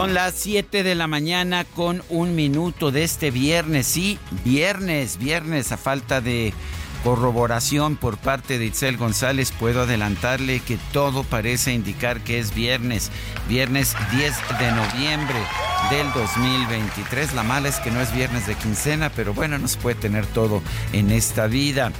Son 0.00 0.14
las 0.14 0.32
7 0.36 0.82
de 0.82 0.94
la 0.94 1.06
mañana 1.06 1.66
con 1.66 2.02
un 2.08 2.34
minuto 2.34 2.90
de 2.90 3.04
este 3.04 3.30
viernes. 3.30 3.86
Sí, 3.86 4.18
viernes, 4.46 5.18
viernes, 5.18 5.72
a 5.72 5.76
falta 5.76 6.22
de 6.22 6.54
corroboración 7.04 7.96
por 7.96 8.16
parte 8.16 8.58
de 8.58 8.64
Itzel 8.64 8.96
González, 8.96 9.52
puedo 9.52 9.82
adelantarle 9.82 10.60
que 10.60 10.78
todo 10.94 11.22
parece 11.22 11.74
indicar 11.74 12.22
que 12.22 12.38
es 12.38 12.54
viernes, 12.54 13.10
viernes 13.46 13.94
10 14.10 14.34
de 14.58 14.72
noviembre 14.72 15.38
del 15.90 16.10
2023. 16.14 17.34
La 17.34 17.42
mala 17.42 17.68
es 17.68 17.76
que 17.76 17.90
no 17.90 18.00
es 18.00 18.10
viernes 18.14 18.46
de 18.46 18.54
quincena, 18.54 19.10
pero 19.10 19.34
bueno, 19.34 19.58
no 19.58 19.68
se 19.68 19.76
puede 19.76 19.96
tener 19.96 20.24
todo 20.24 20.62
en 20.94 21.10
esta 21.10 21.46
vida. 21.46 21.92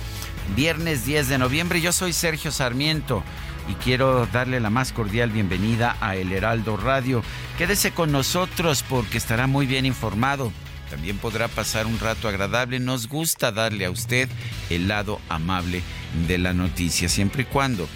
Viernes 0.57 1.05
10 1.05 1.29
de 1.29 1.37
noviembre, 1.37 1.83
yo 1.83 1.93
soy 1.93 2.15
Sergio 2.15 2.51
Sarmiento 2.51 3.23
y 3.69 3.75
quiero 3.75 4.27
darle 4.27 4.61
la 4.61 4.71
más 4.71 4.93
cordial 4.93 5.31
bienvenida 5.31 5.97
a 6.01 6.17
El 6.17 6.33
Heraldo 6.33 6.77
Radio. 6.77 7.23
Quédese 7.59 7.93
con 7.93 8.13
nosotros 8.13 8.85
porque 8.89 9.19
estará 9.19 9.47
muy 9.47 9.67
bien 9.67 9.87
informado. 9.87 10.53
También 10.91 11.19
podrá 11.19 11.49
pasar 11.49 11.87
un 11.87 11.99
rato 12.01 12.29
agradable. 12.29 12.81
Nos 12.81 13.09
gusta 13.09 13.53
darle 13.53 13.85
a 13.85 13.91
usted 13.91 14.29
el 14.71 14.89
lado 14.89 15.21
amable 15.29 15.83
de 16.27 16.39
la 16.39 16.53
noticia, 16.53 17.09
siempre 17.09 17.43
y 17.43 17.47
cuando 17.47 17.89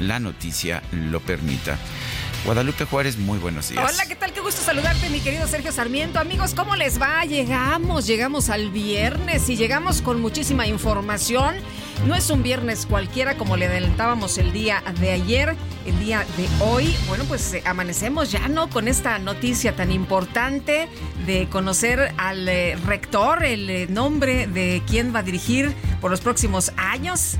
la 0.00 0.18
noticia 0.18 0.82
lo 0.92 1.20
permita. 1.20 1.78
Guadalupe 2.44 2.86
Juárez, 2.86 3.18
muy 3.18 3.38
buenos 3.38 3.68
días. 3.68 3.92
Hola, 3.92 4.06
¿qué 4.06 4.16
tal? 4.16 4.32
Qué 4.32 4.40
gusto 4.40 4.62
saludarte, 4.62 5.10
mi 5.10 5.20
querido 5.20 5.46
Sergio 5.46 5.72
Sarmiento. 5.72 6.18
Amigos, 6.18 6.54
¿cómo 6.54 6.74
les 6.74 7.00
va? 7.00 7.22
Llegamos, 7.24 8.06
llegamos 8.06 8.48
al 8.48 8.70
viernes 8.70 9.48
y 9.50 9.56
llegamos 9.56 10.00
con 10.00 10.22
muchísima 10.22 10.66
información. 10.66 11.56
No 12.06 12.14
es 12.14 12.30
un 12.30 12.42
viernes 12.42 12.86
cualquiera 12.86 13.36
como 13.36 13.58
le 13.58 13.66
adelantábamos 13.66 14.38
el 14.38 14.52
día 14.52 14.82
de 15.00 15.10
ayer, 15.10 15.54
el 15.84 15.98
día 16.00 16.24
de 16.38 16.48
hoy. 16.64 16.96
Bueno, 17.08 17.24
pues 17.24 17.52
eh, 17.52 17.62
amanecemos 17.66 18.32
ya, 18.32 18.48
¿no? 18.48 18.70
Con 18.70 18.88
esta 18.88 19.18
noticia 19.18 19.76
tan 19.76 19.92
importante 19.92 20.88
de 21.26 21.46
conocer 21.50 22.14
al 22.16 22.48
eh, 22.48 22.74
rector, 22.86 23.44
el 23.44 23.68
eh, 23.68 23.86
nombre 23.86 24.46
de 24.46 24.82
quién 24.86 25.14
va 25.14 25.18
a 25.18 25.22
dirigir 25.22 25.74
por 26.00 26.10
los 26.10 26.22
próximos 26.22 26.72
años. 26.78 27.36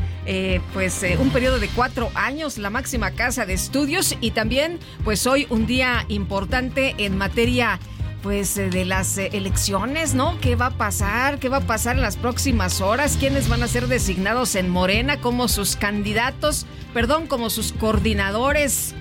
Pues 0.73 1.05
un 1.19 1.31
periodo 1.31 1.59
de 1.59 1.69
cuatro 1.69 2.11
años, 2.15 2.57
la 2.59 2.71
máxima 2.71 3.11
casa 3.11 3.47
de 3.47 3.55
estudios 3.55 4.17
y 4.21 4.31
también 4.31 4.79
pues 5.03 5.27
hoy 5.27 5.47
un 5.51 5.67
día 5.67 6.05
importante 6.09 6.95
en 6.99 7.17
materia 7.17 7.81
pues 8.23 8.57
eh, 8.59 8.71
de 8.71 8.85
las 8.85 9.19
eh, 9.19 9.31
elecciones, 9.33 10.15
¿no? 10.15 10.39
¿Qué 10.41 10.57
va 10.57 10.67
a 10.67 10.71
pasar? 10.71 11.39
¿Qué 11.39 11.49
va 11.49 11.59
a 11.59 11.67
pasar 11.67 11.97
en 11.97 12.03
las 12.03 12.17
próximas 12.17 12.81
horas? 12.81 13.17
¿Quiénes 13.19 13.49
van 13.49 13.63
a 13.63 13.69
ser 13.69 13.89
designados 13.89 14.55
en 14.55 14.69
Morena 14.69 15.21
como 15.21 15.49
sus 15.49 15.77
candidatos, 15.77 16.67
perdón, 16.93 17.27
como 17.27 17.51
sus 17.51 17.73
coordinadores? 17.73 18.95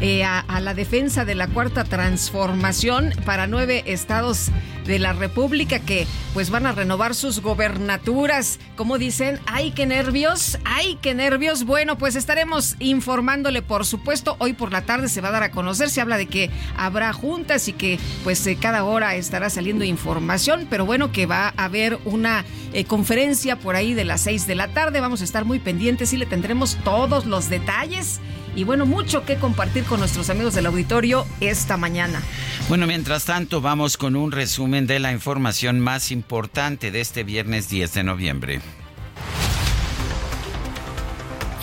Eh, 0.00 0.24
a, 0.24 0.60
la 0.60 0.74
defensa 0.74 1.24
de 1.24 1.34
la 1.34 1.46
cuarta 1.46 1.84
transformación 1.84 3.12
para 3.24 3.46
nueve 3.46 3.84
estados 3.86 4.50
de 4.86 4.98
la 4.98 5.12
República 5.12 5.78
que 5.78 6.06
pues 6.34 6.50
van 6.50 6.66
a 6.66 6.72
renovar 6.72 7.14
sus 7.14 7.40
gobernaturas. 7.40 8.58
Como 8.76 8.98
dicen, 8.98 9.38
ay, 9.46 9.70
qué 9.70 9.86
nervios, 9.86 10.58
ay, 10.64 10.98
qué 11.00 11.14
nervios. 11.14 11.64
Bueno, 11.64 11.96
pues 11.96 12.16
estaremos 12.16 12.76
informándole, 12.80 13.62
por 13.62 13.86
supuesto, 13.86 14.36
hoy 14.40 14.52
por 14.52 14.72
la 14.72 14.82
tarde 14.82 15.08
se 15.08 15.20
va 15.20 15.28
a 15.28 15.32
dar 15.32 15.42
a 15.44 15.50
conocer, 15.52 15.88
se 15.88 16.00
habla 16.00 16.18
de 16.18 16.26
que 16.26 16.50
habrá 16.76 17.12
juntas 17.12 17.68
y 17.68 17.72
que 17.72 17.98
pues 18.24 18.44
eh, 18.46 18.58
cada 18.60 18.84
hora 18.84 19.14
estará 19.14 19.48
saliendo 19.48 19.84
información, 19.84 20.66
pero 20.68 20.84
bueno, 20.84 21.12
que 21.12 21.26
va 21.26 21.54
a 21.56 21.64
haber 21.64 21.98
una 22.04 22.44
eh, 22.72 22.84
conferencia 22.84 23.56
por 23.56 23.76
ahí 23.76 23.94
de 23.94 24.04
las 24.04 24.22
seis 24.22 24.46
de 24.46 24.54
la 24.54 24.68
tarde, 24.68 25.00
vamos 25.00 25.20
a 25.20 25.24
estar 25.24 25.44
muy 25.44 25.60
pendientes 25.60 26.12
y 26.12 26.16
le 26.16 26.26
tendremos 26.26 26.76
todos 26.84 27.26
los 27.26 27.48
detalles 27.48 28.20
y 28.56 28.64
bueno, 28.64 28.86
mucho 28.86 29.24
que 29.24 29.36
compartir 29.36 29.84
con 29.84 30.00
nuestros 30.00 30.30
amigos 30.30 30.54
del 30.54 30.66
auditorio 30.66 31.26
esta 31.40 31.76
mañana. 31.76 32.22
Bueno, 32.68 32.86
mientras 32.86 33.24
tanto, 33.24 33.60
vamos 33.60 33.96
con 33.96 34.16
un 34.16 34.32
resumen 34.32 34.86
de 34.86 34.98
la 34.98 35.12
información 35.12 35.80
más 35.80 36.10
importante 36.10 36.90
de 36.90 37.00
este 37.00 37.24
viernes 37.24 37.68
10 37.68 37.94
de 37.94 38.04
noviembre. 38.04 38.60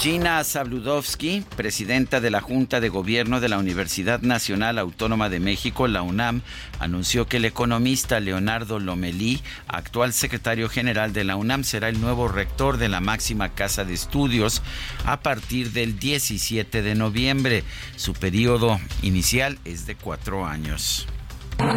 Gina 0.01 0.43
Zabludovsky, 0.43 1.45
presidenta 1.55 2.19
de 2.19 2.31
la 2.31 2.41
Junta 2.41 2.79
de 2.79 2.89
Gobierno 2.89 3.39
de 3.39 3.49
la 3.49 3.59
Universidad 3.59 4.19
Nacional 4.21 4.79
Autónoma 4.79 5.29
de 5.29 5.39
México, 5.39 5.87
la 5.87 6.01
UNAM, 6.01 6.41
anunció 6.79 7.27
que 7.27 7.37
el 7.37 7.45
economista 7.45 8.19
Leonardo 8.19 8.79
Lomelí, 8.79 9.43
actual 9.67 10.11
secretario 10.11 10.69
general 10.69 11.13
de 11.13 11.23
la 11.23 11.35
UNAM, 11.35 11.63
será 11.63 11.87
el 11.87 12.01
nuevo 12.01 12.27
rector 12.27 12.77
de 12.77 12.89
la 12.89 12.99
máxima 12.99 13.49
casa 13.49 13.85
de 13.85 13.93
estudios 13.93 14.63
a 15.05 15.19
partir 15.19 15.71
del 15.71 15.99
17 15.99 16.81
de 16.81 16.95
noviembre. 16.95 17.63
Su 17.95 18.13
periodo 18.13 18.79
inicial 19.03 19.59
es 19.65 19.85
de 19.85 19.93
cuatro 19.93 20.47
años 20.47 21.05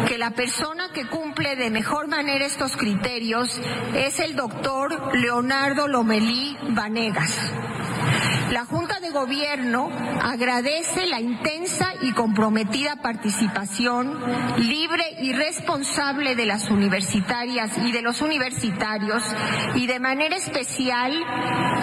que 0.07 0.17
la 0.17 0.31
persona 0.31 0.89
que 0.93 1.07
cumple 1.07 1.55
de 1.55 1.69
mejor 1.69 2.07
manera 2.07 2.45
estos 2.45 2.77
criterios 2.77 3.59
es 3.95 4.19
el 4.19 4.35
doctor 4.35 5.15
Leonardo 5.15 5.87
Lomelí 5.87 6.57
Vanegas. 6.69 7.51
La 8.51 8.65
Junta 8.65 8.99
de 8.99 9.09
Gobierno 9.09 9.89
agradece 10.21 11.07
la 11.07 11.19
intensa 11.19 11.93
y 12.01 12.13
comprometida 12.13 12.97
participación 13.01 14.19
libre 14.57 15.03
y 15.19 15.33
responsable 15.33 16.35
de 16.35 16.45
las 16.45 16.69
universitarias 16.69 17.77
y 17.79 17.91
de 17.91 18.01
los 18.01 18.21
universitarios 18.21 19.23
y 19.75 19.87
de 19.87 19.99
manera 19.99 20.35
especial 20.35 21.19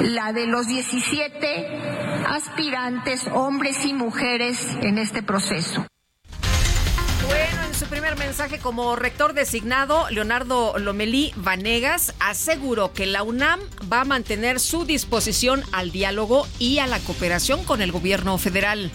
la 0.01 0.33
de 0.33 0.47
los 0.47 0.69
17 0.69 2.25
aspirantes 2.29 3.27
hombres 3.33 3.85
y 3.85 3.93
mujeres 3.93 4.59
en 4.81 4.99
este 4.99 5.23
proceso 5.23 5.85
primer 7.93 8.17
mensaje 8.17 8.59
como 8.59 8.97
rector 8.97 9.35
designado, 9.35 10.09
Leonardo 10.09 10.79
Lomelí 10.79 11.35
Vanegas 11.37 12.15
aseguró 12.21 12.95
que 12.95 13.05
la 13.05 13.23
UNAM 13.23 13.61
va 13.93 14.01
a 14.01 14.05
mantener 14.07 14.61
su 14.61 14.87
disposición 14.87 15.63
al 15.73 15.93
diálogo 15.93 16.47
y 16.59 16.79
a 16.79 16.87
la 16.87 17.01
cooperación 17.01 17.65
con 17.65 17.83
el 17.83 17.93
gobierno 17.93 18.39
federal. 18.39 18.91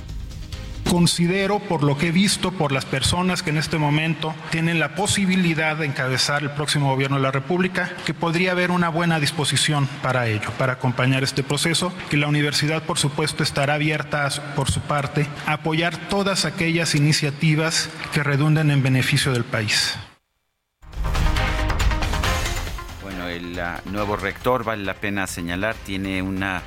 Considero, 0.89 1.59
por 1.59 1.83
lo 1.83 1.97
que 1.97 2.07
he 2.07 2.11
visto, 2.11 2.51
por 2.51 2.71
las 2.71 2.85
personas 2.85 3.43
que 3.43 3.49
en 3.49 3.57
este 3.57 3.77
momento 3.77 4.33
tienen 4.51 4.79
la 4.79 4.95
posibilidad 4.95 5.75
de 5.75 5.85
encabezar 5.85 6.43
el 6.43 6.51
próximo 6.51 6.89
gobierno 6.89 7.17
de 7.17 7.23
la 7.23 7.31
República, 7.31 7.91
que 8.05 8.13
podría 8.13 8.53
haber 8.53 8.71
una 8.71 8.87
buena 8.87 9.19
disposición 9.19 9.87
para 10.01 10.27
ello, 10.27 10.49
para 10.57 10.73
acompañar 10.73 11.23
este 11.23 11.43
proceso, 11.43 11.91
que 12.09 12.15
la 12.15 12.27
universidad, 12.27 12.83
por 12.83 12.97
supuesto, 12.97 13.43
estará 13.43 13.73
abierta 13.73 14.29
por 14.55 14.71
su 14.71 14.79
parte 14.79 15.27
a 15.45 15.53
apoyar 15.53 15.97
todas 16.07 16.45
aquellas 16.45 16.95
iniciativas 16.95 17.89
que 18.13 18.23
redunden 18.23 18.71
en 18.71 18.81
beneficio 18.81 19.33
del 19.33 19.43
país. 19.43 19.97
Bueno, 23.03 23.27
el 23.27 23.59
nuevo 23.91 24.15
rector, 24.15 24.63
vale 24.63 24.85
la 24.85 24.93
pena 24.93 25.27
señalar, 25.27 25.75
tiene 25.85 26.21
una 26.21 26.63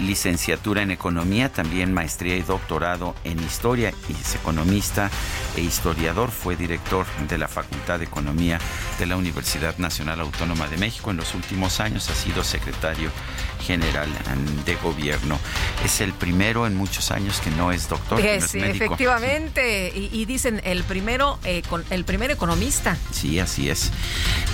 licenciatura 0.00 0.82
en 0.82 0.90
economía, 0.90 1.50
también 1.50 1.92
maestría 1.92 2.36
y 2.36 2.42
doctorado 2.42 3.14
en 3.24 3.38
historia 3.40 3.92
y 4.08 4.12
es 4.12 4.34
economista 4.34 5.10
e 5.56 5.60
historiador. 5.60 6.30
Fue 6.30 6.56
director 6.56 7.06
de 7.28 7.38
la 7.38 7.48
Facultad 7.48 7.98
de 7.98 8.04
Economía 8.04 8.58
de 8.98 9.06
la 9.06 9.16
Universidad 9.16 9.76
Nacional 9.78 10.20
Autónoma 10.20 10.68
de 10.68 10.76
México. 10.76 11.10
En 11.10 11.16
los 11.16 11.34
últimos 11.34 11.80
años 11.80 12.08
ha 12.10 12.14
sido 12.14 12.44
secretario 12.44 13.10
general 13.62 14.08
de 14.64 14.74
gobierno. 14.76 15.38
Es 15.84 16.00
el 16.00 16.12
primero 16.12 16.66
en 16.66 16.76
muchos 16.76 17.10
años 17.10 17.40
que 17.40 17.50
no 17.50 17.72
es 17.72 17.88
doctor. 17.88 18.20
Efectivamente, 18.20 19.92
y, 19.94 20.24
dicen 20.24 20.60
el 20.64 20.84
primero, 20.84 21.38
eh, 21.44 21.62
el 21.90 22.04
primer 22.04 22.30
economista. 22.30 22.96
Sí, 23.12 23.38
así 23.38 23.70
es. 23.70 23.90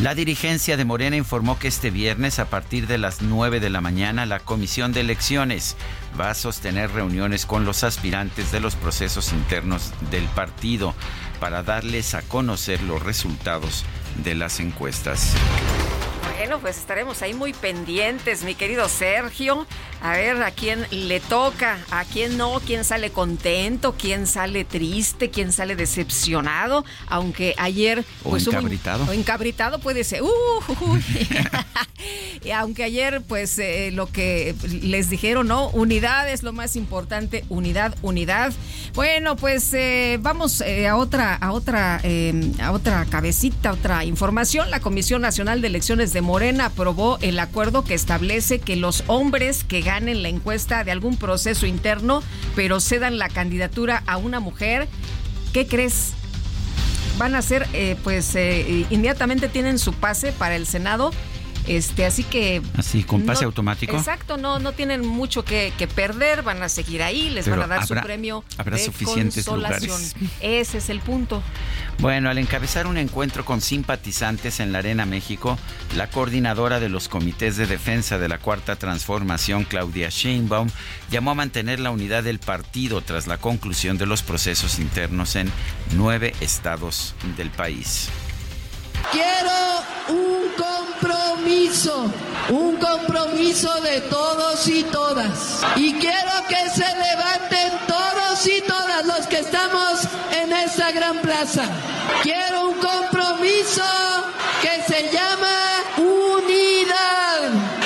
La 0.02 0.14
dirigencia 0.14 0.76
de 0.76 0.84
Morena 0.84 1.16
informó 1.16 1.58
que 1.58 1.68
este 1.68 1.90
viernes 1.90 2.38
a 2.38 2.46
partir 2.46 2.86
de 2.86 2.98
las 2.98 3.22
9 3.22 3.60
de 3.60 3.70
la 3.70 3.80
mañana 3.80 4.26
la 4.26 4.40
Comisión 4.40 4.92
de 4.92 5.00
Elecciones 5.00 5.76
va 6.18 6.30
a 6.30 6.34
sostener 6.34 6.90
reuniones 6.92 7.46
con 7.46 7.64
los 7.64 7.84
aspirantes 7.84 8.52
de 8.52 8.60
los 8.60 8.76
procesos 8.76 9.32
internos 9.32 9.92
del 10.10 10.24
partido 10.24 10.94
para 11.40 11.62
darles 11.62 12.14
a 12.14 12.22
conocer 12.22 12.82
los 12.82 13.02
resultados 13.02 13.84
de 14.22 14.34
las 14.34 14.60
encuestas. 14.60 15.34
Bueno, 16.38 16.60
pues 16.60 16.78
estaremos 16.78 17.20
ahí 17.22 17.34
muy 17.34 17.52
pendientes, 17.52 18.44
mi 18.44 18.54
querido 18.54 18.88
Sergio. 18.88 19.66
A 20.00 20.12
ver 20.12 20.40
a 20.44 20.52
quién 20.52 20.86
le 20.92 21.18
toca, 21.18 21.78
a 21.90 22.04
quién 22.04 22.36
no, 22.36 22.60
quién 22.64 22.84
sale 22.84 23.10
contento, 23.10 23.96
quién 23.98 24.28
sale 24.28 24.64
triste, 24.64 25.30
quién 25.30 25.52
sale 25.52 25.74
decepcionado. 25.74 26.84
Aunque 27.08 27.56
ayer. 27.58 28.04
Pues, 28.22 28.46
o 28.46 28.50
encabritado. 28.50 29.04
o 29.06 29.12
encabritado 29.12 29.80
puede 29.80 30.04
ser. 30.04 30.22
Uh, 30.22 30.28
aunque 32.54 32.84
ayer, 32.84 33.22
pues 33.26 33.58
eh, 33.58 33.90
lo 33.92 34.06
que 34.06 34.54
les 34.82 35.10
dijeron, 35.10 35.48
¿no? 35.48 35.68
Unidad 35.70 36.30
es 36.30 36.44
lo 36.44 36.52
más 36.52 36.76
importante. 36.76 37.44
Unidad, 37.48 37.96
unidad. 38.02 38.52
Bueno, 38.94 39.34
pues 39.34 39.72
eh, 39.74 40.18
vamos 40.20 40.60
eh, 40.60 40.86
a 40.86 40.96
otra, 40.96 41.34
a 41.34 41.52
otra, 41.52 42.00
a 42.60 42.72
otra 42.72 43.04
cabecita, 43.06 43.72
otra 43.72 44.04
información. 44.04 44.70
La 44.70 44.78
Comisión 44.80 45.22
Nacional 45.22 45.60
de 45.60 45.66
Elecciones 45.66 46.12
de 46.12 46.20
Morena 46.28 46.66
aprobó 46.66 47.16
el 47.22 47.38
acuerdo 47.38 47.84
que 47.84 47.94
establece 47.94 48.58
que 48.58 48.76
los 48.76 49.02
hombres 49.06 49.64
que 49.64 49.80
ganen 49.80 50.22
la 50.22 50.28
encuesta 50.28 50.84
de 50.84 50.90
algún 50.90 51.16
proceso 51.16 51.64
interno, 51.64 52.22
pero 52.54 52.80
cedan 52.80 53.16
la 53.16 53.30
candidatura 53.30 54.02
a 54.06 54.18
una 54.18 54.38
mujer, 54.38 54.88
¿qué 55.54 55.66
crees? 55.66 56.12
Van 57.16 57.34
a 57.34 57.40
ser, 57.40 57.66
eh, 57.72 57.96
pues, 58.04 58.34
eh, 58.34 58.84
inmediatamente 58.90 59.48
tienen 59.48 59.78
su 59.78 59.94
pase 59.94 60.32
para 60.32 60.54
el 60.54 60.66
Senado 60.66 61.12
este, 61.68 62.06
así 62.06 62.24
que. 62.24 62.62
Así, 62.76 63.04
con 63.04 63.22
pase 63.22 63.44
automático. 63.44 63.96
Exacto, 63.96 64.36
no, 64.36 64.58
no 64.58 64.72
tienen 64.72 65.06
mucho 65.06 65.44
que, 65.44 65.72
perder, 65.94 66.42
van 66.42 66.62
a 66.62 66.68
seguir 66.68 67.02
ahí, 67.02 67.30
les 67.30 67.48
van 67.48 67.62
a 67.62 67.66
dar 67.66 67.86
su 67.86 67.94
premio. 67.94 68.44
Habrá 68.56 68.78
suficientes 68.78 69.46
lugares. 69.46 70.16
Ese 70.40 70.78
es 70.78 70.90
el 70.90 71.00
punto. 71.00 71.42
Bueno, 71.98 72.30
al 72.30 72.38
encabezar 72.38 72.86
un 72.86 72.96
encuentro 72.96 73.44
con 73.44 73.60
simpatizantes 73.60 74.60
en 74.60 74.72
la 74.72 74.78
Arena 74.78 75.04
México, 75.04 75.58
la 75.96 76.08
coordinadora 76.08 76.80
de 76.80 76.88
los 76.88 77.08
comités 77.08 77.56
de 77.56 77.66
defensa 77.66 78.18
de 78.18 78.28
la 78.28 78.38
Cuarta 78.38 78.76
Transformación, 78.76 79.64
Claudia 79.64 80.08
Sheinbaum, 80.08 80.68
llamó 81.10 81.32
a 81.32 81.34
mantener 81.34 81.80
la 81.80 81.90
unidad 81.90 82.22
del 82.22 82.38
partido 82.38 83.00
tras 83.00 83.26
la 83.26 83.38
conclusión 83.38 83.98
de 83.98 84.06
los 84.06 84.22
procesos 84.22 84.78
internos 84.78 85.36
en 85.36 85.50
nueve 85.96 86.34
estados 86.40 87.14
del 87.36 87.50
país. 87.50 88.08
Quiero 89.10 89.82
un 90.08 90.48
compromiso, 90.56 92.12
un 92.50 92.76
compromiso 92.76 93.72
de 93.80 94.00
todos 94.02 94.68
y 94.68 94.82
todas. 94.84 95.62
Y 95.76 95.94
quiero 95.94 96.32
que 96.48 96.70
se 96.70 96.86
levanten 96.86 97.72
todos 97.86 98.46
y 98.46 98.60
todas 98.62 99.06
los 99.06 99.26
que 99.26 99.38
estamos 99.38 100.00
en 100.32 100.52
esta 100.52 100.92
gran 100.92 101.18
plaza. 101.18 101.64
Quiero 102.22 102.68
un 102.68 102.74
compromiso 102.74 103.82
que 104.62 104.82
se 104.92 105.10
llama 105.10 105.56
unidad. 105.96 107.77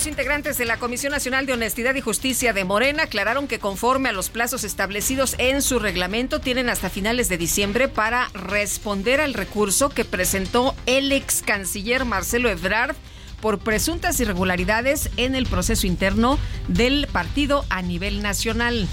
Los 0.00 0.06
integrantes 0.06 0.56
de 0.56 0.64
la 0.64 0.78
Comisión 0.78 1.12
Nacional 1.12 1.44
de 1.44 1.52
Honestidad 1.52 1.94
y 1.94 2.00
Justicia 2.00 2.54
de 2.54 2.64
Morena 2.64 3.02
aclararon 3.02 3.46
que 3.46 3.58
conforme 3.58 4.08
a 4.08 4.12
los 4.12 4.30
plazos 4.30 4.64
establecidos 4.64 5.34
en 5.36 5.60
su 5.60 5.78
reglamento 5.78 6.40
tienen 6.40 6.70
hasta 6.70 6.88
finales 6.88 7.28
de 7.28 7.36
diciembre 7.36 7.86
para 7.86 8.30
responder 8.32 9.20
al 9.20 9.34
recurso 9.34 9.90
que 9.90 10.06
presentó 10.06 10.74
el 10.86 11.12
ex 11.12 11.42
canciller 11.42 12.06
Marcelo 12.06 12.48
Ebrard 12.48 12.96
por 13.42 13.58
presuntas 13.58 14.18
irregularidades 14.20 15.10
en 15.18 15.34
el 15.34 15.44
proceso 15.44 15.86
interno 15.86 16.38
del 16.66 17.06
partido 17.12 17.66
a 17.68 17.82
nivel 17.82 18.22
nacional. 18.22 18.88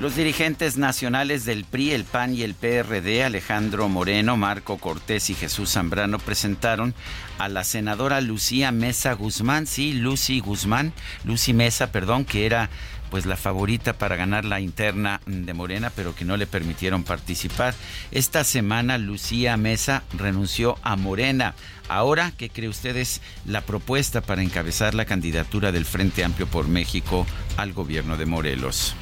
Los 0.00 0.16
dirigentes 0.16 0.76
nacionales 0.76 1.44
del 1.44 1.64
PRI, 1.64 1.92
el 1.92 2.04
PAN 2.04 2.34
y 2.34 2.42
el 2.42 2.54
PRD, 2.54 3.22
Alejandro 3.22 3.88
Moreno, 3.88 4.36
Marco 4.36 4.76
Cortés 4.78 5.30
y 5.30 5.34
Jesús 5.34 5.70
Zambrano, 5.70 6.18
presentaron 6.18 6.94
a 7.38 7.48
la 7.48 7.62
senadora 7.62 8.20
Lucía 8.20 8.72
Mesa 8.72 9.12
Guzmán, 9.12 9.68
sí, 9.68 9.92
Lucy 9.92 10.40
Guzmán, 10.40 10.92
Lucy 11.24 11.52
Mesa, 11.52 11.92
perdón, 11.92 12.24
que 12.24 12.44
era 12.44 12.70
pues 13.08 13.24
la 13.24 13.36
favorita 13.36 13.92
para 13.92 14.16
ganar 14.16 14.44
la 14.44 14.58
interna 14.58 15.20
de 15.26 15.54
Morena, 15.54 15.92
pero 15.94 16.16
que 16.16 16.24
no 16.24 16.36
le 16.36 16.48
permitieron 16.48 17.04
participar. 17.04 17.72
Esta 18.10 18.42
semana 18.42 18.98
Lucía 18.98 19.56
Mesa 19.56 20.02
renunció 20.18 20.76
a 20.82 20.96
Morena. 20.96 21.54
Ahora, 21.88 22.32
¿qué 22.36 22.50
cree 22.50 22.68
ustedes 22.68 23.20
la 23.46 23.60
propuesta 23.60 24.22
para 24.22 24.42
encabezar 24.42 24.94
la 24.94 25.04
candidatura 25.04 25.70
del 25.70 25.84
Frente 25.84 26.24
Amplio 26.24 26.48
por 26.48 26.66
México 26.66 27.24
al 27.56 27.72
gobierno 27.72 28.16
de 28.16 28.26
Morelos? 28.26 28.96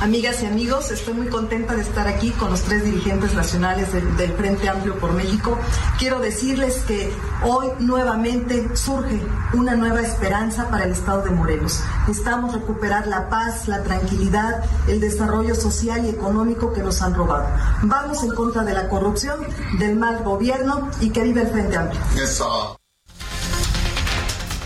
Amigas 0.00 0.42
y 0.42 0.46
amigos, 0.46 0.90
estoy 0.90 1.14
muy 1.14 1.28
contenta 1.28 1.74
de 1.74 1.80
estar 1.80 2.06
aquí 2.06 2.30
con 2.32 2.50
los 2.50 2.62
tres 2.62 2.84
dirigentes 2.84 3.32
nacionales 3.34 3.92
del, 3.92 4.32
Frente 4.34 4.68
Amplio 4.68 4.98
por 4.98 5.12
México. 5.14 5.58
Quiero 5.98 6.20
decirles 6.20 6.84
que 6.86 7.10
hoy 7.42 7.68
nuevamente 7.78 8.76
surge 8.76 9.20
una 9.54 9.74
nueva 9.74 10.02
esperanza 10.02 10.68
para 10.68 10.84
el 10.84 10.92
Estado 10.92 11.22
de 11.22 11.30
Morelos. 11.30 11.80
Necesitamos 12.06 12.52
recuperar 12.52 13.06
la 13.06 13.30
paz, 13.30 13.68
la 13.68 13.82
tranquilidad, 13.82 14.64
el 14.86 15.00
desarrollo 15.00 15.54
social 15.54 16.04
y 16.04 16.10
económico 16.10 16.74
que 16.74 16.82
nos 16.82 17.00
han 17.00 17.14
robado. 17.14 17.46
Vamos 17.82 18.22
en 18.22 18.30
contra 18.30 18.64
de 18.64 18.74
la 18.74 18.88
corrupción, 18.88 19.40
del 19.78 19.96
mal 19.96 20.22
gobierno 20.22 20.90
y 21.00 21.10
que 21.10 21.22
vive 21.22 21.42
el 21.42 21.48
Frente 21.48 21.76
Amplio. 21.76 22.00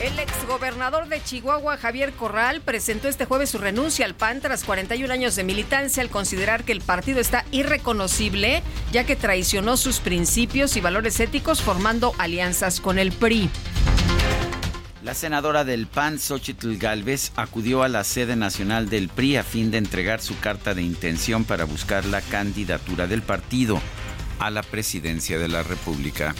El 0.00 0.18
exgobernador 0.18 1.08
de 1.08 1.22
Chihuahua, 1.22 1.76
Javier 1.76 2.14
Corral, 2.14 2.62
presentó 2.62 3.06
este 3.06 3.26
jueves 3.26 3.50
su 3.50 3.58
renuncia 3.58 4.06
al 4.06 4.14
PAN 4.14 4.40
tras 4.40 4.64
41 4.64 5.12
años 5.12 5.36
de 5.36 5.44
militancia 5.44 6.02
al 6.02 6.08
considerar 6.08 6.64
que 6.64 6.72
el 6.72 6.80
partido 6.80 7.20
está 7.20 7.44
irreconocible, 7.50 8.62
ya 8.92 9.04
que 9.04 9.14
traicionó 9.14 9.76
sus 9.76 10.00
principios 10.00 10.78
y 10.78 10.80
valores 10.80 11.20
éticos 11.20 11.60
formando 11.60 12.14
alianzas 12.16 12.80
con 12.80 12.98
el 12.98 13.12
PRI. 13.12 13.50
La 15.02 15.12
senadora 15.12 15.64
del 15.64 15.86
PAN, 15.86 16.18
Xochitl 16.18 16.78
Galvez, 16.78 17.32
acudió 17.36 17.82
a 17.82 17.88
la 17.88 18.02
sede 18.02 18.36
nacional 18.36 18.88
del 18.88 19.10
PRI 19.10 19.36
a 19.36 19.42
fin 19.42 19.70
de 19.70 19.76
entregar 19.76 20.22
su 20.22 20.38
carta 20.40 20.72
de 20.72 20.80
intención 20.80 21.44
para 21.44 21.64
buscar 21.64 22.06
la 22.06 22.22
candidatura 22.22 23.06
del 23.06 23.20
partido 23.20 23.78
a 24.38 24.48
la 24.48 24.62
presidencia 24.62 25.38
de 25.38 25.48
la 25.48 25.62
República. 25.62 26.34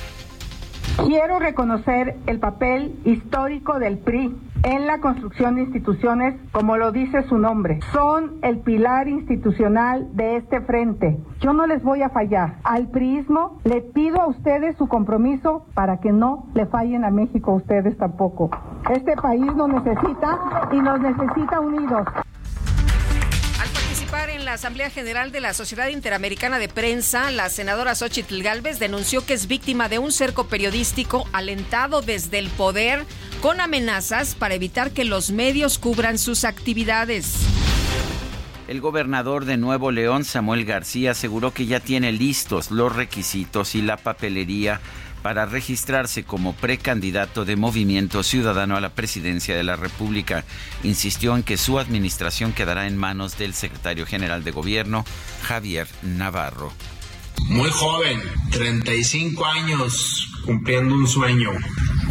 Quiero 0.97 1.39
reconocer 1.39 2.17
el 2.27 2.39
papel 2.39 3.01
histórico 3.05 3.79
del 3.79 3.99
PRI 3.99 4.37
en 4.63 4.87
la 4.87 5.01
construcción 5.01 5.55
de 5.55 5.63
instituciones, 5.63 6.35
como 6.53 6.77
lo 6.77 6.93
dice 6.93 7.23
su 7.23 7.39
nombre. 7.39 7.81
Son 7.93 8.39
el 8.43 8.59
pilar 8.59 9.09
institucional 9.09 10.09
de 10.15 10.37
este 10.37 10.61
frente. 10.61 11.19
Yo 11.41 11.53
no 11.53 11.67
les 11.67 11.83
voy 11.83 12.03
a 12.03 12.11
fallar. 12.11 12.59
Al 12.65 12.89
priismo 12.89 13.59
le 13.65 13.81
pido 13.81 14.21
a 14.21 14.27
ustedes 14.27 14.77
su 14.77 14.89
compromiso 14.89 15.67
para 15.75 15.99
que 15.99 16.13
no 16.13 16.47
le 16.55 16.67
fallen 16.67 17.05
a 17.05 17.11
México 17.11 17.53
ustedes 17.55 17.97
tampoco. 17.97 18.51
Este 18.91 19.17
país 19.17 19.55
nos 19.55 19.69
necesita 19.69 20.69
y 20.73 20.81
nos 20.81 21.01
necesita 21.01 21.61
unidos 21.61 22.07
la 24.51 24.55
Asamblea 24.55 24.91
General 24.91 25.31
de 25.31 25.41
la 25.41 25.55
Sociedad 25.55 25.87
Interamericana 25.91 26.59
de 26.59 26.69
Prensa, 26.69 27.31
la 27.31 27.49
senadora 27.51 27.95
Xochitl 27.95 28.43
Galvez 28.43 28.81
denunció 28.81 29.25
que 29.25 29.33
es 29.33 29.47
víctima 29.47 29.89
de 29.89 30.01
un 30.01 30.11
cerco 30.11 30.49
periodístico 30.49 31.25
alentado 31.33 32.03
desde 32.03 32.41
el 32.41 32.49
poder 32.49 33.07
con 33.41 33.61
amenazas 33.61 34.35
para 34.35 34.55
evitar 34.55 34.91
que 34.91 35.05
los 35.05 35.31
medios 35.31 35.79
cubran 35.79 36.19
sus 36.19 36.43
actividades. 36.43 37.37
El 38.67 38.81
gobernador 38.81 39.45
de 39.45 39.57
Nuevo 39.57 39.93
León, 39.93 40.25
Samuel 40.25 40.65
García, 40.65 41.13
aseguró 41.13 41.55
que 41.55 41.67
ya 41.67 41.79
tiene 41.79 42.11
listos 42.11 42.73
los 42.73 42.93
requisitos 42.97 43.77
y 43.77 43.83
la 43.83 43.99
papelería 43.99 44.81
para 45.23 45.47
registrarse 45.47 46.25
como 46.25 46.55
precandidato 46.55 47.45
de 47.45 47.57
Movimiento 47.57 48.23
Ciudadano 48.23 48.77
a 48.77 48.81
la 48.81 48.95
presidencia 48.95 49.57
de 49.57 49.65
la 49.65 49.77
República. 49.77 50.45
Insistió 50.83 51.37
en 51.37 51.43
que 51.43 51.57
su 51.57 51.79
administración 51.79 52.53
quedará 52.53 52.87
en 52.87 52.97
manos 52.97 53.39
del 53.39 53.55
secretario 53.55 54.07
general 54.07 54.45
de 54.45 54.51
gobierno, 54.51 55.05
Javier 55.43 55.87
Navarro. 56.03 56.73
Muy 57.49 57.71
joven, 57.71 58.21
35 58.51 59.45
años, 59.47 60.29
cumpliendo 60.45 60.95
un 60.95 61.07
sueño. 61.07 61.51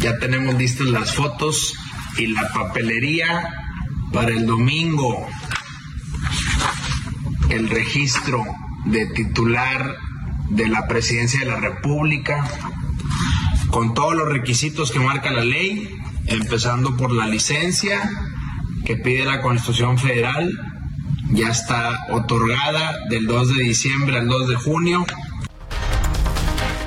Ya 0.00 0.18
tenemos 0.18 0.54
listas 0.56 0.86
las 0.88 1.14
fotos 1.14 1.74
y 2.18 2.28
la 2.28 2.48
papelería 2.52 3.48
para 4.12 4.30
el 4.30 4.46
domingo. 4.46 5.26
el 7.50 7.68
registro 7.68 8.44
de 8.84 9.06
titular 9.06 9.96
de 10.50 10.68
la 10.68 10.86
presidencia 10.86 11.40
de 11.40 11.46
la 11.46 11.56
República, 11.56 12.48
con 13.70 13.94
todos 13.94 14.14
los 14.14 14.28
requisitos 14.28 14.90
que 14.90 14.98
marca 14.98 15.30
la 15.30 15.44
ley, 15.44 15.88
empezando 16.26 16.96
por 16.96 17.12
la 17.12 17.26
licencia 17.26 18.10
que 18.84 18.96
pide 18.96 19.24
la 19.24 19.40
Constitución 19.40 19.98
Federal, 19.98 20.50
ya 21.32 21.48
está 21.48 22.06
otorgada 22.10 22.98
del 23.08 23.26
2 23.26 23.56
de 23.56 23.62
diciembre 23.62 24.18
al 24.18 24.28
2 24.28 24.48
de 24.48 24.56
junio. 24.56 25.06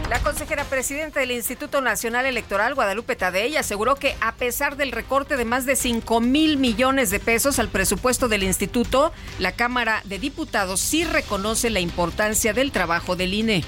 La 0.10 0.20
consejera 0.20 0.64
presidenta 0.66 1.22
del 1.22 1.32
Instituto 1.32 1.82
Nacional 1.82 2.26
Electoral, 2.26 2.76
Guadalupe 2.76 3.16
Tadei, 3.16 3.56
aseguró 3.58 3.96
que 3.96 4.16
a 4.22 4.36
pesar 4.36 4.78
del 4.78 4.92
recorte 4.92 5.38
de 5.38 5.46
más 5.46 5.66
de 5.66 5.76
5 5.76 6.22
mil 6.22 6.58
millones 6.58 7.10
de 7.10 7.20
pesos 7.20 7.58
al 7.58 7.70
presupuesto 7.70 8.28
del 8.28 8.44
instituto, 8.44 9.12
la 9.40 9.54
Cámara 9.54 10.04
de 10.06 10.20
Diputados 10.20 10.82
sí 10.82 11.04
reconoce 11.04 11.72
la 11.72 11.80
importancia 11.80 12.54
del 12.54 12.72
trabajo 12.72 13.16
del 13.16 13.34
INE. 13.34 13.64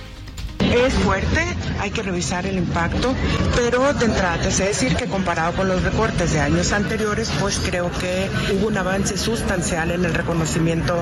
Es 0.73 0.93
fuerte, 0.93 1.41
hay 1.79 1.91
que 1.91 2.01
revisar 2.01 2.45
el 2.45 2.57
impacto, 2.57 3.13
pero 3.55 3.93
de 3.93 4.05
entrada 4.05 4.37
te 4.41 4.51
sé 4.51 4.65
decir 4.65 4.95
que 4.95 5.05
comparado 5.05 5.53
con 5.53 5.67
los 5.67 5.83
recortes 5.83 6.33
de 6.33 6.39
años 6.39 6.71
anteriores, 6.71 7.31
pues 7.39 7.59
creo 7.63 7.91
que 7.91 8.29
hubo 8.53 8.67
un 8.67 8.77
avance 8.77 9.17
sustancial 9.17 9.91
en 9.91 10.03
el 10.05 10.13
reconocimiento 10.13 10.95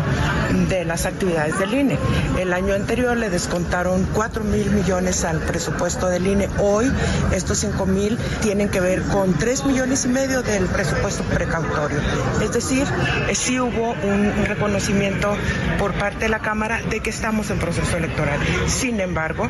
de 0.70 0.86
las 0.86 1.06
actividades 1.06 1.58
del 1.60 1.74
INE. 1.74 1.98
El 2.40 2.54
año 2.54 2.74
anterior 2.74 3.18
le 3.18 3.30
descontaron 3.30 4.08
4 4.14 4.44
mil 4.44 4.70
millones 4.72 5.24
al 5.24 5.40
presupuesto 5.40 6.08
del 6.08 6.28
INE. 6.28 6.50
Hoy 6.60 6.92
estos 7.32 7.60
5 7.60 7.86
mil 7.86 8.18
tienen 8.42 8.70
que 8.70 8.80
ver 8.80 9.02
con 9.04 9.34
3 9.34 9.66
millones 9.66 10.06
y 10.06 10.10
medio 10.10 10.44
del 10.44 10.66
presupuesto 10.66 11.24
precautorio. 11.24 12.00
Es 12.42 12.52
decir, 12.52 12.86
sí 13.34 13.60
hubo 13.60 13.94
un 14.04 14.46
reconocimiento 14.46 15.36
por 15.80 15.94
parte 15.94 16.26
de 16.26 16.30
la 16.30 16.40
Cámara 16.40 16.82
de 16.90 17.00
que 17.00 17.10
estamos 17.10 17.50
en 17.50 17.60
proceso 17.60 17.98
electoral. 17.98 18.40
Sin 18.68 19.00
embargo, 19.00 19.50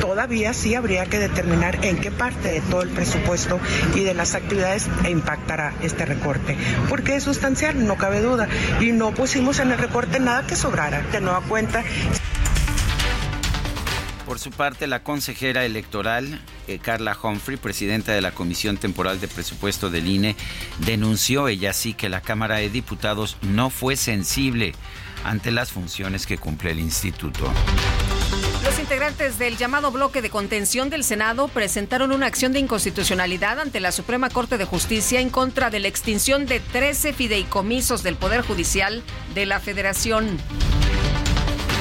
todavía 0.00 0.54
sí 0.54 0.74
habría 0.74 1.06
que 1.06 1.18
determinar 1.18 1.84
en 1.84 1.96
qué 1.96 2.10
parte 2.10 2.52
de 2.52 2.60
todo 2.60 2.82
el 2.82 2.90
presupuesto 2.90 3.58
y 3.94 4.00
de 4.00 4.14
las 4.14 4.34
actividades 4.34 4.88
impactará 5.08 5.74
este 5.82 6.04
recorte, 6.04 6.56
porque 6.88 7.16
es 7.16 7.24
sustancial, 7.24 7.86
no 7.86 7.96
cabe 7.96 8.20
duda, 8.20 8.48
y 8.80 8.92
no 8.92 9.12
pusimos 9.12 9.58
en 9.58 9.72
el 9.72 9.78
recorte 9.78 10.20
nada 10.20 10.46
que 10.46 10.56
sobrara. 10.56 11.02
De 11.12 11.20
nueva 11.20 11.40
cuenta. 11.42 11.82
Por 14.26 14.38
su 14.38 14.50
parte, 14.50 14.86
la 14.86 15.02
consejera 15.02 15.64
electoral 15.64 16.40
eh, 16.66 16.78
Carla 16.78 17.16
Humphrey, 17.22 17.58
presidenta 17.58 18.12
de 18.12 18.22
la 18.22 18.32
Comisión 18.32 18.78
Temporal 18.78 19.20
de 19.20 19.28
Presupuesto 19.28 19.90
del 19.90 20.06
INE, 20.06 20.34
denunció 20.78 21.48
ella 21.48 21.72
sí 21.74 21.92
que 21.92 22.08
la 22.08 22.22
Cámara 22.22 22.56
de 22.56 22.70
Diputados 22.70 23.36
no 23.42 23.68
fue 23.68 23.96
sensible 23.96 24.74
ante 25.24 25.50
las 25.50 25.72
funciones 25.72 26.26
que 26.26 26.38
cumple 26.38 26.70
el 26.70 26.80
instituto. 26.80 27.52
Los 28.64 28.78
integrantes 28.78 29.38
del 29.38 29.58
llamado 29.58 29.90
bloque 29.90 30.22
de 30.22 30.30
contención 30.30 30.88
del 30.88 31.04
Senado 31.04 31.48
presentaron 31.48 32.12
una 32.12 32.26
acción 32.26 32.54
de 32.54 32.60
inconstitucionalidad 32.60 33.60
ante 33.60 33.78
la 33.78 33.92
Suprema 33.92 34.30
Corte 34.30 34.56
de 34.56 34.64
Justicia 34.64 35.20
en 35.20 35.28
contra 35.28 35.68
de 35.68 35.80
la 35.80 35.88
extinción 35.88 36.46
de 36.46 36.60
13 36.60 37.12
fideicomisos 37.12 38.02
del 38.02 38.16
Poder 38.16 38.40
Judicial 38.40 39.02
de 39.34 39.44
la 39.44 39.60
Federación. 39.60 40.38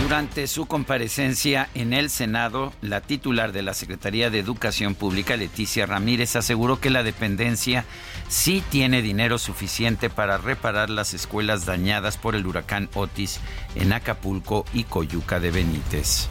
Durante 0.04 0.48
su 0.48 0.66
comparecencia 0.66 1.70
en 1.74 1.94
el 1.94 2.10
Senado, 2.10 2.74
la 2.82 3.00
titular 3.00 3.54
de 3.54 3.62
la 3.62 3.74
Secretaría 3.74 4.30
de 4.30 4.40
Educación 4.40 4.94
Pública, 4.94 5.38
Leticia 5.38 5.86
Ramírez, 5.86 6.36
aseguró 6.36 6.82
que 6.82 6.90
la 6.90 7.04
dependencia 7.04 7.86
sí 8.28 8.62
tiene 8.70 9.02
dinero 9.02 9.38
suficiente 9.38 10.10
para 10.10 10.38
reparar 10.38 10.90
las 10.90 11.14
escuelas 11.14 11.66
dañadas 11.66 12.18
por 12.18 12.36
el 12.36 12.46
huracán 12.46 12.90
Otis 12.94 13.40
en 13.76 13.94
Acapulco 13.94 14.66
y 14.74 14.84
Coyuca 14.84 15.40
de 15.40 15.52
Benítez 15.52 16.28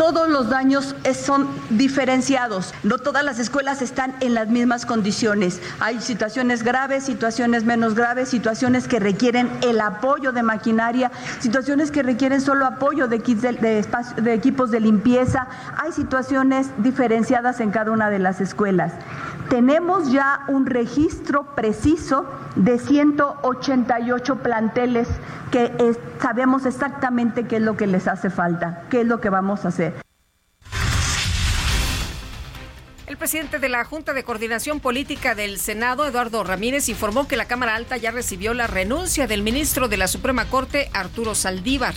todos 0.00 0.30
los 0.30 0.48
daños 0.48 0.96
son 1.12 1.46
diferenciados. 1.68 2.72
No 2.82 2.96
todas 2.96 3.22
las 3.22 3.38
escuelas 3.38 3.82
están 3.82 4.14
en 4.20 4.32
las 4.32 4.48
mismas 4.48 4.86
condiciones. 4.86 5.60
Hay 5.78 6.00
situaciones 6.00 6.62
graves, 6.62 7.04
situaciones 7.04 7.64
menos 7.64 7.94
graves, 7.94 8.30
situaciones 8.30 8.88
que 8.88 8.98
requieren 8.98 9.50
el 9.60 9.78
apoyo 9.78 10.32
de 10.32 10.42
maquinaria, 10.42 11.12
situaciones 11.38 11.90
que 11.90 12.02
requieren 12.02 12.40
solo 12.40 12.64
apoyo 12.64 13.08
de, 13.08 13.16
equipos 13.16 14.70
de 14.70 14.80
limpieza. 14.80 15.48
Hay 15.76 15.92
situaciones 15.92 16.70
diferenciadas 16.78 17.60
en 17.60 17.70
cada 17.70 17.90
una 17.90 18.08
de 18.08 18.20
las 18.20 18.40
escuelas. 18.40 18.94
Tenemos 19.50 20.10
ya 20.10 20.44
un 20.48 20.64
registro 20.64 21.42
preciso 21.54 22.24
de 22.56 22.78
188 22.78 24.36
planteles 24.36 25.08
que 25.50 25.96
sabemos 26.20 26.66
exactamente 26.66 27.46
qué 27.46 27.56
es 27.56 27.62
lo 27.62 27.76
que 27.76 27.86
les 27.86 28.06
hace 28.06 28.30
falta, 28.30 28.84
qué 28.90 29.00
es 29.00 29.06
lo 29.06 29.20
que 29.20 29.28
vamos 29.28 29.64
a 29.64 29.68
hacer. 29.68 29.89
El 33.10 33.16
presidente 33.16 33.58
de 33.58 33.68
la 33.68 33.84
Junta 33.84 34.12
de 34.12 34.22
Coordinación 34.22 34.78
Política 34.78 35.34
del 35.34 35.58
Senado, 35.58 36.06
Eduardo 36.06 36.44
Ramírez, 36.44 36.88
informó 36.88 37.26
que 37.26 37.36
la 37.36 37.46
Cámara 37.46 37.74
Alta 37.74 37.96
ya 37.96 38.12
recibió 38.12 38.54
la 38.54 38.68
renuncia 38.68 39.26
del 39.26 39.42
ministro 39.42 39.88
de 39.88 39.96
la 39.96 40.06
Suprema 40.06 40.44
Corte, 40.44 40.88
Arturo 40.92 41.34
Saldívar. 41.34 41.92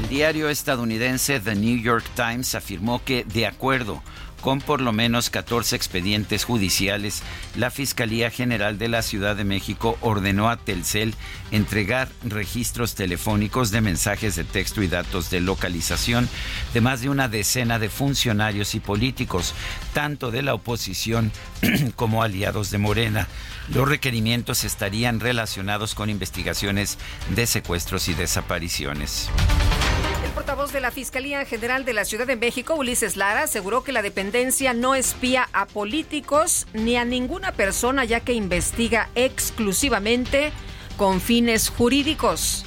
El 0.00 0.08
diario 0.08 0.48
estadounidense 0.50 1.40
The 1.40 1.56
New 1.56 1.78
York 1.82 2.04
Times 2.14 2.54
afirmó 2.54 3.02
que, 3.04 3.24
de 3.24 3.48
acuerdo 3.48 4.04
con 4.40 4.60
por 4.60 4.80
lo 4.80 4.92
menos 4.92 5.30
14 5.30 5.76
expedientes 5.76 6.44
judiciales, 6.44 7.22
la 7.56 7.70
Fiscalía 7.70 8.30
General 8.30 8.78
de 8.78 8.88
la 8.88 9.02
Ciudad 9.02 9.36
de 9.36 9.44
México 9.44 9.98
ordenó 10.00 10.48
a 10.48 10.56
Telcel 10.56 11.14
entregar 11.50 12.08
registros 12.24 12.94
telefónicos 12.94 13.70
de 13.70 13.80
mensajes 13.80 14.36
de 14.36 14.44
texto 14.44 14.82
y 14.82 14.88
datos 14.88 15.30
de 15.30 15.40
localización 15.40 16.28
de 16.72 16.80
más 16.80 17.00
de 17.00 17.08
una 17.08 17.28
decena 17.28 17.78
de 17.78 17.88
funcionarios 17.88 18.74
y 18.74 18.80
políticos, 18.80 19.54
tanto 19.92 20.30
de 20.30 20.42
la 20.42 20.54
oposición 20.54 21.32
como 21.96 22.22
aliados 22.22 22.70
de 22.70 22.78
Morena. 22.78 23.28
Los 23.72 23.88
requerimientos 23.88 24.64
estarían 24.64 25.20
relacionados 25.20 25.94
con 25.94 26.10
investigaciones 26.10 26.98
de 27.34 27.46
secuestros 27.46 28.08
y 28.08 28.14
desapariciones. 28.14 29.28
El 30.24 30.30
portavoz 30.32 30.72
de 30.72 30.80
la 30.80 30.90
Fiscalía 30.90 31.44
General 31.44 31.84
de 31.84 31.92
la 31.92 32.04
Ciudad 32.04 32.26
de 32.26 32.36
México, 32.36 32.74
Ulises 32.74 33.16
Lara, 33.16 33.42
aseguró 33.42 33.82
que 33.82 33.92
la 33.92 34.02
dependencia 34.02 34.74
no 34.74 34.94
espía 34.94 35.48
a 35.52 35.66
políticos 35.66 36.66
ni 36.72 36.96
a 36.96 37.04
ninguna 37.04 37.52
persona, 37.52 38.04
ya 38.04 38.20
que 38.20 38.32
investiga 38.32 39.10
exclusivamente 39.14 40.52
con 40.96 41.20
fines 41.20 41.68
jurídicos. 41.68 42.64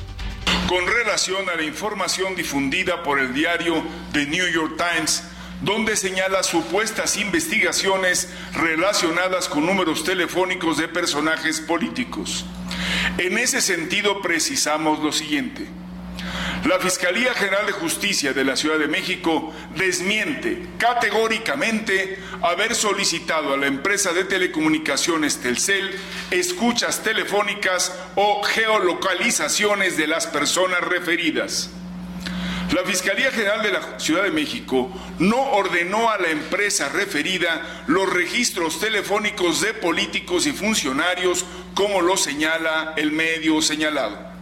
Con 0.67 0.85
relación 0.87 1.49
a 1.49 1.55
la 1.55 1.63
información 1.63 2.35
difundida 2.35 3.03
por 3.03 3.19
el 3.19 3.33
diario 3.33 3.83
The 4.11 4.25
New 4.25 4.47
York 4.47 4.73
Times, 4.77 5.23
donde 5.61 5.95
señala 5.95 6.43
supuestas 6.43 7.17
investigaciones 7.17 8.29
relacionadas 8.53 9.47
con 9.47 9.65
números 9.65 10.03
telefónicos 10.03 10.77
de 10.77 10.87
personajes 10.87 11.61
políticos. 11.61 12.45
En 13.17 13.37
ese 13.37 13.61
sentido, 13.61 14.21
precisamos 14.21 14.99
lo 14.99 15.11
siguiente. 15.11 15.67
La 16.65 16.79
Fiscalía 16.79 17.33
General 17.33 17.65
de 17.65 17.73
Justicia 17.73 18.31
de 18.31 18.45
la 18.45 18.55
Ciudad 18.55 18.79
de 18.79 18.87
México 18.87 19.53
desmiente 19.75 20.63
categóricamente 20.77 22.19
haber 22.41 22.73
solicitado 22.73 23.53
a 23.53 23.57
la 23.57 23.67
empresa 23.67 24.13
de 24.13 24.23
telecomunicaciones 24.23 25.41
Telcel 25.41 25.91
escuchas 26.31 27.03
telefónicas 27.03 27.93
o 28.15 28.41
geolocalizaciones 28.43 29.97
de 29.97 30.07
las 30.07 30.25
personas 30.25 30.79
referidas. 30.81 31.69
La 32.71 32.83
Fiscalía 32.83 33.29
General 33.29 33.61
de 33.61 33.71
la 33.71 33.99
Ciudad 33.99 34.23
de 34.23 34.31
México 34.31 34.91
no 35.19 35.51
ordenó 35.51 36.09
a 36.09 36.17
la 36.17 36.29
empresa 36.29 36.89
referida 36.89 37.83
los 37.87 38.11
registros 38.11 38.79
telefónicos 38.79 39.61
de 39.61 39.73
políticos 39.73 40.47
y 40.47 40.53
funcionarios 40.53 41.45
como 41.75 42.01
lo 42.01 42.15
señala 42.15 42.93
el 42.95 43.11
medio 43.11 43.61
señalado. 43.61 44.32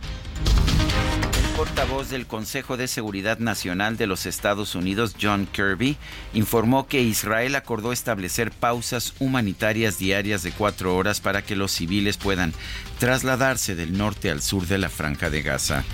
El 1.41 1.55
portavoz 1.55 2.09
del 2.09 2.27
Consejo 2.27 2.75
de 2.75 2.89
Seguridad 2.89 3.39
Nacional 3.39 3.95
de 3.95 4.07
los 4.07 4.25
Estados 4.25 4.75
Unidos, 4.75 5.15
John 5.19 5.47
Kirby, 5.49 5.95
informó 6.33 6.87
que 6.87 7.01
Israel 7.01 7.55
acordó 7.55 7.93
establecer 7.93 8.51
pausas 8.51 9.13
humanitarias 9.19 9.97
diarias 9.97 10.43
de 10.43 10.51
cuatro 10.51 10.97
horas 10.97 11.21
para 11.21 11.43
que 11.43 11.55
los 11.55 11.71
civiles 11.71 12.17
puedan 12.17 12.53
trasladarse 12.99 13.73
del 13.73 13.97
norte 13.97 14.29
al 14.29 14.41
sur 14.41 14.67
de 14.67 14.79
la 14.79 14.89
franja 14.89 15.29
de 15.29 15.41
Gaza 15.41 15.85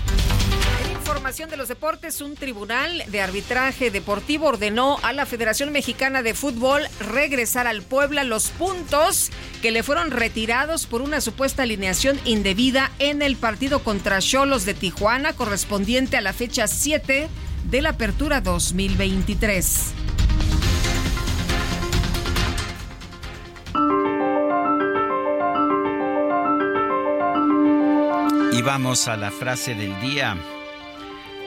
información 1.08 1.48
de 1.48 1.56
los 1.56 1.68
deportes, 1.68 2.20
un 2.20 2.34
tribunal 2.34 3.02
de 3.06 3.22
arbitraje 3.22 3.90
deportivo 3.90 4.46
ordenó 4.46 4.98
a 5.02 5.14
la 5.14 5.24
Federación 5.24 5.72
Mexicana 5.72 6.22
de 6.22 6.34
Fútbol 6.34 6.82
regresar 7.00 7.66
al 7.66 7.80
Puebla 7.80 8.24
los 8.24 8.50
puntos 8.50 9.30
que 9.62 9.70
le 9.70 9.82
fueron 9.82 10.10
retirados 10.10 10.84
por 10.84 11.00
una 11.00 11.22
supuesta 11.22 11.62
alineación 11.62 12.20
indebida 12.26 12.90
en 12.98 13.22
el 13.22 13.36
partido 13.36 13.82
contra 13.82 14.18
Cholos 14.18 14.66
de 14.66 14.74
Tijuana 14.74 15.32
correspondiente 15.32 16.18
a 16.18 16.20
la 16.20 16.34
fecha 16.34 16.66
7 16.66 17.30
de 17.70 17.82
la 17.82 17.88
apertura 17.88 18.42
2023. 18.42 19.94
Y 28.52 28.60
vamos 28.60 29.08
a 29.08 29.16
la 29.16 29.30
frase 29.30 29.74
del 29.74 29.98
día. 30.02 30.36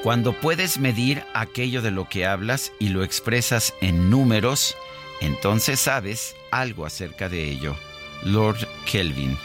Cuando 0.03 0.33
puedes 0.33 0.79
medir 0.79 1.23
aquello 1.35 1.83
de 1.83 1.91
lo 1.91 2.09
que 2.09 2.25
hablas 2.25 2.73
y 2.79 2.89
lo 2.89 3.03
expresas 3.03 3.75
en 3.81 4.09
números, 4.09 4.75
entonces 5.21 5.79
sabes 5.79 6.35
algo 6.49 6.87
acerca 6.87 7.29
de 7.29 7.43
ello. 7.51 7.75
Lord 8.23 8.67
Kelvin. 8.85 9.37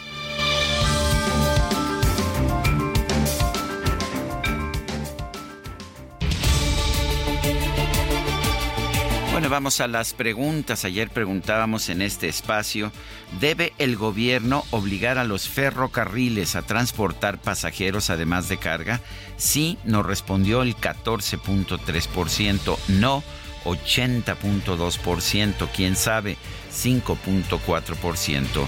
Bueno, 9.37 9.51
vamos 9.51 9.81
a 9.81 9.87
las 9.87 10.15
preguntas. 10.15 10.83
Ayer 10.83 11.11
preguntábamos 11.11 11.89
en 11.89 12.01
este 12.01 12.27
espacio, 12.27 12.91
¿debe 13.39 13.71
el 13.77 13.95
gobierno 13.95 14.63
obligar 14.71 15.19
a 15.19 15.25
los 15.25 15.47
ferrocarriles 15.47 16.55
a 16.55 16.63
transportar 16.63 17.39
pasajeros 17.39 18.09
además 18.09 18.49
de 18.49 18.57
carga? 18.57 18.99
Sí, 19.37 19.77
nos 19.83 20.07
respondió 20.07 20.63
el 20.63 20.75
14.3%, 20.75 22.77
no 22.87 23.23
80.2%, 23.67 25.69
quién 25.73 25.95
sabe, 25.95 26.37
5.4%. 26.71 28.67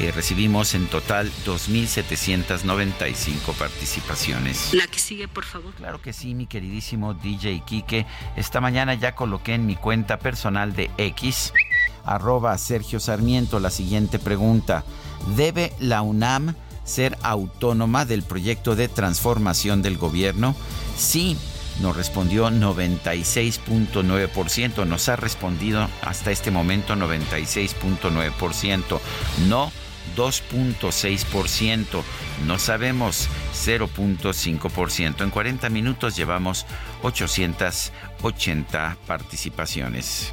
Eh, 0.00 0.10
recibimos 0.12 0.74
en 0.74 0.88
total 0.88 1.30
2.795 1.46 3.54
participaciones. 3.58 4.74
La 4.74 4.86
que 4.86 4.98
sigue, 4.98 5.28
por 5.28 5.44
favor. 5.44 5.72
Claro 5.74 6.02
que 6.02 6.12
sí, 6.12 6.34
mi 6.34 6.46
queridísimo 6.46 7.14
DJ 7.14 7.62
Quique. 7.64 8.04
Esta 8.36 8.60
mañana 8.60 8.92
ya 8.94 9.14
coloqué 9.14 9.54
en 9.54 9.64
mi 9.66 9.76
cuenta 9.76 10.18
personal 10.18 10.74
de 10.74 10.90
X, 10.98 11.52
arroba 12.04 12.58
Sergio 12.58 12.98
Sarmiento, 13.00 13.60
la 13.60 13.70
siguiente 13.70 14.18
pregunta. 14.18 14.84
¿Debe 15.36 15.72
la 15.78 16.02
UNAM 16.02 16.54
ser 16.84 17.16
autónoma 17.22 18.04
del 18.04 18.24
proyecto 18.24 18.76
de 18.76 18.88
transformación 18.88 19.80
del 19.80 19.96
gobierno? 19.96 20.54
Sí 20.96 21.38
nos 21.80 21.96
respondió 21.96 22.50
96.9%, 22.50 24.86
nos 24.86 25.08
ha 25.08 25.16
respondido 25.16 25.88
hasta 26.02 26.30
este 26.30 26.50
momento 26.50 26.94
96.9%, 26.94 29.00
no 29.48 29.72
2.6%, 30.16 32.02
no 32.46 32.58
sabemos 32.58 33.28
0.5%. 33.52 35.22
En 35.22 35.30
40 35.30 35.70
minutos 35.70 36.16
llevamos 36.16 36.66
880 37.02 38.96
participaciones. 39.06 40.32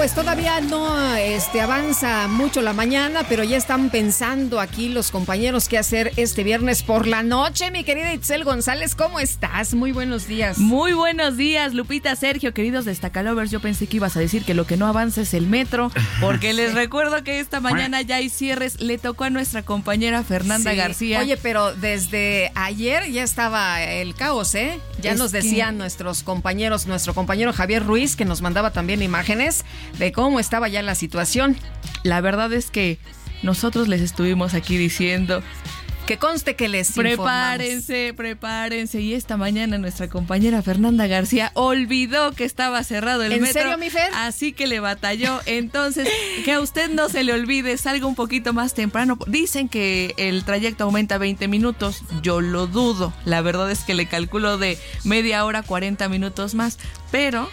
Pues 0.00 0.14
todavía 0.14 0.62
no 0.62 1.14
este, 1.16 1.60
avanza 1.60 2.26
mucho 2.26 2.62
la 2.62 2.72
mañana, 2.72 3.22
pero 3.28 3.44
ya 3.44 3.58
están 3.58 3.90
pensando 3.90 4.58
aquí 4.58 4.88
los 4.88 5.10
compañeros 5.10 5.68
qué 5.68 5.76
hacer 5.76 6.12
este 6.16 6.42
viernes 6.42 6.82
por 6.82 7.06
la 7.06 7.22
noche. 7.22 7.70
Mi 7.70 7.84
querida 7.84 8.14
Itzel 8.14 8.44
González, 8.44 8.94
¿cómo 8.94 9.20
estás? 9.20 9.74
Muy 9.74 9.92
buenos 9.92 10.26
días. 10.26 10.56
Muy 10.56 10.94
buenos 10.94 11.36
días, 11.36 11.74
Lupita, 11.74 12.16
Sergio, 12.16 12.54
queridos 12.54 12.86
destacalovers. 12.86 13.50
Yo 13.50 13.60
pensé 13.60 13.88
que 13.88 13.98
ibas 13.98 14.16
a 14.16 14.20
decir 14.20 14.42
que 14.42 14.54
lo 14.54 14.66
que 14.66 14.78
no 14.78 14.86
avanza 14.86 15.20
es 15.20 15.34
el 15.34 15.46
metro, 15.46 15.92
porque 16.22 16.54
les 16.54 16.72
recuerdo 16.72 17.22
que 17.22 17.38
esta 17.38 17.60
mañana 17.60 18.00
ya 18.00 18.16
hay 18.16 18.30
cierres. 18.30 18.80
Le 18.80 18.96
tocó 18.96 19.24
a 19.24 19.30
nuestra 19.30 19.64
compañera 19.64 20.22
Fernanda 20.22 20.72
García. 20.72 21.18
Oye, 21.18 21.36
pero 21.36 21.74
desde 21.74 22.52
ayer 22.54 23.10
ya 23.12 23.22
estaba 23.22 23.82
el 23.82 24.14
caos, 24.14 24.54
¿eh? 24.54 24.80
Ya 25.02 25.14
nos 25.14 25.30
decían 25.30 25.76
nuestros 25.76 26.22
compañeros, 26.22 26.86
nuestro 26.86 27.12
compañero 27.12 27.52
Javier 27.52 27.84
Ruiz, 27.84 28.16
que 28.16 28.24
nos 28.24 28.40
mandaba 28.40 28.70
también 28.70 29.02
imágenes 29.02 29.62
de 29.98 30.12
cómo 30.12 30.40
estaba 30.40 30.68
ya 30.68 30.82
la 30.82 30.94
situación. 30.94 31.56
La 32.02 32.20
verdad 32.20 32.52
es 32.52 32.70
que 32.70 32.98
nosotros 33.42 33.88
les 33.88 34.00
estuvimos 34.00 34.54
aquí 34.54 34.76
diciendo 34.76 35.42
que 36.10 36.18
conste 36.18 36.56
que 36.56 36.66
les 36.66 36.90
Prepárense, 36.90 38.14
prepárense. 38.16 39.00
Y 39.00 39.14
esta 39.14 39.36
mañana 39.36 39.78
nuestra 39.78 40.08
compañera 40.08 40.60
Fernanda 40.60 41.06
García 41.06 41.52
olvidó 41.54 42.32
que 42.32 42.42
estaba 42.42 42.82
cerrado 42.82 43.22
el 43.22 43.30
¿En 43.30 43.42
metro. 43.42 43.60
¿En 43.60 43.66
serio, 43.68 43.78
mi 43.78 43.90
Fer? 43.90 44.10
Así 44.16 44.52
que 44.52 44.66
le 44.66 44.80
batalló. 44.80 45.38
Entonces, 45.46 46.08
que 46.44 46.54
a 46.54 46.60
usted 46.60 46.90
no 46.90 47.08
se 47.08 47.22
le 47.22 47.32
olvide, 47.32 47.78
salga 47.78 48.06
un 48.06 48.16
poquito 48.16 48.52
más 48.52 48.74
temprano. 48.74 49.18
Dicen 49.28 49.68
que 49.68 50.14
el 50.16 50.42
trayecto 50.42 50.82
aumenta 50.82 51.16
20 51.16 51.46
minutos. 51.46 52.02
Yo 52.22 52.40
lo 52.40 52.66
dudo. 52.66 53.12
La 53.24 53.40
verdad 53.40 53.70
es 53.70 53.84
que 53.84 53.94
le 53.94 54.06
calculo 54.06 54.58
de 54.58 54.78
media 55.04 55.44
hora, 55.44 55.62
40 55.62 56.08
minutos 56.08 56.56
más. 56.56 56.80
Pero 57.12 57.48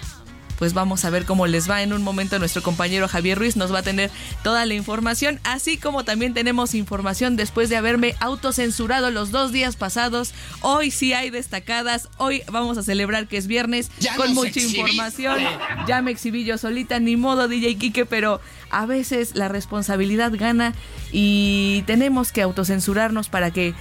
pues 0.58 0.74
vamos 0.74 1.06
a 1.06 1.10
ver 1.10 1.26
cómo 1.26 1.48
les 1.48 1.70
va 1.70 1.82
en 1.82 1.94
un 1.94 2.04
momento. 2.04 2.40
Nuestro 2.40 2.64
compañero 2.64 3.08
Javier 3.08 3.38
Ruiz 3.38 3.56
nos 3.56 3.74
va 3.74 3.80
a 3.80 3.84
tener 3.84 4.12
toda 4.44 4.66
la 4.66 4.74
información, 4.74 5.40
así 5.44 5.78
como 5.78 6.04
también 6.04 6.34
tenemos 6.34 6.76
información 6.76 7.36
después 7.36 7.70
de 7.70 7.78
haberme 7.78 8.16
autocensurado 8.20 9.12
los 9.12 9.32
dos 9.32 9.52
días 9.52 9.76
pasados. 9.76 10.34
Hoy 10.62 10.92
sí 10.92 11.14
hay 11.14 11.30
destacadas, 11.30 12.10
hoy 12.18 12.44
vamos 12.52 12.78
a 12.78 12.84
celebrar 12.84 13.28
que 13.28 13.38
es 13.38 13.48
viernes 13.48 13.90
con 14.16 14.34
mucha 14.34 14.60
información. 14.60 15.40
Ya 15.88 16.02
me 16.02 16.12
exhibí 16.12 16.44
yo 16.44 16.58
solita, 16.58 17.00
ni 17.00 17.16
modo 17.16 17.48
DJ 17.48 17.78
Kike, 17.78 18.06
pero 18.06 18.42
a 18.70 18.86
veces 18.86 19.36
la 19.36 19.48
responsabilidad 19.48 20.32
gana 20.36 20.74
y 21.12 21.84
tenemos 21.88 22.32
que 22.32 22.42
autocensurarnos 22.42 23.30
para 23.30 23.52
que 23.52 23.74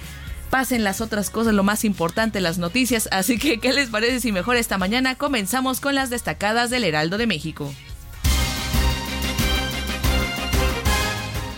pasen 0.49 0.83
las 0.83 1.01
otras 1.01 1.29
cosas, 1.29 1.53
lo 1.53 1.63
más 1.63 1.85
importante, 1.85 2.41
las 2.41 2.57
noticias. 2.57 3.07
Así 3.11 3.37
que, 3.37 3.59
¿qué 3.59 3.73
les 3.73 3.89
parece 3.89 4.19
si 4.19 4.31
mejor 4.31 4.55
esta 4.55 4.77
mañana 4.77 5.15
comenzamos 5.15 5.79
con 5.79 5.95
las 5.95 6.09
destacadas 6.09 6.69
del 6.69 6.83
Heraldo 6.83 7.17
de 7.17 7.27
México? 7.27 7.71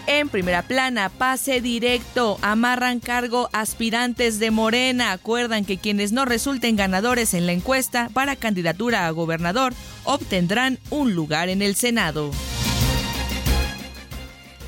En 0.07 0.27
primera 0.27 0.63
plana, 0.63 1.09
pase 1.09 1.61
directo, 1.61 2.39
amarran 2.41 2.99
cargo 2.99 3.47
aspirantes 3.53 4.39
de 4.39 4.49
Morena. 4.49 5.11
Acuerdan 5.11 5.65
que 5.65 5.77
quienes 5.77 6.11
no 6.11 6.25
resulten 6.25 6.75
ganadores 6.75 7.35
en 7.35 7.45
la 7.45 7.51
encuesta 7.51 8.09
para 8.11 8.35
candidatura 8.35 9.05
a 9.05 9.11
gobernador 9.11 9.73
obtendrán 10.03 10.79
un 10.89 11.13
lugar 11.13 11.47
en 11.47 11.61
el 11.61 11.75
Senado 11.75 12.31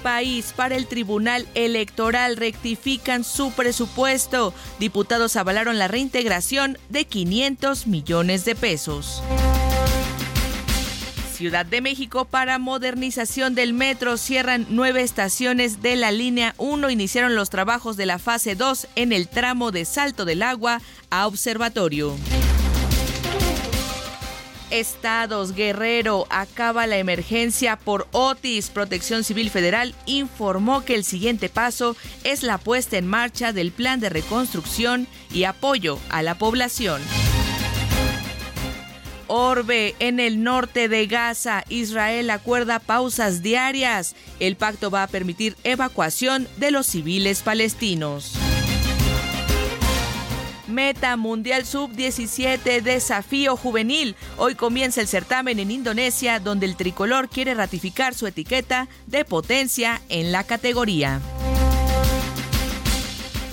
país 0.01 0.53
para 0.55 0.75
el 0.75 0.87
Tribunal 0.87 1.47
Electoral 1.55 2.37
rectifican 2.37 3.23
su 3.23 3.51
presupuesto. 3.51 4.53
Diputados 4.79 5.35
avalaron 5.35 5.79
la 5.79 5.87
reintegración 5.87 6.77
de 6.89 7.05
500 7.05 7.87
millones 7.87 8.45
de 8.45 8.55
pesos. 8.55 9.23
Ciudad 11.33 11.65
de 11.65 11.81
México 11.81 12.25
para 12.25 12.59
modernización 12.59 13.55
del 13.55 13.73
metro. 13.73 14.17
Cierran 14.17 14.67
nueve 14.69 15.01
estaciones 15.01 15.81
de 15.81 15.95
la 15.95 16.11
línea 16.11 16.53
1. 16.59 16.89
Iniciaron 16.91 17.33
los 17.33 17.49
trabajos 17.49 17.97
de 17.97 18.05
la 18.05 18.19
fase 18.19 18.55
2 18.55 18.87
en 18.95 19.11
el 19.11 19.27
tramo 19.27 19.71
de 19.71 19.85
Salto 19.85 20.25
del 20.25 20.43
Agua 20.43 20.81
a 21.09 21.25
Observatorio. 21.25 22.15
Estados 24.71 25.53
Guerrero 25.53 26.25
acaba 26.29 26.87
la 26.87 26.97
emergencia 26.97 27.75
por 27.77 28.07
Otis. 28.11 28.69
Protección 28.69 29.23
Civil 29.23 29.49
Federal 29.49 29.93
informó 30.05 30.83
que 30.83 30.95
el 30.95 31.03
siguiente 31.03 31.49
paso 31.49 31.95
es 32.23 32.41
la 32.41 32.57
puesta 32.57 32.97
en 32.97 33.05
marcha 33.05 33.53
del 33.53 33.71
plan 33.71 33.99
de 33.99 34.09
reconstrucción 34.09 35.07
y 35.31 35.43
apoyo 35.43 35.99
a 36.09 36.23
la 36.23 36.37
población. 36.37 37.01
Orbe, 39.27 39.95
en 39.99 40.19
el 40.19 40.43
norte 40.43 40.89
de 40.89 41.07
Gaza, 41.07 41.63
Israel 41.69 42.29
acuerda 42.29 42.79
pausas 42.79 43.41
diarias. 43.41 44.15
El 44.39 44.57
pacto 44.57 44.89
va 44.91 45.03
a 45.03 45.07
permitir 45.07 45.55
evacuación 45.63 46.47
de 46.57 46.71
los 46.71 46.87
civiles 46.87 47.41
palestinos. 47.41 48.33
Meta 50.71 51.17
Mundial 51.17 51.65
Sub-17 51.65 52.81
Desafío 52.81 53.55
Juvenil. 53.57 54.15
Hoy 54.37 54.55
comienza 54.55 55.01
el 55.01 55.07
certamen 55.07 55.59
en 55.59 55.71
Indonesia 55.71 56.39
donde 56.39 56.65
el 56.65 56.75
tricolor 56.75 57.29
quiere 57.29 57.53
ratificar 57.53 58.15
su 58.15 58.27
etiqueta 58.27 58.87
de 59.07 59.25
potencia 59.25 60.01
en 60.09 60.31
la 60.31 60.43
categoría. 60.43 61.21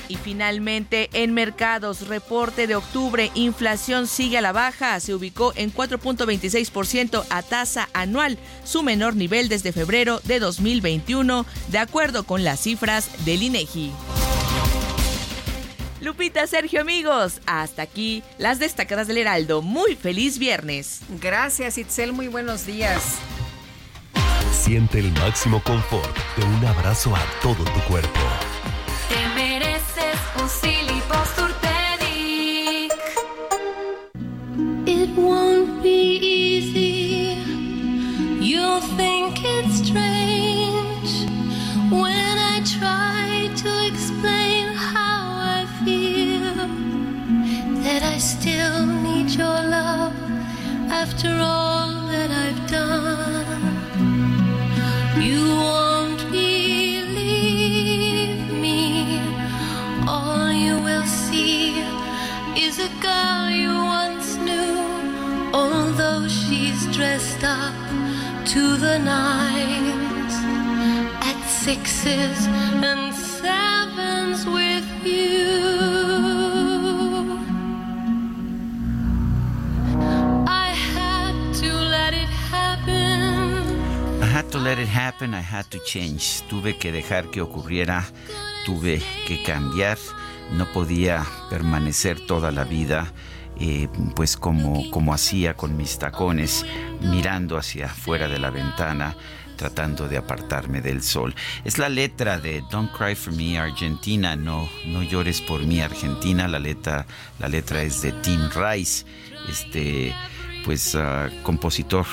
Y 0.09 0.17
finalmente, 0.17 1.11
en 1.13 1.35
mercados, 1.35 2.09
reporte 2.09 2.67
de 2.67 2.77
octubre, 2.77 3.31
inflación 3.35 4.07
sigue 4.07 4.39
a 4.39 4.41
la 4.41 4.53
baja, 4.53 4.99
se 5.01 5.15
ubicó 5.15 5.53
en 5.55 5.73
4.26% 5.73 7.27
a 7.29 7.43
tasa 7.43 7.91
anual, 7.93 8.39
su 8.65 8.83
menor 8.83 9.17
nivel 9.17 9.51
desde 9.51 9.73
febrero 9.73 10.21
de 10.25 10.39
2021, 10.39 11.45
de 11.69 11.79
acuerdo 11.79 12.25
con 12.25 12.43
las 12.43 12.61
cifras 12.61 13.11
del 13.27 13.43
INEGI. 13.43 13.93
Lupita, 16.01 16.47
Sergio, 16.47 16.81
amigos, 16.81 17.41
hasta 17.47 17.83
aquí 17.83 18.23
las 18.39 18.59
destacadas 18.59 19.09
del 19.09 19.19
Heraldo. 19.19 19.63
Muy 19.63 19.97
feliz 19.97 20.39
viernes. 20.39 21.01
Gracias, 21.21 21.77
Itzel, 21.79 22.13
muy 22.13 22.29
buenos 22.29 22.67
días. 22.67 23.19
Siente 24.53 25.01
el 25.01 25.11
máximo 25.13 25.63
confort 25.63 26.17
de 26.37 26.45
un 26.45 26.65
abrazo 26.67 27.15
a 27.17 27.21
todo 27.43 27.65
tu 27.65 27.81
cuerpo. 27.89 28.21
Te 29.09 29.29
mereces 29.35 30.19
un 30.41 30.49
It 34.87 35.11
won't 35.17 35.83
be 35.83 36.19
easy. 36.19 37.37
You'll 38.41 38.81
think 38.97 39.39
it's 39.45 39.87
strange 39.87 41.29
when 41.91 42.39
I 42.39 42.63
try 42.65 43.18
that 47.99 48.15
I 48.15 48.19
still 48.19 48.87
need 48.87 49.31
your 49.31 49.61
love 49.79 50.15
after 50.89 51.31
all 51.43 52.07
that 52.13 52.31
I've 52.31 52.71
done. 52.71 53.63
You 55.21 55.43
won't 55.65 56.23
believe 56.31 57.19
me. 58.53 59.21
All 60.07 60.53
you 60.53 60.79
will 60.79 61.07
see 61.07 61.81
is 62.57 62.79
a 62.79 62.91
girl 63.03 63.51
you 63.51 63.75
once 63.99 64.37
knew, 64.37 64.79
although 65.53 66.29
she's 66.29 66.87
dressed 66.97 67.43
up 67.43 67.75
to 68.53 68.77
the 68.77 68.99
nines 68.99 70.35
at 71.31 71.41
sixes 71.49 72.47
and 72.91 73.13
sevens 73.13 74.47
with 74.47 74.89
you. 75.05 75.98
Had 84.39 84.51
to 84.51 84.59
let 84.61 84.79
it 84.79 84.89
happen, 84.89 85.35
I 85.35 85.43
had 85.43 85.65
to 85.71 85.81
change. 85.83 86.43
Tuve 86.49 86.79
que 86.79 86.93
dejar 86.93 87.29
que 87.29 87.41
ocurriera, 87.41 88.05
tuve 88.65 89.03
que 89.27 89.43
cambiar. 89.43 89.99
No 90.53 90.65
podía 90.67 91.27
permanecer 91.51 92.25
toda 92.25 92.53
la 92.53 92.63
vida 92.63 93.13
eh, 93.59 93.89
pues 94.15 94.37
como, 94.37 94.89
como 94.91 95.13
hacía 95.13 95.55
con 95.55 95.77
mis 95.77 95.99
tacones, 95.99 96.65
mirando 97.01 97.57
hacia 97.57 97.87
afuera 97.87 98.29
de 98.29 98.39
la 98.39 98.51
ventana, 98.51 99.17
tratando 99.57 100.07
de 100.07 100.19
apartarme 100.19 100.83
del 100.83 101.03
sol. 101.03 101.35
Es 101.65 101.79
la 101.79 101.89
letra 101.89 102.39
de 102.39 102.63
Don't 102.71 102.93
Cry 102.93 103.17
for 103.17 103.35
Me 103.35 103.59
Argentina, 103.59 104.37
no, 104.37 104.69
no 104.87 105.03
llores 105.03 105.41
por 105.41 105.63
mí 105.65 105.81
Argentina. 105.81 106.47
La 106.47 106.61
letra, 106.61 107.07
la 107.41 107.49
letra 107.49 107.83
es 107.83 108.03
de 108.03 108.13
Tim 108.13 108.49
Rice, 108.55 109.05
este 109.49 110.15
pues 110.65 110.95
ah, 110.95 111.29
compositor 111.43 112.07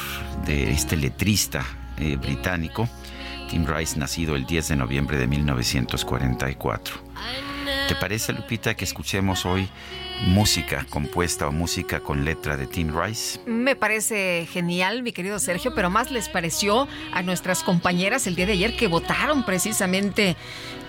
de 0.48 0.72
este 0.72 0.98
letrista 0.98 1.85
eh, 1.98 2.16
británico, 2.18 2.90
Tim 3.50 3.66
Rice, 3.66 3.98
nacido 3.98 4.36
el 4.36 4.46
10 4.46 4.70
de 4.70 4.76
noviembre 4.76 5.18
de 5.18 5.28
1944. 5.28 6.96
¿Te 7.88 7.96
parece, 7.96 8.34
Lupita, 8.34 8.74
que 8.74 8.84
escuchemos 8.84 9.46
hoy 9.46 9.70
música 10.28 10.86
compuesta 10.90 11.48
o 11.48 11.52
música 11.52 12.00
con 12.00 12.26
letra 12.26 12.58
de 12.58 12.66
Tim 12.66 12.92
Rice? 13.00 13.40
Me 13.46 13.76
parece 13.76 14.48
genial, 14.52 15.04
mi 15.04 15.12
querido 15.12 15.38
Sergio, 15.40 15.74
pero 15.76 15.90
más 15.90 16.12
les 16.12 16.30
pareció 16.30 16.88
a 17.14 17.22
nuestras 17.22 17.64
compañeras 17.64 18.26
el 18.28 18.36
día 18.36 18.46
de 18.46 18.54
ayer 18.54 18.76
que 18.76 18.88
votaron 18.88 19.46
precisamente 19.46 20.36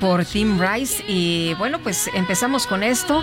por 0.00 0.24
Tim 0.24 0.58
Rice. 0.60 1.04
Y 1.06 1.54
bueno, 1.54 1.80
pues 1.82 2.08
empezamos 2.14 2.66
con 2.66 2.82
esto. 2.82 3.22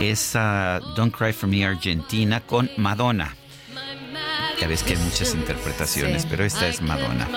Es 0.00 0.34
uh, 0.34 0.80
Don't 0.94 1.14
Cry 1.14 1.32
for 1.32 1.48
Me 1.48 1.64
Argentina 1.64 2.40
con 2.40 2.70
Madonna. 2.76 3.34
Ya 4.60 4.68
ves 4.68 4.82
que 4.82 4.92
hay 4.94 4.98
muchas 4.98 5.34
interpretaciones, 5.34 6.26
pero 6.26 6.44
esta 6.44 6.68
es 6.68 6.80
Madonna. 6.80 7.28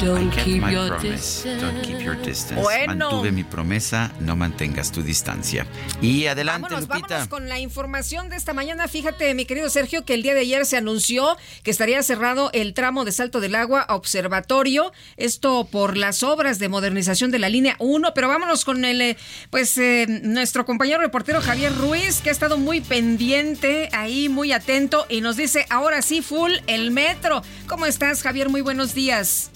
Don't 0.00 0.30
keep, 0.30 0.62
your 0.70 0.90
Don't 0.90 1.82
keep 1.82 2.00
your 2.00 2.16
distance. 2.16 2.60
Mantuve 2.86 3.32
mi 3.32 3.44
promesa, 3.44 4.12
no 4.20 4.36
mantengas 4.36 4.92
tu 4.92 5.02
distancia. 5.02 5.66
Y 6.02 6.26
adelante, 6.26 6.68
vámonos, 6.68 6.88
Lupita. 6.88 7.08
Vámonos 7.08 7.28
con 7.28 7.48
la 7.48 7.58
información 7.58 8.28
de 8.28 8.36
esta 8.36 8.52
mañana. 8.52 8.88
Fíjate, 8.88 9.32
mi 9.34 9.46
querido 9.46 9.70
Sergio, 9.70 10.04
que 10.04 10.12
el 10.12 10.22
día 10.22 10.34
de 10.34 10.40
ayer 10.40 10.66
se 10.66 10.76
anunció 10.76 11.38
que 11.62 11.70
estaría 11.70 12.02
cerrado 12.02 12.50
el 12.52 12.74
tramo 12.74 13.06
de 13.06 13.12
Salto 13.12 13.40
del 13.40 13.54
Agua 13.54 13.80
a 13.80 13.94
Observatorio. 13.94 14.92
Esto 15.16 15.66
por 15.70 15.96
las 15.96 16.22
obras 16.22 16.58
de 16.58 16.68
modernización 16.68 17.30
de 17.30 17.38
la 17.38 17.48
línea 17.48 17.76
1. 17.78 18.12
Pero 18.14 18.28
vámonos 18.28 18.66
con 18.66 18.84
el, 18.84 19.00
eh, 19.00 19.16
pues, 19.48 19.78
eh, 19.78 20.06
nuestro 20.22 20.66
compañero 20.66 21.00
reportero 21.00 21.40
Javier 21.40 21.74
Ruiz, 21.74 22.20
que 22.20 22.28
ha 22.28 22.32
estado 22.32 22.58
muy 22.58 22.82
pendiente 22.82 23.88
ahí, 23.92 24.28
muy 24.28 24.52
atento 24.52 25.06
y 25.08 25.22
nos 25.22 25.36
dice, 25.36 25.64
ahora 25.70 26.02
sí, 26.02 26.20
full 26.20 26.52
el 26.66 26.90
metro. 26.90 27.42
¿Cómo 27.66 27.86
estás, 27.86 28.22
Javier? 28.22 28.50
Muy 28.50 28.60
buenos 28.60 28.92
días. 28.92 29.50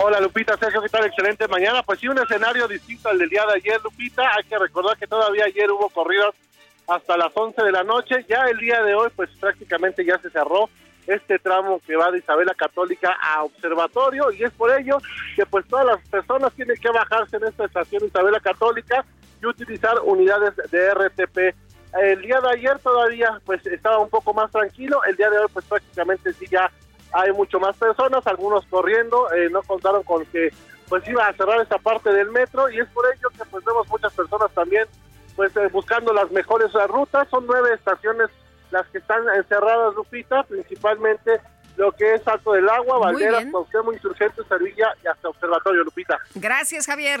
Hola 0.00 0.20
Lupita, 0.20 0.56
Sergio, 0.56 0.80
¿qué 0.80 0.88
tal? 0.88 1.06
Excelente 1.06 1.48
mañana. 1.48 1.82
Pues 1.82 1.98
sí, 1.98 2.06
un 2.06 2.18
escenario 2.18 2.68
distinto 2.68 3.08
al 3.08 3.18
del 3.18 3.28
día 3.28 3.44
de 3.46 3.54
ayer, 3.54 3.80
Lupita. 3.82 4.22
Hay 4.36 4.44
que 4.44 4.56
recordar 4.56 4.96
que 4.96 5.08
todavía 5.08 5.44
ayer 5.44 5.68
hubo 5.72 5.88
corridas 5.88 6.32
hasta 6.86 7.16
las 7.16 7.32
11 7.34 7.60
de 7.64 7.72
la 7.72 7.82
noche. 7.82 8.24
Ya 8.28 8.44
el 8.44 8.58
día 8.58 8.80
de 8.84 8.94
hoy, 8.94 9.10
pues 9.16 9.28
prácticamente 9.40 10.04
ya 10.04 10.16
se 10.20 10.30
cerró 10.30 10.70
este 11.08 11.40
tramo 11.40 11.80
que 11.84 11.96
va 11.96 12.12
de 12.12 12.18
Isabela 12.18 12.54
Católica 12.54 13.16
a 13.20 13.42
Observatorio 13.42 14.30
y 14.30 14.44
es 14.44 14.52
por 14.52 14.70
ello 14.78 14.98
que 15.34 15.44
pues 15.46 15.66
todas 15.66 15.86
las 15.86 16.08
personas 16.08 16.52
tienen 16.52 16.76
que 16.76 16.90
bajarse 16.90 17.36
en 17.36 17.44
esta 17.46 17.64
estación 17.64 18.04
Isabela 18.04 18.38
Católica 18.38 19.04
y 19.42 19.46
utilizar 19.46 19.98
unidades 20.04 20.54
de 20.70 20.94
RTP. 20.94 21.38
El 22.00 22.22
día 22.22 22.40
de 22.40 22.50
ayer 22.50 22.78
todavía 22.78 23.40
pues 23.44 23.66
estaba 23.66 23.98
un 23.98 24.10
poco 24.10 24.32
más 24.32 24.48
tranquilo, 24.52 25.02
el 25.08 25.16
día 25.16 25.28
de 25.28 25.38
hoy 25.38 25.46
pues 25.52 25.64
prácticamente 25.64 26.32
sí 26.34 26.46
ya 26.48 26.70
hay 27.12 27.32
mucho 27.32 27.58
más 27.60 27.76
personas, 27.76 28.26
algunos 28.26 28.64
corriendo, 28.66 29.32
eh, 29.32 29.48
no 29.50 29.62
contaron 29.62 30.02
con 30.02 30.24
que 30.26 30.52
pues 30.88 31.06
iba 31.08 31.26
a 31.26 31.34
cerrar 31.34 31.60
esta 31.60 31.78
parte 31.78 32.10
del 32.12 32.30
metro 32.30 32.70
y 32.70 32.80
es 32.80 32.88
por 32.88 33.04
ello 33.06 33.28
que 33.30 33.44
pues 33.50 33.64
vemos 33.64 33.86
muchas 33.88 34.12
personas 34.12 34.50
también 34.52 34.86
pues 35.36 35.54
eh, 35.56 35.68
buscando 35.70 36.12
las 36.12 36.30
mejores 36.30 36.72
rutas, 36.88 37.28
son 37.30 37.46
nueve 37.46 37.70
estaciones 37.74 38.28
las 38.70 38.86
que 38.88 38.98
están 38.98 39.22
encerradas, 39.36 39.94
Lupita, 39.94 40.42
principalmente 40.42 41.40
lo 41.76 41.92
que 41.92 42.14
es 42.14 42.26
Alto 42.26 42.52
del 42.52 42.68
Agua, 42.68 42.98
Valderas, 42.98 43.46
Cuauhtémoc, 43.50 43.94
Insurgente, 43.94 44.42
Servilla 44.48 44.92
y 45.02 45.06
hasta 45.06 45.28
Observatorio, 45.28 45.84
Lupita. 45.84 46.18
Gracias, 46.34 46.86
Javier. 46.86 47.20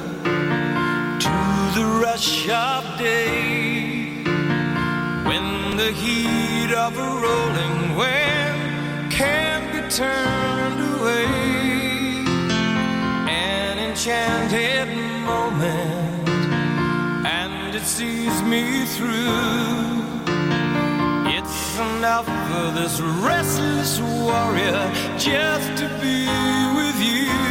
the 1.75 1.85
rush 1.85 2.49
of 2.49 2.83
day 2.97 4.23
when 5.23 5.77
the 5.77 5.91
heat 5.93 6.73
of 6.73 6.97
a 6.97 7.09
rolling 7.25 7.95
wind 7.95 9.11
can't 9.11 9.71
be 9.71 9.79
turned 9.89 10.79
away. 10.95 11.25
An 13.29 13.79
enchanted 13.79 14.89
moment, 15.23 16.27
and 17.25 17.73
it 17.73 17.83
sees 17.83 18.41
me 18.43 18.85
through. 18.85 20.01
It's 21.37 21.79
enough 21.79 22.25
for 22.25 22.71
this 22.79 22.99
restless 22.99 24.01
warrior 24.01 24.91
just 25.17 25.69
to 25.81 25.87
be 26.01 26.27
with 26.75 26.99
you. 27.01 27.50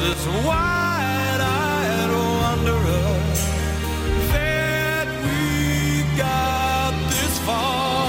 This 0.00 0.26
wide-eyed 0.44 2.10
oh, 2.10 2.38
wanderer 2.42 3.10
that 4.32 5.08
we 5.24 6.02
got 6.16 6.92
this 7.10 7.38
far. 7.46 8.06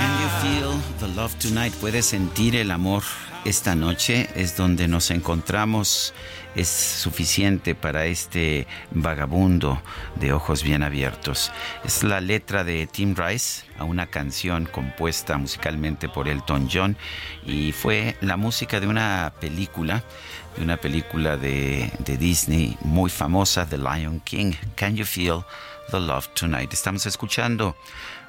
Can 0.00 0.12
you 0.22 0.30
feel 0.42 0.72
the 1.00 1.08
love 1.14 1.32
tonight? 1.38 1.72
¿Puedes 1.80 2.06
sentir 2.06 2.56
el 2.56 2.70
amor 2.70 3.02
esta 3.44 3.74
noche? 3.74 4.28
Es 4.34 4.56
donde 4.56 4.88
nos 4.88 5.10
encontramos. 5.10 6.14
Es 6.56 6.68
suficiente 6.68 7.74
para 7.74 8.06
este 8.06 8.66
vagabundo 8.92 9.82
de 10.16 10.32
ojos 10.32 10.62
bien 10.62 10.82
abiertos. 10.82 11.50
Es 11.84 12.02
la 12.04 12.20
letra 12.20 12.62
de 12.62 12.86
Tim 12.86 13.14
Rice 13.16 13.64
a 13.78 13.84
una 13.84 14.06
canción 14.06 14.66
compuesta 14.66 15.36
musicalmente 15.36 16.08
por 16.08 16.28
Elton 16.28 16.68
John 16.72 16.96
y 17.44 17.72
fue 17.72 18.16
la 18.20 18.36
música 18.36 18.78
de 18.78 18.86
una 18.86 19.32
película, 19.40 20.04
de 20.56 20.62
una 20.62 20.76
película 20.76 21.36
de, 21.36 21.90
Disney 22.18 22.78
muy 22.82 23.10
famosa, 23.10 23.66
The 23.66 23.78
Lion 23.78 24.20
King. 24.20 24.52
Can 24.76 24.96
you 24.96 25.04
feel 25.04 25.44
the 25.90 25.98
love 25.98 26.28
tonight? 26.34 26.72
Estamos 26.72 27.04
escuchando 27.06 27.76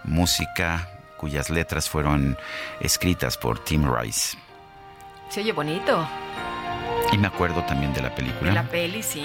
música 0.03 0.89
cuyas 1.17 1.49
letras 1.49 1.87
fueron 1.89 2.37
escritas 2.81 3.37
por 3.37 3.59
Tim 3.59 3.85
Rice. 3.93 4.44
Se 5.29 5.41
oye 5.41 5.51
bonito. 5.51 6.07
Y 7.11 7.17
me 7.17 7.27
acuerdo 7.27 7.63
también 7.63 7.93
de 7.93 8.01
la 8.01 8.13
película. 8.13 8.49
De 8.49 8.55
la 8.55 8.63
peli, 8.63 9.03
sí. 9.03 9.23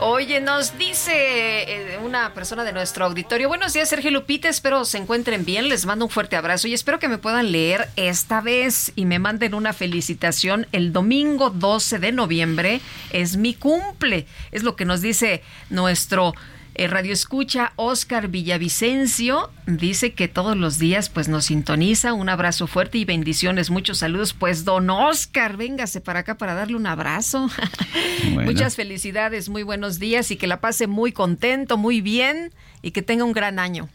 Oye, 0.00 0.40
nos 0.40 0.76
dice 0.78 1.12
eh, 1.14 1.98
una 2.02 2.32
persona 2.32 2.64
de 2.64 2.72
nuestro 2.72 3.04
auditorio. 3.04 3.48
Buenos 3.48 3.72
días, 3.72 3.88
Sergio 3.88 4.10
Lupita. 4.10 4.48
Espero 4.48 4.84
se 4.84 4.98
encuentren 4.98 5.44
bien. 5.44 5.68
Les 5.68 5.86
mando 5.86 6.06
un 6.06 6.10
fuerte 6.10 6.36
abrazo 6.36 6.68
y 6.68 6.74
espero 6.74 6.98
que 6.98 7.08
me 7.08 7.18
puedan 7.18 7.52
leer 7.52 7.88
esta 7.96 8.40
vez 8.40 8.92
y 8.96 9.04
me 9.04 9.18
manden 9.18 9.54
una 9.54 9.72
felicitación. 9.72 10.66
El 10.72 10.92
domingo 10.92 11.50
12 11.50 11.98
de 11.98 12.12
noviembre 12.12 12.80
es 13.10 13.36
mi 13.36 13.54
cumple. 13.54 14.26
Es 14.50 14.62
lo 14.62 14.74
que 14.76 14.84
nos 14.84 15.00
dice 15.00 15.42
nuestro 15.70 16.34
eh, 16.78 16.88
Radio 16.88 17.12
Escucha 17.12 17.72
Oscar 17.76 18.28
Villavicencio 18.28 19.50
dice 19.66 20.12
que 20.12 20.28
todos 20.28 20.56
los 20.56 20.78
días 20.78 21.08
pues 21.08 21.28
nos 21.28 21.46
sintoniza. 21.46 22.12
Un 22.12 22.28
abrazo 22.28 22.66
fuerte 22.66 22.98
y 22.98 23.04
bendiciones. 23.04 23.70
Muchos 23.70 23.98
saludos. 23.98 24.32
Pues 24.32 24.64
don 24.64 24.88
Oscar, 24.90 25.56
véngase 25.56 26.00
para 26.00 26.20
acá 26.20 26.36
para 26.36 26.54
darle 26.54 26.76
un 26.76 26.86
abrazo. 26.86 27.48
Bueno. 28.32 28.50
Muchas 28.50 28.76
felicidades, 28.76 29.48
muy 29.48 29.62
buenos 29.62 29.98
días 29.98 30.30
y 30.30 30.36
que 30.36 30.46
la 30.46 30.60
pase 30.60 30.86
muy 30.86 31.12
contento, 31.12 31.76
muy 31.76 32.00
bien 32.00 32.52
y 32.86 32.92
que 32.92 33.02
tenga 33.02 33.24
un 33.24 33.32
gran 33.32 33.58
año. 33.58 33.88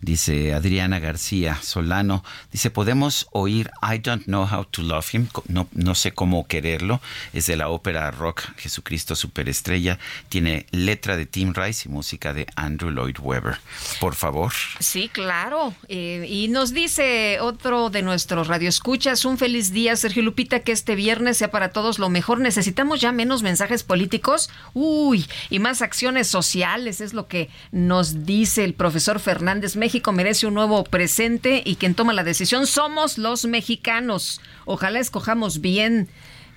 Dice 0.00 0.54
Adriana 0.54 1.00
García 1.00 1.58
Solano, 1.62 2.24
dice, 2.50 2.70
podemos 2.70 3.28
oír 3.32 3.70
I 3.82 3.98
Don't 3.98 4.24
Know 4.24 4.48
How 4.50 4.64
to 4.64 4.80
Love 4.80 5.14
Him, 5.14 5.28
no, 5.48 5.68
no 5.72 5.94
sé 5.94 6.12
cómo 6.12 6.46
quererlo, 6.46 7.02
es 7.34 7.44
de 7.44 7.56
la 7.56 7.68
ópera 7.68 8.10
rock 8.10 8.40
Jesucristo 8.56 9.14
Superestrella, 9.14 9.98
tiene 10.30 10.64
letra 10.70 11.18
de 11.18 11.26
Tim 11.26 11.52
Rice 11.52 11.90
y 11.90 11.92
música 11.92 12.32
de 12.32 12.46
Andrew 12.56 12.90
Lloyd 12.90 13.18
Webber. 13.20 13.58
Por 14.00 14.14
favor. 14.14 14.54
Sí, 14.80 15.10
claro. 15.12 15.74
Eh, 15.88 16.24
y 16.26 16.48
nos 16.48 16.72
dice 16.72 17.40
otro 17.40 17.90
de 17.90 18.00
nuestros 18.00 18.48
radioescuchas, 18.48 19.26
un 19.26 19.36
feliz 19.36 19.74
día, 19.74 19.94
Sergio 19.94 20.22
Lupita, 20.22 20.60
que 20.60 20.72
este 20.72 20.94
viernes 20.94 21.36
sea 21.36 21.50
para 21.50 21.68
todos 21.68 21.98
lo 21.98 22.08
mejor. 22.08 22.40
Necesitamos 22.40 23.02
ya 23.02 23.12
menos 23.12 23.42
mensajes 23.42 23.82
políticos, 23.82 24.48
uy, 24.72 25.26
y 25.50 25.58
más 25.58 25.82
acciones 25.82 26.28
sociales, 26.28 27.02
es 27.02 27.12
lo 27.12 27.28
que 27.28 27.50
nos 27.72 28.24
dice 28.24 28.37
el 28.58 28.74
profesor 28.74 29.18
Fernández. 29.18 29.74
México 29.74 30.12
merece 30.12 30.46
un 30.46 30.54
nuevo 30.54 30.84
presente 30.84 31.60
y 31.64 31.74
quien 31.74 31.94
toma 31.94 32.12
la 32.12 32.22
decisión 32.22 32.68
somos 32.68 33.18
los 33.18 33.46
mexicanos. 33.46 34.40
Ojalá 34.64 35.00
escojamos 35.00 35.60
bien 35.60 36.08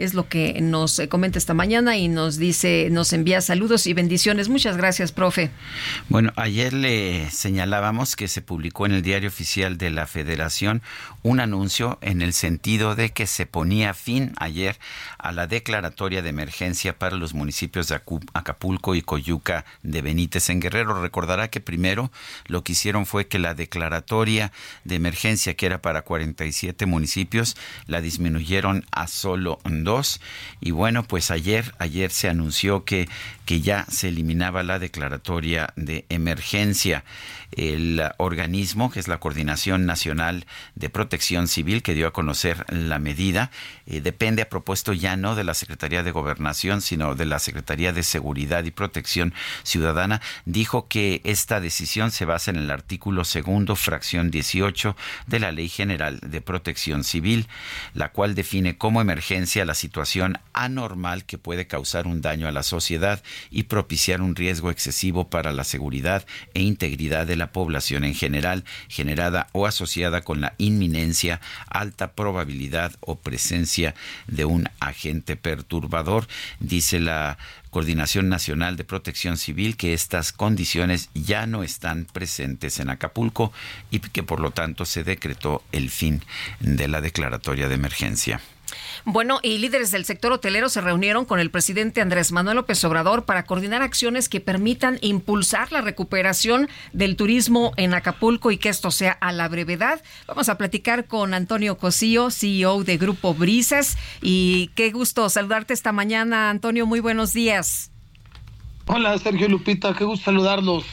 es 0.03 0.13
lo 0.13 0.27
que 0.27 0.59
nos 0.61 0.99
eh, 0.99 1.07
comenta 1.07 1.37
esta 1.37 1.53
mañana 1.53 1.97
y 1.97 2.07
nos 2.07 2.37
dice, 2.37 2.89
nos 2.91 3.13
envía 3.13 3.41
saludos 3.41 3.87
y 3.87 3.93
bendiciones. 3.93 4.49
Muchas 4.49 4.77
gracias, 4.77 5.11
profe. 5.11 5.51
Bueno, 6.09 6.33
ayer 6.35 6.73
le 6.73 7.29
señalábamos 7.29 8.15
que 8.15 8.27
se 8.27 8.41
publicó 8.41 8.85
en 8.85 8.93
el 8.93 9.01
diario 9.01 9.29
oficial 9.29 9.77
de 9.77 9.89
la 9.91 10.07
Federación 10.07 10.81
un 11.23 11.39
anuncio 11.39 11.99
en 12.01 12.21
el 12.21 12.33
sentido 12.33 12.95
de 12.95 13.11
que 13.11 13.27
se 13.27 13.45
ponía 13.45 13.93
fin 13.93 14.33
ayer 14.37 14.77
a 15.17 15.31
la 15.31 15.47
declaratoria 15.47 16.21
de 16.21 16.29
emergencia 16.29 16.97
para 16.97 17.15
los 17.15 17.33
municipios 17.33 17.87
de 17.87 18.01
Acapulco 18.33 18.95
y 18.95 19.01
Coyuca 19.01 19.65
de 19.83 20.01
Benítez 20.01 20.49
en 20.49 20.59
Guerrero. 20.59 20.99
Recordará 21.01 21.49
que 21.49 21.59
primero 21.59 22.11
lo 22.47 22.63
que 22.63 22.71
hicieron 22.71 23.05
fue 23.05 23.27
que 23.27 23.39
la 23.39 23.53
declaratoria 23.53 24.51
de 24.83 24.95
emergencia, 24.95 25.53
que 25.53 25.65
era 25.65 25.81
para 25.81 26.01
47 26.01 26.85
municipios, 26.85 27.55
la 27.85 28.01
disminuyeron 28.01 28.85
a 28.91 29.07
solo 29.07 29.59
dos 29.65 29.90
y 30.61 30.71
bueno, 30.71 31.03
pues 31.03 31.31
ayer, 31.31 31.73
ayer 31.79 32.11
se 32.11 32.29
anunció 32.29 32.85
que, 32.85 33.09
que 33.45 33.61
ya 33.61 33.85
se 33.89 34.07
eliminaba 34.07 34.63
la 34.63 34.79
declaratoria 34.79 35.73
de 35.75 36.05
emergencia. 36.09 37.03
El 37.51 38.01
organismo, 38.17 38.89
que 38.91 39.01
es 39.01 39.09
la 39.09 39.19
Coordinación 39.19 39.85
Nacional 39.85 40.45
de 40.75 40.89
Protección 40.89 41.49
Civil, 41.49 41.83
que 41.83 41.93
dio 41.93 42.07
a 42.07 42.13
conocer 42.13 42.65
la 42.69 42.97
medida, 42.97 43.51
eh, 43.85 43.99
depende 43.99 44.43
a 44.43 44.49
propuesto 44.49 44.93
ya 44.93 45.17
no 45.17 45.35
de 45.35 45.43
la 45.43 45.53
Secretaría 45.53 46.01
de 46.01 46.11
Gobernación, 46.11 46.79
sino 46.81 47.13
de 47.13 47.25
la 47.25 47.39
Secretaría 47.39 47.91
de 47.91 48.03
Seguridad 48.03 48.63
y 48.63 48.71
Protección 48.71 49.33
Ciudadana, 49.63 50.21
dijo 50.45 50.87
que 50.87 51.19
esta 51.25 51.59
decisión 51.59 52.11
se 52.11 52.23
basa 52.23 52.51
en 52.51 52.57
el 52.57 52.71
artículo 52.71 53.25
segundo, 53.25 53.75
fracción 53.75 54.31
18 54.31 54.95
de 55.27 55.39
la 55.39 55.51
Ley 55.51 55.67
General 55.67 56.19
de 56.21 56.39
Protección 56.39 57.03
Civil, 57.03 57.47
la 57.93 58.13
cual 58.13 58.33
define 58.33 58.77
como 58.77 59.01
emergencia 59.01 59.65
la 59.65 59.75
situación 59.81 60.37
anormal 60.53 61.25
que 61.25 61.37
puede 61.37 61.67
causar 61.67 62.07
un 62.07 62.21
daño 62.21 62.47
a 62.47 62.51
la 62.51 62.63
sociedad 62.63 63.21
y 63.49 63.63
propiciar 63.63 64.21
un 64.21 64.35
riesgo 64.35 64.71
excesivo 64.71 65.29
para 65.29 65.51
la 65.51 65.65
seguridad 65.65 66.25
e 66.53 66.61
integridad 66.61 67.27
de 67.27 67.35
la 67.35 67.41
la 67.41 67.51
población 67.51 68.03
en 68.03 68.13
general, 68.13 68.65
generada 68.87 69.47
o 69.51 69.65
asociada 69.65 70.21
con 70.21 70.41
la 70.41 70.53
inminencia, 70.59 71.41
alta 71.67 72.11
probabilidad 72.13 72.93
o 72.99 73.15
presencia 73.15 73.95
de 74.27 74.45
un 74.45 74.69
agente 74.79 75.35
perturbador, 75.35 76.27
dice 76.59 76.99
la 76.99 77.39
Coordinación 77.71 78.29
Nacional 78.29 78.77
de 78.77 78.83
Protección 78.83 79.37
Civil 79.37 79.75
que 79.75 79.93
estas 79.93 80.31
condiciones 80.33 81.09
ya 81.15 81.47
no 81.47 81.63
están 81.63 82.05
presentes 82.05 82.79
en 82.79 82.91
Acapulco 82.91 83.51
y 83.89 83.99
que 83.99 84.21
por 84.21 84.39
lo 84.39 84.51
tanto 84.51 84.85
se 84.85 85.03
decretó 85.03 85.63
el 85.71 85.89
fin 85.89 86.21
de 86.59 86.87
la 86.87 87.01
declaratoria 87.01 87.67
de 87.69 87.75
emergencia. 87.75 88.39
Bueno, 89.05 89.39
y 89.41 89.57
líderes 89.57 89.91
del 89.91 90.05
sector 90.05 90.31
hotelero 90.31 90.69
se 90.69 90.81
reunieron 90.81 91.25
con 91.25 91.39
el 91.39 91.51
presidente 91.51 92.01
Andrés 92.01 92.31
Manuel 92.31 92.57
López 92.57 92.83
Obrador 92.83 93.25
para 93.25 93.43
coordinar 93.43 93.81
acciones 93.81 94.29
que 94.29 94.39
permitan 94.39 94.97
impulsar 95.01 95.71
la 95.71 95.81
recuperación 95.81 96.69
del 96.93 97.15
turismo 97.15 97.73
en 97.77 97.93
Acapulco 97.93 98.51
y 98.51 98.57
que 98.57 98.69
esto 98.69 98.91
sea 98.91 99.13
a 99.13 99.31
la 99.31 99.47
brevedad. 99.47 100.01
Vamos 100.27 100.49
a 100.49 100.57
platicar 100.57 101.05
con 101.05 101.33
Antonio 101.33 101.77
Cosío, 101.77 102.29
CEO 102.31 102.83
de 102.83 102.97
Grupo 102.97 103.33
Brisas. 103.33 103.97
Y 104.21 104.69
qué 104.75 104.91
gusto 104.91 105.29
saludarte 105.29 105.73
esta 105.73 105.91
mañana, 105.91 106.49
Antonio. 106.49 106.85
Muy 106.85 106.99
buenos 106.99 107.33
días. 107.33 107.91
Hola, 108.87 109.17
Sergio 109.17 109.47
Lupita. 109.47 109.93
Qué 109.93 110.03
gusto 110.03 110.25
saludarlos. 110.25 110.83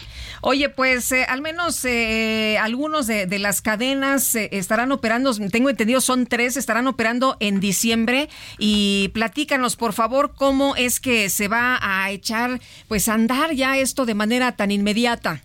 Oye, 0.41 0.69
pues 0.69 1.11
eh, 1.13 1.25
al 1.29 1.43
menos 1.43 1.85
eh, 1.85 2.59
algunos 2.59 3.07
de, 3.07 3.27
las 3.39 3.61
cadenas 3.61 4.35
eh, 4.35 4.49
estarán 4.53 4.93
operando, 4.93 5.35
tengo 5.51 5.71
entendido 5.71 6.01
son 6.01 6.27
tres, 6.27 6.57
estarán 6.57 6.87
operando 6.87 7.37
en 7.41 7.61
diciembre 7.61 8.29
y 8.59 9.09
platícanos 9.15 9.77
por 9.77 9.93
favor 9.93 10.35
cómo 10.37 10.77
es 10.77 11.01
que 11.01 11.29
se 11.29 11.49
va 11.49 11.79
a 11.81 12.11
echar 12.11 12.61
pues 12.87 13.09
a 13.09 13.15
andar 13.15 13.53
ya 13.53 13.77
esto 13.79 14.07
de 14.07 14.15
manera 14.15 14.53
tan 14.53 14.71
inmediata. 14.71 15.43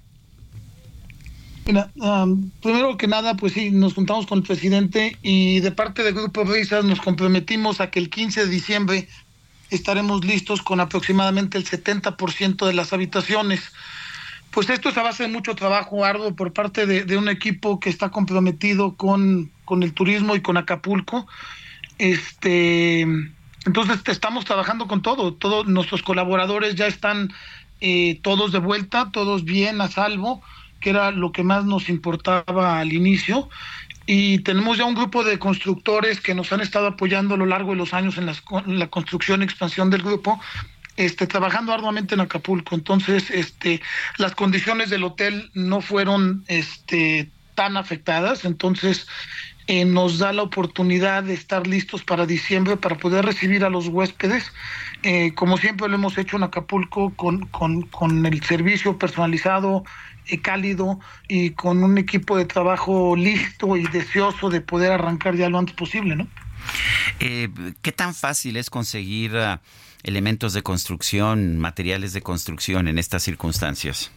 Mira, 1.66 1.90
primero 2.62 2.98
que 2.98 3.08
nada, 3.08 3.36
pues 3.36 3.54
sí, 3.54 3.72
nos 3.72 3.94
juntamos 3.94 4.28
con 4.28 4.40
el 4.40 4.44
presidente 4.44 5.18
y 5.22 5.62
de 5.62 5.72
parte 5.72 6.04
del 6.04 6.14
Grupo 6.14 6.44
Risas 6.44 6.84
nos 6.84 7.00
comprometimos 7.00 7.80
a 7.80 7.90
que 7.90 8.00
el 8.00 8.10
15 8.10 8.46
de 8.46 8.52
diciembre 8.52 9.08
estaremos 9.70 10.26
listos 10.26 10.62
con 10.62 10.82
aproximadamente 10.82 11.58
el 11.58 11.66
70% 11.66 12.68
de 12.68 12.74
las 12.74 12.92
habitaciones. 12.92 13.72
Pues 14.54 14.70
esto 14.70 14.90
es 14.90 14.98
a 14.98 15.04
base 15.04 15.24
de 15.24 15.30
mucho 15.30 15.56
trabajo 15.56 16.06
arduo 16.06 16.36
por 16.36 16.54
parte 16.54 16.86
de, 16.86 17.18
un 17.18 17.28
equipo 17.28 17.80
que 17.80 17.90
está 17.90 18.10
comprometido 18.10 18.96
con, 18.96 19.52
con, 19.66 19.82
el 19.82 19.94
turismo 19.94 20.36
y 20.36 20.42
con 20.42 20.58
Acapulco. 20.58 21.26
Este, 21.98 23.02
entonces 23.66 24.00
estamos 24.06 24.46
trabajando 24.46 24.88
con 24.88 25.02
todo, 25.02 25.34
todos 25.34 25.66
nuestros 25.66 26.04
colaboradores 26.04 26.76
ya 26.76 26.86
están 26.86 27.34
eh, 27.82 28.20
todos 28.22 28.52
de 28.52 28.60
vuelta, 28.60 29.10
todos 29.12 29.44
bien 29.44 29.82
a 29.82 29.88
salvo, 29.88 30.44
que 30.80 30.92
era 30.92 31.10
lo 31.10 31.32
que 31.32 31.44
más 31.44 31.66
nos 31.66 31.90
importaba 31.90 32.78
al 32.78 32.94
inicio. 32.94 33.50
Y 34.06 34.40
tenemos 34.40 34.78
ya 34.78 34.86
un 34.86 34.96
grupo 34.96 35.24
de 35.24 35.40
constructores 35.40 36.22
que 36.22 36.36
nos 36.36 36.54
han 36.54 36.62
estado 36.62 36.88
apoyando 36.88 37.34
a 37.34 37.38
lo 37.38 37.48
largo 37.48 37.72
de 37.72 37.78
los 37.78 37.94
años 37.96 38.20
en, 38.20 38.30
en 38.30 38.80
la 38.80 38.88
construcción 38.88 39.42
y 39.42 39.46
expansión 39.46 39.90
del 39.90 40.04
grupo 40.04 40.40
este, 40.98 41.28
trabajando 41.28 41.74
arduamente 41.74 42.16
en 42.16 42.22
Acapulco. 42.22 42.76
Entonces, 42.76 43.30
este, 43.32 43.82
las 44.18 44.36
condiciones 44.36 44.90
del 44.90 45.04
hotel 45.04 45.50
no 45.54 45.82
fueron 45.82 46.44
este, 46.48 47.30
tan 47.56 47.78
afectadas. 47.78 48.46
Entonces, 48.46 49.08
eh, 49.68 49.86
nos 49.86 50.20
da 50.20 50.34
la 50.34 50.44
oportunidad 50.44 51.24
de 51.24 51.34
estar 51.34 51.68
listos 51.68 52.04
para 52.04 52.26
diciembre 52.26 52.76
para 52.76 52.98
poder 52.98 53.26
recibir 53.26 53.64
a 53.64 53.70
los 53.70 53.88
huéspedes. 53.88 54.52
Eh, 55.04 55.34
como 55.36 55.58
siempre 55.58 55.88
lo 55.88 55.96
hemos 55.96 56.18
hecho 56.18 56.36
en 56.36 56.44
Acapulco, 56.44 57.14
con, 57.16 58.26
el 58.26 58.44
servicio 58.44 58.98
personalizado, 58.98 59.86
eh, 60.28 60.42
cálido 60.42 61.00
y 61.30 61.52
con 61.52 61.82
un 61.84 61.98
equipo 61.98 62.38
de 62.38 62.46
trabajo 62.46 63.16
listo 63.16 63.78
y 63.78 63.88
deseoso 63.88 64.50
de 64.50 64.60
poder 64.60 64.92
arrancar 64.92 65.36
ya 65.36 65.48
lo 65.50 65.60
antes 65.60 65.76
posible, 65.76 66.18
¿no? 66.18 66.28
¿Qué 67.20 67.92
tan 67.96 68.14
fácil 68.14 68.58
es 68.58 68.70
conseguir 68.70 69.32
elementos 70.04 70.54
de 70.54 70.62
construcción, 70.62 71.58
materiales 71.58 72.14
de 72.14 72.22
construcción 72.22 72.88
en 72.88 73.00
estas 73.00 73.24
circunstancias? 73.24 74.12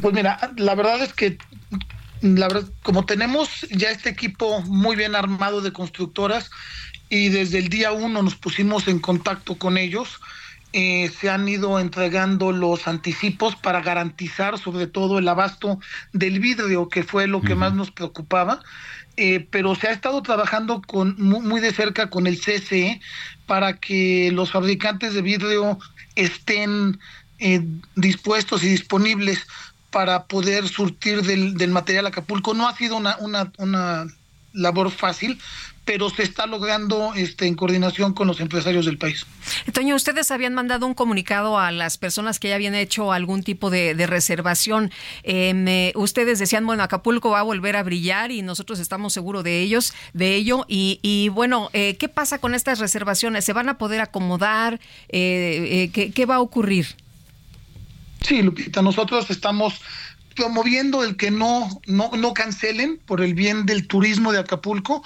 Pues 0.00 0.14
mira, 0.14 0.52
la 0.56 0.74
verdad 0.74 1.02
es 1.02 1.12
que 1.12 1.38
la 2.22 2.48
verdad, 2.48 2.70
como 2.82 3.04
tenemos 3.04 3.66
ya 3.70 3.90
este 3.90 4.10
equipo 4.10 4.62
muy 4.62 4.96
bien 4.96 5.16
armado 5.16 5.60
de 5.60 5.72
constructoras 5.72 6.50
y 7.08 7.28
desde 7.28 7.58
el 7.58 7.68
día 7.68 7.92
uno 7.92 8.22
nos 8.22 8.36
pusimos 8.36 8.86
en 8.88 9.00
contacto 9.00 9.56
con 9.58 9.76
ellos, 9.76 10.20
eh, 10.72 11.10
se 11.20 11.28
han 11.28 11.46
ido 11.48 11.78
entregando 11.78 12.50
los 12.52 12.88
anticipos 12.88 13.56
para 13.56 13.82
garantizar 13.82 14.58
sobre 14.58 14.86
todo 14.86 15.18
el 15.18 15.28
abasto 15.28 15.78
del 16.12 16.40
vidrio, 16.40 16.88
que 16.88 17.02
fue 17.02 17.26
lo 17.26 17.42
que 17.42 17.54
más 17.54 17.74
nos 17.74 17.90
preocupaba. 17.90 18.62
Eh, 19.16 19.46
pero 19.50 19.74
se 19.74 19.88
ha 19.88 19.92
estado 19.92 20.22
trabajando 20.22 20.80
con 20.80 21.16
muy, 21.18 21.60
de 21.60 21.72
cerca 21.72 22.08
con 22.08 22.26
el 22.26 22.40
CCE 22.40 23.00
para 23.46 23.78
que 23.78 24.30
los 24.32 24.52
fabricantes 24.52 25.12
de 25.12 25.20
vidrio 25.20 25.78
estén 26.14 26.98
eh, 27.38 27.62
dispuestos 27.94 28.64
y 28.64 28.68
disponibles 28.68 29.46
para 29.90 30.24
poder 30.24 30.66
surtir 30.66 31.22
del, 31.22 31.54
del, 31.58 31.70
material 31.70 32.06
Acapulco. 32.06 32.54
No 32.54 32.66
ha 32.66 32.74
sido 32.74 32.96
una, 32.96 33.16
una, 33.18 33.52
una 33.58 34.06
labor 34.54 34.90
fácil, 34.90 35.38
pero 35.84 36.10
se 36.10 36.22
está 36.22 36.46
logrando 36.46 37.12
este, 37.14 37.46
en 37.46 37.54
coordinación 37.54 38.14
con 38.14 38.28
los 38.28 38.40
empresarios 38.40 38.86
del 38.86 38.98
país. 38.98 39.26
Toño, 39.72 39.96
ustedes 39.96 40.30
habían 40.30 40.54
mandado 40.54 40.86
un 40.86 40.94
comunicado 40.94 41.58
a 41.58 41.72
las 41.72 41.98
personas 41.98 42.38
que 42.38 42.48
ya 42.48 42.54
habían 42.54 42.74
hecho 42.74 43.12
algún 43.12 43.42
tipo 43.42 43.68
de, 43.70 43.94
reservación. 44.06 44.92
Em, 45.22 45.66
eh, 45.66 45.92
ustedes 45.96 46.38
decían, 46.38 46.66
bueno, 46.66 46.82
Acapulco 46.82 47.30
va 47.30 47.40
a 47.40 47.42
volver 47.42 47.76
a 47.76 47.82
brillar 47.82 48.30
y 48.30 48.42
nosotros 48.42 48.78
estamos 48.78 49.12
seguros 49.12 49.42
de 49.42 49.60
ellos, 49.60 49.92
de 50.12 50.36
ello. 50.36 50.64
Y, 50.68 51.28
bueno, 51.30 51.70
eh, 51.72 51.96
¿qué 51.96 52.08
pasa 52.08 52.38
con 52.38 52.54
estas 52.54 52.78
reservaciones? 52.78 53.44
¿Se 53.44 53.52
van 53.52 53.68
a 53.68 53.78
poder 53.78 54.00
acomodar? 54.00 54.80
Eh, 55.08 55.90
¿qué, 55.92 56.12
¿Qué 56.12 56.26
va 56.26 56.36
a 56.36 56.40
ocurrir? 56.40 56.86
Sí, 58.20 58.40
Lupita, 58.40 58.82
nosotros 58.82 59.30
estamos 59.30 59.80
promoviendo 60.34 61.04
el 61.04 61.16
que 61.16 61.30
no, 61.30 61.80
no, 61.86 62.10
no 62.16 62.34
cancelen 62.34 62.98
por 63.04 63.20
el 63.20 63.34
bien 63.34 63.66
del 63.66 63.86
turismo 63.86 64.32
de 64.32 64.38
Acapulco, 64.38 65.02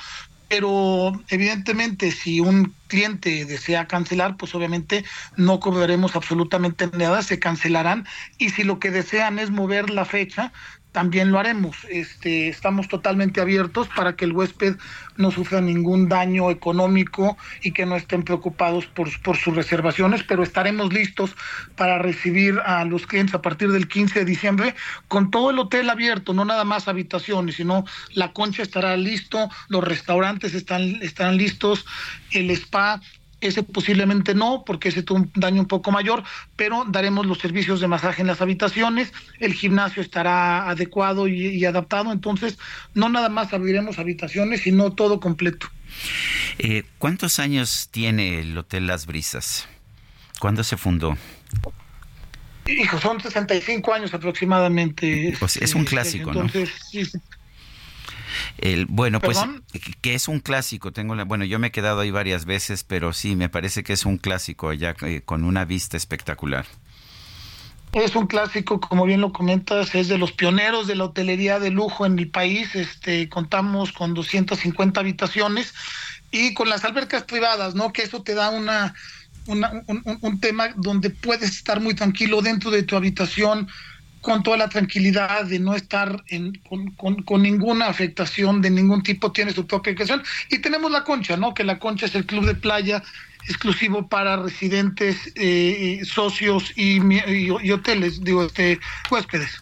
pero 0.49 1.13
evidentemente 1.29 2.11
si 2.13 2.41
un 2.41 2.73
cliente 2.87 3.45
desea 3.45 3.87
cancelar, 3.87 4.37
pues 4.37 4.55
obviamente 4.55 5.05
no 5.37 5.59
cobraremos 5.59 6.15
absolutamente 6.15 6.89
nada, 6.93 7.23
se 7.23 7.39
cancelarán 7.39 8.07
y 8.39 8.51
si 8.51 8.63
lo 8.63 8.79
que 8.79 8.91
desean 8.91 9.39
es 9.39 9.51
mover 9.51 9.91
la 9.91 10.05
fecha, 10.05 10.53
también 10.97 11.31
lo 11.31 11.39
haremos. 11.39 11.77
Este, 11.91 12.49
estamos 12.49 12.89
totalmente 12.89 13.43
abiertos 13.43 13.87
para 13.95 14.17
que 14.17 14.25
el 14.25 14.33
huésped 14.33 14.77
no 15.19 15.31
sufra 15.31 15.61
ningún 15.61 16.09
daño 16.09 16.51
económico 16.51 17.37
y 17.63 17.73
que 17.73 17.85
no 17.85 17.97
estén 17.97 18.23
preocupados 18.23 18.87
por, 18.87 19.11
sus 19.11 19.55
reservaciones, 19.55 20.23
pero 20.23 20.43
estaremos 20.43 20.91
listos 20.95 21.37
para 21.77 21.99
recibir 21.99 22.59
a 22.65 22.83
los 22.87 23.07
clientes 23.07 23.35
a 23.35 23.43
partir 23.43 23.73
del 23.73 23.89
15 23.89 24.21
de 24.21 24.25
diciembre 24.25 24.75
con 25.07 25.31
todo 25.31 25.51
el 25.51 25.59
hotel 25.59 25.91
abierto, 25.91 26.33
no 26.33 26.47
nada 26.47 26.65
más 26.65 26.89
habitaciones, 26.89 27.57
sino 27.57 27.85
la 28.15 28.33
concha 28.33 28.63
estará 28.63 28.97
listo, 28.97 29.51
los 29.69 29.85
restaurantes 29.85 30.55
están, 30.55 31.03
estarán 31.03 31.37
listos, 31.37 31.85
el 32.31 32.51
spa, 32.53 33.03
ese 33.41 33.63
posiblemente 33.63 34.35
no, 34.35 34.65
porque 34.65 34.89
ese 34.89 35.03
tuvo 35.03 35.19
un 35.19 35.31
daño 35.35 35.61
un 35.61 35.69
poco 35.69 35.93
mayor, 35.93 36.25
pero 36.57 36.85
daremos 36.89 37.27
los 37.27 37.39
servicios 37.39 37.81
de 37.81 37.89
masaje 37.89 38.23
en 38.23 38.29
las 38.29 38.41
habitaciones, 38.41 39.13
el 39.41 39.55
gimnasio 39.55 40.03
estará 40.03 40.69
adecuado 40.69 41.29
y, 41.29 41.49
y 41.49 41.65
adaptado, 41.65 42.13
entonces 42.13 42.59
no 42.95 43.09
nada 43.09 43.29
más 43.29 43.53
abriremos 43.53 43.99
habitaciones, 43.99 44.63
sino 44.63 44.93
todo 44.93 45.21
completo. 45.21 45.69
Eh, 46.59 46.85
¿Cuántos 46.99 47.39
años 47.39 47.89
tiene 47.91 48.41
el 48.41 48.57
Hotel 48.57 48.87
Las 48.87 49.07
Brisas? 49.07 49.69
¿Cuándo 50.39 50.65
se 50.65 50.77
fundó? 50.77 51.17
Hijo, 52.67 52.99
son 53.01 53.21
65 53.21 53.95
años 53.95 54.13
aproximadamente. 54.13 55.35
Pues 55.39 55.57
es 55.57 55.75
un 55.75 55.83
este, 55.83 55.91
clásico, 55.91 56.31
entonces, 56.31 56.71
sí, 56.91 57.05
sí. 57.05 57.19
El, 58.59 58.87
bueno, 58.87 59.21
¿Perdón? 59.21 59.63
pues 59.71 59.83
que 60.01 60.15
es 60.15 60.29
un 60.29 60.41
clásico. 60.41 60.93
Tengo 60.93 61.15
la, 61.15 61.25
bueno, 61.25 61.45
yo 61.45 61.59
me 61.59 61.69
he 61.69 61.71
quedado 61.73 62.01
ahí 62.01 62.11
varias 62.11 62.45
veces, 62.47 62.85
pero 62.85 63.13
sí, 63.13 63.37
me 63.37 63.49
parece 63.49 63.83
que 63.85 63.93
es 63.93 64.05
un 64.07 64.17
clásico 64.19 64.73
ya 64.73 64.95
eh, 65.03 65.23
con 65.25 65.45
una 65.45 65.65
vista 65.65 65.97
espectacular. 65.97 66.67
Es 67.93 68.15
un 68.15 68.27
clásico, 68.27 68.79
como 68.81 69.07
bien 69.07 69.21
lo 69.23 69.33
comentas, 69.33 69.95
es 69.95 70.09
de 70.09 70.19
los 70.19 70.33
pioneros 70.33 70.87
de 70.87 70.97
la 70.97 71.05
hotelería 71.05 71.59
de 71.59 71.71
lujo 71.71 72.05
en 72.05 72.19
el 72.19 72.29
país. 72.29 72.75
Este, 72.75 73.29
contamos 73.29 73.93
con 73.93 74.13
250 74.13 75.01
habitaciones 75.01 75.73
y 76.31 76.53
con 76.53 76.69
las 76.69 76.85
albercas 76.85 77.23
privadas, 77.25 77.75
¿no? 77.75 77.93
Que 77.93 78.03
eso 78.03 78.23
te 78.23 78.35
da 78.35 78.51
una, 78.51 78.95
una- 79.47 79.71
un, 79.87 80.03
un- 80.05 80.19
un 80.21 80.41
tema 80.41 80.69
donde 80.77 81.09
puedes 81.11 81.51
estar 81.51 81.81
muy 81.81 81.95
tranquilo 81.95 82.43
dentro 82.43 82.71
de 82.71 82.83
tu 82.83 82.97
habitación 82.97 83.69
con 84.27 84.43
toda 84.43 84.57
la 84.57 84.69
tranquilidad 84.69 85.45
de 85.45 85.61
no 85.61 85.77
estar 85.77 86.25
en- 86.27 86.57
con, 86.69 86.91
con- 86.97 87.23
con 87.23 87.43
ninguna 87.43 87.87
afectación 87.87 88.61
de 88.61 88.71
ningún 88.71 89.05
tipo, 89.05 89.31
tienes 89.31 89.55
tu 89.55 89.65
propia 89.69 89.93
habitación. 89.93 90.21
Y 90.51 90.59
tenemos 90.59 90.91
la 90.91 91.05
concha, 91.05 91.37
¿no? 91.37 91.55
Que 91.55 91.63
la 91.63 91.79
concha 91.79 92.07
es 92.07 92.15
el 92.17 92.27
club 92.27 92.45
de 92.45 92.57
playa 92.57 93.05
exclusivo 93.49 94.09
para 94.09 94.37
residentes, 94.37 95.33
eh, 95.37 96.01
socios 96.05 96.73
y 96.75 97.71
hoteles, 97.71 98.25
digo, 98.25 98.43
este, 98.45 98.81
huéspedes. 99.13 99.61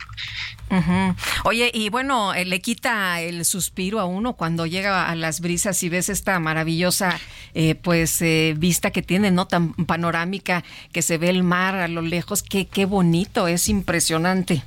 Oye, 1.45 1.71
y 1.73 1.89
bueno, 1.89 2.35
eh, 2.35 2.45
le 2.45 2.61
quita 2.61 3.21
el 3.21 3.45
suspiro 3.45 4.01
a 4.01 4.07
uno 4.07 4.35
cuando 4.35 4.67
llega 4.67 5.09
a 5.09 5.15
las 5.15 5.41
brisas 5.41 5.83
y 5.83 5.89
ves 5.89 6.09
esta 6.09 6.39
maravillosa 6.41 7.19
eh, 7.55 7.75
pues 7.77 8.21
eh, 8.23 8.55
vista 8.57 8.91
que 8.91 9.03
tiene, 9.03 9.31
¿no? 9.31 9.47
Tan 9.47 9.73
panorámica, 9.75 10.65
que 10.93 11.03
se 11.03 11.19
ve 11.19 11.31
el 11.31 11.43
mar 11.43 11.77
a 11.77 11.89
lo 11.89 12.03
lejos, 12.03 12.43
qué, 12.43 12.67
qué 12.67 12.87
bonito, 12.87 13.47
es 13.47 13.69
impresionante. 13.69 14.65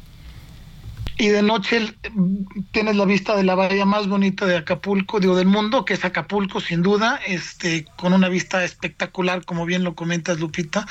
Y 1.19 1.29
de 1.29 1.41
noche 1.41 1.95
tienes 2.71 2.95
la 2.95 3.05
vista 3.05 3.35
de 3.35 3.43
la 3.43 3.55
bahía 3.55 3.85
más 3.85 4.07
bonita 4.07 4.45
de 4.45 4.57
Acapulco, 4.57 5.19
digo, 5.19 5.35
del 5.35 5.47
mundo, 5.47 5.83
que 5.83 5.95
es 5.95 6.05
Acapulco, 6.05 6.61
sin 6.61 6.83
duda, 6.83 7.19
este, 7.25 7.85
con 7.95 8.13
una 8.13 8.29
vista 8.29 8.63
espectacular, 8.63 9.43
como 9.43 9.65
bien 9.65 9.83
lo 9.83 9.95
comentas, 9.95 10.39
Lupita. 10.39 10.85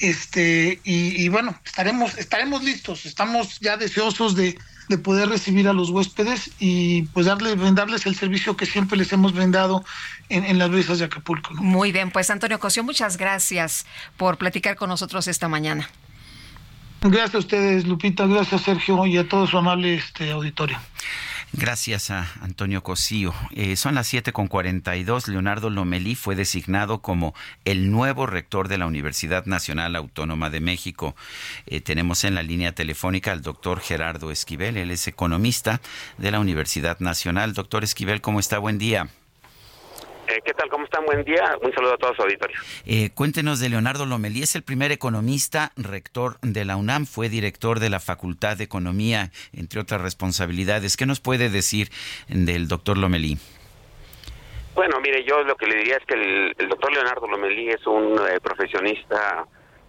Este, 0.00 0.80
y, 0.82 1.28
bueno, 1.28 1.56
estaremos, 1.64 2.18
estaremos 2.18 2.64
listos, 2.64 3.06
estamos 3.06 3.60
ya 3.60 3.76
deseosos 3.76 4.34
de, 4.34 4.58
de 4.88 4.98
poder 4.98 5.28
recibir 5.28 5.68
a 5.68 5.72
los 5.72 5.90
huéspedes 5.90 6.50
y 6.58 7.02
pues 7.02 7.26
darles, 7.26 7.56
brindarles 7.56 8.06
el 8.06 8.16
servicio 8.16 8.56
que 8.56 8.66
siempre 8.66 8.98
les 8.98 9.12
hemos 9.12 9.32
brindado 9.32 9.84
en, 10.30 10.44
en 10.44 10.58
las 10.58 10.70
brisas 10.70 10.98
de 10.98 11.04
Acapulco. 11.04 11.54
Muy 11.54 11.92
bien, 11.92 12.10
pues 12.10 12.28
Antonio 12.30 12.58
Cosio, 12.58 12.82
muchas 12.82 13.16
gracias 13.16 13.86
por 14.16 14.36
platicar 14.36 14.74
con 14.74 14.88
nosotros 14.88 15.28
esta 15.28 15.46
mañana. 15.46 15.88
Gracias 17.02 17.34
a 17.34 17.38
ustedes, 17.38 17.86
Lupita, 17.86 18.26
gracias 18.26 18.62
Sergio 18.62 19.06
y 19.06 19.16
a 19.16 19.26
todo 19.26 19.46
su 19.46 19.56
amable 19.56 19.94
este, 19.94 20.30
auditorio. 20.32 20.78
Gracias 21.52 22.10
a 22.10 22.28
Antonio 22.42 22.82
Cosío. 22.82 23.34
Eh, 23.52 23.74
son 23.74 23.96
las 23.96 24.12
7.42. 24.12 25.26
Leonardo 25.26 25.68
Lomelí 25.68 26.14
fue 26.14 26.36
designado 26.36 27.00
como 27.02 27.34
el 27.64 27.90
nuevo 27.90 28.26
rector 28.26 28.68
de 28.68 28.78
la 28.78 28.86
Universidad 28.86 29.46
Nacional 29.46 29.96
Autónoma 29.96 30.48
de 30.48 30.60
México. 30.60 31.16
Eh, 31.66 31.80
tenemos 31.80 32.22
en 32.22 32.36
la 32.36 32.44
línea 32.44 32.72
telefónica 32.72 33.32
al 33.32 33.42
doctor 33.42 33.80
Gerardo 33.80 34.30
Esquivel. 34.30 34.76
Él 34.76 34.92
es 34.92 35.08
economista 35.08 35.80
de 36.18 36.30
la 36.30 36.38
Universidad 36.38 37.00
Nacional. 37.00 37.52
Doctor 37.52 37.82
Esquivel, 37.82 38.20
¿cómo 38.20 38.38
está? 38.38 38.58
Buen 38.58 38.78
día. 38.78 39.08
Eh, 40.30 40.40
¿Qué 40.44 40.54
tal? 40.54 40.68
¿Cómo 40.68 40.84
están? 40.84 41.04
Buen 41.06 41.24
día. 41.24 41.58
Un 41.60 41.72
saludo 41.72 41.94
a 41.94 41.96
todos 41.96 42.14
su 42.14 42.22
auditorio. 42.22 42.56
Eh, 42.86 43.10
cuéntenos 43.14 43.58
de 43.58 43.68
Leonardo 43.68 44.06
Lomelí. 44.06 44.42
Es 44.42 44.54
el 44.54 44.62
primer 44.62 44.92
economista 44.92 45.72
rector 45.76 46.38
de 46.42 46.64
la 46.64 46.76
UNAM. 46.76 47.06
Fue 47.06 47.28
director 47.28 47.80
de 47.80 47.90
la 47.90 47.98
Facultad 47.98 48.56
de 48.56 48.62
Economía, 48.62 49.32
entre 49.52 49.80
otras 49.80 50.00
responsabilidades. 50.00 50.96
¿Qué 50.96 51.04
nos 51.04 51.18
puede 51.18 51.48
decir 51.48 51.88
del 52.28 52.68
doctor 52.68 52.96
Lomelí? 52.96 53.38
Bueno, 54.76 55.00
mire, 55.00 55.24
yo 55.24 55.42
lo 55.42 55.56
que 55.56 55.66
le 55.66 55.78
diría 55.78 55.96
es 55.96 56.06
que 56.06 56.14
el, 56.14 56.54
el 56.56 56.68
doctor 56.68 56.92
Leonardo 56.92 57.26
Lomelí 57.26 57.70
es 57.70 57.84
un 57.88 58.16
eh, 58.28 58.38
profesionista 58.40 59.44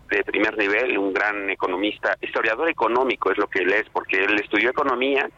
de 0.10 0.24
primer 0.24 0.58
nivel, 0.58 0.98
un 0.98 1.14
gran 1.14 1.52
economista, 1.52 2.18
historiador 2.20 2.68
económico 2.68 3.32
es 3.32 3.38
lo 3.38 3.48
que 3.48 3.60
él 3.60 3.72
es, 3.74 3.88
porque 3.94 4.24
él 4.24 4.36
estudió 4.42 4.72
economía 4.72 5.30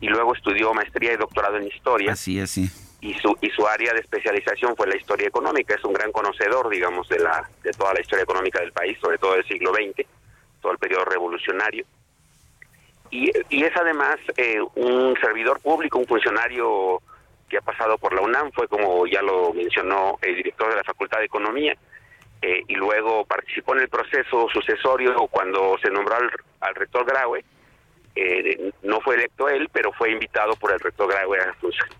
y 0.00 0.06
luego 0.06 0.32
estudió 0.32 0.72
maestría 0.72 1.14
y 1.14 1.16
doctorado 1.16 1.56
en 1.56 1.66
historia. 1.66 2.12
Así 2.12 2.38
es, 2.38 2.50
sí. 2.50 2.70
Y 3.00 3.14
su 3.14 3.36
y 3.40 3.50
su 3.50 3.66
área 3.66 3.92
de 3.92 4.00
especialización 4.00 4.76
fue 4.76 4.88
la 4.88 4.96
historia 4.96 5.28
económica. 5.28 5.74
Es 5.74 5.84
un 5.84 5.92
gran 5.92 6.10
conocedor 6.12 6.68
digamos 6.68 7.08
de 7.08 7.18
la 7.18 7.48
de 7.62 7.70
toda 7.72 7.94
la 7.94 8.00
historia 8.00 8.24
económica 8.24 8.60
del 8.60 8.72
país 8.72 8.98
sobre 9.00 9.18
todo 9.18 9.34
del 9.34 9.46
siglo 9.46 9.72
XX 9.72 10.06
todo 10.60 10.72
el 10.72 10.78
periodo 10.78 11.04
revolucionario. 11.04 11.84
Y, 13.10 13.30
y 13.48 13.64
es 13.64 13.74
además 13.76 14.16
eh, 14.36 14.60
un 14.74 15.16
servidor 15.20 15.60
público 15.60 15.98
un 15.98 16.06
funcionario 16.06 17.00
que 17.48 17.56
ha 17.56 17.62
pasado 17.62 17.96
por 17.96 18.12
la 18.12 18.20
UNAM 18.20 18.50
fue 18.52 18.68
como 18.68 19.06
ya 19.06 19.22
lo 19.22 19.52
mencionó 19.54 20.18
el 20.20 20.36
director 20.36 20.68
de 20.68 20.76
la 20.76 20.84
Facultad 20.84 21.18
de 21.18 21.24
Economía 21.26 21.76
eh, 22.42 22.62
y 22.66 22.74
luego 22.74 23.24
participó 23.24 23.74
en 23.74 23.82
el 23.82 23.88
proceso 23.88 24.48
sucesorio 24.52 25.14
cuando 25.28 25.76
se 25.82 25.90
nombró 25.90 26.16
al, 26.16 26.30
al 26.60 26.74
rector 26.74 27.04
Graue 27.06 27.44
eh, 28.20 28.72
no 28.82 29.00
fue 29.00 29.14
electo 29.14 29.48
él, 29.48 29.68
pero 29.72 29.92
fue 29.92 30.10
invitado 30.10 30.56
por 30.56 30.72
el 30.72 30.80
rector 30.80 31.08
Graue 31.08 31.38
a 31.38 31.54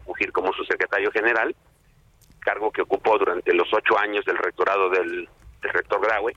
fungir 0.04 0.32
como 0.32 0.52
su 0.52 0.64
secretario 0.64 1.12
general, 1.12 1.54
cargo 2.40 2.72
que 2.72 2.82
ocupó 2.82 3.18
durante 3.18 3.54
los 3.54 3.68
ocho 3.72 3.96
años 3.98 4.24
del 4.24 4.38
rectorado 4.38 4.90
del, 4.90 5.28
rector 5.62 6.00
Graue. 6.00 6.34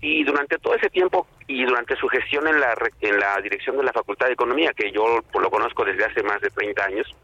Y 0.00 0.22
durante 0.24 0.58
todo 0.58 0.74
ese 0.74 0.88
tiempo 0.90 1.26
y 1.46 1.64
durante 1.64 1.96
su 1.96 2.08
gestión 2.08 2.46
en 2.46 2.60
la, 2.60 2.74
en 3.00 3.42
dirección 3.42 3.76
de 3.76 3.82
la 3.82 3.92
Facultad 3.92 4.26
de 4.28 4.34
Economía, 4.34 4.72
que 4.72 4.92
yo 4.92 5.20
lo 5.34 5.50
conozco 5.50 5.84
desde 5.84 6.04
hace 6.04 6.22
más 6.22 6.40
de 6.40 6.50
30 6.50 6.84
años, 6.84 7.16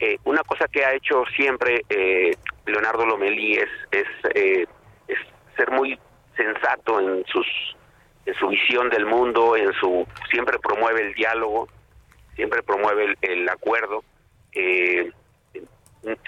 eh, 0.00 0.18
una 0.24 0.42
cosa 0.42 0.68
que 0.68 0.84
ha 0.84 0.92
hecho 0.92 1.24
siempre 1.34 1.82
eh, 1.88 2.36
Leonardo 2.66 3.06
Lomelí 3.06 3.54
es, 3.54 3.70
es, 3.90 4.06
eh, 4.34 4.66
es 5.08 5.18
ser 5.56 5.70
muy 5.70 5.98
sensato 6.36 7.00
en 7.00 7.24
sus 7.26 7.46
en 8.26 8.34
su 8.34 8.48
visión 8.48 8.88
del 8.90 9.06
mundo, 9.06 9.56
en 9.56 9.72
su 9.74 10.06
siempre 10.30 10.58
promueve 10.58 11.02
el 11.02 11.14
diálogo, 11.14 11.68
siempre 12.34 12.62
promueve 12.62 13.04
el, 13.04 13.16
el 13.22 13.48
acuerdo, 13.48 14.02
eh, 14.52 15.10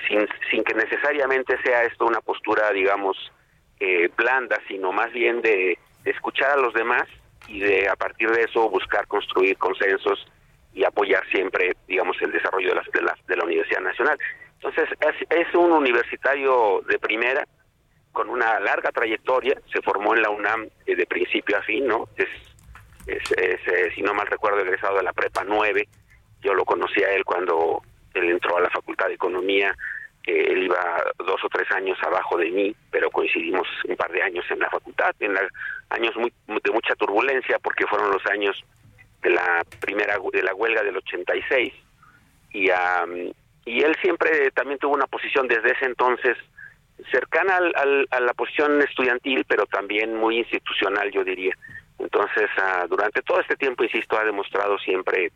sin, 0.08 0.26
sin 0.50 0.64
que 0.64 0.74
necesariamente 0.74 1.56
sea 1.62 1.84
esto 1.84 2.06
una 2.06 2.20
postura, 2.20 2.70
digamos, 2.70 3.16
eh, 3.80 4.08
blanda, 4.16 4.58
sino 4.68 4.92
más 4.92 5.12
bien 5.12 5.42
de, 5.42 5.78
escuchar 6.04 6.52
a 6.52 6.56
los 6.56 6.72
demás 6.72 7.02
y 7.48 7.58
de 7.58 7.88
a 7.88 7.96
partir 7.96 8.30
de 8.30 8.42
eso 8.42 8.70
buscar 8.70 9.08
construir 9.08 9.58
consensos 9.58 10.24
y 10.72 10.84
apoyar 10.84 11.26
siempre, 11.30 11.74
digamos, 11.88 12.16
el 12.22 12.30
desarrollo 12.30 12.68
de, 12.68 12.74
las, 12.76 12.86
de, 12.92 13.02
la, 13.02 13.18
de 13.26 13.36
la 13.36 13.44
Universidad 13.44 13.80
Nacional. 13.80 14.16
Entonces, 14.54 14.88
es, 15.00 15.46
es 15.48 15.54
un 15.54 15.72
universitario 15.72 16.80
de 16.88 16.98
primera, 17.00 17.44
con 18.16 18.30
una 18.30 18.58
larga 18.60 18.90
trayectoria, 18.92 19.60
se 19.70 19.82
formó 19.82 20.14
en 20.14 20.22
la 20.22 20.30
UNAM 20.30 20.66
eh, 20.86 20.96
de 20.96 21.04
principio 21.06 21.58
a 21.58 21.62
fin, 21.62 21.86
¿no? 21.86 22.08
Es, 22.16 22.28
eh, 23.36 23.90
si 23.94 24.00
no 24.00 24.14
mal 24.14 24.26
recuerdo, 24.26 24.60
egresado 24.60 24.96
de 24.96 25.02
la 25.02 25.12
Prepa 25.12 25.44
9. 25.44 25.86
Yo 26.40 26.54
lo 26.54 26.64
conocí 26.64 27.02
a 27.04 27.10
él 27.12 27.24
cuando 27.26 27.82
él 28.14 28.30
entró 28.30 28.56
a 28.56 28.62
la 28.62 28.70
Facultad 28.70 29.08
de 29.08 29.14
Economía. 29.14 29.74
eh, 30.26 30.46
él 30.52 30.64
iba 30.64 31.04
dos 31.18 31.40
o 31.44 31.48
tres 31.48 31.70
años 31.72 31.96
abajo 32.02 32.36
de 32.38 32.50
mí, 32.50 32.74
pero 32.90 33.10
coincidimos 33.10 33.68
un 33.88 33.94
par 33.96 34.10
de 34.10 34.22
años 34.22 34.44
en 34.50 34.58
la 34.58 34.68
facultad, 34.70 35.14
en 35.20 35.34
la- 35.34 35.48
años 35.90 36.16
muy, 36.16 36.32
de 36.48 36.70
mucha 36.72 36.96
turbulencia, 36.96 37.58
porque 37.60 37.86
fueron 37.86 38.10
los 38.10 38.24
años 38.26 38.64
de 39.22 39.30
la 39.30 39.62
primera 39.80 40.16
de 40.32 40.42
la 40.42 40.52
huelga 40.54 40.82
del 40.82 40.96
86 40.96 41.72
y 42.52 42.68
y 43.68 43.82
él 43.82 43.94
siempre 44.02 44.50
también 44.52 44.78
tuvo 44.78 44.94
una 44.94 45.06
posición 45.06 45.46
desde 45.48 45.72
ese 45.72 45.84
entonces 45.86 46.36
cercana 47.10 47.56
al, 47.56 48.06
a 48.10 48.20
la 48.20 48.34
posición 48.34 48.80
estudiantil, 48.82 49.44
pero 49.46 49.66
también 49.66 50.16
muy 50.16 50.38
institucional, 50.38 51.10
yo 51.10 51.24
diría. 51.24 51.54
Entonces, 51.98 52.50
ah, 52.58 52.86
durante 52.88 53.22
todo 53.22 53.40
este 53.40 53.56
tiempo, 53.56 53.84
insisto, 53.84 54.18
ha 54.18 54.24
demostrado 54.24 54.78
siempre 54.78 55.32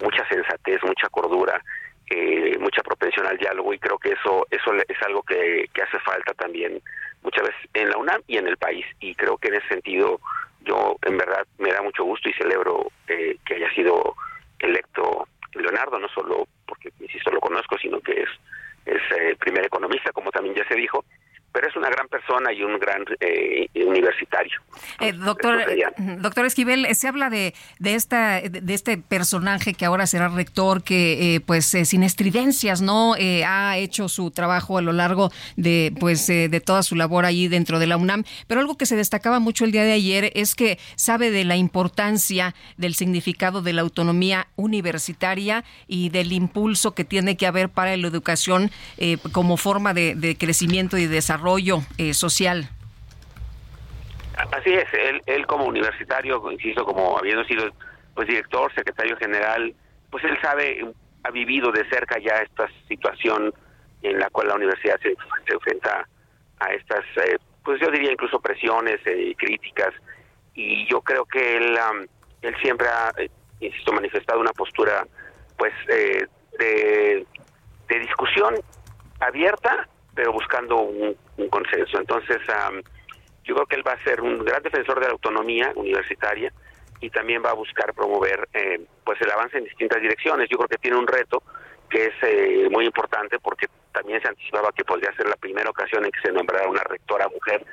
mucha 0.00 0.26
sensatez, 0.28 0.82
mucha 0.84 1.08
cordura, 1.08 1.62
eh, 2.10 2.56
mucha 2.58 2.82
propensión 2.82 3.26
al 3.26 3.36
diálogo 3.36 3.74
y 3.74 3.78
creo 3.78 3.98
que 3.98 4.12
eso 4.12 4.46
eso 4.50 4.72
es 4.74 5.02
algo 5.02 5.22
que, 5.22 5.68
que 5.74 5.82
hace 5.82 5.98
falta 6.00 6.32
también 6.32 6.80
muchas 7.22 7.42
veces 7.42 7.60
en 7.74 7.90
la 7.90 7.98
UNAM 7.98 8.22
y 8.26 8.38
en 8.38 8.46
el 8.46 8.56
país 8.56 8.86
y 9.00 9.14
creo 9.14 9.36
que 9.36 9.48
en 9.48 9.56
ese 9.56 9.68
sentido 9.68 10.18
yo 10.62 10.96
en 11.02 11.18
verdad 11.18 11.46
me 11.58 11.70
da 11.70 11.82
mucho 11.82 12.04
gusto 12.04 12.30
y 12.30 12.32
celebro 12.32 12.90
eh, 13.08 13.36
que 13.44 13.56
haya 13.56 13.70
sido 13.74 14.14
electo 14.58 15.28
Leonardo 15.52 15.98
no 15.98 16.08
solo 16.08 16.48
porque 16.66 16.90
insisto 16.98 17.30
lo 17.30 17.40
conozco 17.40 17.76
sino 17.76 18.00
que 18.00 18.22
es 18.22 18.30
es 18.88 19.02
el 19.20 19.36
primer 19.36 19.66
economista 19.66 20.12
como 20.12 20.30
también 20.30 20.54
ya 20.54 20.66
se 20.66 20.74
dijo 20.74 21.04
pero 21.52 21.68
es 21.68 21.76
una 21.76 21.88
gran 21.88 22.08
persona 22.08 22.52
y 22.52 22.62
un 22.62 22.78
gran 22.78 23.04
eh, 23.20 23.68
universitario. 23.74 24.60
Eh, 25.00 25.12
doctor, 25.12 25.58
doctor 26.18 26.46
Esquivel, 26.46 26.86
se 26.94 27.08
habla 27.08 27.30
de, 27.30 27.54
de 27.78 27.94
esta 27.94 28.40
de 28.40 28.74
este 28.74 28.98
personaje 28.98 29.74
que 29.74 29.84
ahora 29.84 30.06
será 30.06 30.28
rector, 30.28 30.82
que 30.82 31.36
eh, 31.36 31.40
pues 31.40 31.66
sin 31.66 32.02
estridencias 32.02 32.82
no 32.82 33.14
ha 33.46 33.78
hecho 33.78 34.08
su 34.08 34.30
trabajo 34.30 34.78
a 34.78 34.82
lo 34.82 34.92
largo 34.92 35.30
de 35.56 35.92
pues 35.98 36.26
de 36.26 36.60
toda 36.60 36.82
su 36.82 36.94
labor 36.96 37.24
ahí 37.24 37.48
dentro 37.48 37.78
de 37.78 37.86
la 37.86 37.96
UNAM. 37.96 38.24
Pero 38.46 38.60
algo 38.60 38.76
que 38.76 38.86
se 38.86 38.96
destacaba 38.96 39.38
mucho 39.38 39.64
el 39.64 39.72
día 39.72 39.84
de 39.84 39.92
ayer 39.92 40.30
es 40.34 40.54
que 40.54 40.78
sabe 40.96 41.30
de 41.30 41.44
la 41.44 41.56
importancia 41.56 42.54
del 42.76 42.94
significado 42.94 43.62
de 43.62 43.72
la 43.72 43.82
autonomía 43.82 44.48
universitaria 44.56 45.64
y 45.86 46.10
del 46.10 46.32
impulso 46.32 46.94
que 46.94 47.04
tiene 47.04 47.36
que 47.36 47.46
haber 47.46 47.70
para 47.70 47.96
la 47.96 48.06
educación 48.06 48.70
como 49.32 49.56
forma 49.56 49.94
de, 49.94 50.14
de 50.14 50.36
crecimiento 50.36 50.98
y 50.98 51.06
desarrollo 51.06 51.47
desarrollo 51.48 51.80
eh, 51.96 52.14
social. 52.14 52.68
Así 54.52 54.72
es, 54.72 54.86
él, 54.92 55.20
él 55.26 55.46
como 55.46 55.64
universitario, 55.64 56.40
insisto, 56.52 56.84
como 56.84 57.18
habiendo 57.18 57.44
sido 57.44 57.70
pues 58.14 58.28
director, 58.28 58.72
secretario 58.74 59.16
general, 59.16 59.74
pues 60.10 60.24
él 60.24 60.36
sabe, 60.40 60.84
ha 61.24 61.30
vivido 61.30 61.72
de 61.72 61.88
cerca 61.88 62.18
ya 62.18 62.36
esta 62.42 62.68
situación 62.88 63.52
en 64.02 64.18
la 64.18 64.28
cual 64.30 64.48
la 64.48 64.54
universidad 64.54 64.98
se, 65.00 65.14
enfrenta 65.52 66.06
a 66.60 66.72
estas, 66.72 67.04
eh, 67.16 67.38
pues 67.64 67.80
yo 67.80 67.90
diría 67.90 68.12
incluso 68.12 68.40
presiones 68.40 69.00
y 69.06 69.30
eh, 69.30 69.34
críticas, 69.36 69.94
y 70.54 70.88
yo 70.88 71.00
creo 71.00 71.24
que 71.24 71.56
él, 71.56 71.78
él 72.42 72.54
siempre 72.60 72.88
ha, 72.88 73.12
insisto, 73.60 73.92
manifestado 73.92 74.40
una 74.40 74.52
postura 74.52 75.06
pues 75.56 75.72
de, 75.86 76.28
de 77.88 77.98
discusión 77.98 78.54
abierta 79.20 79.88
pero 80.18 80.32
buscando 80.32 80.80
un, 80.80 81.16
consenso. 81.48 81.96
Entonces, 82.00 82.38
yo 83.44 83.54
creo 83.54 83.66
que 83.66 83.76
él 83.76 83.86
va 83.86 83.92
a 83.92 84.02
ser 84.02 84.20
un 84.20 84.44
gran 84.44 84.60
defensor 84.64 84.98
de 84.98 85.06
la 85.06 85.12
autonomía 85.12 85.70
universitaria 85.76 86.52
y 87.00 87.08
también 87.08 87.40
va 87.40 87.50
a 87.50 87.54
buscar 87.54 87.94
promover 87.94 88.48
eh, 88.52 88.80
pues 89.04 89.20
el 89.20 89.30
avance 89.30 89.58
en 89.58 89.62
distintas 89.62 90.02
direcciones. 90.02 90.48
Yo 90.50 90.56
creo 90.56 90.68
que 90.68 90.78
tiene 90.78 90.96
un 90.96 91.06
reto 91.06 91.44
que 91.88 92.06
es 92.06 92.14
eh, 92.22 92.68
muy 92.68 92.84
importante 92.84 93.38
porque 93.38 93.68
también 93.92 94.20
se 94.20 94.26
anticipaba 94.26 94.72
que 94.72 94.84
podría 94.84 95.12
ser 95.12 95.28
la 95.28 95.36
primera 95.36 95.70
ocasión 95.70 96.04
en 96.04 96.10
que 96.10 96.20
se 96.20 96.32
nombrara 96.32 96.68
una 96.68 96.82
rectora 96.82 97.28
mujer. 97.28 97.64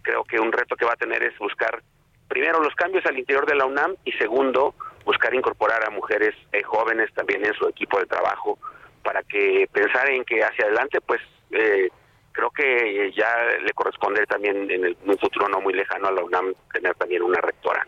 Creo 0.00 0.24
que 0.24 0.40
un 0.40 0.50
reto 0.50 0.76
que 0.76 0.86
va 0.86 0.94
a 0.94 0.96
tener 0.96 1.22
es 1.22 1.38
buscar 1.38 1.82
primero 2.26 2.58
los 2.62 2.74
cambios 2.74 3.04
al 3.04 3.18
interior 3.18 3.44
de 3.44 3.56
la 3.56 3.66
UNAM 3.66 3.96
y 4.06 4.12
segundo 4.12 4.74
buscar 5.04 5.34
incorporar 5.34 5.86
a 5.86 5.90
mujeres 5.90 6.34
eh, 6.52 6.62
jóvenes 6.62 7.12
también 7.12 7.44
en 7.44 7.52
su 7.52 7.68
equipo 7.68 7.98
de 7.98 8.06
trabajo 8.06 8.58
para 9.04 9.22
que 9.24 9.68
pensar 9.70 10.08
en 10.08 10.24
que 10.24 10.42
hacia 10.42 10.64
adelante 10.64 10.98
pues 11.02 11.20
eh, 11.52 11.88
creo 12.32 12.50
que 12.50 13.12
ya 13.16 13.28
le 13.64 13.72
corresponde 13.72 14.26
también 14.26 14.70
en, 14.70 14.96
un 15.04 15.18
futuro 15.18 15.48
no 15.48 15.60
muy 15.60 15.74
lejano 15.74 16.08
a 16.08 16.12
la 16.12 16.24
UNAM 16.24 16.54
tener 16.72 16.94
también 16.94 17.22
una 17.22 17.40
rectora. 17.40 17.86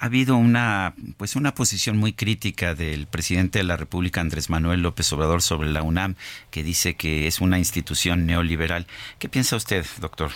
Ha 0.00 0.06
habido 0.06 0.36
una 0.36 0.94
pues 1.16 1.34
una 1.34 1.54
posición 1.54 1.96
muy 1.96 2.12
crítica 2.12 2.74
del 2.74 3.08
presidente 3.08 3.58
de 3.58 3.64
la 3.64 3.76
República 3.76 4.20
Andrés 4.20 4.48
Manuel 4.48 4.82
López 4.82 5.12
Obrador 5.12 5.42
sobre 5.42 5.68
la 5.70 5.82
UNAM 5.82 6.14
que 6.50 6.62
dice 6.62 6.96
que 6.96 7.26
es 7.26 7.40
una 7.40 7.58
institución 7.58 8.24
neoliberal. 8.24 8.86
¿Qué 9.18 9.28
piensa 9.28 9.56
usted, 9.56 9.84
doctor? 10.00 10.30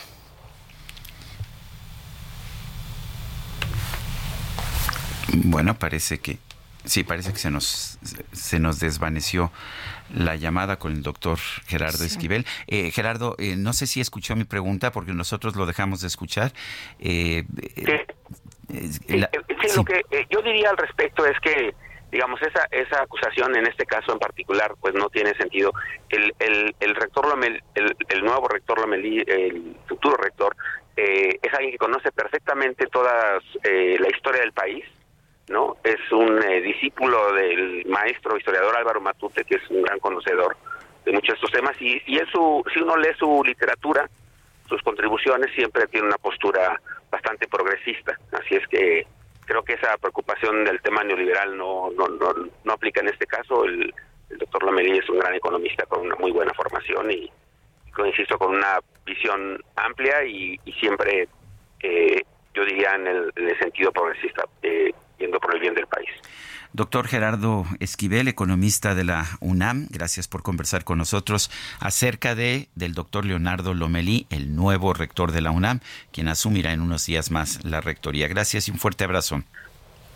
Bueno, 5.35 5.79
parece 5.79 6.19
que 6.19 6.39
sí, 6.85 7.05
parece 7.05 7.33
que 7.33 7.39
se 7.39 7.51
nos 7.51 7.99
se 8.33 8.59
nos 8.59 8.81
desvaneció 8.81 9.53
la 10.15 10.37
llamada 10.37 10.79
con 10.79 10.93
el 10.93 11.03
doctor 11.03 11.39
Gerardo 11.67 12.05
Esquivel. 12.05 12.47
Eh, 12.67 12.91
Gerardo, 12.91 13.35
eh, 13.39 13.57
no 13.57 13.73
sé 13.73 13.87
si 13.87 14.01
escuchó 14.01 14.37
mi 14.37 14.45
pregunta 14.45 14.93
porque 14.93 15.13
nosotros 15.13 15.57
lo 15.57 15.67
dejamos 15.67 16.01
de 16.01 16.09
escuchar. 16.09 16.53
Eh, 16.99 17.45
lo 19.77 19.85
que 19.85 20.03
yo 20.31 20.43
diría 20.43 20.71
al 20.71 20.77
respecto 20.77 21.27
es 21.27 21.39
que 21.41 21.75
digamos 22.11 22.41
esa 22.43 22.67
esa 22.71 23.03
acusación 23.03 23.57
en 23.57 23.67
este 23.67 23.87
caso 23.87 24.13
en 24.13 24.19
particular 24.19 24.75
pues 24.81 24.95
no 24.95 25.09
tiene 25.09 25.35
sentido. 25.35 25.73
El 26.09 26.35
el, 26.39 26.75
el 26.81 26.95
rector 26.95 27.27
Lomel, 27.29 27.63
el, 27.75 28.25
nuevo 28.25 28.49
rector 28.49 28.81
Lomelí 28.81 29.23
el 29.27 29.77
futuro 29.89 30.17
rector 30.17 30.55
es 30.95 31.55
alguien 31.55 31.73
que 31.73 31.79
conoce 31.79 32.13
perfectamente 32.13 32.87
toda 32.87 33.41
la 33.65 34.09
historia 34.11 34.43
del 34.43 34.53
país 34.53 34.85
¿no? 35.49 35.77
Es 35.85 36.01
un 36.13 36.43
eh, 36.43 36.61
discípulo 36.61 37.33
del 37.33 37.85
maestro 37.87 38.37
historiador 38.37 38.77
Álvaro 38.77 39.01
Matute, 39.01 39.45
que 39.45 39.57
es 39.57 39.71
un 39.71 39.83
gran 39.83 39.99
conocedor 39.99 40.57
de 41.05 41.13
muchos 41.13 41.29
de 41.29 41.35
estos 41.35 41.53
temas, 41.53 41.77
y, 41.81 42.01
y 42.07 42.19
su, 42.31 42.65
si 42.73 42.81
uno 42.81 42.97
lee 42.97 43.11
su 43.19 43.43
literatura, 43.45 44.09
sus 44.69 44.81
contribuciones, 44.83 45.53
siempre 45.55 45.87
tiene 45.89 46.07
una 46.07 46.19
postura 46.19 46.81
bastante 47.11 47.47
progresista. 47.49 48.17
Así 48.33 48.55
es 48.55 48.67
que 48.69 49.07
creo 49.45 49.63
que 49.63 49.75
esa 49.75 49.97
preocupación 49.99 50.65
del 50.65 50.81
tema 50.81 51.05
neoliberal 51.05 51.57
no, 51.57 51.91
no, 51.91 52.07
no, 52.65 52.73
aplica 52.73 53.01
en 53.01 53.09
este 53.09 53.27
caso. 53.27 53.65
El, 53.65 53.95
doctor 54.39 54.65
Lamelí 54.65 54.97
es 54.97 55.09
un 55.11 55.19
gran 55.19 55.35
economista 55.35 55.85
con 55.85 56.07
una 56.07 56.17
muy 56.17 56.31
buena 56.31 56.55
formación 56.55 57.11
y, 57.11 57.31
insisto, 58.07 58.39
con 58.39 58.55
una 58.55 58.79
visión 59.05 59.63
amplia 59.77 60.25
y, 60.25 60.59
siempre, 60.81 61.29
eh, 61.81 62.23
yo 62.55 62.65
diría, 62.65 62.95
en 62.95 63.07
el, 63.07 63.33
en 63.37 63.49
el 63.51 63.59
sentido 63.59 63.93
progresista. 63.93 64.45
Eh, 64.63 64.91
por 65.31 65.55
el 65.55 65.61
bien 65.61 65.75
del 65.75 65.87
país. 65.87 66.09
Doctor 66.75 67.07
Gerardo 67.07 67.67
Esquivel, 67.81 68.29
economista 68.29 68.95
de 68.95 69.05
la 69.05 69.27
UNAM, 69.41 69.89
gracias 69.91 70.27
por 70.27 70.43
conversar 70.43 70.85
con 70.85 70.97
nosotros 70.97 71.51
acerca 71.81 72.35
de 72.35 72.69
del 72.75 72.95
doctor 72.95 73.27
Leonardo 73.27 73.75
Lomelí, 73.75 74.27
el 74.31 74.57
nuevo 74.57 74.95
rector 74.95 75.33
de 75.33 75.43
la 75.43 75.51
UNAM, 75.51 75.81
quien 76.13 76.29
asumirá 76.29 76.73
en 76.73 76.81
unos 76.81 77.05
días 77.05 77.31
más 77.31 77.63
la 77.65 77.83
rectoría. 77.83 78.27
Gracias 78.27 78.69
y 78.69 78.71
un 78.71 78.79
fuerte 78.79 79.05
abrazo. 79.05 79.43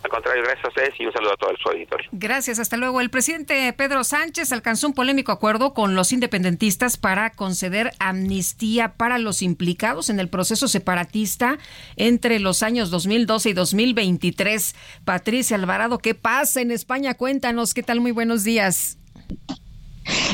Al 0.03 0.11
contrario, 0.11 0.43
gracias 0.43 0.65
a 0.65 0.67
ustedes 0.69 0.93
y 0.99 1.05
un 1.05 1.11
saludo 1.11 1.33
a 1.33 1.37
todo 1.37 1.49
el 1.51 1.57
su 1.57 1.69
auditorio. 1.69 2.09
Gracias, 2.11 2.59
hasta 2.59 2.77
luego. 2.77 3.01
El 3.01 3.09
presidente 3.09 3.73
Pedro 3.73 4.03
Sánchez 4.03 4.51
alcanzó 4.51 4.87
un 4.87 4.93
polémico 4.93 5.31
acuerdo 5.31 5.73
con 5.73 5.95
los 5.95 6.11
independentistas 6.11 6.97
para 6.97 7.31
conceder 7.31 7.91
amnistía 7.99 8.93
para 8.93 9.17
los 9.17 9.41
implicados 9.41 10.09
en 10.09 10.19
el 10.19 10.29
proceso 10.29 10.67
separatista 10.67 11.57
entre 11.95 12.39
los 12.39 12.63
años 12.63 12.89
2012 12.91 13.49
y 13.49 13.53
2023. 13.53 14.75
Patricia 15.03 15.57
Alvarado, 15.57 15.97
¿qué 15.97 16.13
pasa 16.13 16.61
en 16.61 16.71
España? 16.71 17.15
Cuéntanos, 17.15 17.73
¿qué 17.73 17.83
tal? 17.83 17.99
Muy 17.99 18.11
buenos 18.11 18.43
días. 18.43 18.97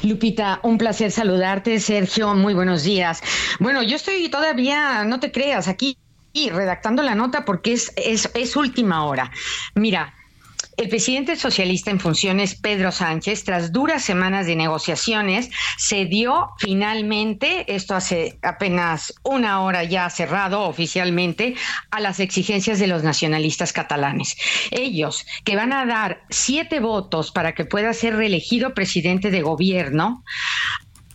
Lupita, 0.03 0.59
un 0.63 0.77
placer 0.77 1.11
saludarte. 1.11 1.79
Sergio, 1.79 2.35
muy 2.35 2.53
buenos 2.53 2.83
días. 2.83 3.23
Bueno, 3.59 3.81
yo 3.81 3.95
estoy 3.95 4.29
todavía, 4.29 5.03
no 5.05 5.19
te 5.19 5.31
creas, 5.31 5.67
aquí 5.67 5.97
y 6.33 6.49
redactando 6.49 7.03
la 7.03 7.15
nota 7.15 7.45
porque 7.45 7.73
es, 7.73 7.93
es, 7.95 8.55
última 8.55 9.05
hora. 9.05 9.31
Mira, 9.75 10.15
el 10.75 10.89
presidente 10.89 11.35
socialista 11.35 11.91
en 11.91 11.99
funciones, 11.99 12.55
Pedro 12.55 12.91
Sánchez, 12.91 13.43
tras 13.43 13.71
duras 13.71 14.03
semanas 14.03 14.47
de 14.47 14.55
negociaciones, 14.55 15.51
cedió 15.77 16.49
finalmente, 16.57 17.75
esto 17.75 17.93
hace 17.93 18.39
apenas 18.41 19.13
una 19.21 19.61
hora 19.61 19.83
ya 19.83 20.09
cerrado 20.09 20.63
oficialmente, 20.63 21.53
a 21.91 21.99
las 21.99 22.19
exigencias 22.19 22.79
de 22.79 22.87
los 22.87 23.03
nacionalistas 23.03 23.71
catalanes. 23.71 24.35
Ellos, 24.71 25.27
que 25.43 25.55
van 25.55 25.73
a 25.73 25.85
dar 25.85 26.23
siete 26.31 26.79
votos 26.79 27.31
para 27.31 27.53
que 27.53 27.65
pueda 27.65 27.93
ser 27.93 28.15
reelegido 28.15 28.73
presidente 28.73 29.29
de 29.29 29.43
gobierno, 29.43 30.23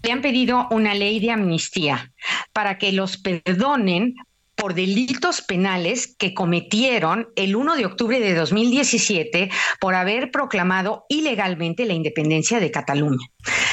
le 0.04 0.12
han 0.12 0.22
pedido 0.22 0.68
una 0.70 0.94
ley 0.94 1.18
de 1.18 1.32
amnistía 1.32 2.12
para 2.52 2.78
que 2.78 2.92
los 2.92 3.16
perdonen 3.16 4.14
por 4.58 4.74
delitos 4.74 5.40
penales 5.40 6.14
que 6.18 6.34
cometieron 6.34 7.28
el 7.36 7.54
1 7.56 7.76
de 7.76 7.86
octubre 7.86 8.20
de 8.20 8.34
2017 8.34 9.50
por 9.80 9.94
haber 9.94 10.30
proclamado 10.30 11.06
ilegalmente 11.08 11.86
la 11.86 11.94
independencia 11.94 12.58
de 12.58 12.70
Cataluña. 12.70 13.26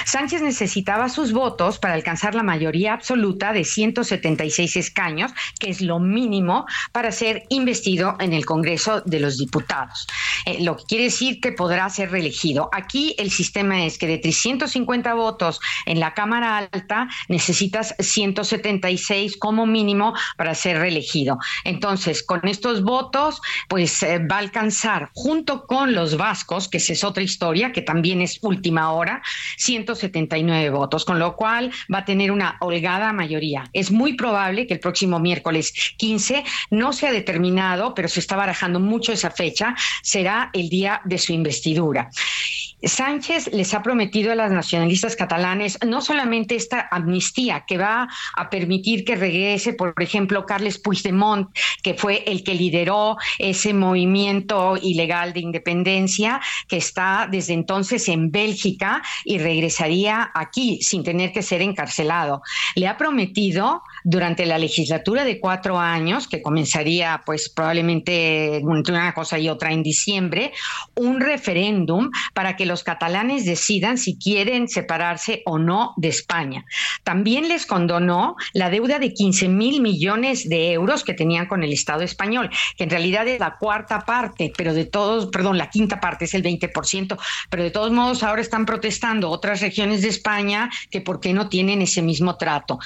Sánchez 0.06 0.44
necesitaba 0.44 1.10
sus 1.10 1.34
votos 1.34 1.80
para 1.80 1.96
alcanzar 1.96 2.36
la 2.36 2.44
mayoría 2.44 2.94
absoluta 2.94 3.52
de 3.52 3.64
176 3.64 4.76
escaños, 4.76 5.32
que 5.60 5.70
es 5.70 5.82
lo 5.82 6.00
mínimo 6.00 6.66
para 6.92 7.12
ser 7.12 7.44
investido 7.50 8.16
en 8.20 8.34
el 8.34 8.46
Congreso 8.46 9.02
de 9.02 9.20
los 9.20 9.38
Diputados. 9.38 10.08
Eh, 10.46 10.64
lo 10.64 10.78
que 10.78 10.84
quiere 10.84 11.04
decir 11.06 11.40
que 11.42 11.52
podrá 11.52 11.90
ser 11.90 12.12
reelegido. 12.12 12.70
Aquí 12.72 13.16
el 13.18 13.32
sistema 13.32 13.86
es 13.86 13.98
que 13.98 14.08
de 14.08 14.20
350 14.20 15.14
votos 15.16 15.60
en 15.88 16.00
la 16.00 16.14
Cámara 16.14 16.58
Alta 16.58 17.08
necesitas 17.28 17.96
176 17.98 19.38
como 19.38 19.66
mínimo 19.66 20.14
para 20.38 20.54
ser 20.54 20.75
reelegido. 20.76 21.38
Entonces, 21.64 22.24
con 22.24 22.48
estos 22.48 22.84
votos, 22.84 23.42
pues 23.68 24.04
eh, 24.04 24.20
va 24.20 24.36
a 24.36 24.40
alcanzar 24.40 25.10
junto 25.14 25.66
con 25.66 25.94
los 25.94 26.18
vascos, 26.18 26.68
que 26.68 26.78
esa 26.78 26.94
es 26.94 27.04
otra 27.04 27.24
historia, 27.24 27.72
que 27.72 27.82
también 27.82 28.22
es 28.22 28.40
última 28.42 28.92
hora, 28.92 29.22
179 29.58 30.70
votos, 30.70 31.06
con 31.06 31.20
lo 31.20 31.36
cual 31.36 31.72
va 31.94 32.00
a 32.00 32.06
tener 32.06 32.32
una 32.32 32.58
holgada 32.62 33.14
mayoría. 33.14 33.70
Es 33.74 33.92
muy 33.92 34.14
probable 34.14 34.68
que 34.68 34.76
el 34.76 34.80
próximo 34.80 35.20
miércoles 35.20 35.74
15 35.98 36.44
no 36.72 36.94
se 36.94 37.08
ha 37.08 37.12
determinado, 37.12 37.94
pero 37.94 38.08
se 38.08 38.20
está 38.20 38.36
barajando 38.36 38.80
mucho 38.80 39.12
esa 39.12 39.32
fecha, 39.32 39.76
será 40.02 40.50
el 40.54 40.70
día 40.70 41.02
de 41.06 41.18
su 41.18 41.34
investidura. 41.34 42.10
Sánchez 42.84 43.50
les 43.54 43.74
ha 43.74 43.82
prometido 43.82 44.32
a 44.32 44.36
las 44.36 44.52
nacionalistas 44.52 45.16
catalanes 45.16 45.80
no 45.86 46.02
solamente 46.02 46.56
esta 46.56 46.88
amnistía 46.92 47.66
que 47.66 47.78
va 47.78 48.08
a 48.36 48.50
permitir 48.50 49.06
que 49.06 49.16
regrese, 49.16 49.74
por 49.74 49.94
ejemplo, 50.02 50.46
Carles 50.46 50.78
Puigdemont, 50.78 51.50
que 51.82 51.94
fue 51.94 52.24
el 52.28 52.44
que 52.44 52.54
lideró 52.54 53.18
ese 53.40 53.74
movimiento 53.74 54.78
ilegal 54.82 55.34
de 55.34 55.40
independencia, 55.40 56.42
que 56.68 56.78
está 56.78 57.28
desde 57.32 57.54
entonces 57.54 58.08
en 58.10 58.32
Bélgica 58.32 59.02
y 59.24 59.40
regresaría 59.40 60.32
aquí 60.34 60.80
sin 60.82 61.04
tener 61.04 61.32
que 61.32 61.42
ser 61.42 61.62
encarcelado. 61.62 62.42
Le 62.76 62.88
ha 62.88 62.98
prometido 62.98 63.82
durante 64.04 64.46
la 64.46 64.58
legislatura 64.58 65.24
de 65.24 65.40
cuatro 65.40 65.80
años, 65.80 66.28
que 66.28 66.42
comenzaría 66.42 67.24
pues 67.26 67.50
probablemente 67.50 68.58
entre 68.58 68.94
una 68.94 69.14
cosa 69.14 69.40
y 69.40 69.50
otra 69.50 69.72
en 69.72 69.82
diciembre, 69.82 70.54
un 70.96 71.20
referéndum 71.20 72.12
para 72.34 72.56
que 72.56 72.65
los 72.66 72.84
catalanes 72.84 73.46
decidan 73.46 73.98
si 73.98 74.18
quieren 74.18 74.68
separarse 74.68 75.42
o 75.46 75.58
no 75.58 75.94
de 75.98 76.10
España. 76.10 76.66
También 77.04 77.48
les 77.48 77.66
condonó 77.66 78.36
la 78.54 78.70
deuda 78.70 79.00
de 79.00 79.14
15 79.14 79.50
mil 79.50 79.82
millones 79.82 80.48
de 80.50 80.74
euros 80.74 81.04
que 81.04 81.14
tenían 81.14 81.48
con 81.48 81.64
el 81.64 81.72
Estado 81.72 82.02
español, 82.02 82.50
que 82.78 82.84
en 82.84 82.90
realidad 82.90 83.28
es 83.28 83.40
la 83.40 83.58
cuarta 83.58 84.02
parte, 84.02 84.52
pero 84.58 84.74
de 84.74 84.86
todos, 84.86 85.28
perdón, 85.28 85.58
la 85.58 85.70
quinta 85.70 86.00
parte 86.00 86.26
es 86.26 86.34
el 86.34 86.44
20%, 86.44 87.18
pero 87.50 87.64
de 87.64 87.72
todos 87.72 87.92
modos 87.92 88.24
ahora 88.24 88.42
están 88.42 88.66
protestando 88.66 89.30
otras 89.30 89.62
regiones 89.62 90.02
de 90.02 90.10
España 90.10 90.70
que 90.90 91.02
por 91.02 91.20
qué 91.20 91.34
no 91.34 91.50
tienen 91.50 91.82
ese 91.82 92.02
mismo 92.02 92.38
trato. 92.38 92.80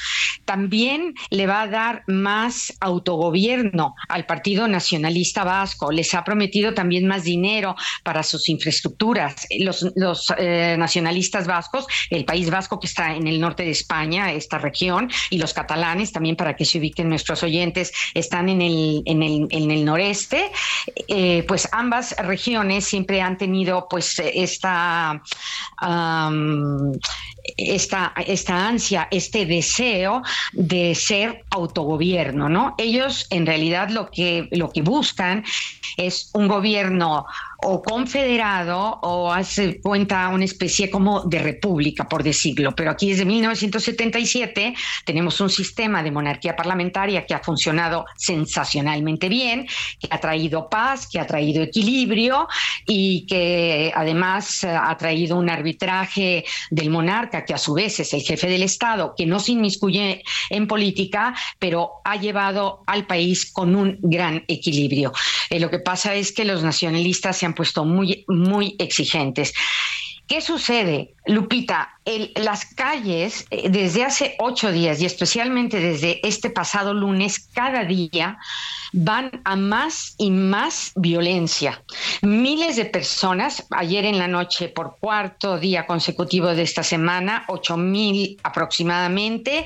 También 0.46 1.14
le 1.30 1.48
va 1.48 1.62
a 1.62 1.68
dar 1.68 2.04
más 2.08 2.74
autogobierno 2.80 3.96
al 4.08 4.26
Partido 4.26 4.68
Nacionalista 4.68 5.44
Vasco, 5.44 5.92
les 5.92 6.14
ha 6.14 6.24
prometido 6.24 6.74
también 6.74 7.08
más 7.08 7.24
dinero 7.24 7.76
para 8.04 8.24
sus 8.24 8.50
infraestructuras. 8.50 9.48
Los, 9.96 10.34
eh, 10.38 10.76
nacionalistas 10.78 11.48
vascos, 11.48 11.88
el 12.10 12.26
País 12.26 12.50
Vasco 12.50 12.80
que 12.80 12.88
está 12.88 13.14
en 13.14 13.28
el 13.28 13.40
norte 13.40 13.64
de 13.64 13.72
España, 13.72 14.32
esta 14.32 14.58
región, 14.58 15.10
y 15.30 15.38
los 15.38 15.54
catalanes 15.54 16.12
también 16.12 16.36
para 16.36 16.56
que 16.56 16.66
se 16.66 16.80
ubiquen 16.80 17.10
nuestros 17.10 17.44
oyentes, 17.44 17.92
están 18.14 18.50
en 18.50 18.62
el, 18.62 19.04
en 19.06 19.24
el, 19.24 19.48
en 19.50 19.72
el 19.72 19.86
noreste, 19.86 20.52
eh, 21.08 21.44
pues 21.48 21.68
ambas 21.72 22.16
regiones 22.18 22.86
siempre 22.86 23.22
han 23.22 23.38
tenido 23.38 23.88
pues 23.90 24.20
esta, 24.20 25.22
esta, 27.58 28.14
esta 28.26 28.68
ansia, 28.68 29.08
este 29.12 29.46
deseo 29.46 30.22
de 30.54 30.96
ser 30.96 31.46
autogobierno, 31.50 32.50
¿no? 32.50 32.76
Ellos 32.78 33.28
en 33.30 33.46
realidad 33.46 33.90
lo 33.90 34.10
que, 34.10 34.48
lo 34.52 34.70
que 34.72 34.82
buscan 34.82 35.44
es 35.98 36.30
un 36.34 36.48
gobierno 36.48 37.26
o 37.62 37.82
confederado 37.82 39.00
o 39.02 39.32
hace 39.32 39.82
cuenta 39.82 40.30
una 40.30 40.46
especie 40.46 40.90
como 40.90 41.22
de 41.26 41.40
república, 41.40 42.08
por 42.08 42.24
decirlo. 42.24 42.74
Pero 42.74 42.92
aquí 42.92 43.10
desde 43.10 43.26
1977 43.26 44.74
tenemos 45.06 45.42
un 45.42 45.50
sistema 45.50 46.02
de 46.02 46.12
monarquía 46.12 46.56
parlamentaria 46.56 47.26
que 47.26 47.34
ha 47.34 47.40
funcionado 47.40 48.06
sensacionalmente 48.16 49.28
bien, 49.28 49.68
que 50.00 50.08
ha 50.10 50.20
traído 50.20 50.70
paz, 50.70 51.08
que 51.12 51.20
ha 51.20 51.28
traído 51.28 51.62
equilibrio 51.62 52.48
y 52.86 53.26
que 53.26 53.92
además 53.94 54.64
ha 54.64 54.96
traído 54.98 55.38
un 55.38 55.50
arbitraje 55.50 56.46
del 56.70 56.90
monarca, 56.90 57.39
que 57.46 57.54
a 57.54 57.58
su 57.58 57.74
vez 57.74 58.00
es 58.00 58.14
el 58.14 58.22
jefe 58.22 58.48
del 58.48 58.64
Estado, 58.64 59.14
que 59.18 59.26
no 59.26 59.40
se 59.40 59.54
inmiscuye 59.54 60.24
en 60.50 60.68
política, 60.68 61.36
pero 61.60 62.02
ha 62.04 62.16
llevado 62.16 62.84
al 62.88 63.06
país 63.06 63.52
con 63.52 63.76
un 63.76 63.98
gran 64.02 64.44
equilibrio. 64.48 65.14
Eh, 65.50 65.60
lo 65.60 65.70
que 65.70 65.80
pasa 65.80 66.16
es 66.16 66.32
que 66.32 66.46
los 66.46 66.64
nacionalistas 66.64 67.38
se 67.38 67.46
han 67.46 67.54
puesto 67.54 67.86
muy, 67.86 68.26
muy 68.28 68.76
exigentes. 68.80 69.54
¿Qué 70.30 70.42
sucede, 70.42 71.16
Lupita? 71.26 72.00
Las 72.36 72.66
calles, 72.66 73.48
eh, 73.50 73.70
desde 73.70 74.04
hace 74.04 74.36
ocho 74.38 74.72
días 74.72 75.02
y 75.02 75.06
especialmente 75.06 75.80
desde 75.80 76.20
este 76.28 76.52
pasado 76.52 76.94
lunes, 76.94 77.40
cada 77.52 77.84
día 77.84 78.38
van 78.94 79.42
a 79.44 79.56
más 79.56 80.16
y 80.18 80.32
más 80.32 80.92
violencia. 80.96 81.84
Miles 82.22 82.76
de 82.76 82.86
personas, 82.86 83.66
ayer 83.72 84.06
en 84.06 84.18
la 84.18 84.28
noche, 84.28 84.70
por 84.70 84.98
cuarto 85.00 85.60
día 85.60 85.86
consecutivo 85.86 86.48
de 86.48 86.64
esta 86.64 86.84
semana, 86.84 87.46
ocho 87.48 87.78
mil 87.78 88.38
aproximadamente, 88.44 89.66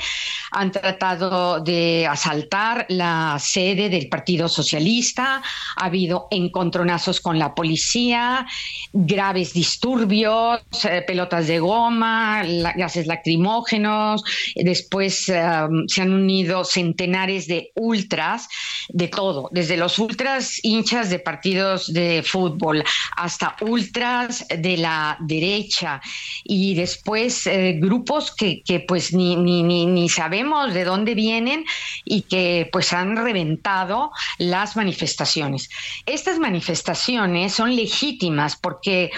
han 0.51 0.71
tratado 0.71 1.59
de 1.59 2.07
asaltar 2.07 2.85
la 2.89 3.37
sede 3.39 3.89
del 3.89 4.09
Partido 4.09 4.47
Socialista. 4.47 5.41
Ha 5.77 5.85
habido 5.85 6.27
encontronazos 6.31 7.21
con 7.21 7.39
la 7.39 7.55
policía, 7.55 8.45
graves 8.91 9.53
disturbios, 9.53 10.61
eh, 10.83 11.03
pelotas 11.05 11.47
de 11.47 11.59
goma, 11.59 12.43
gases 12.75 13.07
lacrimógenos. 13.07 14.23
Después 14.55 15.29
eh, 15.29 15.41
se 15.87 16.01
han 16.01 16.13
unido 16.13 16.63
centenares 16.65 17.47
de 17.47 17.71
ultras 17.75 18.47
de 18.89 19.09
todo, 19.15 19.49
desde 19.51 19.77
los 19.77 19.99
ultras 19.99 20.59
hinchas 20.63 21.09
de 21.09 21.19
partidos 21.19 21.91
de 21.91 22.23
fútbol 22.23 22.83
hasta 23.15 23.55
ultras 23.61 24.45
de 24.47 24.77
la 24.77 25.17
derecha 25.19 26.01
y 26.43 26.75
después 26.75 27.47
eh, 27.47 27.77
grupos 27.79 28.35
que, 28.35 28.63
pues 28.87 29.13
ni, 29.13 29.35
ni, 29.35 29.63
ni 29.63 30.09
sabemos 30.09 30.73
de 30.73 30.83
dónde 30.83 31.15
vienen 31.15 31.65
y 32.05 32.21
que 32.21 32.69
pues 32.71 32.93
han 32.93 33.15
reventado 33.15 34.11
las 34.37 34.75
manifestaciones. 34.75 35.69
Estas 36.05 36.39
manifestaciones 36.39 37.53
son 37.53 37.75
legítimas 37.75 38.55
porque 38.55 39.11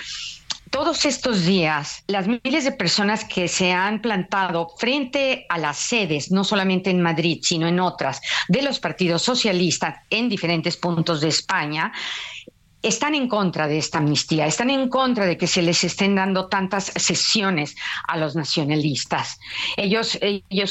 todos 0.76 1.06
estos 1.06 1.46
días, 1.46 2.04
las 2.08 2.28
miles 2.28 2.66
de 2.66 2.74
personas 2.74 3.24
que 3.24 3.48
se 3.48 3.72
han 3.72 4.02
plantado 4.02 4.68
frente 4.78 5.46
a 5.48 5.58
las 5.58 5.78
sedes, 5.78 6.32
no 6.32 6.44
solamente 6.44 6.90
en 6.90 7.02
Madrid, 7.02 7.40
sino 7.42 7.66
en 7.66 7.80
otras, 7.80 8.20
de 8.50 8.62
los 8.62 8.82
partidos 8.82 9.22
socialistas 9.22 10.02
en 10.10 10.28
diferentes 10.28 10.76
puntos 10.76 11.22
de 11.22 11.30
España, 11.30 11.94
están 12.86 13.16
en 13.16 13.28
contra 13.28 13.68
de 13.68 13.78
esta 13.78 13.98
amnistía, 13.98 14.46
están 14.46 14.70
en 14.70 14.90
contra 14.90 15.26
de 15.26 15.38
que 15.38 15.48
se 15.48 15.62
les 15.62 15.84
estén 15.84 16.16
dando 16.16 16.48
tantas 16.48 16.86
sesiones 16.96 17.76
a 18.08 18.18
los 18.18 18.36
nacionalistas. 18.36 19.40
Ellos, 19.76 20.20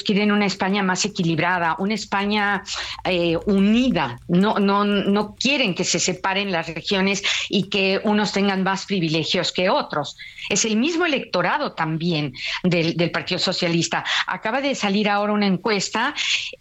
quieren 0.04 0.30
una 0.30 0.46
España 0.46 0.82
más 0.82 1.04
equilibrada, 1.04 1.76
una 1.78 1.94
España 1.94 2.62
eh, 3.04 3.36
unida. 3.46 4.20
No, 4.28 4.58
no, 4.58 4.84
no 4.84 5.34
quieren 5.34 5.74
que 5.74 5.84
se 5.84 5.98
separen 5.98 6.52
las 6.52 6.68
regiones 6.68 7.22
y 7.48 7.68
que 7.68 8.00
unos 8.04 8.32
tengan 8.32 8.62
más 8.62 8.86
privilegios 8.86 9.50
que 9.50 9.68
otros. 9.68 10.16
Es 10.48 10.64
el 10.64 10.76
mismo 10.76 11.06
electorado 11.06 11.72
también 11.72 12.32
del 12.62 13.10
Partido 13.10 13.38
Socialista. 13.38 14.04
Acaba 14.26 14.60
de 14.60 14.74
salir 14.74 15.08
ahora 15.08 15.32
una 15.32 15.46
encuesta 15.46 16.14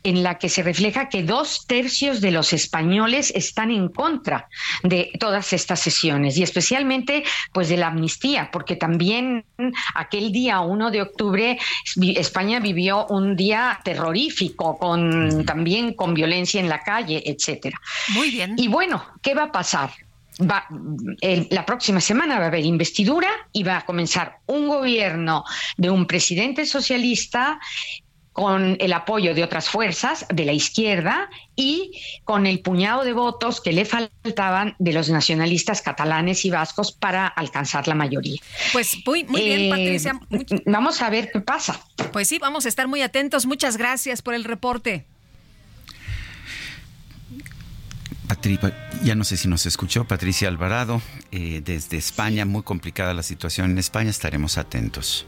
en 0.03 0.23
la 0.23 0.37
que 0.37 0.49
se 0.49 0.63
refleja 0.63 1.09
que 1.09 1.23
dos 1.23 1.65
tercios 1.67 2.21
de 2.21 2.31
los 2.31 2.53
españoles 2.53 3.31
están 3.35 3.71
en 3.71 3.89
contra 3.89 4.47
de 4.83 5.11
todas 5.19 5.42
estas 5.51 5.81
sesiones 5.81 6.37
y 6.37 6.43
especialmente 6.43 7.23
pues 7.51 7.67
de 7.67 7.77
la 7.77 7.87
amnistía, 7.87 8.49
porque 8.51 8.75
también 8.77 9.43
aquel 9.95 10.31
día 10.31 10.61
1 10.61 10.91
de 10.91 11.01
octubre 11.01 11.57
España 12.15 12.59
vivió 12.59 13.05
un 13.07 13.35
día 13.35 13.79
terrorífico 13.83 14.77
con 14.77 15.45
también 15.45 15.93
con 15.93 16.13
violencia 16.13 16.61
en 16.61 16.69
la 16.69 16.81
calle, 16.83 17.21
etcétera. 17.25 17.79
Muy 18.09 18.29
bien. 18.29 18.53
Y 18.57 18.67
bueno, 18.67 19.03
¿qué 19.21 19.33
va 19.33 19.43
a 19.43 19.51
pasar? 19.51 19.89
Va, 20.41 20.65
el- 21.21 21.47
la 21.51 21.63
próxima 21.63 22.01
semana 22.01 22.39
va 22.39 22.45
a 22.45 22.47
haber 22.47 22.65
investidura 22.65 23.29
y 23.51 23.61
va 23.63 23.77
a 23.77 23.85
comenzar 23.85 24.37
un 24.47 24.67
gobierno 24.67 25.43
de 25.77 25.91
un 25.91 26.07
presidente 26.07 26.65
socialista 26.65 27.59
con 28.33 28.77
el 28.79 28.93
apoyo 28.93 29.33
de 29.35 29.43
otras 29.43 29.69
fuerzas 29.69 30.25
de 30.33 30.43
la 30.45 30.53
izquierda 30.53 31.29
y 31.55 32.01
con 32.25 32.47
el 32.47 32.59
puñado 32.61 33.03
de 33.03 33.13
votos 33.13 33.61
que 33.61 33.71
le 33.71 33.85
faltaban 33.85 34.75
de 34.79 34.91
los 34.91 35.09
nacionalistas 35.09 35.81
catalanes 35.83 36.43
y 36.43 36.49
vascos 36.49 36.91
para 36.91 37.27
alcanzar 37.27 37.87
la 37.87 37.93
mayoría. 37.95 38.41
Pues 38.73 38.97
muy, 39.05 39.23
muy 39.23 39.41
bien, 39.41 39.59
Eh, 39.61 39.69
Patricia. 39.69 40.19
Vamos 40.65 41.01
a 41.01 41.09
ver 41.11 41.29
qué 41.31 41.41
pasa. 41.41 41.79
Pues 42.11 42.27
sí, 42.27 42.39
vamos 42.39 42.65
a 42.65 42.69
estar 42.69 42.87
muy 42.87 43.01
atentos. 43.01 43.45
Muchas 43.45 43.77
gracias 43.77 44.21
por 44.23 44.33
el 44.33 44.43
reporte. 44.43 45.05
Patri- 48.27 48.57
ya 49.03 49.13
no 49.15 49.25
sé 49.25 49.37
si 49.37 49.47
nos 49.47 49.65
escuchó 49.67 50.05
Patricia 50.05 50.47
Alvarado 50.47 51.01
eh, 51.31 51.61
desde 51.63 51.97
España, 51.97 52.45
muy 52.45 52.63
complicada 52.63 53.13
la 53.13 53.21
situación 53.21 53.69
en 53.71 53.77
España, 53.77 54.09
estaremos 54.09 54.57
atentos. 54.57 55.27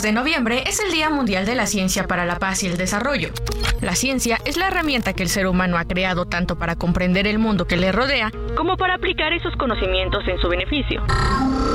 El 0.00 0.04
10 0.04 0.14
de 0.14 0.18
noviembre 0.18 0.64
es 0.66 0.80
el 0.80 0.92
Día 0.92 1.10
Mundial 1.10 1.44
de 1.44 1.54
la 1.54 1.66
Ciencia 1.66 2.06
para 2.06 2.24
la 2.24 2.38
Paz 2.38 2.62
y 2.62 2.66
el 2.66 2.78
Desarrollo. 2.78 3.28
La 3.82 3.94
ciencia 3.94 4.38
es 4.46 4.56
la 4.56 4.68
herramienta 4.68 5.12
que 5.12 5.22
el 5.22 5.28
ser 5.28 5.46
humano 5.46 5.76
ha 5.76 5.84
creado 5.84 6.24
tanto 6.24 6.56
para 6.56 6.74
comprender 6.74 7.26
el 7.26 7.38
mundo 7.38 7.66
que 7.66 7.76
le 7.76 7.92
rodea 7.92 8.32
como 8.56 8.78
para 8.78 8.94
aplicar 8.94 9.34
esos 9.34 9.54
conocimientos 9.56 10.26
en 10.26 10.38
su 10.38 10.48
beneficio. 10.48 11.02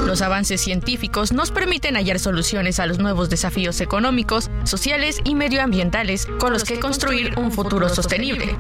Los 0.07 0.23
avances 0.23 0.59
científicos 0.59 1.33
nos 1.33 1.51
permiten 1.51 1.97
hallar 1.97 2.17
soluciones 2.17 2.79
a 2.79 2.87
los 2.87 2.97
nuevos 2.97 3.29
desafíos 3.29 3.79
económicos, 3.79 4.49
sociales 4.63 5.21
y 5.23 5.35
medioambientales 5.35 6.25
con 6.39 6.51
los 6.51 6.63
que 6.63 6.79
construir 6.79 7.37
un 7.37 7.51
futuro 7.51 7.89
sostenible. 7.89 8.57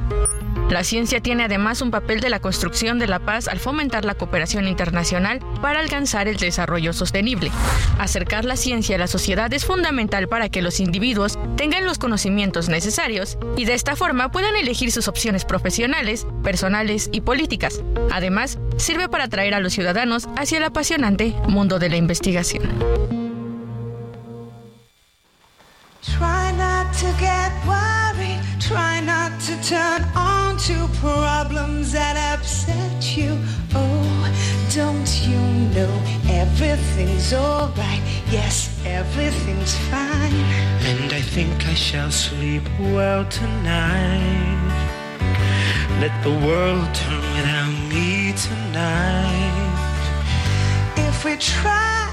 La 0.69 0.83
ciencia 0.83 1.21
tiene 1.21 1.43
además 1.43 1.81
un 1.81 1.91
papel 1.91 2.19
de 2.21 2.29
la 2.29 2.39
construcción 2.39 2.97
de 2.97 3.07
la 3.07 3.19
paz 3.19 3.47
al 3.47 3.59
fomentar 3.59 4.03
la 4.03 4.15
cooperación 4.15 4.67
internacional 4.67 5.39
para 5.61 5.79
alcanzar 5.79 6.27
el 6.27 6.37
desarrollo 6.37 6.91
sostenible. 6.91 7.51
Acercar 7.99 8.45
la 8.45 8.55
ciencia 8.55 8.95
a 8.95 8.99
la 8.99 9.07
sociedad 9.07 9.53
es 9.53 9.65
fundamental 9.65 10.27
para 10.27 10.49
que 10.49 10.63
los 10.63 10.79
individuos 10.79 11.37
tengan 11.55 11.85
los 11.85 11.99
conocimientos 11.99 12.67
necesarios 12.67 13.37
y 13.55 13.65
de 13.65 13.75
esta 13.75 13.95
forma 13.95 14.31
puedan 14.31 14.55
elegir 14.55 14.91
sus 14.91 15.07
opciones 15.07 15.45
profesionales, 15.45 16.25
personales 16.43 17.09
y 17.11 17.21
políticas. 17.21 17.81
Además, 18.11 18.57
sirve 18.77 19.07
para 19.07 19.25
atraer 19.25 19.53
a 19.53 19.59
los 19.59 19.73
ciudadanos 19.73 20.27
hacia 20.35 20.57
el 20.57 20.63
apasionante 20.63 21.35
mundo 21.47 21.77
de 21.77 21.89
la 21.89 21.97
investigación. 21.97 23.24
Try 26.13 26.51
not 26.51 26.93
to 26.95 27.07
get 27.19 27.51
worried. 27.65 28.39
Try 28.59 29.01
not 29.01 29.39
to 29.41 29.61
turn 29.63 30.03
on 30.15 30.57
to 30.59 30.87
problems 30.99 31.91
that 31.91 32.15
upset 32.33 33.17
you. 33.17 33.37
Oh, 33.73 34.33
don't 34.73 35.11
you 35.27 35.39
know 35.75 35.93
everything's 36.29 37.33
alright? 37.33 38.01
Yes, 38.31 38.81
everything's 38.85 39.75
fine. 39.89 40.33
And 40.89 41.11
I 41.13 41.21
think 41.21 41.67
I 41.67 41.73
shall 41.73 42.11
sleep 42.11 42.63
well 42.79 43.25
tonight. 43.25 44.55
Let 45.99 46.23
the 46.23 46.31
world 46.45 46.93
turn 46.93 47.21
without 47.35 47.73
me 47.89 48.33
tonight. 48.33 49.75
If 50.97 51.23
we 51.25 51.35
try, 51.37 52.04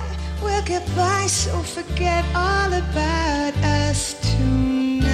we'll 0.42 0.62
get 0.62 0.84
by, 0.96 1.26
so 1.26 1.62
forget 1.62 2.24
all 2.34 2.72
about 2.72 3.54
us 3.64 4.14
tonight. 4.20 5.12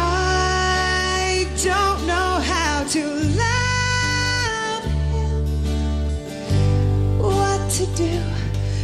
I 0.00 1.46
don't 1.62 2.06
know 2.06 2.40
how 2.52 2.84
to 2.94 3.02
love 3.44 4.84
him, 5.14 5.42
what 7.18 7.70
to 7.72 7.86
do, 7.96 8.20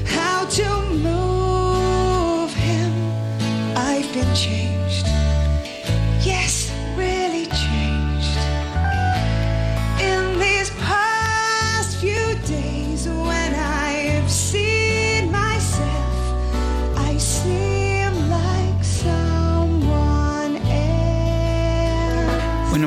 how 0.07 0.45
to 0.59 0.69
move 0.93 2.53
him. 2.53 2.93
I've 3.77 4.13
been 4.13 4.35
changed, 4.35 4.84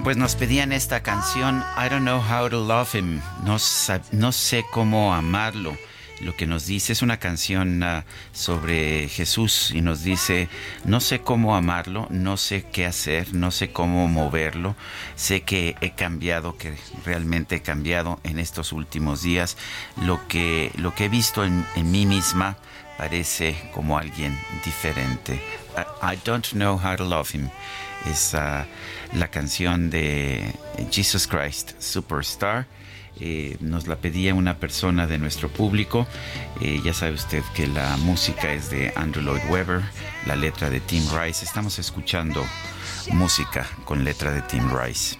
pues 0.07 0.15
nos 0.15 0.37
pedían 0.37 0.71
esta 0.71 1.03
canción, 1.03 1.65
I 1.75 1.89
don't 1.89 2.03
know 2.03 2.21
how 2.21 2.49
to 2.49 2.65
love 2.65 2.95
him, 2.95 3.19
no, 3.43 3.57
no 4.13 4.31
sé 4.31 4.63
cómo 4.71 5.13
amarlo. 5.13 5.77
Lo 6.21 6.33
que 6.33 6.47
nos 6.47 6.65
dice 6.65 6.93
es 6.93 7.01
una 7.01 7.17
canción 7.17 7.83
ah, 7.83 8.05
sobre 8.31 9.09
Jesús 9.09 9.71
y 9.75 9.81
nos 9.81 10.05
dice, 10.05 10.47
no 10.85 11.01
sé 11.01 11.19
cómo 11.19 11.57
amarlo, 11.57 12.07
no 12.09 12.37
sé 12.37 12.63
qué 12.71 12.85
hacer, 12.85 13.33
no 13.33 13.51
sé 13.51 13.73
cómo 13.73 14.07
moverlo, 14.07 14.77
sé 15.17 15.41
que 15.41 15.75
he 15.81 15.91
cambiado, 15.91 16.55
que 16.55 16.77
realmente 17.03 17.57
he 17.57 17.61
cambiado 17.61 18.21
en 18.23 18.39
estos 18.39 18.71
últimos 18.71 19.23
días. 19.23 19.57
Lo 19.97 20.25
que, 20.29 20.71
lo 20.77 20.95
que 20.95 21.05
he 21.05 21.09
visto 21.09 21.43
en, 21.43 21.65
en 21.75 21.91
mí 21.91 22.05
misma 22.05 22.55
parece 22.97 23.57
como 23.73 23.97
alguien 23.97 24.39
diferente. 24.63 25.33
I, 25.75 26.13
I 26.13 26.19
don't 26.23 26.47
know 26.51 26.79
how 26.81 26.95
to 26.95 27.03
love 27.03 27.35
him 27.35 27.49
es 28.05 28.33
ah, 28.35 28.65
la 29.13 29.29
canción 29.29 29.89
de 29.89 30.53
Jesus 30.91 31.27
Christ 31.27 31.79
Superstar. 31.79 32.67
Eh, 33.19 33.57
nos 33.61 33.87
la 33.87 33.95
pedía 33.95 34.35
una 34.35 34.57
persona 34.57 35.07
de 35.07 35.17
nuestro 35.17 35.49
público. 35.49 36.07
Eh, 36.61 36.81
ya 36.83 36.93
sabe 36.93 37.13
usted 37.13 37.43
que 37.55 37.67
la 37.67 37.97
música 37.97 38.53
es 38.53 38.69
de 38.69 38.93
Andrew 38.95 39.23
Lloyd 39.23 39.41
Webber, 39.49 39.81
la 40.25 40.35
letra 40.35 40.69
de 40.69 40.79
Tim 40.79 41.03
Rice. 41.11 41.43
Estamos 41.43 41.79
escuchando 41.79 42.45
música 43.11 43.65
con 43.85 44.03
letra 44.03 44.31
de 44.31 44.41
Tim 44.43 44.69
Rice. 44.69 45.17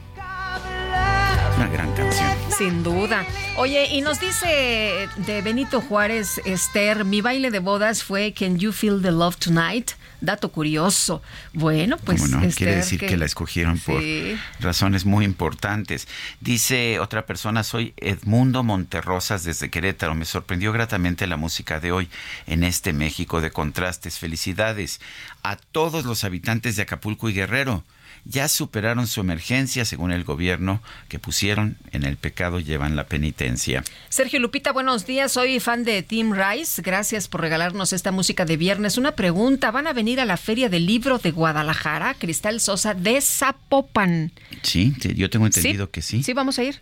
Una 1.57 1.67
gran 1.69 1.91
canción. 1.95 2.29
Sin 2.55 2.83
duda. 2.83 3.25
Oye, 3.57 3.87
y 3.91 4.01
nos 4.01 4.19
dice 4.19 5.09
de 5.15 5.41
Benito 5.41 5.81
Juárez, 5.81 6.39
Esther, 6.45 7.03
mi 7.03 7.21
baile 7.21 7.49
de 7.49 7.59
bodas 7.59 8.03
fue 8.03 8.31
Can 8.33 8.59
You 8.59 8.71
Feel 8.71 9.01
the 9.01 9.11
Love 9.11 9.37
Tonight? 9.37 9.93
Dato 10.19 10.49
curioso. 10.51 11.21
Bueno, 11.53 11.97
pues. 11.97 12.19
Bueno, 12.19 12.37
Esther, 12.37 12.55
quiere 12.55 12.75
decir 12.75 12.99
que, 12.99 13.17
la 13.17 13.25
escogieron 13.25 13.77
por 13.77 14.01
Sí. 14.01 14.35
razones 14.59 15.05
muy 15.05 15.25
importantes. 15.25 16.07
Dice 16.41 16.99
otra 16.99 17.25
persona, 17.25 17.63
soy 17.63 17.93
Edmundo 17.97 18.63
Monterrosas 18.63 19.43
desde 19.43 19.69
Querétaro. 19.69 20.15
Me 20.15 20.25
sorprendió 20.25 20.71
gratamente 20.73 21.27
la 21.27 21.37
música 21.37 21.79
de 21.79 21.91
hoy 21.91 22.09
en 22.47 22.63
este 22.63 22.93
México 22.93 23.41
de 23.41 23.51
contrastes. 23.51 24.17
Felicidades 24.17 25.01
a 25.43 25.55
todos 25.55 26.05
los 26.05 26.23
habitantes 26.23 26.75
de 26.75 26.81
Acapulco 26.83 27.29
y 27.29 27.33
Guerrero. 27.33 27.83
Ya 28.29 28.49
superaron 28.49 29.07
su 29.07 29.21
emergencia, 29.21 29.85
según 29.85 30.11
el 30.11 30.25
gobierno, 30.25 30.81
que 31.07 31.17
pusieron 31.17 31.77
en 31.93 32.03
el 32.03 32.17
pecado 32.17 32.59
llevan 32.59 32.97
la 32.97 33.05
penitencia. 33.05 33.83
Sergio 34.09 34.39
Lupita, 34.39 34.73
buenos 34.73 35.05
días. 35.05 35.31
Soy 35.31 35.59
fan 35.61 35.85
de 35.85 36.03
Tim 36.03 36.33
Rice. 36.33 36.81
Gracias 36.81 37.29
por 37.29 37.39
regalarnos 37.41 37.93
esta 37.93 38.11
música 38.11 38.43
de 38.43 38.57
viernes. 38.57 38.97
Una 38.97 39.13
pregunta: 39.13 39.71
¿van 39.71 39.87
a 39.87 39.93
venir 39.93 40.19
a 40.19 40.25
la 40.25 40.35
Feria 40.35 40.67
del 40.67 40.85
Libro 40.85 41.19
de 41.19 41.31
Guadalajara? 41.31 42.15
Cristal 42.15 42.59
Sosa 42.59 42.93
de 42.93 43.21
Zapopan. 43.21 44.33
Sí, 44.61 44.93
sí, 44.99 45.13
yo 45.15 45.29
tengo 45.29 45.45
entendido 45.45 45.89
que 45.89 46.01
sí. 46.01 46.21
Sí, 46.21 46.33
vamos 46.33 46.59
a 46.59 46.63
ir. 46.63 46.81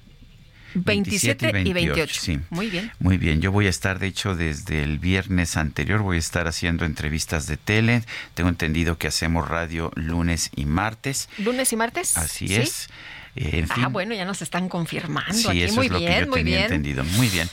27, 0.75 1.61
y 1.65 1.73
28. 1.73 2.19
sí. 2.19 2.39
Muy 2.49 2.69
bien. 2.69 2.91
Muy 2.99 3.17
bien, 3.17 3.41
yo 3.41 3.51
voy 3.51 3.67
a 3.67 3.69
estar, 3.69 3.99
de 3.99 4.07
hecho, 4.07 4.35
desde 4.35 4.83
el 4.83 4.99
viernes 4.99 5.57
anterior, 5.57 6.01
voy 6.01 6.17
a 6.17 6.19
estar 6.19 6.47
haciendo 6.47 6.85
entrevistas 6.85 7.47
de 7.47 7.57
tele. 7.57 8.03
Tengo 8.33 8.49
entendido 8.49 8.97
que 8.97 9.07
hacemos 9.07 9.47
radio 9.47 9.91
lunes 9.95 10.51
y 10.55 10.65
martes. 10.65 11.29
¿Lunes 11.37 11.71
y 11.71 11.75
martes? 11.75 12.17
Así 12.17 12.47
¿Sí? 12.47 12.55
es. 12.55 12.89
Eh, 13.35 13.59
en 13.59 13.67
fin. 13.67 13.83
Ah, 13.83 13.87
bueno, 13.89 14.15
ya 14.15 14.25
nos 14.25 14.41
están 14.41 14.69
confirmando 14.69 15.33
Sí, 15.33 15.47
aquí. 15.47 15.61
eso 15.63 15.75
muy 15.75 15.87
es 15.87 15.91
lo 15.91 15.99
bien, 15.99 16.11
que 16.13 16.19
yo 16.21 16.27
muy 16.27 16.39
tenía 16.39 16.53
bien. 16.57 16.65
entendido. 16.65 17.03
Muy 17.03 17.27
bien. 17.29 17.49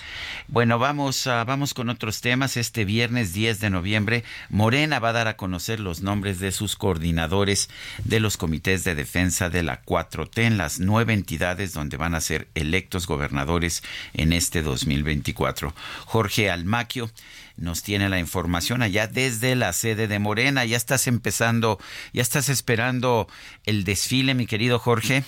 Bueno, 0.49 0.79
vamos, 0.79 1.25
vamos 1.27 1.73
con 1.73 1.89
otros 1.89 2.21
temas. 2.21 2.57
Este 2.57 2.85
viernes 2.85 3.33
10 3.33 3.61
de 3.61 3.71
noviembre, 3.71 4.25
Morena 4.51 4.99
va 4.99 5.11
a 5.11 5.13
dar 5.13 5.29
a 5.29 5.37
conocer 5.37 5.79
los 5.81 6.03
nombres 6.03 6.41
de 6.41 6.51
sus 6.53 6.77
coordinadores 6.77 7.71
de 8.05 8.21
los 8.21 8.37
comités 8.37 8.85
de 8.85 8.95
defensa 8.95 9.51
de 9.51 9.63
la 9.63 9.83
4T 9.85 10.43
en 10.43 10.59
las 10.59 10.79
nueve 10.81 11.15
entidades 11.15 11.73
donde 11.73 11.97
van 11.97 12.15
a 12.15 12.21
ser 12.21 12.49
electos 12.55 13.07
gobernadores 13.07 13.83
en 14.15 14.33
este 14.33 14.63
2024. 14.63 15.75
Jorge 16.07 16.51
Almaquio 16.51 17.11
nos 17.57 17.83
tiene 17.83 18.09
la 18.09 18.19
información 18.19 18.83
allá 18.83 19.07
desde 19.07 19.55
la 19.55 19.73
sede 19.73 20.09
de 20.09 20.19
Morena. 20.19 20.65
Ya 20.65 20.77
estás 20.77 21.07
empezando, 21.07 21.79
ya 22.13 22.21
estás 22.23 22.49
esperando 22.49 23.29
el 23.65 23.85
desfile, 23.85 24.35
mi 24.35 24.47
querido 24.47 24.79
Jorge. 24.81 25.23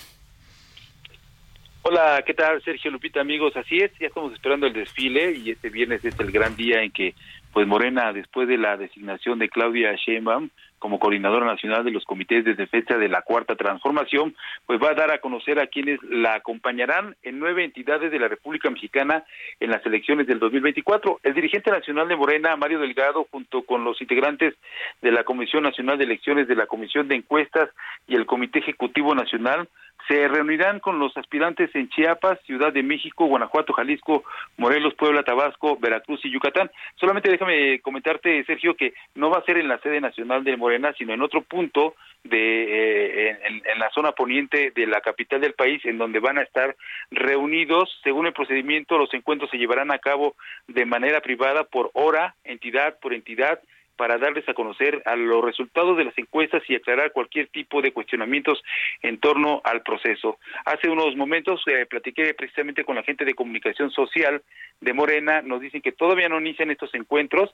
Hola, 1.87 2.23
¿qué 2.25 2.33
tal 2.33 2.63
Sergio 2.63 2.89
Lupita 2.89 3.21
amigos? 3.21 3.55
Así 3.55 3.77
es, 3.77 3.91
ya 3.99 4.07
estamos 4.07 4.33
esperando 4.33 4.65
el 4.65 4.73
desfile 4.73 5.33
y 5.33 5.51
este 5.51 5.69
viernes 5.69 6.03
es 6.03 6.19
el 6.19 6.31
gran 6.31 6.55
día 6.55 6.81
en 6.81 6.89
que 6.89 7.13
pues 7.53 7.67
Morena 7.67 8.11
después 8.11 8.47
de 8.47 8.57
la 8.57 8.75
designación 8.75 9.37
de 9.37 9.49
Claudia 9.49 9.93
Sheinbaum 9.93 10.49
como 10.79 10.99
coordinadora 10.99 11.45
nacional 11.45 11.83
de 11.83 11.91
los 11.91 12.03
comités 12.05 12.43
de 12.45 12.53
defensa 12.53 12.97
de 12.97 13.09
la 13.09 13.21
cuarta 13.21 13.55
transformación, 13.55 14.35
pues 14.65 14.81
va 14.81 14.91
a 14.91 14.93
dar 14.93 15.11
a 15.11 15.19
conocer 15.19 15.59
a 15.59 15.67
quienes 15.67 16.01
la 16.03 16.35
acompañarán 16.35 17.15
en 17.23 17.39
nueve 17.39 17.63
entidades 17.63 18.11
de 18.11 18.19
la 18.19 18.27
República 18.27 18.69
Mexicana 18.69 19.23
en 19.59 19.71
las 19.71 19.85
elecciones 19.85 20.27
del 20.27 20.39
2024. 20.39 21.19
El 21.23 21.33
dirigente 21.33 21.71
nacional 21.71 22.07
de 22.07 22.15
Morena, 22.15 22.55
Mario 22.55 22.79
Delgado, 22.79 23.27
junto 23.31 23.63
con 23.63 23.83
los 23.83 24.01
integrantes 24.01 24.55
de 25.01 25.11
la 25.11 25.23
Comisión 25.23 25.63
Nacional 25.63 25.97
de 25.97 26.05
Elecciones, 26.05 26.47
de 26.47 26.55
la 26.55 26.67
Comisión 26.67 27.07
de 27.07 27.15
Encuestas 27.15 27.69
y 28.07 28.15
el 28.15 28.25
Comité 28.25 28.59
Ejecutivo 28.59 29.15
Nacional, 29.15 29.67
se 30.07 30.27
reunirán 30.27 30.79
con 30.79 30.99
los 30.99 31.15
aspirantes 31.17 31.73
en 31.73 31.89
Chiapas, 31.89 32.39
Ciudad 32.45 32.71
de 32.71 32.83
México, 32.83 33.25
Guanajuato, 33.25 33.73
Jalisco, 33.73 34.23
Morelos, 34.57 34.93
Puebla, 34.93 35.23
Tabasco, 35.23 35.77
Veracruz 35.77 36.23
y 36.23 36.31
Yucatán. 36.31 36.69
Solamente 36.95 37.31
déjame 37.31 37.79
comentarte, 37.79 38.43
Sergio, 38.45 38.75
que 38.75 38.93
no 39.15 39.29
va 39.29 39.39
a 39.39 39.45
ser 39.45 39.57
en 39.57 39.67
la 39.67 39.79
sede 39.79 39.99
nacional 40.01 40.43
de 40.43 40.57
Morena, 40.57 40.64
sino 40.97 41.13
en 41.13 41.21
otro 41.21 41.41
punto 41.41 41.95
de 42.23 43.29
eh, 43.29 43.37
en, 43.43 43.61
en 43.65 43.79
la 43.79 43.89
zona 43.91 44.11
poniente 44.11 44.71
de 44.71 44.87
la 44.87 45.01
capital 45.01 45.41
del 45.41 45.53
país, 45.53 45.83
en 45.85 45.97
donde 45.97 46.19
van 46.19 46.37
a 46.37 46.41
estar 46.41 46.75
reunidos. 47.11 47.99
Según 48.03 48.25
el 48.25 48.33
procedimiento, 48.33 48.97
los 48.97 49.13
encuentros 49.13 49.51
se 49.51 49.57
llevarán 49.57 49.91
a 49.91 49.99
cabo 49.99 50.35
de 50.67 50.85
manera 50.85 51.21
privada 51.21 51.63
por 51.63 51.91
hora, 51.93 52.35
entidad 52.43 52.99
por 52.99 53.13
entidad, 53.13 53.59
para 53.95 54.17
darles 54.17 54.47
a 54.49 54.53
conocer 54.53 55.01
a 55.05 55.15
los 55.15 55.43
resultados 55.43 55.97
de 55.97 56.05
las 56.05 56.17
encuestas 56.17 56.63
y 56.67 56.75
aclarar 56.75 57.11
cualquier 57.11 57.47
tipo 57.47 57.81
de 57.81 57.93
cuestionamientos 57.93 58.61
en 59.01 59.19
torno 59.19 59.61
al 59.63 59.81
proceso. 59.83 60.37
Hace 60.65 60.89
unos 60.89 61.15
momentos 61.15 61.61
eh, 61.67 61.85
platiqué 61.85 62.33
precisamente 62.33 62.83
con 62.83 62.95
la 62.95 63.03
gente 63.03 63.25
de 63.25 63.33
comunicación 63.33 63.91
social 63.91 64.41
de 64.81 64.93
Morena, 64.93 65.41
nos 65.41 65.61
dicen 65.61 65.81
que 65.81 65.91
todavía 65.91 66.29
no 66.29 66.39
inician 66.39 66.71
estos 66.71 66.93
encuentros, 66.93 67.53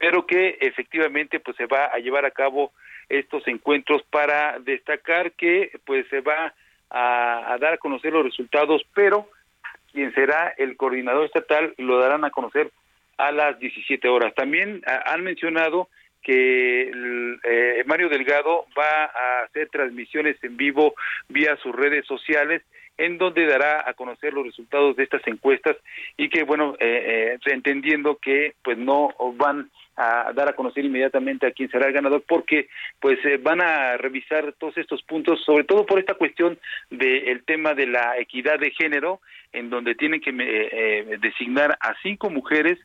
pero 0.00 0.26
que 0.26 0.58
efectivamente 0.60 1.40
pues 1.40 1.56
se 1.56 1.66
va 1.66 1.86
a 1.86 1.98
llevar 1.98 2.24
a 2.24 2.30
cabo 2.30 2.72
estos 3.08 3.46
encuentros 3.48 4.02
para 4.10 4.58
destacar 4.60 5.32
que 5.32 5.72
pues 5.84 6.06
se 6.08 6.20
va 6.20 6.54
a, 6.90 7.56
dar 7.60 7.74
a 7.74 7.78
conocer 7.78 8.12
los 8.12 8.24
resultados, 8.24 8.82
pero 8.94 9.28
quien 9.92 10.14
será 10.14 10.54
el 10.56 10.76
coordinador 10.76 11.26
estatal 11.26 11.74
lo 11.78 11.98
darán 11.98 12.24
a 12.24 12.30
conocer 12.30 12.70
a 13.16 13.32
las 13.32 13.58
17 13.58 14.08
horas. 14.08 14.34
También 14.34 14.82
ah, 14.86 15.02
han 15.06 15.24
mencionado 15.24 15.88
que 16.22 16.92
eh, 17.44 17.82
Mario 17.86 18.08
Delgado 18.08 18.66
va 18.78 19.04
a 19.04 19.42
hacer 19.44 19.68
transmisiones 19.70 20.36
en 20.44 20.56
vivo 20.56 20.94
vía 21.28 21.56
sus 21.56 21.74
redes 21.74 22.06
sociales 22.06 22.62
en 22.98 23.16
donde 23.16 23.46
dará 23.46 23.88
a 23.88 23.94
conocer 23.94 24.34
los 24.34 24.44
resultados 24.44 24.96
de 24.96 25.04
estas 25.04 25.26
encuestas 25.26 25.76
y 26.16 26.28
que 26.28 26.42
bueno 26.42 26.74
eh, 26.78 27.38
eh, 27.44 27.52
entendiendo 27.52 28.16
que 28.16 28.54
pues 28.62 28.76
no 28.76 29.14
van 29.36 29.70
a 29.98 30.32
dar 30.32 30.48
a 30.48 30.52
conocer 30.52 30.84
inmediatamente 30.84 31.46
a 31.46 31.50
quién 31.50 31.68
será 31.70 31.88
el 31.88 31.92
ganador 31.92 32.22
porque 32.26 32.68
pues 33.00 33.18
eh, 33.24 33.36
van 33.36 33.60
a 33.60 33.96
revisar 33.96 34.52
todos 34.52 34.78
estos 34.78 35.02
puntos 35.02 35.42
sobre 35.44 35.64
todo 35.64 35.84
por 35.86 35.98
esta 35.98 36.14
cuestión 36.14 36.58
del 36.88 37.42
tema 37.44 37.74
de 37.74 37.88
la 37.88 38.16
equidad 38.16 38.60
de 38.60 38.70
género 38.70 39.20
en 39.52 39.70
donde 39.70 39.96
tienen 39.96 40.20
que 40.20 40.30
eh, 40.30 40.68
eh, 40.72 41.18
designar 41.20 41.76
a 41.80 41.94
cinco 42.00 42.30
mujeres 42.30 42.78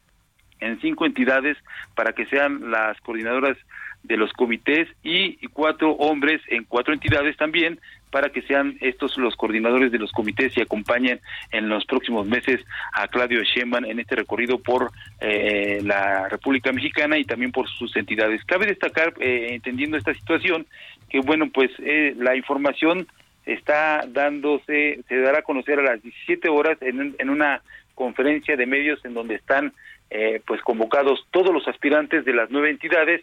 en 0.60 0.82
cinco 0.82 1.06
entidades 1.06 1.56
para 1.96 2.14
que 2.14 2.26
sean 2.26 2.72
las 2.72 3.00
coordinadoras 3.02 3.58
de 4.04 4.18
los 4.18 4.32
comités 4.34 4.88
y 5.04 5.36
cuatro 5.48 5.92
hombres 5.92 6.42
en 6.50 6.66
cuatro 6.66 6.94
entidades 6.94 7.38
también 7.38 7.80
para 8.14 8.30
que 8.30 8.44
sean 8.44 8.78
estos 8.80 9.18
los 9.18 9.36
coordinadores 9.36 9.92
de 9.92 9.98
los 9.98 10.12
comités 10.12 10.56
y 10.56 10.62
acompañen 10.62 11.20
en 11.52 11.68
los 11.68 11.84
próximos 11.86 12.28
meses 12.28 12.62
a 12.94 13.08
Claudio 13.08 13.42
Sheinbaum 13.42 13.86
en 13.86 14.00
este 14.00 14.16
recorrido 14.16 14.60
por 14.60 14.92
eh, 15.20 15.82
la 15.84 16.30
República 16.30 16.72
Mexicana 16.72 17.18
y 17.18 17.24
también 17.24 17.52
por 17.52 17.68
sus 17.68 17.96
entidades. 17.96 18.46
Cabe 18.46 18.68
destacar, 18.68 19.16
eh, 19.20 19.48
entendiendo 19.50 19.98
esta 19.98 20.14
situación, 20.14 20.68
que 21.10 21.22
bueno, 21.22 21.50
pues 21.52 21.72
eh, 21.80 22.14
la 22.20 22.36
información 22.36 23.08
está 23.48 24.06
dándose, 24.08 25.00
se 25.08 25.18
dará 25.18 25.40
a 25.40 25.44
conocer 25.44 25.80
a 25.80 25.84
las 25.84 26.04
17 26.04 26.50
horas 26.50 26.78
en, 26.82 27.16
en 27.18 27.30
una 27.32 27.64
conferencia 27.96 28.56
de 28.56 28.68
medios 28.68 29.04
en 29.06 29.16
donde 29.16 29.36
están 29.36 29.74
eh, 30.12 30.40
pues 30.46 30.62
convocados 30.62 31.26
todos 31.32 31.52
los 31.52 31.68
aspirantes 31.68 32.26
de 32.26 32.34
las 32.34 32.52
nueve 32.52 32.70
entidades 32.70 33.22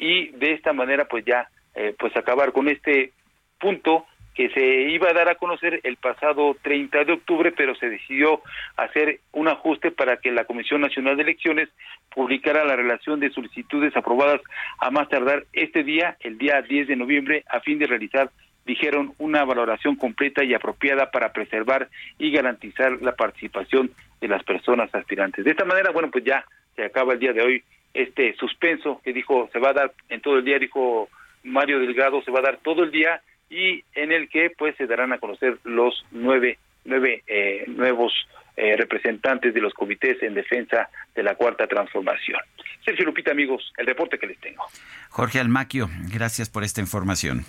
y 0.00 0.30
de 0.30 0.52
esta 0.54 0.72
manera 0.72 1.04
pues 1.04 1.24
ya 1.24 1.48
eh, 1.74 1.94
pues 1.98 2.16
acabar 2.16 2.52
con 2.52 2.68
este 2.68 3.12
punto 3.60 4.06
que 4.34 4.48
se 4.50 4.64
iba 4.90 5.10
a 5.10 5.12
dar 5.12 5.28
a 5.28 5.34
conocer 5.34 5.80
el 5.82 5.96
pasado 5.96 6.56
30 6.62 7.04
de 7.04 7.12
octubre, 7.12 7.52
pero 7.52 7.74
se 7.74 7.90
decidió 7.90 8.40
hacer 8.76 9.20
un 9.32 9.48
ajuste 9.48 9.90
para 9.90 10.16
que 10.16 10.30
la 10.30 10.44
Comisión 10.44 10.80
Nacional 10.80 11.16
de 11.16 11.24
Elecciones 11.24 11.68
publicara 12.14 12.64
la 12.64 12.76
relación 12.76 13.20
de 13.20 13.30
solicitudes 13.30 13.94
aprobadas 13.96 14.40
a 14.78 14.90
más 14.90 15.08
tardar 15.08 15.44
este 15.52 15.82
día, 15.82 16.16
el 16.20 16.38
día 16.38 16.62
10 16.62 16.88
de 16.88 16.96
noviembre, 16.96 17.44
a 17.48 17.60
fin 17.60 17.78
de 17.78 17.86
realizar 17.86 18.30
dijeron 18.64 19.14
una 19.18 19.44
valoración 19.44 19.96
completa 19.96 20.44
y 20.44 20.54
apropiada 20.54 21.10
para 21.10 21.32
preservar 21.32 21.88
y 22.18 22.30
garantizar 22.30 23.02
la 23.02 23.16
participación 23.16 23.90
de 24.20 24.28
las 24.28 24.44
personas 24.44 24.94
aspirantes. 24.94 25.44
De 25.44 25.50
esta 25.50 25.64
manera, 25.64 25.90
bueno, 25.90 26.10
pues 26.10 26.24
ya 26.24 26.44
se 26.76 26.84
acaba 26.84 27.14
el 27.14 27.18
día 27.18 27.32
de 27.32 27.42
hoy 27.42 27.64
este 27.94 28.34
suspenso 28.34 29.00
que 29.04 29.12
dijo 29.12 29.48
se 29.52 29.58
va 29.58 29.70
a 29.70 29.74
dar 29.74 29.92
en 30.08 30.20
todo 30.20 30.38
el 30.38 30.44
día, 30.44 30.58
dijo 30.58 31.08
Mario 31.42 31.78
Delgado, 31.80 32.22
se 32.22 32.30
va 32.30 32.40
a 32.40 32.42
dar 32.42 32.58
todo 32.62 32.84
el 32.84 32.90
día 32.90 33.20
y 33.48 33.82
en 33.94 34.12
el 34.12 34.28
que 34.28 34.50
pues 34.56 34.76
se 34.76 34.86
darán 34.86 35.12
a 35.12 35.18
conocer 35.18 35.58
los 35.64 36.04
nueve, 36.10 36.58
nueve 36.84 37.22
eh, 37.26 37.64
nuevos 37.66 38.12
eh, 38.56 38.76
representantes 38.76 39.54
de 39.54 39.60
los 39.60 39.74
comités 39.74 40.22
en 40.22 40.34
defensa 40.34 40.88
de 41.14 41.22
la 41.22 41.34
cuarta 41.34 41.66
transformación. 41.66 42.40
Sergio 42.84 43.04
Lupita, 43.06 43.32
amigos, 43.32 43.72
el 43.76 43.86
reporte 43.86 44.18
que 44.18 44.26
les 44.26 44.38
tengo. 44.38 44.64
Jorge 45.08 45.40
Almaquio, 45.40 45.88
gracias 46.12 46.48
por 46.48 46.64
esta 46.64 46.80
información. 46.80 47.44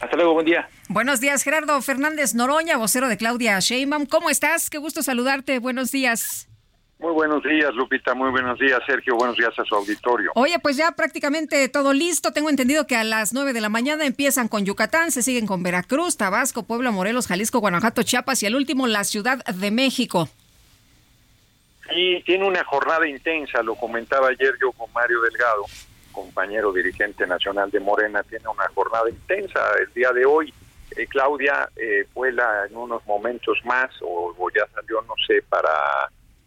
Hasta 0.00 0.16
luego, 0.16 0.32
buen 0.32 0.46
día. 0.46 0.68
Buenos 0.88 1.20
días, 1.20 1.42
Gerardo 1.42 1.80
Fernández 1.82 2.34
Noroña, 2.34 2.78
vocero 2.78 3.08
de 3.08 3.18
Claudia 3.18 3.58
Sheinbaum. 3.60 4.06
¿Cómo 4.06 4.30
estás? 4.30 4.70
Qué 4.70 4.78
gusto 4.78 5.02
saludarte. 5.02 5.58
Buenos 5.58 5.92
días. 5.92 6.49
Muy 7.00 7.12
buenos 7.12 7.42
días, 7.42 7.74
Lupita. 7.74 8.12
Muy 8.12 8.30
buenos 8.30 8.58
días, 8.58 8.78
Sergio. 8.86 9.16
Buenos 9.16 9.34
días 9.34 9.58
a 9.58 9.64
su 9.64 9.74
auditorio. 9.74 10.32
Oye, 10.34 10.58
pues 10.58 10.76
ya 10.76 10.92
prácticamente 10.92 11.66
todo 11.70 11.94
listo. 11.94 12.34
Tengo 12.34 12.50
entendido 12.50 12.86
que 12.86 12.94
a 12.94 13.04
las 13.04 13.32
9 13.32 13.54
de 13.54 13.62
la 13.62 13.70
mañana 13.70 14.04
empiezan 14.04 14.48
con 14.48 14.66
Yucatán, 14.66 15.10
se 15.10 15.22
siguen 15.22 15.46
con 15.46 15.62
Veracruz, 15.62 16.18
Tabasco, 16.18 16.64
Puebla, 16.64 16.90
Morelos, 16.90 17.26
Jalisco, 17.26 17.60
Guanajuato, 17.60 18.02
Chiapas 18.02 18.42
y 18.42 18.46
el 18.46 18.54
último 18.54 18.86
la 18.86 19.04
Ciudad 19.04 19.42
de 19.46 19.70
México. 19.70 20.28
Sí, 21.88 22.22
tiene 22.26 22.46
una 22.46 22.62
jornada 22.64 23.08
intensa, 23.08 23.62
lo 23.62 23.76
comentaba 23.76 24.28
ayer 24.28 24.52
yo 24.60 24.70
con 24.72 24.92
Mario 24.92 25.22
Delgado, 25.22 25.64
compañero 26.12 26.70
dirigente 26.70 27.26
nacional 27.26 27.70
de 27.70 27.80
Morena, 27.80 28.22
tiene 28.24 28.46
una 28.46 28.68
jornada 28.74 29.08
intensa 29.08 29.58
el 29.80 29.90
día 29.94 30.12
de 30.12 30.26
hoy. 30.26 30.52
Eh, 30.96 31.06
Claudia 31.06 31.66
eh, 31.76 32.06
vuela 32.12 32.66
en 32.68 32.76
unos 32.76 33.04
momentos 33.06 33.58
más, 33.64 33.90
o, 34.02 34.34
o 34.36 34.50
ya 34.50 34.66
salió, 34.74 35.00
no 35.02 35.14
sé, 35.26 35.42
para 35.48 35.70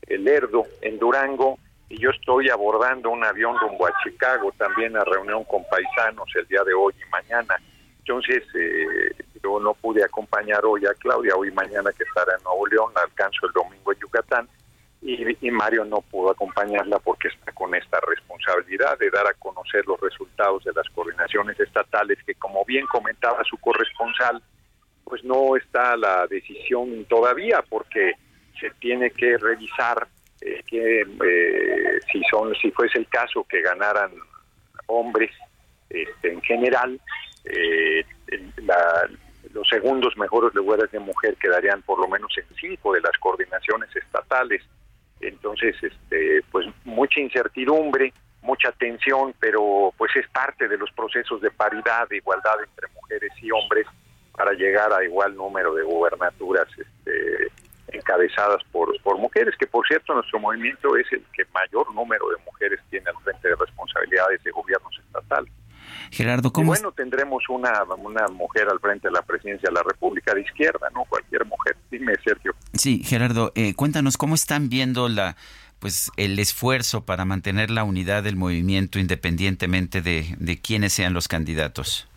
el 0.08 0.24
Lerdo, 0.24 0.66
en 0.82 1.00
Durango, 1.00 1.58
y 1.90 2.00
yo 2.00 2.10
estoy 2.10 2.50
abordando 2.50 3.10
un 3.10 3.24
avión 3.24 3.58
rumbo 3.60 3.88
a 3.88 3.94
Chicago, 4.04 4.52
también 4.58 4.98
a 4.98 5.04
reunión 5.04 5.44
con 5.44 5.64
paisanos 5.66 6.28
el 6.36 6.48
día 6.48 6.64
de 6.64 6.74
hoy 6.74 6.94
y 7.00 7.10
mañana. 7.10 7.56
Entonces, 8.00 8.44
eh, 8.56 9.12
yo 9.44 9.60
no 9.60 9.74
pude 9.74 10.04
acompañar 10.04 10.66
hoy 10.66 10.86
a 10.86 10.94
Claudia, 10.96 11.36
hoy 11.36 11.50
y 11.50 11.52
mañana 11.52 11.92
que 11.92 12.04
estará 12.04 12.36
en 12.38 12.44
Nuevo 12.44 12.66
León, 12.68 12.92
la 12.96 13.04
alcanzo 13.04 13.46
el 13.46 13.54
domingo 13.54 13.94
en 13.94 14.00
Yucatán, 14.00 14.50
y, 15.02 15.48
y 15.48 15.52
Mario 15.52 15.86
no 15.86 16.02
pudo 16.02 16.32
acompañarla 16.32 16.98
porque 17.00 17.28
está 17.28 17.52
con 17.52 17.76
esta 17.76 18.00
responsabilidad 18.08 18.98
de 18.98 19.10
dar 19.12 19.28
a 19.28 19.34
conocer 19.34 19.86
los 19.86 20.00
resultados 20.00 20.64
de 20.64 20.72
las 20.74 20.90
coordinaciones 20.90 21.60
estatales, 21.60 22.18
que 22.26 22.36
como 22.36 22.64
bien 22.66 22.88
comentaba 22.88 23.44
su 23.44 23.58
corresponsal, 23.58 24.42
pues 25.04 25.24
no 25.24 25.56
está 25.58 25.96
la 25.98 26.26
decisión 26.28 27.06
todavía, 27.06 27.64
porque 27.70 28.14
se 28.64 28.70
tiene 28.80 29.12
que 29.12 29.38
revisar 29.38 30.08
eh, 30.40 30.64
que 30.66 31.02
eh, 31.02 32.00
si 32.12 32.22
son 32.32 32.56
si 32.56 32.72
fuese 32.72 32.98
el 32.98 33.08
caso 33.10 33.46
que 33.50 33.62
ganaran 33.62 34.12
hombres 34.88 35.32
este, 35.90 36.32
en 36.32 36.42
general 36.42 37.00
eh, 37.44 38.06
la- 38.58 39.10
los 39.54 39.68
segundos 39.68 40.16
mejores 40.18 40.54
lugares 40.56 40.90
de 40.92 41.00
mujer 41.00 41.36
quedarían 41.36 41.82
por 41.82 42.00
lo 42.00 42.08
menos 42.08 42.32
en 42.38 42.46
cinco 42.56 42.94
de 42.94 43.02
las 43.02 43.16
coordinaciones 43.20 43.94
estatales. 43.96 44.64
Entonces 45.20 45.76
este 45.84 46.42
pues 46.52 46.66
mucha 46.86 47.20
incertidumbre 47.20 48.14
mucha 48.42 48.72
tensión 48.72 49.34
pero 49.40 49.94
pues 49.98 50.16
es 50.16 50.28
parte 50.30 50.68
de 50.70 50.78
los 50.78 50.92
procesos 50.94 51.42
de 51.42 51.52
paridad 51.52 52.08
de 52.10 52.18
igualdad 52.18 52.56
entre 52.64 52.88
mujeres 52.96 53.32
y 53.42 53.52
hombres 53.52 53.86
para 54.36 54.54
llegar 54.54 54.92
a 54.94 55.04
igual 55.04 55.36
número 55.36 55.74
de 55.76 55.84
gubernaturas 55.84 56.68
este, 56.78 57.50
encabezadas 57.94 58.64
por, 58.72 59.00
por 59.02 59.18
mujeres, 59.18 59.56
que 59.58 59.68
por 59.68 59.88
cierto 59.88 60.14
nuestro 60.14 60.40
movimiento 60.40 60.96
es 60.98 61.06
el 61.12 61.24
que 61.34 61.44
mayor 61.54 61.94
número 61.94 62.28
de 62.30 62.44
mujeres 62.46 62.80
tiene 62.90 63.10
al 63.10 63.24
frente 63.24 63.48
de 63.48 63.56
responsabilidades 63.56 64.44
de 64.44 64.52
gobiernos 64.52 64.94
estatales. 65.00 65.52
Gerardo, 66.12 66.52
¿cómo 66.52 66.68
bueno, 66.68 66.92
tendremos 66.92 67.44
una, 67.50 67.84
una 67.98 68.28
mujer 68.28 68.68
al 68.70 68.80
frente 68.80 69.08
de 69.08 69.14
la 69.14 69.22
presidencia 69.22 69.70
de 69.70 69.76
la 69.76 69.84
República 69.84 70.34
de 70.34 70.42
izquierda, 70.42 70.90
¿no? 70.94 71.06
Cualquier 71.06 71.46
mujer. 71.46 71.76
Dime, 71.90 72.14
Sergio. 72.24 72.54
Sí, 72.74 73.04
Gerardo, 73.04 73.52
eh, 73.56 73.74
cuéntanos 73.76 74.18
cómo 74.18 74.36
están 74.36 74.70
viendo 74.70 75.10
la 75.10 75.36
pues 75.80 76.12
el 76.16 76.40
esfuerzo 76.40 77.04
para 77.04 77.26
mantener 77.26 77.70
la 77.70 77.84
unidad 77.84 78.24
del 78.24 78.38
movimiento 78.38 79.00
independientemente 79.00 80.02
de, 80.02 80.34
de 80.38 80.62
quiénes 80.62 80.94
sean 80.94 81.14
los 81.14 81.28
candidatos. 81.28 82.08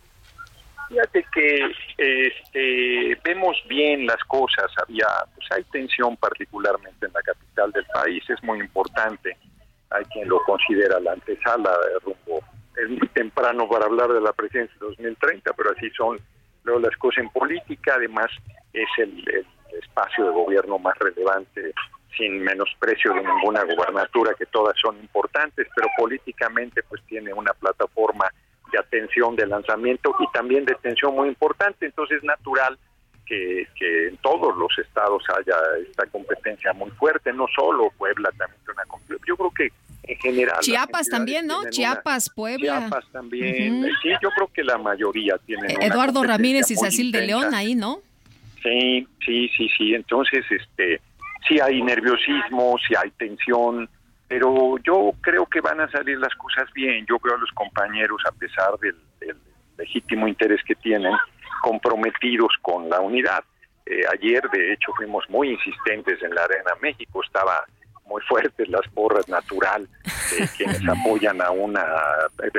Fíjate 0.87 1.25
que 1.33 1.59
este, 1.97 3.19
vemos 3.23 3.57
bien 3.67 4.05
las 4.05 4.23
cosas, 4.25 4.71
había, 4.83 5.07
pues 5.33 5.47
hay 5.51 5.63
tensión 5.65 6.15
particularmente 6.17 7.05
en 7.05 7.13
la 7.13 7.21
capital 7.21 7.71
del 7.71 7.85
país, 7.85 8.23
es 8.29 8.43
muy 8.43 8.59
importante, 8.59 9.35
hay 9.89 10.03
quien 10.05 10.29
lo 10.29 10.39
considera 10.43 10.99
la 10.99 11.13
antesala 11.13 11.71
de 11.71 11.99
rumbo, 11.99 12.43
es 12.75 12.89
muy 12.89 13.07
temprano 13.09 13.67
para 13.67 13.85
hablar 13.85 14.13
de 14.13 14.21
la 14.21 14.31
presidencia 14.33 14.75
de 14.79 14.85
2030, 14.87 15.53
pero 15.53 15.71
así 15.71 15.89
son 15.91 16.19
luego 16.63 16.81
las 16.81 16.95
cosas 16.97 17.23
en 17.23 17.29
política, 17.29 17.95
además 17.95 18.27
es 18.73 18.89
el, 18.99 19.27
el 19.29 19.45
espacio 19.81 20.25
de 20.25 20.31
gobierno 20.31 20.77
más 20.77 20.97
relevante 20.99 21.73
sin 22.15 22.43
menosprecio 22.43 23.13
de 23.13 23.23
ninguna 23.23 23.63
gubernatura, 23.63 24.33
que 24.33 24.45
todas 24.47 24.75
son 24.79 24.97
importantes, 24.97 25.67
pero 25.75 25.87
políticamente 25.97 26.83
pues 26.83 27.01
tiene 27.07 27.33
una 27.33 27.53
plataforma 27.53 28.29
de 28.71 28.79
atención 28.79 29.35
de 29.35 29.47
lanzamiento 29.47 30.15
y 30.19 30.31
también 30.31 30.65
de 30.65 30.73
atención 30.73 31.15
muy 31.15 31.29
importante, 31.29 31.85
entonces 31.85 32.17
es 32.17 32.23
natural 32.23 32.77
que, 33.25 33.67
que 33.77 34.07
en 34.09 34.17
todos 34.17 34.55
los 34.57 34.69
estados 34.79 35.23
haya 35.37 35.55
esta 35.89 36.05
competencia 36.07 36.71
muy 36.73 36.89
fuerte, 36.91 37.33
no 37.33 37.45
solo 37.55 37.91
Puebla 37.97 38.29
también 38.37 38.59
tiene 38.65 38.81
una 38.89 39.19
yo 39.27 39.35
creo 39.35 39.51
que 39.51 39.71
en 40.03 40.17
general... 40.19 40.59
Chiapas 40.61 41.09
también, 41.09 41.45
¿no? 41.47 41.59
una- 41.61 41.69
Chiapas, 41.69 42.29
Puebla. 42.33 42.79
Chiapas 42.79 43.05
también, 43.11 43.83
sí, 44.01 44.09
yo 44.21 44.29
creo 44.29 44.47
que 44.53 44.63
la 44.63 44.77
mayoría 44.77 45.37
tienen 45.45 45.81
Eduardo 45.81 46.23
Ramírez 46.23 46.71
y 46.71 46.75
Sacil 46.77 47.11
de. 47.11 47.27
León 47.27 47.53
ahí, 47.53 47.75
¿no? 47.75 47.99
Sí, 48.63 49.05
sí, 49.25 49.49
sí, 49.57 49.69
sí. 49.77 49.93
Entonces, 49.93 50.45
este, 50.49 51.01
sí 51.47 51.59
hay 51.59 51.81
nerviosismo, 51.81 52.77
sí 52.87 52.95
hay 52.95 53.11
tensión, 53.11 53.89
pero 54.27 54.77
yo 54.79 55.11
creo 55.21 55.45
que 55.45 55.61
van 55.61 55.79
a 55.81 55.89
salir 55.89 56.17
las 56.17 56.35
cosas 56.35 56.71
bien. 56.73 57.05
Yo 57.07 57.17
veo 57.23 57.35
a 57.35 57.39
los 57.39 57.51
compañeros, 57.51 58.21
a 58.27 58.31
pesar 58.31 58.77
del, 58.79 58.95
del 59.19 59.37
legítimo 59.77 60.27
interés 60.27 60.61
que 60.65 60.75
tienen, 60.75 61.13
comprometidos 61.61 62.53
con 62.61 62.89
la 62.89 62.99
unidad. 62.99 63.43
Eh, 63.85 64.01
ayer, 64.13 64.43
de 64.51 64.73
hecho, 64.73 64.91
fuimos 64.97 65.23
muy 65.29 65.51
insistentes 65.51 66.21
en 66.21 66.35
la 66.35 66.43
Arena 66.43 66.71
México. 66.81 67.23
Estaba 67.23 67.63
muy 68.05 68.21
fuertes 68.23 68.67
las 68.69 68.87
porras 68.93 69.27
natural 69.29 69.87
de 70.31 70.47
quienes 70.57 70.81
apoyan 70.87 71.41
a 71.41 71.51
una, 71.51 71.85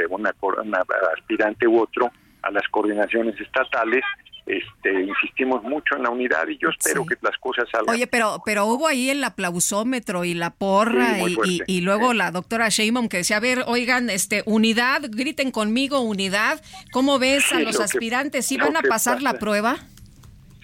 una, 0.09 0.35
una 0.62 0.85
aspirante 1.16 1.66
u 1.66 1.83
otro 1.83 2.11
a 2.43 2.51
las 2.51 2.66
coordinaciones 2.69 3.39
estatales. 3.41 4.03
Este, 4.49 5.03
insistimos 5.03 5.63
mucho 5.63 5.95
en 5.97 6.05
la 6.05 6.11
unidad 6.11 6.49
y 6.49 6.57
yo 6.57 6.71
espero 6.71 7.05
que 7.05 7.17
las 7.21 7.37
cosas 7.39 7.69
salgan. 7.71 7.95
Oye, 7.95 8.07
pero 8.07 8.41
pero 8.47 8.65
hubo 8.65 8.89
ahí 8.89 9.11
el 9.11 9.23
aplausómetro 9.23 10.25
y 10.25 10.33
la 10.33 10.51
porra 10.51 11.17
Sí, 11.17 11.23
y, 11.27 11.35
fuerte. 11.35 11.65
y- 11.67 11.77
y 11.77 11.81
luego 11.83 12.15
la 12.15 12.31
doctora 12.31 12.71
Sheinbaum 12.71 13.09
que 13.11 13.19
decía, 13.19 13.37
a 13.37 13.41
ver, 13.41 13.65
oigan, 13.67 14.09
este 14.09 14.43
unidad, 14.47 15.03
griten 15.11 15.51
conmigo 15.51 16.01
unidad. 16.01 16.63
¿Cómo 16.93 17.19
ves 17.19 17.53
a 17.53 17.61
los 17.61 17.77
lo 17.77 17.83
aspirantes? 17.85 18.47
¿Sí 18.47 18.57
van 18.57 18.75
a 18.77 18.81
pasar 18.83 19.21
la 19.21 19.35
prueba? 19.35 19.77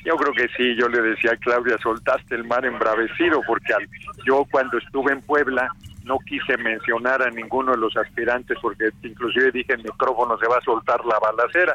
Yo 0.04 0.16
creo 0.16 0.32
que 0.34 0.48
sí, 0.56 0.74
yo 0.78 0.88
le 0.88 1.00
decía 1.02 1.32
a 1.32 1.36
Claudia, 1.36 1.76
soltaste 1.82 2.34
el 2.34 2.44
mar 2.44 2.64
embravecido, 2.64 3.40
porque 3.46 3.72
al- 3.74 3.88
yo 4.26 4.46
cuando 4.50 4.78
estuve 4.78 5.12
en 5.12 5.20
Puebla 5.22 5.68
no 6.04 6.18
quise 6.26 6.56
mencionar 6.58 7.22
a 7.22 7.30
ninguno 7.30 7.72
de 7.72 7.78
los 7.78 7.96
aspirantes, 7.96 8.56
porque 8.60 8.90
inclusive 9.02 9.50
dije 9.52 9.72
el 9.74 9.82
micrófono 9.82 10.38
se 10.38 10.46
va 10.46 10.58
a 10.58 10.60
soltar 10.62 11.02
la 11.06 11.18
balacera 11.18 11.74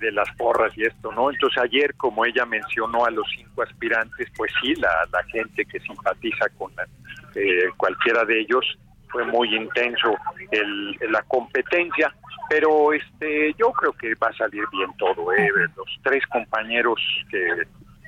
de 0.00 0.10
las 0.12 0.28
porras 0.36 0.76
y 0.76 0.82
esto, 0.82 1.12
¿no? 1.12 1.30
Entonces 1.30 1.62
ayer, 1.62 1.94
como 1.94 2.24
ella 2.24 2.44
mencionó 2.46 3.04
a 3.04 3.10
los 3.10 3.26
cinco 3.36 3.62
aspirantes, 3.62 4.28
pues 4.36 4.50
sí, 4.60 4.74
la, 4.76 4.90
la 5.12 5.22
gente 5.24 5.64
que 5.66 5.78
simpatiza 5.80 6.48
con 6.58 6.72
eh, 7.34 7.68
cualquiera 7.76 8.24
de 8.24 8.40
ellos 8.40 8.78
fue 9.08 9.24
muy 9.24 9.54
intenso 9.54 10.16
el, 10.50 10.92
la 11.10 11.22
competencia, 11.22 12.12
pero 12.48 12.92
este 12.92 13.54
yo 13.58 13.72
creo 13.72 13.92
que 13.92 14.14
va 14.14 14.28
a 14.28 14.36
salir 14.36 14.64
bien 14.72 14.90
todo, 14.98 15.32
¿eh? 15.32 15.50
los 15.76 15.88
tres 16.02 16.24
compañeros 16.28 17.00
que, 17.30 17.62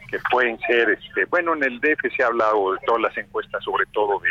que 0.08 0.18
pueden 0.30 0.58
ser, 0.60 0.90
este 0.90 1.24
bueno, 1.26 1.54
en 1.54 1.64
el 1.64 1.80
DF 1.80 2.14
se 2.16 2.22
ha 2.22 2.28
hablado 2.28 2.72
de 2.72 2.78
todas 2.86 3.02
las 3.02 3.16
encuestas, 3.18 3.62
sobre 3.64 3.84
todo 3.92 4.18
de 4.20 4.30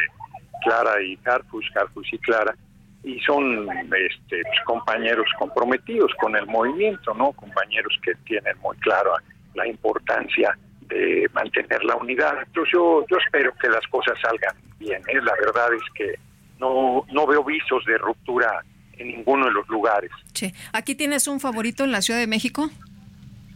Clara 0.64 1.02
y 1.02 1.18
Harfush, 1.26 1.70
Harfush 1.76 2.14
y 2.14 2.18
Clara, 2.20 2.56
y 3.04 3.20
son 3.22 3.68
este, 3.94 4.42
pues, 4.44 4.60
compañeros 4.66 5.28
comprometidos 5.40 6.12
con 6.20 6.36
el 6.36 6.46
movimiento, 6.46 7.14
¿no? 7.14 7.32
Compañeros 7.34 7.98
que 8.04 8.14
tienen 8.26 8.58
muy 8.60 8.78
clara 8.78 9.12
la 9.56 9.68
importancia 9.68 10.58
de 10.82 11.28
mantener 11.34 11.84
la 11.84 11.96
unidad. 11.96 12.38
Entonces 12.46 12.74
yo, 12.74 13.06
yo 13.10 13.18
espero 13.18 13.54
que 13.60 13.70
las 13.70 13.86
cosas 13.88 14.14
salgan 14.22 14.56
bien. 14.78 15.02
¿eh? 15.08 15.22
La 15.22 15.34
verdad 15.36 15.74
es 15.74 15.84
que 15.96 16.16
no, 16.60 17.06
no 17.12 17.26
veo 17.26 17.44
visos 17.44 17.84
de 17.86 17.98
ruptura 17.98 18.64
en 18.98 19.08
ninguno 19.08 19.46
de 19.46 19.52
los 19.52 19.68
lugares. 19.68 20.12
Che, 20.34 20.54
¿aquí 20.74 20.96
tienes 20.96 21.28
un 21.28 21.40
favorito 21.40 21.84
en 21.84 21.92
la 21.92 22.02
Ciudad 22.02 22.20
de 22.20 22.28
México? 22.28 22.70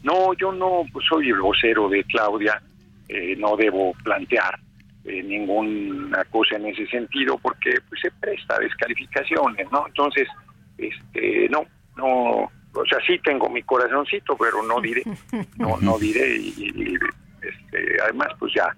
No, 0.04 0.34
yo 0.34 0.52
no 0.52 0.84
pues, 0.92 1.06
soy 1.08 1.30
el 1.30 1.40
vocero 1.40 1.90
de 1.90 2.04
Claudia, 2.06 2.62
eh, 3.10 3.36
no 3.38 3.56
debo 3.56 3.94
plantear 4.04 4.60
eh, 5.06 5.24
ninguna 5.24 6.24
cosa 6.26 6.56
en 6.56 6.68
ese 6.68 6.88
sentido 6.88 7.38
porque 7.38 7.78
pues, 7.90 8.02
se 8.02 8.12
presta 8.12 8.56
a 8.56 8.60
descalificaciones, 8.60 9.72
¿no? 9.72 9.86
Entonces, 9.88 10.28
este, 10.78 11.48
no, 11.50 11.66
no, 11.96 12.52
o 12.74 12.86
sea, 12.90 13.00
sí 13.06 13.20
tengo 13.24 13.50
mi 13.50 13.64
corazoncito, 13.64 14.36
pero 14.38 14.64
no 14.64 14.82
diré, 14.82 15.04
no, 15.58 15.78
no 15.80 15.98
diré 15.98 16.38
y, 16.38 16.54
y, 16.58 16.96
este, 17.42 18.02
además 18.04 18.30
pues 18.40 18.54
ya 18.56 18.76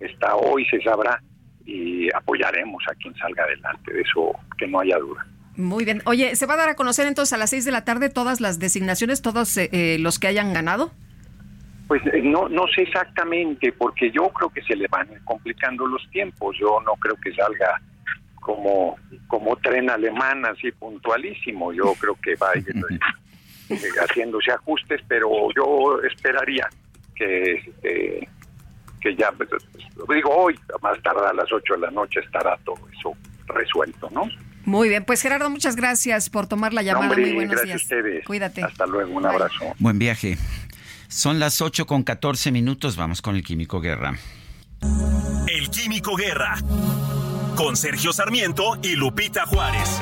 está 0.00 0.36
hoy, 0.36 0.64
se 0.66 0.80
sabrá 0.82 1.20
y 1.64 2.14
apoyaremos 2.14 2.82
a 2.90 2.94
quien 2.96 3.14
salga 3.16 3.44
adelante, 3.44 3.92
de 3.92 4.00
eso 4.02 4.32
que 4.58 4.66
no 4.66 4.80
haya 4.80 4.98
duda. 4.98 5.26
Muy 5.56 5.84
bien. 5.84 6.02
Oye, 6.06 6.34
¿se 6.36 6.46
va 6.46 6.54
a 6.54 6.56
dar 6.56 6.68
a 6.70 6.74
conocer 6.74 7.06
entonces 7.06 7.32
a 7.32 7.36
las 7.36 7.50
seis 7.50 7.64
de 7.64 7.72
la 7.72 7.84
tarde 7.84 8.08
todas 8.08 8.40
las 8.40 8.58
designaciones, 8.58 9.22
todos 9.22 9.56
eh, 9.56 9.68
eh, 9.72 9.98
los 9.98 10.18
que 10.18 10.26
hayan 10.26 10.52
ganado? 10.52 10.92
Pues 11.90 12.06
eh, 12.06 12.22
no, 12.22 12.48
no 12.48 12.68
sé 12.68 12.82
exactamente, 12.82 13.72
porque 13.72 14.12
yo 14.12 14.28
creo 14.28 14.48
que 14.48 14.62
se 14.62 14.76
le 14.76 14.86
van 14.86 15.08
complicando 15.24 15.88
los 15.88 16.08
tiempos. 16.12 16.56
Yo 16.56 16.80
no 16.86 16.92
creo 16.92 17.16
que 17.16 17.34
salga 17.34 17.80
como, 18.36 18.96
como 19.26 19.56
tren 19.56 19.90
alemán 19.90 20.46
así 20.46 20.70
puntualísimo. 20.70 21.72
Yo 21.72 21.92
creo 21.98 22.14
que 22.22 22.36
va 22.36 22.50
a 22.54 22.58
ir 22.58 22.68
eh, 23.70 23.76
haciéndose 24.08 24.52
ajustes, 24.52 25.00
pero 25.08 25.28
yo 25.52 26.00
esperaría 26.08 26.68
que, 27.16 27.60
eh, 27.82 28.24
que 29.00 29.16
ya, 29.16 29.32
pues, 29.32 29.50
digo, 30.14 30.30
hoy, 30.32 30.56
más 30.80 31.02
tarde 31.02 31.26
a 31.26 31.32
las 31.32 31.52
8 31.52 31.74
de 31.74 31.80
la 31.80 31.90
noche 31.90 32.20
estará 32.20 32.56
todo 32.58 32.78
eso 32.96 33.16
resuelto, 33.48 34.08
¿no? 34.12 34.28
Muy 34.64 34.88
bien, 34.88 35.04
pues 35.04 35.22
Gerardo, 35.22 35.50
muchas 35.50 35.74
gracias 35.74 36.30
por 36.30 36.46
tomar 36.46 36.72
la 36.72 36.82
llamada. 36.82 37.08
Hombre, 37.08 37.22
Muy 37.22 37.34
buenos 37.34 37.56
gracias 37.56 37.80
días. 37.80 37.92
a 37.92 37.96
ustedes. 37.96 38.24
Cuídate. 38.26 38.62
Hasta 38.62 38.86
luego, 38.86 39.12
un 39.12 39.26
abrazo. 39.26 39.74
Buen 39.80 39.98
viaje. 39.98 40.38
Son 41.10 41.40
las 41.40 41.60
8 41.60 41.86
con 41.86 42.04
14 42.04 42.52
minutos. 42.52 42.94
Vamos 42.94 43.20
con 43.20 43.34
el 43.34 43.42
Químico 43.42 43.80
Guerra. 43.80 44.16
El 45.48 45.68
Químico 45.68 46.14
Guerra. 46.14 46.54
Con 47.56 47.76
Sergio 47.76 48.12
Sarmiento 48.12 48.78
y 48.80 48.94
Lupita 48.94 49.44
Juárez. 49.44 49.98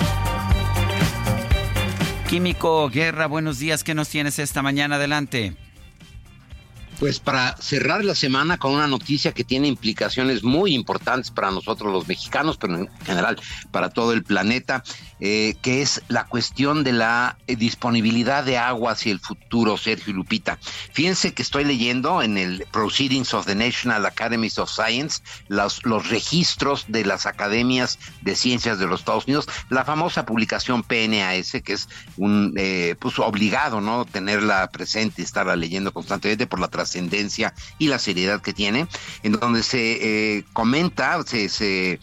Químico 2.28 2.90
Guerra, 2.90 3.26
buenos 3.26 3.58
días. 3.58 3.84
¿Qué 3.84 3.94
nos 3.94 4.10
tienes 4.10 4.38
esta 4.38 4.60
mañana? 4.60 4.96
Adelante. 4.96 5.56
Pues 6.98 7.20
para 7.20 7.56
cerrar 7.58 8.04
la 8.04 8.16
semana 8.16 8.58
con 8.58 8.74
una 8.74 8.88
noticia 8.88 9.32
que 9.32 9.44
tiene 9.44 9.68
implicaciones 9.68 10.42
muy 10.42 10.74
importantes 10.74 11.30
para 11.30 11.50
nosotros 11.52 11.92
los 11.92 12.08
mexicanos, 12.08 12.56
pero 12.56 12.76
en 12.76 12.88
general 13.04 13.40
para 13.70 13.90
todo 13.90 14.12
el 14.12 14.24
planeta, 14.24 14.82
eh, 15.20 15.56
que 15.62 15.80
es 15.80 16.02
la 16.08 16.26
cuestión 16.26 16.82
de 16.82 16.92
la 16.92 17.38
eh, 17.46 17.54
disponibilidad 17.54 18.42
de 18.44 18.58
agua 18.58 18.92
hacia 18.92 19.12
el 19.12 19.20
futuro, 19.20 19.76
Sergio 19.76 20.12
Lupita. 20.12 20.58
Fíjense 20.92 21.34
que 21.34 21.42
estoy 21.42 21.64
leyendo 21.64 22.22
en 22.22 22.36
el 22.36 22.66
Proceedings 22.72 23.32
of 23.32 23.46
the 23.46 23.54
National 23.54 24.04
Academies 24.04 24.58
of 24.58 24.70
Science 24.70 25.22
los, 25.46 25.84
los 25.84 26.08
registros 26.08 26.86
de 26.88 27.04
las 27.04 27.26
academias 27.26 27.98
de 28.22 28.34
ciencias 28.34 28.78
de 28.78 28.86
los 28.86 29.00
Estados 29.00 29.26
Unidos, 29.26 29.48
la 29.70 29.84
famosa 29.84 30.26
publicación 30.26 30.82
PNAS, 30.82 31.52
que 31.64 31.72
es 31.72 31.88
un 32.16 32.54
eh, 32.56 32.96
pues 32.98 33.18
obligado, 33.18 33.80
¿no? 33.80 34.04
Tenerla 34.04 34.68
presente 34.70 35.22
y 35.22 35.24
estarla 35.24 35.54
leyendo 35.54 35.92
constantemente 35.92 36.46
por 36.46 36.60
la 36.60 36.68
trascendencia 36.88 37.54
y 37.78 37.88
la 37.88 37.98
seriedad 37.98 38.40
que 38.40 38.54
tiene, 38.54 38.88
en 39.22 39.32
donde 39.32 39.62
se 39.62 40.38
eh, 40.38 40.44
comenta, 40.52 41.22
se, 41.24 41.48
se 41.48 42.00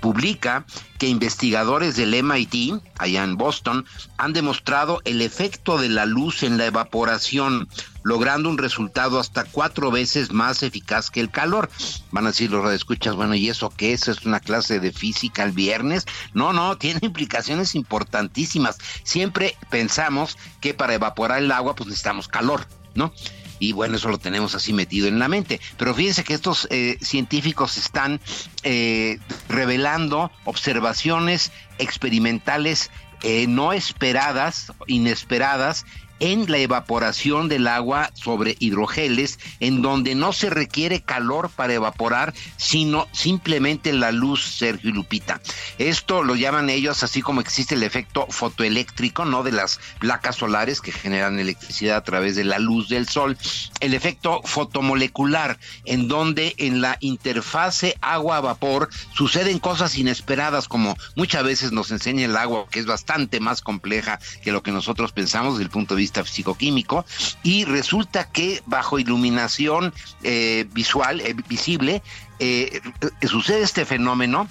publica 0.00 0.66
que 0.98 1.08
investigadores 1.08 1.96
del 1.96 2.22
MIT, 2.22 2.82
allá 2.98 3.22
en 3.22 3.36
Boston, 3.36 3.84
han 4.16 4.32
demostrado 4.32 5.02
el 5.04 5.20
efecto 5.20 5.78
de 5.78 5.88
la 5.88 6.06
luz 6.06 6.42
en 6.42 6.58
la 6.58 6.66
evaporación, 6.66 7.68
logrando 8.02 8.48
un 8.48 8.58
resultado 8.58 9.20
hasta 9.20 9.44
cuatro 9.44 9.90
veces 9.90 10.32
más 10.32 10.62
eficaz 10.62 11.10
que 11.10 11.20
el 11.20 11.30
calor. 11.30 11.68
Van 12.10 12.24
a 12.24 12.30
decir 12.30 12.50
los 12.50 12.72
escuchas, 12.72 13.14
bueno, 13.14 13.34
¿y 13.34 13.48
eso 13.48 13.72
qué 13.76 13.92
es? 13.92 14.08
¿Es 14.08 14.24
una 14.24 14.40
clase 14.40 14.80
de 14.80 14.92
física 14.92 15.42
el 15.42 15.52
viernes? 15.52 16.06
No, 16.32 16.52
no, 16.52 16.78
tiene 16.78 17.00
implicaciones 17.02 17.74
importantísimas. 17.74 18.78
Siempre 19.04 19.56
pensamos 19.70 20.38
que 20.60 20.74
para 20.74 20.94
evaporar 20.94 21.42
el 21.42 21.52
agua, 21.52 21.74
pues 21.74 21.88
necesitamos 21.88 22.28
calor, 22.28 22.66
¿no? 22.94 23.12
Y 23.58 23.72
bueno, 23.72 23.96
eso 23.96 24.08
lo 24.08 24.18
tenemos 24.18 24.54
así 24.54 24.72
metido 24.72 25.08
en 25.08 25.18
la 25.18 25.28
mente. 25.28 25.60
Pero 25.76 25.94
fíjense 25.94 26.24
que 26.24 26.34
estos 26.34 26.66
eh, 26.70 26.98
científicos 27.00 27.76
están 27.76 28.20
eh, 28.62 29.18
revelando 29.48 30.30
observaciones 30.44 31.52
experimentales 31.78 32.90
eh, 33.22 33.46
no 33.46 33.72
esperadas, 33.72 34.72
inesperadas, 34.86 35.86
en 36.20 36.50
la 36.50 36.58
evaporación 36.58 37.48
del 37.48 37.66
agua 37.66 38.10
sobre 38.14 38.56
hidrogeles, 38.58 39.38
en 39.60 39.82
donde 39.82 40.14
no 40.14 40.32
se 40.32 40.50
requiere 40.50 41.02
calor 41.02 41.50
para 41.50 41.74
evaporar, 41.74 42.34
sino 42.56 43.06
simplemente 43.12 43.92
la 43.92 44.12
luz, 44.12 44.44
Sergio 44.44 44.90
y 44.90 44.92
Lupita. 44.92 45.40
Esto 45.78 46.22
lo 46.22 46.34
llaman 46.34 46.70
ellos 46.70 47.02
así 47.02 47.22
como 47.22 47.40
existe 47.40 47.74
el 47.74 47.82
efecto 47.82 48.26
fotoeléctrico, 48.30 49.24
¿no? 49.24 49.42
De 49.42 49.52
las 49.52 49.80
placas 49.98 50.36
solares 50.36 50.80
que 50.80 50.92
generan 50.92 51.38
electricidad 51.38 51.96
a 51.96 52.04
través 52.04 52.36
de 52.36 52.44
la 52.44 52.58
luz 52.58 52.88
del 52.88 53.08
sol. 53.08 53.36
El 53.80 53.94
efecto 53.94 54.40
fotomolecular, 54.44 55.58
en 55.84 56.08
donde 56.08 56.54
en 56.58 56.80
la 56.80 56.96
interfase 57.00 57.96
agua-vapor 58.00 58.88
suceden 59.14 59.58
cosas 59.58 59.96
inesperadas, 59.98 60.68
como 60.68 60.96
muchas 61.14 61.44
veces 61.44 61.72
nos 61.72 61.90
enseña 61.90 62.24
el 62.24 62.36
agua, 62.36 62.66
que 62.70 62.80
es 62.80 62.86
bastante 62.86 63.40
más 63.40 63.60
compleja 63.60 64.18
que 64.42 64.52
lo 64.52 64.62
que 64.62 64.72
nosotros 64.72 65.12
pensamos 65.12 65.54
desde 65.54 65.64
el 65.64 65.70
punto 65.70 65.94
de 65.94 66.00
vista 66.00 66.05
psicoquímico 66.06 67.04
y 67.42 67.64
resulta 67.64 68.30
que 68.30 68.62
bajo 68.66 68.98
iluminación 68.98 69.92
eh, 70.22 70.66
visual, 70.72 71.20
eh, 71.20 71.34
visible, 71.48 72.02
eh, 72.38 72.80
sucede 73.22 73.62
este 73.62 73.84
fenómeno 73.84 74.48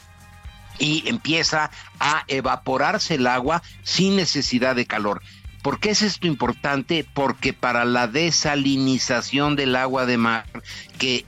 y 0.79 1.07
empieza 1.07 1.71
a 1.99 2.23
evaporarse 2.27 3.15
el 3.15 3.27
agua 3.27 3.61
sin 3.83 4.15
necesidad 4.15 4.75
de 4.75 4.85
calor. 4.85 5.21
¿Por 5.65 5.79
qué 5.79 5.89
es 5.89 6.03
esto 6.03 6.27
importante? 6.27 7.07
Porque 7.11 7.51
para 7.51 7.85
la 7.85 8.07
desalinización 8.07 9.55
del 9.55 9.75
agua 9.75 10.05
de 10.05 10.17
mar, 10.17 10.45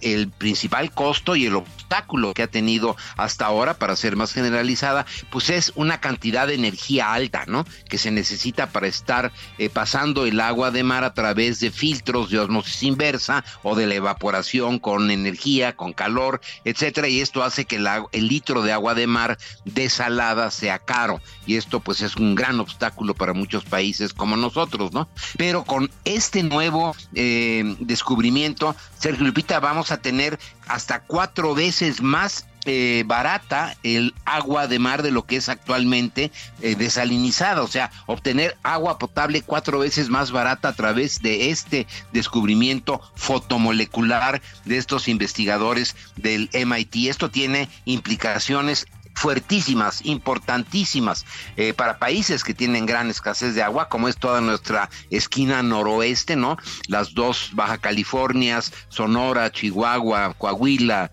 el 0.02 0.30
principal 0.30 0.92
costo 0.92 1.36
y 1.36 1.46
el 1.46 1.56
obstáculo 1.56 2.34
que 2.34 2.44
ha 2.44 2.48
tenido 2.48 2.96
hasta 3.16 3.46
ahora, 3.46 3.76
para 3.76 3.96
ser 3.96 4.16
más 4.16 4.34
generalizada, 4.34 5.06
pues 5.30 5.50
es 5.50 5.72
una 5.76 6.00
cantidad 6.00 6.48
de 6.48 6.56
energía 6.56 7.14
alta, 7.14 7.46
¿no? 7.48 7.66
Que 7.90 7.98
se 7.98 8.12
necesita 8.12 8.68
para 8.68 8.88
estar 8.88 9.32
eh, 9.58 9.70
pasando 9.70 10.26
el 10.26 10.40
agua 10.40 10.72
de 10.72 10.84
mar 10.84 11.04
a 11.04 11.14
través 11.14 11.60
de 11.60 11.72
filtros 11.72 12.30
de 12.30 12.40
osmosis 12.40 12.84
inversa 12.84 13.44
o 13.64 13.76
de 13.76 13.88
la 13.88 13.96
evaporación 13.96 14.80
con 14.80 15.12
energía, 15.12 15.76
con 15.76 15.94
calor, 15.94 16.42
etcétera, 16.64 17.08
y 17.08 17.22
esto 17.22 17.44
hace 17.44 17.66
que 17.66 17.78
el, 17.78 18.28
litro 18.28 18.62
de 18.62 18.74
agua 18.74 18.94
de 18.94 19.08
mar 19.08 19.38
desalada 19.66 20.52
sea 20.52 20.80
caro, 20.80 21.22
y 21.46 21.56
esto 21.56 21.80
pues 21.80 22.02
es 22.02 22.16
un 22.16 22.36
gran 22.36 22.60
obstáculo 22.60 23.14
para 23.14 23.34
muchos 23.34 23.64
países 23.64 24.14
como 24.14 24.36
nosotros, 24.36 24.92
¿no? 24.92 25.08
Pero 25.38 25.64
con 25.64 25.90
este 26.06 26.44
nuevo 26.44 26.96
eh, 27.14 27.76
descubrimiento, 27.80 28.76
Sergio 29.00 29.26
Lupita, 29.26 29.60
vamos 29.68 29.92
a 29.92 29.98
tener 29.98 30.40
hasta 30.68 31.02
cuatro 31.02 31.54
veces 31.54 32.02
más 32.02 32.46
eh, 32.70 33.04
barata 33.06 33.78
el 33.84 34.14
agua 34.26 34.68
de 34.68 34.78
mar 34.78 35.02
de 35.02 35.12
lo 35.12 35.26
que 35.26 35.38
es 35.38 35.48
actualmente 35.48 36.32
eh, 36.62 36.76
desalinizada, 36.76 37.62
o 37.62 37.68
sea, 37.68 37.92
obtener 38.08 38.58
agua 38.64 38.98
potable 38.98 39.42
cuatro 39.42 39.80
veces 39.80 40.10
más 40.10 40.32
barata 40.32 40.68
a 40.68 40.74
través 40.74 41.22
de 41.22 41.50
este 41.50 41.88
descubrimiento 42.12 43.00
fotomolecular 43.16 44.42
de 44.66 44.78
estos 44.78 45.08
investigadores 45.08 45.96
del 46.18 46.50
MIT. 46.54 47.08
Esto 47.08 47.32
tiene 47.32 47.70
implicaciones 47.86 48.86
fuertísimas, 49.18 50.06
importantísimas 50.06 51.26
eh, 51.56 51.74
para 51.74 51.98
países 51.98 52.44
que 52.44 52.54
tienen 52.54 52.86
gran 52.86 53.10
escasez 53.10 53.56
de 53.56 53.64
agua, 53.64 53.90
como 53.90 54.08
es 54.08 54.16
toda 54.16 54.42
nuestra 54.42 54.92
esquina 55.10 55.64
noroeste, 55.64 56.36
¿no? 56.36 56.56
Las 56.88 57.16
dos 57.16 57.50
Baja 57.54 57.80
Californias, 57.80 58.72
Sonora, 58.90 59.52
Chihuahua, 59.52 60.36
Coahuila, 60.38 61.12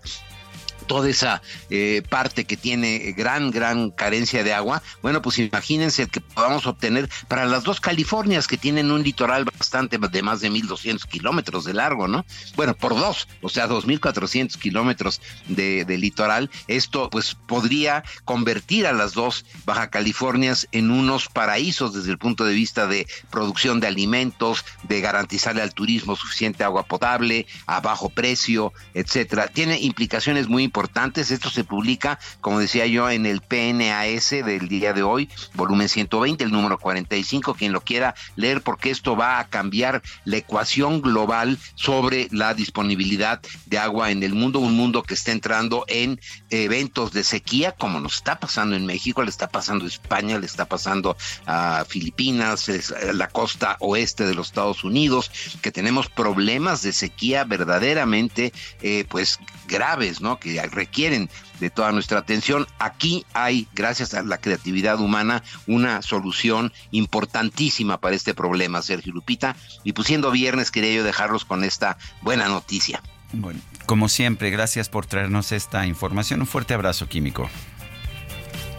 toda 0.85 1.09
esa 1.09 1.41
eh, 1.69 2.03
parte 2.09 2.45
que 2.45 2.57
tiene 2.57 3.13
gran, 3.17 3.51
gran 3.51 3.91
carencia 3.91 4.43
de 4.43 4.53
agua, 4.53 4.81
bueno, 5.01 5.21
pues 5.21 5.39
imagínense 5.39 6.07
que 6.07 6.21
podamos 6.21 6.65
obtener 6.67 7.09
para 7.27 7.45
las 7.45 7.63
dos 7.63 7.79
Californias 7.79 8.47
que 8.47 8.57
tienen 8.57 8.91
un 8.91 9.03
litoral 9.03 9.45
bastante 9.45 9.97
de 9.97 10.21
más 10.21 10.41
de 10.41 10.51
1.200 10.51 11.05
kilómetros 11.07 11.65
de 11.65 11.73
largo, 11.73 12.07
¿no? 12.07 12.25
Bueno, 12.55 12.75
por 12.75 12.95
dos, 12.95 13.27
o 13.41 13.49
sea, 13.49 13.67
2.400 13.67 14.57
kilómetros 14.57 15.21
de, 15.47 15.85
de 15.85 15.97
litoral, 15.97 16.49
esto 16.67 17.09
pues 17.09 17.35
podría 17.35 18.03
convertir 18.23 18.87
a 18.87 18.93
las 18.93 19.13
dos 19.13 19.45
Baja 19.65 19.89
Californias 19.89 20.67
en 20.71 20.91
unos 20.91 21.27
paraísos 21.29 21.93
desde 21.93 22.11
el 22.11 22.17
punto 22.17 22.45
de 22.45 22.53
vista 22.53 22.87
de 22.87 23.07
producción 23.29 23.79
de 23.79 23.87
alimentos, 23.87 24.65
de 24.83 25.01
garantizarle 25.01 25.61
al 25.61 25.73
turismo 25.73 26.15
suficiente 26.15 26.63
agua 26.63 26.83
potable, 26.83 27.47
a 27.65 27.79
bajo 27.79 28.09
precio, 28.09 28.73
etcétera. 28.93 29.47
Tiene 29.47 29.79
implicaciones 29.79 30.47
muy 30.47 30.63
importantes. 30.63 30.74
Esto 30.75 31.49
se 31.49 31.63
publica, 31.63 32.19
como 32.41 32.59
decía 32.59 32.85
yo, 32.85 33.09
en 33.09 33.25
el 33.25 33.39
PNAS 33.39 34.31
del 34.31 34.67
día 34.67 34.91
de 34.91 35.03
hoy, 35.03 35.29
volumen 35.53 35.87
120, 35.87 36.43
el 36.43 36.51
número 36.51 36.77
45, 36.77 37.53
quien 37.53 37.71
lo 37.71 37.79
quiera 37.79 38.13
leer, 38.35 38.61
porque 38.61 38.89
esto 38.89 39.15
va 39.15 39.39
a 39.39 39.47
cambiar 39.47 40.03
la 40.25 40.35
ecuación 40.35 41.01
global 41.01 41.57
sobre 41.75 42.27
la 42.31 42.53
disponibilidad 42.53 43.39
de 43.67 43.77
agua 43.77 44.11
en 44.11 44.21
el 44.21 44.33
mundo, 44.33 44.59
un 44.59 44.75
mundo 44.75 45.01
que 45.03 45.13
está 45.13 45.31
entrando 45.31 45.85
en 45.87 46.19
eventos 46.49 47.13
de 47.13 47.23
sequía, 47.23 47.71
como 47.71 48.01
nos 48.01 48.15
está 48.15 48.37
pasando 48.37 48.75
en 48.75 48.85
México, 48.85 49.23
le 49.23 49.29
está 49.29 49.47
pasando 49.47 49.85
a 49.85 49.87
España, 49.87 50.39
le 50.39 50.45
está 50.45 50.65
pasando 50.65 51.15
a 51.45 51.85
Filipinas, 51.87 52.69
la 53.13 53.29
costa 53.29 53.77
oeste 53.79 54.25
de 54.25 54.35
los 54.35 54.47
Estados 54.47 54.83
Unidos, 54.83 55.31
que 55.61 55.71
tenemos 55.71 56.09
problemas 56.09 56.81
de 56.81 56.91
sequía 56.91 57.45
verdaderamente, 57.45 58.51
eh, 58.81 59.05
pues 59.07 59.39
graves, 59.67 60.21
¿no? 60.21 60.39
Que 60.39 60.61
requieren 60.67 61.29
de 61.59 61.69
toda 61.69 61.91
nuestra 61.91 62.19
atención. 62.19 62.67
Aquí 62.79 63.25
hay, 63.33 63.67
gracias 63.73 64.13
a 64.13 64.23
la 64.23 64.37
creatividad 64.37 64.99
humana, 64.99 65.43
una 65.67 66.01
solución 66.01 66.73
importantísima 66.91 67.99
para 67.99 68.15
este 68.15 68.33
problema, 68.33 68.81
Sergio 68.81 69.13
Lupita. 69.13 69.55
Y 69.83 69.93
pues 69.93 70.07
siendo 70.07 70.31
viernes, 70.31 70.71
quería 70.71 70.93
yo 70.93 71.03
dejarlos 71.03 71.45
con 71.45 71.63
esta 71.63 71.97
buena 72.21 72.47
noticia. 72.47 73.01
Bueno, 73.33 73.59
como 73.85 74.07
siempre, 74.07 74.49
gracias 74.49 74.89
por 74.89 75.05
traernos 75.05 75.51
esta 75.51 75.85
información. 75.85 76.41
Un 76.41 76.47
fuerte 76.47 76.73
abrazo, 76.73 77.07
Químico. 77.07 77.49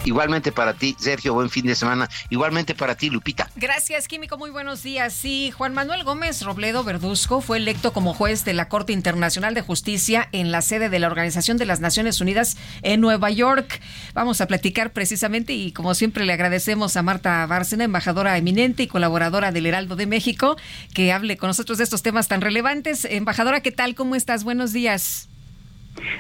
Igualmente 0.07 0.53
para 0.53 0.73
ti, 0.73 0.95
Sergio, 1.01 1.35
buen 1.35 1.51
fin 1.51 1.67
de 1.67 1.75
semana. 1.75 2.09
Igualmente 2.31 2.77
para 2.77 2.95
ti, 2.95 3.11
Lupita. 3.11 3.51
Gracias, 3.57 4.07
Químico. 4.07 4.39
Muy 4.39 4.51
buenos 4.51 4.85
días. 4.85 5.12
Sí, 5.12 5.51
Juan 5.51 5.74
Manuel 5.74 6.05
Gómez 6.05 6.43
Robledo 6.43 6.85
Verduzco 6.85 7.41
fue 7.41 7.57
electo 7.57 7.93
como 7.93 8.15
juez 8.15 8.45
de 8.45 8.55
la 8.55 8.69
Corte 8.69 8.93
Internacional 8.93 9.53
de 9.53 9.62
Justicia 9.62 10.28
en 10.31 10.53
la 10.53 10.62
sede 10.62 10.91
de 10.91 11.01
la 11.01 11.09
Organización 11.09 11.57
de 11.57 11.66
las 11.66 11.81
Naciones 11.81 12.20
Unidas 12.20 12.57
en 12.83 13.01
Nueva 13.01 13.31
York. 13.31 13.81
Vamos 14.15 14.41
a 14.41 14.47
platicar 14.47 14.93
precisamente 14.93 15.55
y 15.55 15.73
como 15.73 15.93
siempre 15.97 16.24
le 16.24 16.33
agradecemos 16.33 16.97
a 16.97 17.03
Marta 17.03 17.45
Bárcena, 17.47 17.83
embajadora 17.83 18.39
eminente 18.39 18.85
y 18.85 18.87
colaboradora 18.87 19.51
del 19.51 19.66
Heraldo 19.66 19.97
de 19.97 20.07
México, 20.07 20.57
que 20.95 21.11
hable 21.11 21.37
con 21.37 21.49
nosotros 21.49 21.78
de 21.78 21.85
estos 21.85 22.03
temas 22.03 22.28
tan 22.28 22.43
relevantes. 22.43 23.05
Embajadora, 23.05 23.61
¿qué 23.61 23.73
tal? 23.73 23.97
¿Cómo 23.97 24.15
estás? 24.15 24.45
Buenos 24.45 24.73
días. 24.73 25.28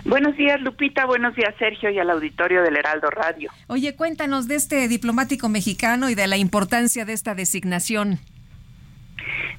Buenos 0.04 0.36
días, 0.36 0.60
Lupita. 0.60 1.06
Buenos 1.06 1.34
días, 1.34 1.54
Sergio, 1.58 1.90
y 1.90 1.98
al 1.98 2.10
auditorio 2.10 2.62
del 2.62 2.76
Heraldo 2.76 3.10
Radio. 3.10 3.50
Oye, 3.66 3.94
cuéntanos 3.94 4.48
de 4.48 4.56
este 4.56 4.88
diplomático 4.88 5.48
mexicano 5.48 6.08
y 6.10 6.14
de 6.14 6.26
la 6.26 6.36
importancia 6.36 7.04
de 7.04 7.12
esta 7.12 7.34
designación. 7.34 8.18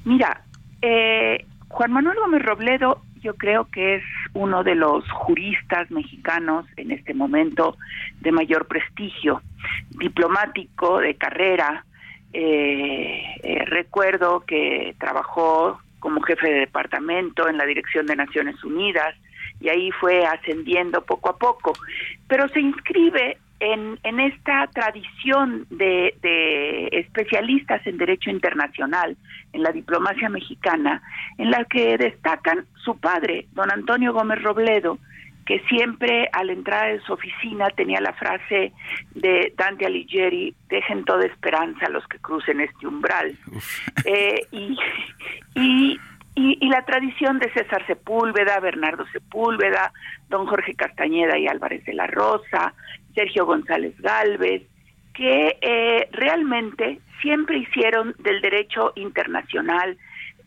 Mira, 0.05 0.41
eh, 0.81 1.45
Juan 1.67 1.91
Manuel 1.91 2.17
Gómez 2.17 2.41
Robledo, 2.43 3.01
yo 3.21 3.35
creo 3.35 3.65
que 3.65 3.95
es 3.95 4.03
uno 4.33 4.63
de 4.63 4.75
los 4.75 5.09
juristas 5.11 5.89
mexicanos 5.91 6.65
en 6.77 6.91
este 6.91 7.13
momento 7.13 7.77
de 8.21 8.31
mayor 8.31 8.67
prestigio, 8.67 9.41
diplomático 9.89 10.99
de 10.99 11.15
carrera. 11.15 11.85
Eh, 12.33 13.21
eh, 13.43 13.65
recuerdo 13.65 14.41
que 14.41 14.95
trabajó 14.99 15.79
como 15.99 16.21
jefe 16.21 16.47
de 16.47 16.59
departamento 16.61 17.49
en 17.49 17.57
la 17.57 17.65
Dirección 17.65 18.05
de 18.05 18.15
Naciones 18.15 18.63
Unidas, 18.63 19.15
y 19.59 19.69
ahí 19.69 19.91
fue 19.91 20.25
ascendiendo 20.25 21.01
poco 21.01 21.29
a 21.29 21.37
poco. 21.37 21.73
Pero 22.27 22.47
se 22.49 22.59
inscribe 22.59 23.37
en, 23.59 23.99
en 24.03 24.19
esta 24.19 24.67
tradición 24.67 25.65
de, 25.69 26.15
de 26.21 26.89
especialistas 26.91 27.85
en 27.87 27.97
derecho 27.97 28.29
internacional, 28.29 29.17
en 29.53 29.63
la 29.63 29.71
diplomacia 29.71 30.29
mexicana, 30.29 31.01
en 31.37 31.51
la 31.51 31.65
que 31.65 31.97
destacan 31.97 32.65
su 32.83 32.99
padre, 32.99 33.47
don 33.53 33.71
Antonio 33.71 34.13
Gómez 34.13 34.41
Robledo, 34.43 34.99
que 35.47 35.59
siempre 35.69 36.29
al 36.33 36.49
entrar 36.49 36.91
en 36.91 37.01
su 37.01 37.13
oficina 37.13 37.69
tenía 37.69 38.01
la 38.01 38.13
frase 38.13 38.73
de 39.15 39.53
Dante 39.57 39.85
Alighieri, 39.85 40.53
dejen 40.67 41.05
toda 41.05 41.25
esperanza 41.25 41.85
a 41.85 41.89
los 41.89 42.05
que 42.07 42.19
crucen 42.19 42.59
este 42.59 42.85
umbral. 42.85 43.35
Eh, 44.03 44.41
y, 44.51 44.77
y 45.55 45.99
y, 46.37 46.69
la 46.69 46.83
tradición 46.83 47.39
de 47.39 47.51
César 47.51 47.85
Sepúlveda, 47.87 48.59
Bernardo 48.59 49.07
Sepúlveda, 49.11 49.91
don 50.29 50.45
Jorge 50.45 50.75
Castañeda 50.75 51.35
y 51.39 51.47
Álvarez 51.47 51.83
de 51.85 51.95
la 51.95 52.05
Rosa, 52.05 52.75
Sergio 53.15 53.47
González 53.47 53.99
Galvez, 53.99 54.61
que 55.15 55.57
eh, 55.59 56.07
realmente 56.11 56.99
siempre 57.23 57.57
hicieron 57.57 58.13
del 58.19 58.39
derecho 58.41 58.93
internacional 58.95 59.97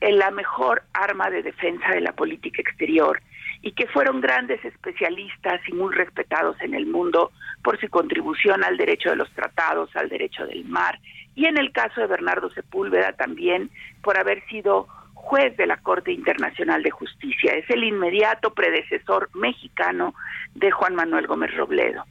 eh, 0.01 0.13
la 0.13 0.31
mejor 0.31 0.85
arma 0.93 1.29
de 1.29 1.43
defensa 1.43 1.89
de 1.89 2.03
la 2.03 2.13
política 2.13 2.63
exterior 2.63 3.21
y 3.61 3.73
que 3.73 3.89
fueron 3.89 4.21
grandes 4.21 4.65
especialistas 4.65 5.61
y 5.67 5.73
muy 5.73 5.93
respetados 5.93 6.57
en 6.61 6.75
el 6.75 6.87
mundo 6.87 7.33
por 7.65 7.81
su 7.81 7.89
contribución 7.89 8.63
al 8.63 8.77
derecho 8.77 9.11
de 9.11 9.17
los 9.17 9.31
tratados, 9.33 9.91
al 9.97 10.09
derecho 10.09 10.47
del 10.47 10.65
mar, 10.67 11.01
y 11.35 11.47
en 11.47 11.59
el 11.59 11.73
caso 11.73 12.01
de 12.01 12.07
Bernardo 12.07 12.49
Sepúlveda 12.51 13.13
también 13.15 13.71
por 14.03 14.17
haber 14.17 14.47
sido 14.47 14.87
juez 15.21 15.57
de 15.57 15.67
la 15.67 15.77
Corte 15.77 16.13
Internacional 16.13 16.83
de 16.83 16.91
Justicia. 16.91 17.53
Es 17.55 17.69
el 17.71 17.85
inmediato 17.85 18.53
predecesor 18.53 19.29
mexicano 19.35 20.15
de 20.55 20.71
Juan 20.71 20.95
Manuel 20.95 21.27
Gómez 21.27 21.55
Robledo. 21.57 22.05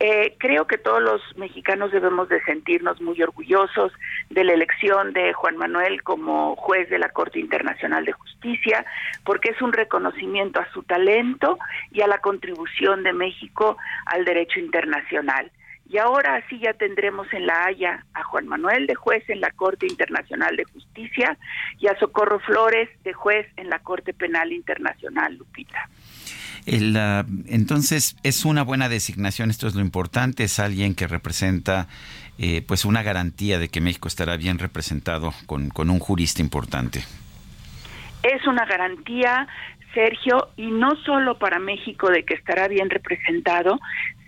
Eh, 0.00 0.34
creo 0.38 0.66
que 0.66 0.78
todos 0.78 1.00
los 1.00 1.20
mexicanos 1.36 1.92
debemos 1.92 2.28
de 2.28 2.42
sentirnos 2.44 3.00
muy 3.00 3.22
orgullosos 3.22 3.92
de 4.30 4.42
la 4.42 4.54
elección 4.54 5.12
de 5.12 5.32
Juan 5.34 5.56
Manuel 5.56 6.02
como 6.02 6.56
juez 6.56 6.90
de 6.90 6.98
la 6.98 7.10
Corte 7.10 7.38
Internacional 7.38 8.04
de 8.04 8.12
Justicia, 8.12 8.84
porque 9.24 9.50
es 9.50 9.62
un 9.62 9.72
reconocimiento 9.72 10.58
a 10.58 10.68
su 10.72 10.82
talento 10.82 11.58
y 11.92 12.00
a 12.00 12.08
la 12.08 12.18
contribución 12.18 13.04
de 13.04 13.12
México 13.12 13.76
al 14.06 14.24
derecho 14.24 14.58
internacional. 14.58 15.52
Y 15.88 15.98
ahora 15.98 16.42
sí 16.48 16.58
ya 16.58 16.72
tendremos 16.72 17.32
en 17.32 17.46
La 17.46 17.66
Haya 17.66 18.04
a 18.14 18.22
Juan 18.24 18.48
Manuel 18.48 18.86
de 18.86 18.94
juez 18.94 19.22
en 19.28 19.40
la 19.40 19.50
Corte 19.50 19.86
Internacional 19.86 20.56
de 20.56 20.64
Justicia 20.64 21.36
y 21.78 21.88
a 21.88 21.98
Socorro 21.98 22.40
Flores 22.40 22.88
de 23.04 23.12
juez 23.12 23.46
en 23.56 23.68
la 23.68 23.78
Corte 23.80 24.14
Penal 24.14 24.52
Internacional, 24.52 25.36
Lupita. 25.36 25.88
El, 26.66 26.96
ah, 26.96 27.26
entonces 27.46 28.16
es 28.22 28.44
una 28.44 28.62
buena 28.62 28.88
designación, 28.88 29.50
esto 29.50 29.66
es 29.66 29.74
lo 29.74 29.82
importante, 29.82 30.44
es 30.44 30.58
alguien 30.58 30.94
que 30.94 31.06
representa 31.06 31.88
eh, 32.38 32.62
pues 32.66 32.84
una 32.84 33.02
garantía 33.02 33.58
de 33.58 33.68
que 33.68 33.80
México 33.80 34.08
estará 34.08 34.36
bien 34.36 34.58
representado 34.58 35.32
con, 35.46 35.68
con 35.68 35.90
un 35.90 35.98
jurista 35.98 36.40
importante. 36.40 37.04
Es 38.22 38.46
una 38.46 38.64
garantía, 38.64 39.46
Sergio, 39.92 40.48
y 40.56 40.66
no 40.66 40.96
solo 41.04 41.38
para 41.38 41.58
México 41.58 42.10
de 42.10 42.24
que 42.24 42.34
estará 42.34 42.66
bien 42.68 42.88
representado, 42.88 43.78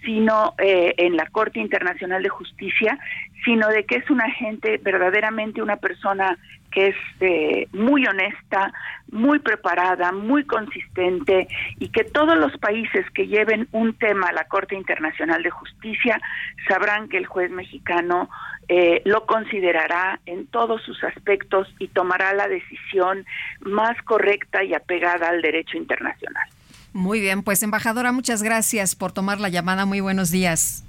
sino 0.07 0.55
eh, 0.59 0.95
en 0.97 1.17
la 1.17 1.27
Corte 1.27 1.59
Internacional 1.59 2.23
de 2.23 2.29
Justicia, 2.31 2.99
sino 3.45 3.69
de 3.69 3.85
que 3.85 3.97
es 3.97 4.09
una 4.09 4.31
gente, 4.31 4.79
verdaderamente 4.79 5.61
una 5.61 5.77
persona 5.77 6.39
que 6.71 6.89
es 6.89 6.97
eh, 7.21 7.69
muy 7.73 8.07
honesta, 8.07 8.73
muy 9.11 9.39
preparada, 9.39 10.13
muy 10.13 10.45
consistente 10.45 11.49
y 11.79 11.89
que 11.89 12.05
todos 12.05 12.37
los 12.39 12.57
países 12.59 13.05
que 13.11 13.27
lleven 13.27 13.67
un 13.73 13.95
tema 13.95 14.29
a 14.29 14.33
la 14.33 14.45
Corte 14.45 14.75
Internacional 14.75 15.43
de 15.43 15.51
Justicia 15.51 16.21
sabrán 16.69 17.09
que 17.09 17.19
el 17.19 17.27
juez 17.27 17.51
mexicano 17.51 18.29
eh, 18.69 19.01
lo 19.05 19.27
considerará 19.27 20.21
en 20.27 20.47
todos 20.49 20.83
sus 20.83 21.03
aspectos 21.05 21.73
y 21.79 21.89
tomará 21.89 22.33
la 22.35 22.49
decisión 22.49 23.25
más 23.61 23.97
correcta 24.03 24.63
y 24.63 24.75
apegada 24.75 25.29
al 25.29 25.41
derecho 25.43 25.79
internacional. 25.79 26.49
Muy 26.97 27.21
bien, 27.21 27.43
pues 27.43 27.63
embajadora, 27.63 28.11
muchas 28.11 28.43
gracias 28.43 28.95
por 28.95 29.13
tomar 29.13 29.39
la 29.39 29.51
llamada. 29.51 29.85
Muy 29.85 30.01
buenos 30.01 30.31
días. 30.31 30.83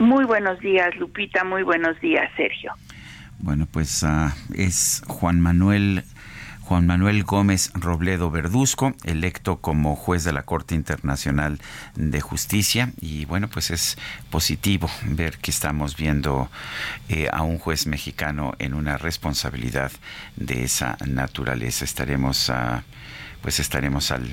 Muy 0.00 0.24
buenos 0.24 0.58
días, 0.58 0.96
Lupita. 0.96 1.44
Muy 1.44 1.62
buenos 1.62 2.00
días, 2.00 2.28
Sergio. 2.36 2.72
Bueno, 3.38 3.68
pues 3.70 4.02
ah, 4.02 4.34
es 4.56 5.04
Juan 5.06 5.40
Manuel 5.40 6.02
Juan 6.62 6.88
Manuel 6.88 7.22
Gómez 7.22 7.70
Robledo 7.74 8.28
Verduzco, 8.28 8.92
electo 9.04 9.60
como 9.60 9.94
juez 9.94 10.24
de 10.24 10.32
la 10.32 10.42
Corte 10.42 10.74
Internacional 10.74 11.60
de 11.94 12.20
Justicia. 12.20 12.90
Y 13.00 13.24
bueno, 13.26 13.46
pues 13.46 13.70
es 13.70 13.96
positivo 14.30 14.90
ver 15.04 15.38
que 15.38 15.52
estamos 15.52 15.96
viendo 15.96 16.50
eh, 17.08 17.28
a 17.32 17.42
un 17.42 17.58
juez 17.58 17.86
mexicano 17.86 18.54
en 18.58 18.74
una 18.74 18.98
responsabilidad 18.98 19.92
de 20.34 20.64
esa 20.64 20.96
naturaleza. 21.06 21.84
Estaremos, 21.84 22.50
ah, 22.50 22.82
pues 23.42 23.60
estaremos 23.60 24.10
al 24.10 24.26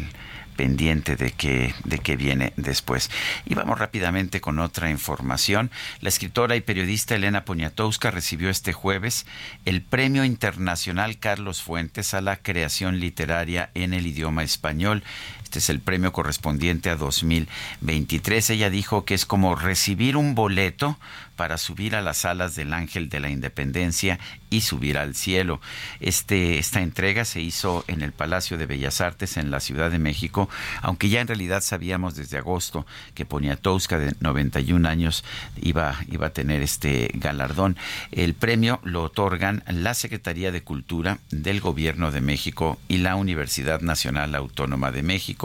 pendiente 0.56 1.16
de 1.16 1.32
qué, 1.32 1.74
de 1.84 2.00
qué 2.00 2.16
viene 2.16 2.54
después. 2.56 3.10
Y 3.46 3.56
vamos 3.56 3.80
rápidamente 3.80 4.42
con 4.42 4.60
otra 4.60 4.90
información. 4.90 5.72
La 6.02 6.10
escritora 6.10 6.56
y 6.56 6.62
periodista 6.62 7.16
Elena 7.16 7.46
Poniatowska 7.46 8.12
recibió 8.12 8.50
este 8.50 8.74
jueves 8.74 9.26
el 9.66 9.82
Premio 9.82 10.24
Internacional 10.24 11.20
Carlos 11.20 11.62
Fuentes 11.62 12.14
a 12.14 12.22
la 12.22 12.38
creación 12.38 13.00
literaria 13.00 13.70
en 13.74 13.94
el 13.94 14.08
idioma 14.08 14.44
español. 14.44 15.04
Este 15.54 15.60
es 15.60 15.70
el 15.70 15.82
premio 15.82 16.12
correspondiente 16.12 16.90
a 16.90 16.96
2023. 16.96 18.50
Ella 18.50 18.72
dijo 18.72 19.06
que 19.06 19.14
es 19.14 19.28
como 19.28 19.54
recibir 19.54 20.18
un 20.18 20.34
boleto 20.34 20.98
para 21.36 21.58
subir 21.58 21.96
a 21.96 22.02
las 22.02 22.26
alas 22.26 22.56
del 22.56 22.74
Ángel 22.74 23.10
de 23.10 23.20
la 23.20 23.30
Independencia 23.30 24.20
y 24.50 24.62
subir 24.62 24.98
al 24.98 25.16
cielo. 25.16 25.60
Este, 26.00 26.60
esta 26.60 26.82
entrega 26.82 27.26
se 27.26 27.42
hizo 27.42 27.84
en 27.88 28.02
el 28.02 28.12
Palacio 28.12 28.58
de 28.58 28.66
Bellas 28.66 29.02
Artes 29.02 29.38
en 29.38 29.50
la 29.50 29.60
Ciudad 29.60 29.90
de 29.90 29.98
México, 29.98 30.50
aunque 30.82 31.10
ya 31.10 31.22
en 31.22 31.28
realidad 31.28 31.62
sabíamos 31.62 32.16
desde 32.16 32.38
agosto 32.38 32.86
que 33.16 33.26
Poniatowska 33.26 33.98
de 33.98 34.16
91 34.20 34.88
años 34.88 35.24
iba, 35.62 35.96
iba 36.10 36.28
a 36.28 36.34
tener 36.34 36.62
este 36.62 37.12
galardón. 37.16 37.78
El 38.12 38.36
premio 38.36 38.80
lo 38.84 39.04
otorgan 39.04 39.64
la 39.68 39.96
Secretaría 39.96 40.52
de 40.52 40.64
Cultura 40.64 41.20
del 41.32 41.60
Gobierno 41.60 42.12
de 42.12 42.22
México 42.22 42.80
y 42.88 42.98
la 42.98 43.16
Universidad 43.16 43.82
Nacional 43.82 44.36
Autónoma 44.36 44.92
de 44.92 45.04
México. 45.04 45.43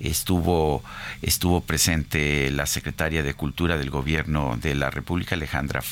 Estuvo, 0.00 0.82
estuvo 1.22 1.60
presente 1.60 2.50
la 2.50 2.66
Secretaria 2.66 3.22
de 3.22 3.34
Cultura 3.34 3.78
del 3.78 3.90
Gobierno 3.90 4.58
de 4.60 4.74
la 4.74 4.90
República 4.90 5.34
Alejandra 5.34 5.82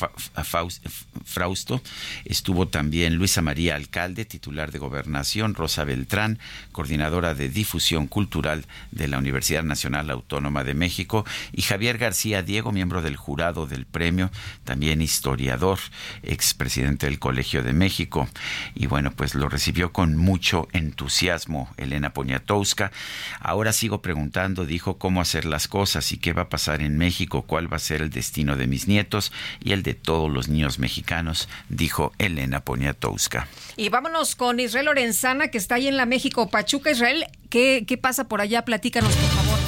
Frausto, 1.25 1.81
estuvo 2.25 2.69
también 2.69 3.15
Luisa 3.17 3.43
María 3.43 3.77
Alcalde, 3.77 4.25
titular 4.25 4.73
de 4.73 4.79
Gobernación, 4.79 5.55
Rosa 5.55 5.85
Beltrán, 5.85 6.39
coordinadora 6.73 7.35
de 7.35 7.49
Difusión 7.49 8.07
Cultural, 8.07 8.67
de 8.91 9.09
la 9.09 9.19
Universidad 9.19 9.63
Nacional 9.63 10.11
Autónoma 10.11 10.65
de 10.65 10.75
México, 10.75 11.25
y 11.53 11.63
Javier 11.63 11.99
García 11.99 12.43
Diego, 12.43 12.73
miembro 12.73 13.03
del 13.03 13.17
jurado 13.17 13.67
del 13.67 13.87
premio, 13.87 14.31
también 14.65 15.03
historiador, 15.03 15.79
expresidente 16.23 17.07
del 17.07 17.19
Colegio 17.19 17.63
de 17.63 17.73
México. 17.73 18.29
Y 18.75 18.87
bueno, 18.87 19.13
pues 19.13 19.35
lo 19.35 19.49
recibió 19.49 19.93
con 19.93 20.17
mucho 20.17 20.69
entusiasmo 20.73 21.73
Elena 21.77 22.13
Poniatowska. 22.13 22.93
Ahora 23.41 23.73
sigo 23.73 24.03
preguntando, 24.03 24.65
dijo, 24.65 24.99
cómo 24.99 25.21
hacer 25.21 25.45
las 25.45 25.69
cosas 25.69 26.13
y 26.13 26.19
qué 26.19 26.33
va 26.33 26.43
a 26.43 26.49
pasar 26.49 26.83
en 26.83 26.99
México, 26.99 27.43
cuál 27.43 27.73
va 27.73 27.77
a 27.77 27.81
ser 27.81 28.03
el 28.03 28.11
destino 28.11 28.57
de 28.57 28.67
mis 28.67 28.89
nietos 28.89 29.33
y 29.63 29.73
el 29.73 29.83
de 29.83 29.95
todos 29.95 30.31
los 30.31 30.49
niños 30.49 30.79
mexicanos, 30.79 31.49
dijo 31.69 32.13
Elena 32.19 32.61
Poniatowska. 32.61 33.49
Y 33.77 33.89
vámonos 33.89 34.37
con 34.37 34.61
Israel 34.61 34.87
Lorenzana, 34.87 35.49
que 35.49 35.59
está 35.59 35.77
ahí 35.77 35.89
en 35.89 35.97
la 35.97 36.07
México 36.07 36.49
Pachuca. 36.49 36.91
Israel, 36.91 37.27
¿qué, 37.51 37.85
qué 37.87 37.99
pasa 37.99 38.29
por 38.29 38.41
allá? 38.41 38.65
Platícanos, 38.65 39.15
por 39.15 39.31
favor. 39.31 39.66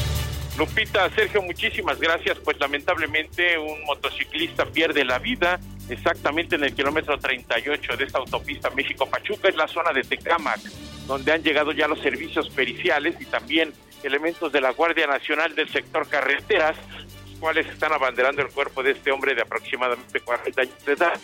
Lupita, 0.59 1.09
Sergio, 1.10 1.40
muchísimas 1.40 2.01
gracias. 2.01 2.36
Pues 2.40 2.59
lamentablemente 2.59 3.56
un 3.59 3.85
motociclista 3.85 4.66
pierde 4.66 5.05
la 5.05 5.20
vida 5.20 5.60
exactamente 5.89 6.56
en 6.56 6.64
el 6.64 6.74
kilómetro 6.74 7.16
38 7.16 7.97
de 7.97 8.05
esta 8.05 8.18
autopista 8.18 8.68
México-Pachuca, 8.70 9.48
es 9.48 9.56
la 9.56 9.68
zona 9.68 9.93
de 9.93 10.02
Tecámac, 10.02 10.60
donde 11.06 11.32
han 11.32 11.44
llegado 11.44 11.70
ya 11.70 11.86
los 11.86 12.01
servicios 12.01 12.51
periciales 12.51 13.14
y 13.20 13.24
también 13.26 13.72
elementos 14.02 14.52
de 14.52 14.60
la 14.60 14.72
Guardia 14.72 15.06
Nacional 15.06 15.55
del 15.55 15.68
sector 15.68 16.09
carreteras, 16.09 16.76
los 17.30 17.39
cuales 17.39 17.68
están 17.68 17.93
abanderando 17.93 18.43
el 18.43 18.48
cuerpo 18.48 18.82
de 18.82 18.90
este 18.90 19.12
hombre 19.12 19.36
de 19.36 19.43
aproximadamente 19.43 20.20
40 20.20 20.60
años 20.60 20.85
de 20.85 20.93
edad 20.93 21.20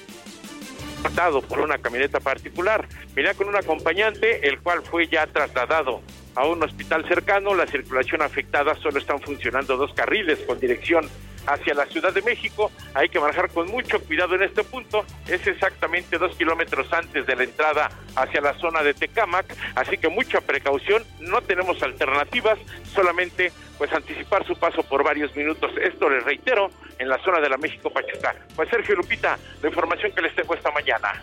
por 1.49 1.61
una 1.61 1.79
camioneta 1.79 2.19
particular. 2.21 2.89
Venía 3.15 3.35
con 3.35 3.49
un 3.49 3.57
acompañante, 3.57 4.49
el 4.49 4.61
cual 4.61 4.83
fue 4.83 5.07
ya 5.07 5.27
trasladado 5.27 6.03
a 6.35 6.47
un 6.47 6.63
hospital 6.63 7.07
cercano. 7.09 7.55
La 7.55 7.67
circulación 7.67 8.23
afectada 8.23 8.75
solo 8.77 8.99
están 8.99 9.21
funcionando 9.21 9.77
dos 9.77 9.93
carriles 9.95 10.39
con 10.41 10.59
dirección 10.59 11.09
hacia 11.47 11.75
la 11.75 11.87
Ciudad 11.87 12.13
de 12.13 12.23
México. 12.23 12.71
Hay 12.95 13.09
que 13.09 13.21
manejar 13.21 13.51
con 13.51 13.69
mucho 13.69 14.01
cuidado 14.01 14.35
en 14.35 14.43
este 14.43 14.65
punto. 14.65 15.05
Es 15.29 15.47
exactamente 15.47 16.19
dos 16.19 16.35
kilómetros 16.37 16.93
antes 16.93 17.27
de 17.27 17.37
la 17.37 17.45
entrada 17.45 17.91
hacia 18.17 18.41
la 18.41 18.55
zona 18.59 18.83
de 18.83 18.95
Tecámac, 18.95 19.47
así 19.75 19.99
que 19.99 20.09
mucha 20.09 20.41
precaución. 20.41 21.05
No 21.21 21.43
tenemos 21.43 21.83
alternativas, 21.83 22.59
solamente 22.95 23.53
pues 23.79 23.93
anticipar 23.93 24.47
su 24.47 24.57
paso 24.57 24.83
por 24.85 25.03
varios 25.03 25.35
minutos. 25.37 25.73
Esto 25.83 26.09
les 26.09 26.25
reitero 26.25 26.71
en 26.99 27.09
la 27.09 27.19
zona 27.19 27.41
de 27.41 27.49
la 27.49 27.57
México 27.57 27.91
Pachuca. 27.91 28.35
Pues 28.55 28.69
Sergio 28.69 28.95
Lupita, 28.95 29.39
la 29.63 29.69
información 29.69 30.13
que 30.13 30.23
les 30.23 30.35
tengo 30.35 30.55
esta 30.55 30.71
mañana. 30.71 31.23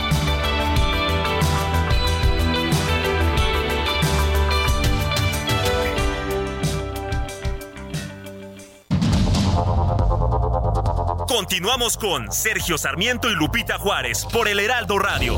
Continuamos 11.31 11.95
con 11.95 12.29
Sergio 12.29 12.77
Sarmiento 12.77 13.31
y 13.31 13.35
Lupita 13.35 13.77
Juárez 13.79 14.27
por 14.33 14.49
el 14.49 14.59
Heraldo 14.59 14.99
Radio. 14.99 15.37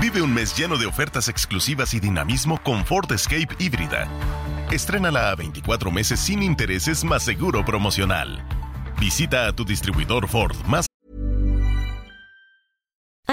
Vive 0.00 0.22
un 0.22 0.32
mes 0.32 0.56
lleno 0.56 0.78
de 0.78 0.86
ofertas 0.86 1.28
exclusivas 1.28 1.94
y 1.94 1.98
dinamismo 1.98 2.62
con 2.62 2.86
Ford 2.86 3.10
Escape 3.10 3.48
híbrida. 3.58 4.08
Estrénala 4.70 5.30
a 5.30 5.34
24 5.34 5.90
meses 5.90 6.20
sin 6.20 6.44
intereses 6.44 7.02
más 7.02 7.24
seguro 7.24 7.64
promocional. 7.64 8.40
Visita 9.00 9.48
a 9.48 9.52
tu 9.52 9.64
distribuidor 9.64 10.28
Ford 10.28 10.54
más 10.66 10.86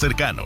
Cercano. 0.00 0.44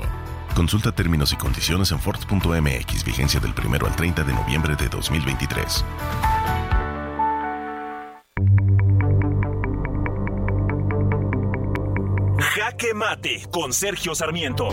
Consulta 0.56 0.90
términos 0.90 1.32
y 1.32 1.36
condiciones 1.36 1.92
en 1.92 2.00
Ford.mx, 2.00 3.04
vigencia 3.04 3.38
del 3.38 3.54
1 3.56 3.86
al 3.86 3.94
30 3.94 4.24
de 4.24 4.32
noviembre 4.32 4.74
de 4.74 4.88
2023. 4.88 5.84
Jaque 12.38 12.94
Mate 12.94 13.46
con 13.52 13.72
Sergio 13.72 14.14
Sarmiento. 14.16 14.70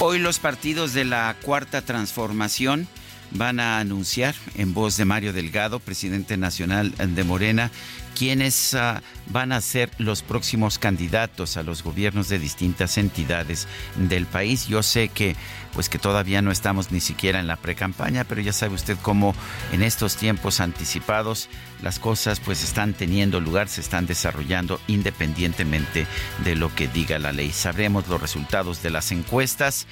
Hoy 0.00 0.20
los 0.20 0.38
partidos 0.38 0.94
de 0.94 1.04
la 1.04 1.34
Cuarta 1.42 1.82
Transformación 1.82 2.86
van 3.32 3.58
a 3.58 3.80
anunciar 3.80 4.36
en 4.54 4.72
voz 4.72 4.96
de 4.96 5.04
Mario 5.04 5.32
Delgado, 5.32 5.80
presidente 5.80 6.36
nacional 6.36 6.94
de 6.96 7.24
Morena, 7.24 7.72
quiénes 8.18 8.74
ah, 8.74 9.00
van 9.26 9.52
a 9.52 9.60
ser 9.60 9.90
los 9.98 10.22
próximos 10.22 10.78
candidatos 10.78 11.56
a 11.56 11.62
los 11.62 11.84
gobiernos 11.84 12.28
de 12.28 12.40
distintas 12.40 12.98
entidades 12.98 13.68
del 13.96 14.26
país. 14.26 14.66
Yo 14.66 14.82
sé 14.82 15.08
que 15.08 15.36
pues 15.72 15.88
que 15.88 15.98
todavía 15.98 16.42
no 16.42 16.50
estamos 16.50 16.90
ni 16.90 17.00
siquiera 17.00 17.38
en 17.38 17.46
la 17.46 17.56
precampaña, 17.56 18.24
pero 18.24 18.40
ya 18.40 18.52
sabe 18.52 18.74
usted 18.74 18.96
cómo 19.00 19.34
en 19.72 19.82
estos 19.82 20.16
tiempos 20.16 20.60
anticipados 20.60 21.48
las 21.82 22.00
cosas 22.00 22.40
pues 22.40 22.64
están 22.64 22.94
teniendo 22.94 23.40
lugar, 23.40 23.68
se 23.68 23.80
están 23.80 24.06
desarrollando 24.06 24.80
independientemente 24.88 26.06
de 26.44 26.56
lo 26.56 26.74
que 26.74 26.88
diga 26.88 27.20
la 27.20 27.32
ley. 27.32 27.52
Sabremos 27.52 28.08
los 28.08 28.20
resultados 28.20 28.82
de 28.82 28.90
las 28.90 29.12
encuestas 29.12 29.86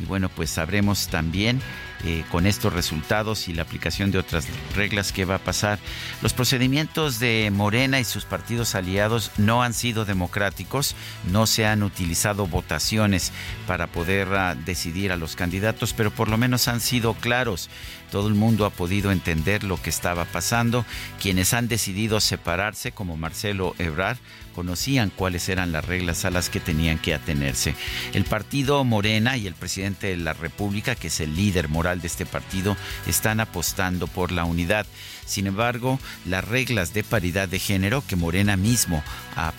y 0.00 0.04
bueno, 0.04 0.28
pues 0.28 0.50
sabremos 0.50 1.08
también 1.08 1.62
eh, 2.04 2.24
con 2.30 2.46
estos 2.46 2.72
resultados 2.72 3.48
y 3.48 3.52
la 3.52 3.62
aplicación 3.62 4.10
de 4.10 4.18
otras 4.18 4.46
reglas 4.74 5.12
qué 5.12 5.24
va 5.24 5.36
a 5.36 5.38
pasar. 5.38 5.78
Los 6.22 6.32
procedimientos 6.32 7.18
de 7.18 7.50
Morena 7.52 8.00
y 8.00 8.04
sus 8.04 8.24
partidos 8.24 8.74
aliados 8.74 9.30
no 9.36 9.62
han 9.62 9.74
sido 9.74 10.04
democráticos, 10.04 10.94
no 11.30 11.46
se 11.46 11.66
han 11.66 11.82
utilizado 11.82 12.46
votaciones 12.46 13.32
para 13.66 13.86
poder 13.86 14.28
ah, 14.34 14.54
decidir 14.54 15.12
a 15.12 15.16
los 15.16 15.36
candidatos, 15.36 15.92
pero 15.92 16.10
por 16.10 16.28
lo 16.28 16.38
menos 16.38 16.68
han 16.68 16.80
sido 16.80 17.14
claros. 17.14 17.68
Todo 18.10 18.28
el 18.28 18.34
mundo 18.34 18.64
ha 18.64 18.70
podido 18.70 19.12
entender 19.12 19.62
lo 19.62 19.80
que 19.80 19.90
estaba 19.90 20.24
pasando. 20.24 20.84
Quienes 21.20 21.54
han 21.54 21.68
decidido 21.68 22.20
separarse, 22.20 22.90
como 22.92 23.16
Marcelo 23.16 23.74
Ebrard, 23.78 24.18
conocían 24.54 25.10
cuáles 25.10 25.48
eran 25.48 25.72
las 25.72 25.84
reglas 25.84 26.24
a 26.24 26.30
las 26.30 26.50
que 26.50 26.60
tenían 26.60 26.98
que 26.98 27.14
atenerse. 27.14 27.74
El 28.12 28.24
partido 28.24 28.84
Morena 28.84 29.36
y 29.36 29.46
el 29.46 29.54
presidente 29.54 30.08
de 30.08 30.16
la 30.16 30.32
República, 30.32 30.94
que 30.94 31.06
es 31.06 31.20
el 31.20 31.34
líder 31.34 31.68
moral 31.68 31.89
de 31.98 32.06
este 32.06 32.26
partido, 32.26 32.76
están 33.06 33.40
apostando 33.40 34.06
por 34.06 34.32
la 34.32 34.44
unidad. 34.44 34.86
Sin 35.26 35.46
embargo, 35.46 35.98
las 36.24 36.44
reglas 36.44 36.92
de 36.92 37.04
paridad 37.04 37.48
de 37.48 37.58
género 37.58 38.02
que 38.06 38.16
Morena 38.16 38.56
mismo 38.56 39.02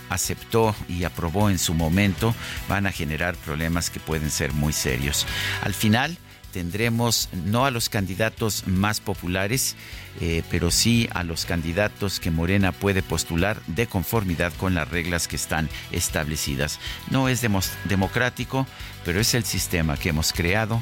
aceptó 0.09 0.75
y 0.87 1.03
aprobó 1.03 1.49
en 1.49 1.59
su 1.59 1.73
momento 1.73 2.35
van 2.67 2.87
a 2.87 2.91
generar 2.91 3.35
problemas 3.35 3.89
que 3.89 3.99
pueden 3.99 4.31
ser 4.31 4.53
muy 4.53 4.73
serios. 4.73 5.25
Al 5.63 5.73
final, 5.73 6.17
tendremos 6.51 7.29
no 7.45 7.65
a 7.65 7.71
los 7.71 7.89
candidatos 7.89 8.67
más 8.67 8.99
populares, 8.99 9.75
eh, 10.19 10.43
pero 10.51 10.69
sí 10.69 11.09
a 11.13 11.23
los 11.23 11.45
candidatos 11.45 12.19
que 12.19 12.31
Morena 12.31 12.71
puede 12.71 13.01
postular 13.01 13.61
de 13.67 13.87
conformidad 13.87 14.53
con 14.57 14.75
las 14.75 14.89
reglas 14.89 15.27
que 15.27 15.37
están 15.37 15.69
establecidas. 15.91 16.79
No 17.09 17.29
es 17.29 17.41
democrático, 17.85 18.67
pero 19.05 19.19
es 19.19 19.33
el 19.33 19.45
sistema 19.45 19.97
que 19.97 20.09
hemos 20.09 20.33
creado 20.33 20.81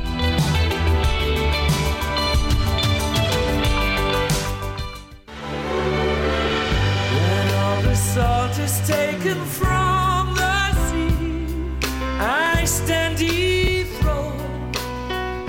Taken 8.87 9.37
from 9.45 10.33
the 10.35 10.73
sea. 10.87 11.87
I 12.19 12.63
stand 12.65 13.17
dethroned. 13.17 14.77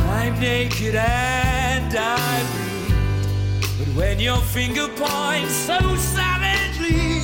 I'm 0.01 0.39
naked 0.41 0.95
and 0.95 1.95
I 1.95 2.43
bleed. 2.53 3.79
But 3.79 3.89
when 3.97 4.21
your 4.21 4.39
finger 4.39 4.89
points 4.89 5.55
so 5.55 5.79
savagely, 5.97 7.23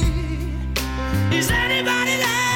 is 1.36 1.50
anybody 1.50 2.16
there 2.16 2.47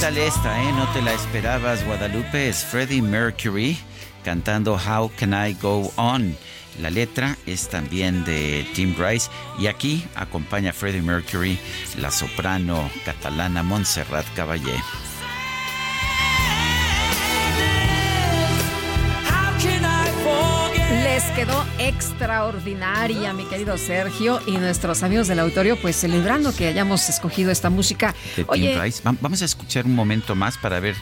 tal 0.00 0.16
esta, 0.16 0.62
eh? 0.62 0.72
No 0.72 0.86
te 0.92 1.02
la 1.02 1.12
esperabas, 1.12 1.84
Guadalupe. 1.84 2.48
Es 2.48 2.64
Freddie 2.64 3.02
Mercury 3.02 3.76
cantando 4.24 4.74
How 4.74 5.10
Can 5.18 5.34
I 5.34 5.54
Go 5.54 5.92
On. 5.96 6.36
La 6.80 6.90
letra 6.90 7.36
es 7.46 7.68
también 7.68 8.24
de 8.24 8.64
Tim 8.74 8.94
Rice 8.96 9.28
y 9.58 9.66
aquí 9.66 10.04
acompaña 10.14 10.70
a 10.70 10.72
Freddie 10.72 11.02
Mercury 11.02 11.58
la 11.98 12.12
soprano 12.12 12.88
catalana 13.04 13.62
Montserrat 13.64 14.26
Caballé. 14.36 14.76
Quedó 21.38 21.64
extraordinaria, 21.78 23.32
mi 23.32 23.44
querido 23.44 23.78
Sergio, 23.78 24.40
y 24.48 24.56
nuestros 24.56 25.04
amigos 25.04 25.28
del 25.28 25.38
auditorio, 25.38 25.76
pues 25.80 25.94
celebrando 25.94 26.52
que 26.52 26.66
hayamos 26.66 27.08
escogido 27.08 27.52
esta 27.52 27.70
música. 27.70 28.12
de 28.36 28.42
Tim 28.42 28.80
Rice. 28.82 29.02
Va- 29.06 29.14
Vamos 29.20 29.40
a 29.42 29.44
escuchar 29.44 29.86
un 29.86 29.94
momento 29.94 30.34
más 30.34 30.58
para 30.58 30.80
ver, 30.80 30.96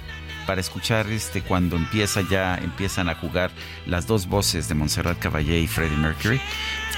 para 0.46 0.60
escuchar 0.60 1.06
este 1.10 1.40
cuando 1.40 1.76
empieza 1.76 2.20
ya 2.30 2.56
empiezan 2.56 3.08
a 3.08 3.14
jugar 3.14 3.50
las 3.86 4.06
dos 4.06 4.26
voces 4.26 4.68
de 4.68 4.74
Montserrat 4.74 5.18
Caballé 5.18 5.58
y 5.60 5.66
Freddie 5.66 5.96
Mercury. 5.96 6.38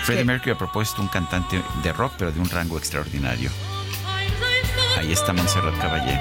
Freddie 0.02 0.22
¿Qué? 0.22 0.26
Mercury 0.26 0.50
ha 0.50 0.58
propuesto 0.58 1.00
un 1.00 1.06
cantante 1.06 1.62
de 1.84 1.92
rock, 1.92 2.14
pero 2.18 2.32
de 2.32 2.40
un 2.40 2.50
rango 2.50 2.76
extraordinario. 2.76 3.50
Ahí 4.98 5.12
está 5.12 5.32
Montserrat 5.32 5.78
Caballé. 5.80 6.18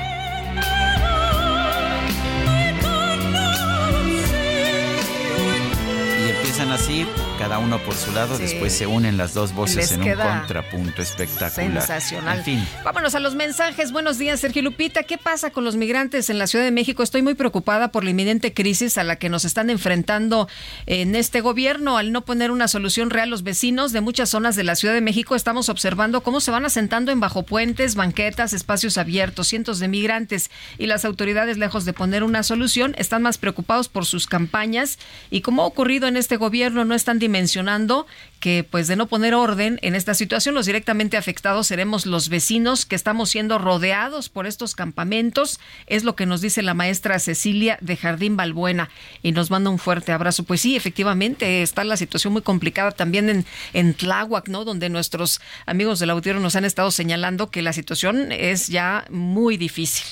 Empiezan 6.60 6.72
así, 6.72 7.27
cada 7.38 7.60
uno 7.60 7.78
por 7.80 7.94
su 7.96 8.12
lado, 8.12 8.36
Sí. 8.38 8.44
después 8.44 8.74
se 8.74 8.88
unen 8.88 9.18
las 9.18 9.34
dos 9.34 9.54
voces 9.54 9.76
Les 9.78 9.92
en 9.94 10.02
un 10.04 10.16
contrapunto 10.16 11.02
espectacular. 11.02 11.72
Sensacional. 11.82 12.40
En 12.40 12.44
fin, 12.44 12.68
Vámonos 12.84 13.16
a 13.16 13.20
los 13.20 13.36
mensajes. 13.36 13.92
Buenos 13.92 14.18
días, 14.18 14.40
Sergio 14.40 14.62
Lupita. 14.64 15.04
¿Qué 15.04 15.18
pasa 15.18 15.52
con 15.52 15.64
los 15.64 15.76
migrantes 15.76 16.30
en 16.30 16.40
la 16.40 16.48
Ciudad 16.48 16.66
de 16.66 16.72
México? 16.72 17.04
Estoy 17.04 17.22
muy 17.22 17.36
preocupada 17.36 17.92
por 17.92 18.04
la 18.04 18.10
inminente 18.12 18.54
crisis 18.54 18.98
a 18.98 19.04
la 19.04 19.18
que 19.18 19.30
nos 19.30 19.46
están 19.46 19.70
enfrentando 19.70 20.48
en 20.86 21.16
este 21.16 21.42
gobierno. 21.42 21.98
Al 21.98 22.12
no 22.12 22.26
poner 22.26 22.50
una 22.52 22.68
solución 22.68 23.10
real, 23.10 23.30
los 23.30 23.44
vecinos 23.44 23.92
de 23.92 24.02
muchas 24.02 24.30
zonas 24.30 24.56
de 24.56 24.64
la 24.64 24.76
Ciudad 24.76 24.94
de 24.94 25.02
México 25.02 25.36
estamos 25.36 25.70
observando 25.70 26.22
cómo 26.22 26.40
se 26.40 26.52
van 26.52 26.66
asentando 26.66 27.12
en 27.12 27.20
bajo 27.20 27.44
puentes, 27.44 27.96
banquetas, 27.96 28.54
espacios 28.54 28.98
abiertos, 28.98 29.48
cientos 29.48 29.80
de 29.80 29.88
migrantes 29.88 30.50
y 30.78 30.88
las 30.88 31.06
autoridades, 31.06 31.58
lejos 31.58 31.86
de 31.86 31.94
poner 31.94 32.24
una 32.24 32.44
solución, 32.44 32.96
están 32.98 33.22
más 33.22 33.38
preocupados 33.38 33.90
por 33.90 34.06
sus 34.06 34.28
campañas 34.28 34.98
y 35.30 35.42
como 35.42 35.64
ha 35.64 35.66
ocurrido 35.66 36.08
en 36.08 36.18
este 36.18 36.38
gobierno, 36.38 36.86
no 36.86 36.96
están 36.96 37.20
dimensionando 37.28 38.08
que 38.40 38.64
pues 38.70 38.88
de 38.88 38.96
no 38.96 39.08
poner 39.08 39.34
orden 39.34 39.80
en 39.82 39.96
esta 39.96 40.14
situación, 40.14 40.56
los 40.56 40.66
directamente 40.66 41.18
afectados 41.18 41.68
seremos 41.68 42.06
los 42.06 42.30
vecinos 42.30 42.86
que 42.86 42.96
estamos 42.96 43.30
siendo 43.30 43.58
rodeados 43.58 44.30
por 44.30 44.48
estos 44.48 44.76
campamentos, 44.76 45.60
es 45.88 46.04
lo 46.04 46.16
que 46.16 46.26
nos 46.26 46.42
dice 46.42 46.62
la 46.62 46.74
maestra 46.74 47.20
Cecilia 47.20 47.78
de 47.82 47.98
Jardín 47.98 48.38
Balbuena 48.38 48.90
y 49.24 49.32
nos 49.32 49.50
manda 49.50 49.70
un 49.70 49.80
fuerte 49.80 50.12
abrazo. 50.12 50.44
Pues 50.44 50.62
sí, 50.62 50.76
efectivamente 50.76 51.62
está 51.62 51.84
la 51.84 51.98
situación 51.98 52.34
muy 52.34 52.42
complicada 52.42 52.92
también 52.92 53.30
en, 53.30 53.46
en 53.74 53.94
Tláhuac, 53.94 54.48
¿no? 54.50 54.66
Donde 54.66 54.90
nuestros 54.90 55.42
amigos 55.66 56.00
del 56.00 56.12
auditorio 56.12 56.40
nos 56.40 56.56
han 56.56 56.66
estado 56.66 56.92
señalando 56.92 57.50
que 57.50 57.62
la 57.62 57.74
situación 57.74 58.32
es 58.32 58.68
ya 58.68 59.06
muy 59.10 59.58
difícil. 59.58 60.06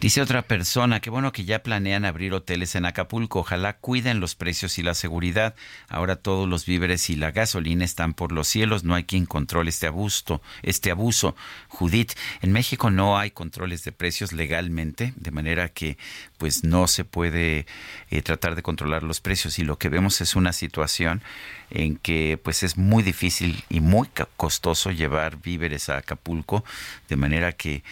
Dice 0.00 0.20
otra 0.20 0.42
persona, 0.42 1.00
que 1.00 1.10
bueno 1.10 1.32
que 1.32 1.44
ya 1.44 1.62
planean 1.62 2.04
abrir 2.04 2.34
hoteles 2.34 2.74
en 2.74 2.84
Acapulco, 2.84 3.40
ojalá 3.40 3.78
cuiden 3.78 4.20
los 4.20 4.34
precios 4.34 4.78
y 4.78 4.82
la 4.82 4.94
seguridad. 4.94 5.54
Ahora 5.88 6.16
todos 6.16 6.48
los 6.48 6.66
víveres 6.66 7.08
y 7.08 7.16
la 7.16 7.30
gasolina 7.30 7.61
están 7.82 8.14
por 8.14 8.32
los 8.32 8.48
cielos, 8.48 8.84
no 8.84 8.94
hay 8.94 9.04
quien 9.04 9.26
controle 9.26 9.70
este 9.70 9.86
abuso, 9.86 10.42
este 10.62 10.90
abuso. 10.90 11.34
Judith, 11.68 12.12
en 12.40 12.52
México 12.52 12.90
no 12.90 13.18
hay 13.18 13.30
controles 13.30 13.84
de 13.84 13.92
precios 13.92 14.32
legalmente, 14.32 15.12
de 15.16 15.30
manera 15.30 15.68
que 15.68 15.96
pues 16.38 16.64
no 16.64 16.88
se 16.88 17.04
puede 17.04 17.66
eh, 18.10 18.22
tratar 18.22 18.54
de 18.54 18.62
controlar 18.62 19.02
los 19.02 19.20
precios 19.20 19.58
y 19.58 19.64
lo 19.64 19.78
que 19.78 19.88
vemos 19.88 20.20
es 20.20 20.34
una 20.36 20.52
situación 20.52 21.22
en 21.70 21.96
que 21.96 22.38
pues 22.42 22.62
es 22.62 22.76
muy 22.76 23.02
difícil 23.02 23.64
y 23.70 23.80
muy 23.80 24.08
costoso 24.36 24.90
llevar 24.90 25.40
víveres 25.40 25.88
a 25.88 25.98
Acapulco, 25.98 26.64
de 27.08 27.16
manera 27.16 27.52
que 27.52 27.82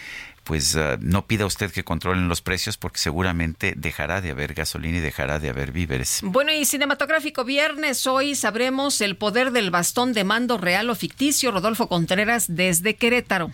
pues 0.43 0.75
ah, 0.75 0.97
no 0.99 1.27
pida 1.27 1.45
usted 1.45 1.71
que 1.71 1.83
controlen 1.83 2.27
los 2.27 2.41
precios 2.41 2.77
porque 2.77 2.99
seguramente 2.99 3.73
dejará 3.77 4.21
de 4.21 4.31
haber 4.31 4.53
gasolina 4.53 4.97
y 4.97 5.01
dejará 5.01 5.39
de 5.39 5.49
haber 5.49 5.71
víveres. 5.71 6.19
Bueno, 6.23 6.51
y 6.51 6.65
cinematográfico 6.65 7.43
viernes, 7.43 8.07
hoy 8.07 8.35
sabremos 8.35 9.01
el 9.01 9.17
poder 9.17 9.51
del 9.51 9.71
bastón 9.71 10.13
de 10.13 10.23
mando 10.23 10.57
real 10.57 10.89
o 10.89 10.95
ficticio. 10.95 11.51
Rodolfo 11.51 11.87
Contreras 11.87 12.45
desde 12.47 12.95
Querétaro. 12.95 13.51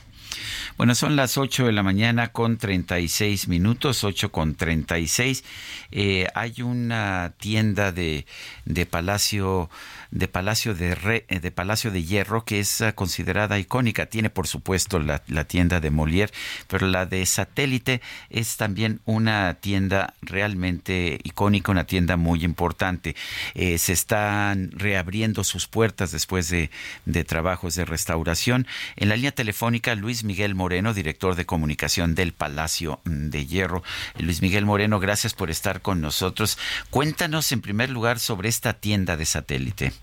Bueno, 0.77 0.93
son 0.93 1.15
las 1.15 1.37
8 1.37 1.65
de 1.65 1.71
la 1.71 1.81
mañana 1.81 2.31
con 2.31 2.57
36 2.57 3.47
minutos, 3.47 4.03
8 4.03 4.31
con 4.31 4.55
36. 4.55 5.43
Eh, 5.91 6.27
hay 6.35 6.61
una 6.61 7.33
tienda 7.39 7.91
de, 7.91 8.25
de 8.65 8.85
Palacio 8.85 9.69
de 10.17 10.27
Palacio 10.27 10.73
de, 10.73 10.95
Re- 10.95 11.25
eh, 11.29 11.39
de 11.39 11.51
Palacio 11.51 11.91
de 11.91 12.03
Hierro 12.03 12.43
que 12.43 12.59
es 12.59 12.81
ah, 12.81 12.93
considerada 12.93 13.59
icónica. 13.59 14.07
Tiene, 14.07 14.29
por 14.29 14.47
supuesto, 14.47 14.99
la, 14.99 15.21
la 15.27 15.43
tienda 15.45 15.79
de 15.79 15.91
Molière, 15.91 16.31
pero 16.67 16.87
la 16.87 17.05
de 17.05 17.25
Satélite 17.25 18.01
es 18.29 18.57
también 18.57 18.99
una 19.05 19.53
tienda 19.55 20.13
realmente 20.21 21.19
icónica, 21.23 21.71
una 21.71 21.85
tienda 21.85 22.17
muy 22.17 22.43
importante. 22.43 23.15
Eh, 23.53 23.77
se 23.77 23.93
están 23.93 24.71
reabriendo 24.71 25.43
sus 25.43 25.67
puertas 25.67 26.11
después 26.11 26.49
de, 26.49 26.69
de 27.05 27.23
trabajos 27.23 27.75
de 27.75 27.85
restauración. 27.85 28.65
En 28.95 29.09
la 29.09 29.15
línea 29.15 29.31
telefónica, 29.31 29.93
Luis 29.95 30.23
Miguel 30.23 30.55
Moreno, 30.55 30.93
director 30.93 31.35
de 31.35 31.45
comunicación 31.45 32.15
del 32.15 32.33
Palacio 32.33 32.99
mm, 33.05 33.29
de 33.29 33.45
Hierro. 33.45 33.83
Luis 34.17 34.41
Miguel 34.41 34.65
Moreno, 34.65 34.99
gracias 34.99 35.33
por 35.33 35.49
estar 35.51 35.81
con 35.81 36.01
nosotros. 36.01 36.57
Cuéntanos 36.89 37.51
en 37.51 37.61
primer 37.61 37.89
lugar 37.89 38.19
sobre 38.19 38.49
esta 38.49 38.73
tienda 38.73 39.15
de 39.15 39.25
satélite. 39.25 39.93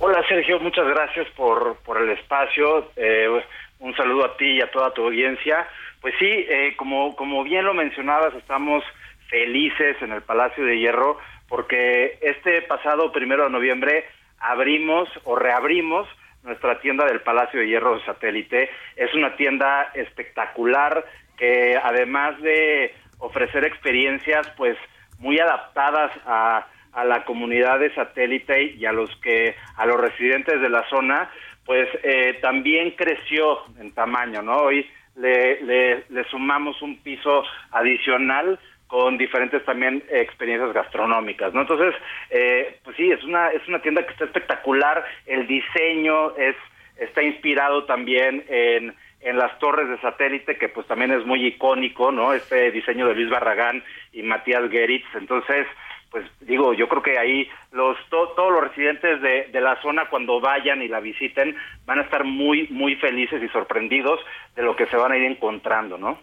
Hola 0.00 0.24
Sergio, 0.28 0.60
muchas 0.60 0.86
gracias 0.86 1.26
por, 1.30 1.76
por 1.78 2.00
el 2.00 2.10
espacio. 2.10 2.92
Eh, 2.94 3.26
un 3.80 3.96
saludo 3.96 4.26
a 4.26 4.36
ti 4.36 4.46
y 4.46 4.60
a 4.60 4.70
toda 4.70 4.94
tu 4.94 5.04
audiencia. 5.04 5.66
Pues 6.00 6.14
sí, 6.20 6.24
eh, 6.24 6.74
como, 6.76 7.16
como 7.16 7.42
bien 7.42 7.64
lo 7.64 7.74
mencionabas, 7.74 8.32
estamos 8.34 8.84
felices 9.28 9.96
en 10.00 10.12
el 10.12 10.22
Palacio 10.22 10.64
de 10.64 10.78
Hierro 10.78 11.18
porque 11.48 12.16
este 12.20 12.62
pasado 12.62 13.10
primero 13.10 13.42
de 13.44 13.50
noviembre 13.50 14.04
abrimos 14.38 15.08
o 15.24 15.34
reabrimos 15.34 16.06
nuestra 16.44 16.78
tienda 16.80 17.04
del 17.04 17.20
Palacio 17.22 17.58
de 17.58 17.66
Hierro 17.66 17.98
Satélite. 18.04 18.70
Es 18.94 19.12
una 19.14 19.34
tienda 19.34 19.90
espectacular 19.94 21.04
que 21.36 21.76
además 21.76 22.40
de 22.40 22.94
ofrecer 23.18 23.64
experiencias 23.64 24.48
pues 24.56 24.78
muy 25.18 25.40
adaptadas 25.40 26.12
a, 26.24 26.68
a 27.00 27.04
la 27.04 27.24
comunidad 27.24 27.78
de 27.78 27.94
satélite 27.94 28.74
y 28.76 28.84
a 28.86 28.92
los 28.92 29.14
que 29.16 29.54
a 29.76 29.86
los 29.86 30.00
residentes 30.00 30.60
de 30.60 30.68
la 30.68 30.88
zona 30.88 31.30
pues 31.64 31.88
eh, 32.02 32.38
también 32.40 32.92
creció 32.92 33.58
en 33.78 33.92
tamaño 33.92 34.42
no 34.42 34.56
hoy 34.56 34.88
le, 35.16 35.62
le, 35.62 36.04
le 36.08 36.24
sumamos 36.24 36.80
un 36.82 36.98
piso 36.98 37.44
adicional 37.72 38.58
con 38.88 39.18
diferentes 39.18 39.62
también 39.64 40.02
experiencias 40.10 40.72
gastronómicas, 40.72 41.52
¿no? 41.52 41.60
Entonces, 41.60 41.94
eh, 42.30 42.78
pues 42.82 42.96
sí, 42.96 43.10
es 43.10 43.22
una 43.22 43.48
es 43.50 43.66
una 43.68 43.82
tienda 43.82 44.04
que 44.04 44.12
está 44.12 44.24
espectacular, 44.24 45.04
el 45.26 45.46
diseño 45.46 46.34
es 46.36 46.56
está 46.96 47.22
inspirado 47.22 47.84
también 47.84 48.44
en 48.48 48.94
en 49.20 49.36
las 49.36 49.58
torres 49.58 49.88
de 49.88 50.00
satélite, 50.00 50.56
que 50.58 50.68
pues 50.68 50.86
también 50.86 51.10
es 51.10 51.26
muy 51.26 51.44
icónico, 51.44 52.12
¿no? 52.12 52.32
Este 52.32 52.70
diseño 52.70 53.08
de 53.08 53.14
Luis 53.14 53.28
Barragán 53.28 53.82
y 54.12 54.22
Matías 54.22 54.70
Geritz. 54.70 55.06
Entonces, 55.14 55.66
pues 56.10 56.24
digo, 56.40 56.72
yo 56.72 56.88
creo 56.88 57.02
que 57.02 57.18
ahí 57.18 57.48
los 57.72 57.96
todos 58.08 58.52
los 58.52 58.62
residentes 58.62 59.20
de, 59.20 59.48
de, 59.52 59.60
la 59.60 59.80
zona 59.82 60.08
cuando 60.08 60.40
vayan 60.40 60.80
y 60.80 60.88
la 60.88 61.00
visiten 61.00 61.54
van 61.84 61.98
a 61.98 62.02
estar 62.02 62.24
muy 62.24 62.66
muy 62.70 62.96
felices 62.96 63.42
y 63.42 63.48
sorprendidos 63.48 64.20
de 64.56 64.62
lo 64.62 64.74
que 64.74 64.86
se 64.86 64.96
van 64.96 65.12
a 65.12 65.16
ir 65.16 65.24
encontrando, 65.24 65.98
¿no? 65.98 66.18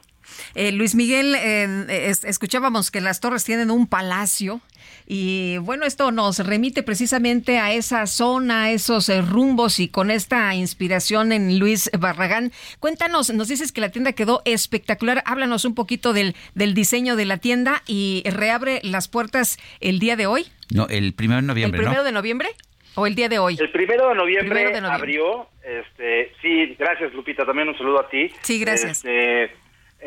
Eh, 0.53 0.71
Luis 0.71 0.95
Miguel, 0.95 1.35
eh, 1.35 2.11
escuchábamos 2.23 2.91
que 2.91 3.01
las 3.01 3.19
torres 3.19 3.43
tienen 3.43 3.71
un 3.71 3.87
palacio 3.87 4.61
y 5.07 5.57
bueno, 5.57 5.85
esto 5.85 6.11
nos 6.11 6.39
remite 6.39 6.83
precisamente 6.83 7.59
a 7.59 7.73
esa 7.73 8.07
zona, 8.07 8.63
a 8.63 8.71
esos 8.71 9.09
eh, 9.09 9.21
rumbos 9.21 9.79
y 9.79 9.87
con 9.87 10.09
esta 10.09 10.53
inspiración 10.55 11.31
en 11.31 11.59
Luis 11.59 11.91
Barragán. 11.97 12.51
Cuéntanos, 12.79 13.31
nos 13.33 13.47
dices 13.47 13.71
que 13.71 13.81
la 13.81 13.89
tienda 13.89 14.13
quedó 14.13 14.41
espectacular. 14.45 15.21
Háblanos 15.25 15.65
un 15.65 15.75
poquito 15.75 16.13
del, 16.13 16.35
del 16.55 16.73
diseño 16.73 17.15
de 17.15 17.25
la 17.25 17.37
tienda 17.37 17.83
y 17.85 18.23
reabre 18.25 18.79
las 18.83 19.07
puertas 19.07 19.57
el 19.79 19.99
día 19.99 20.15
de 20.15 20.25
hoy. 20.25 20.47
No, 20.73 20.87
el 20.87 21.13
primero 21.13 21.41
de 21.41 21.47
noviembre. 21.47 21.79
¿El 21.79 21.85
primero 21.85 22.03
de 22.03 22.11
noviembre? 22.11 22.49
¿O 22.95 23.05
el 23.05 23.15
día 23.15 23.29
de 23.29 23.39
hoy? 23.39 23.57
El 23.59 23.71
primero 23.71 24.09
de 24.09 24.15
noviembre, 24.15 24.77
abrió. 24.85 25.49
Este, 25.61 26.31
sí, 26.41 26.75
gracias 26.79 27.13
Lupita, 27.13 27.45
también 27.45 27.67
un 27.67 27.77
saludo 27.77 27.99
a 27.99 28.09
ti. 28.09 28.29
Sí, 28.41 28.59
gracias. 28.59 29.03
Este, 29.03 29.51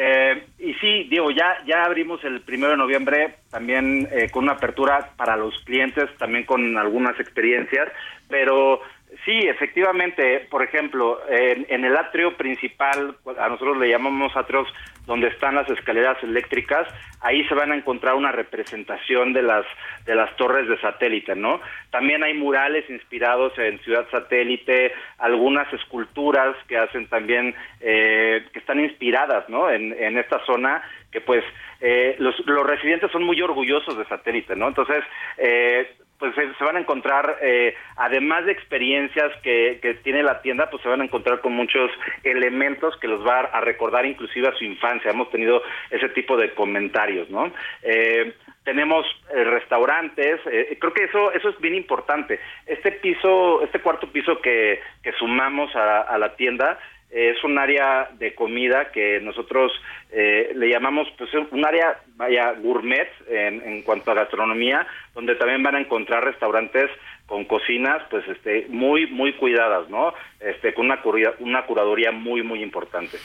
eh, 0.00 0.46
y 0.60 0.74
sí, 0.74 1.08
digo, 1.10 1.30
ya, 1.32 1.58
ya 1.66 1.84
abrimos 1.84 2.22
el 2.22 2.40
primero 2.42 2.70
de 2.70 2.76
noviembre 2.76 3.34
también 3.50 4.08
eh, 4.12 4.30
con 4.30 4.44
una 4.44 4.52
apertura 4.52 5.10
para 5.16 5.36
los 5.36 5.58
clientes, 5.64 6.08
también 6.18 6.44
con 6.44 6.78
algunas 6.78 7.18
experiencias, 7.18 7.88
pero 8.28 8.80
Sí, 9.24 9.38
efectivamente, 9.38 10.46
por 10.50 10.62
ejemplo, 10.62 11.18
en, 11.28 11.84
el 11.84 11.96
atrio 11.96 12.36
principal, 12.36 13.16
a 13.38 13.48
nosotros 13.48 13.78
le 13.78 13.88
llamamos 13.88 14.36
atrios 14.36 14.68
donde 15.08 15.28
están 15.28 15.56
las 15.56 15.68
escaleras 15.70 16.22
eléctricas, 16.22 16.86
ahí 17.22 17.42
se 17.48 17.54
van 17.54 17.72
a 17.72 17.76
encontrar 17.76 18.14
una 18.14 18.30
representación 18.30 19.32
de 19.32 19.42
las 19.42 19.64
de 20.04 20.14
las 20.14 20.36
torres 20.36 20.68
de 20.68 20.78
satélite, 20.80 21.34
¿no? 21.34 21.60
También 21.90 22.22
hay 22.22 22.34
murales 22.34 22.88
inspirados 22.88 23.58
en 23.58 23.80
Ciudad 23.80 24.06
Satélite, 24.10 24.92
algunas 25.18 25.72
esculturas 25.72 26.54
que 26.68 26.78
hacen 26.78 27.08
también 27.08 27.54
eh, 27.80 28.46
que 28.52 28.58
están 28.58 28.78
inspiradas, 28.78 29.48
¿no? 29.48 29.70
En, 29.70 29.94
en 29.98 30.18
esta 30.18 30.44
zona 30.44 30.82
que 31.10 31.22
pues 31.22 31.42
eh, 31.80 32.16
los, 32.18 32.38
los 32.46 32.66
residentes 32.66 33.10
son 33.10 33.24
muy 33.24 33.40
orgullosos 33.40 33.96
de 33.96 34.04
satélite, 34.04 34.54
¿no? 34.56 34.68
Entonces, 34.68 35.02
eh, 35.38 35.90
pues 36.18 36.34
se, 36.34 36.64
van 36.64 36.76
a 36.76 36.80
encontrar, 36.80 37.38
eh, 37.40 37.74
además 37.96 38.44
de 38.44 38.52
experiencias 38.52 39.32
que, 39.42 39.78
que, 39.80 39.94
tiene 39.94 40.22
la 40.22 40.42
tienda, 40.42 40.68
pues 40.68 40.82
se 40.82 40.88
van 40.88 41.00
a 41.00 41.04
encontrar 41.04 41.40
con 41.40 41.52
muchos 41.52 41.90
elementos 42.24 42.96
que 42.98 43.08
los 43.08 43.24
va 43.26 43.40
a 43.40 43.60
recordar 43.60 44.04
inclusive 44.04 44.48
a 44.48 44.54
su 44.54 44.64
infancia. 44.64 45.10
Hemos 45.10 45.30
tenido 45.30 45.62
ese 45.90 46.08
tipo 46.10 46.36
de 46.36 46.52
comentarios, 46.54 47.30
¿no? 47.30 47.52
Eh, 47.82 48.34
tenemos 48.64 49.06
eh, 49.34 49.44
restaurantes, 49.44 50.40
creo 50.42 50.92
que 50.92 51.04
eso 51.04 51.32
eso 51.32 51.48
es 51.48 51.58
bien 51.60 51.74
importante. 51.74 52.38
Este 52.66 52.92
piso, 52.92 53.62
este 53.62 53.80
cuarto 53.80 54.10
piso 54.10 54.40
que, 54.40 54.80
que 55.02 55.12
sumamos 55.12 55.74
a, 55.74 56.02
a 56.02 56.18
la 56.18 56.34
tienda, 56.36 56.78
es 57.10 57.42
un 57.42 57.58
área 57.58 58.10
de 58.18 58.34
comida 58.34 58.90
que 58.92 59.20
nosotros 59.20 59.72
eh, 60.10 60.52
le 60.54 60.68
llamamos 60.68 61.08
pues 61.16 61.30
un 61.34 61.64
área 61.64 62.00
vaya 62.16 62.52
gourmet 62.52 63.08
en, 63.28 63.62
en, 63.62 63.82
cuanto 63.82 64.10
a 64.10 64.14
gastronomía 64.14 64.86
donde 65.14 65.34
también 65.36 65.62
van 65.62 65.76
a 65.76 65.80
encontrar 65.80 66.24
restaurantes 66.24 66.90
con 67.26 67.46
cocinas 67.46 68.02
pues 68.10 68.26
este 68.28 68.66
muy 68.68 69.06
muy 69.06 69.32
cuidadas 69.34 69.88
no 69.88 70.12
este 70.40 70.74
con 70.74 70.86
una 70.86 71.00
una 71.38 71.64
curaduría 71.64 72.12
muy 72.12 72.42
muy 72.42 72.62
importante. 72.62 73.16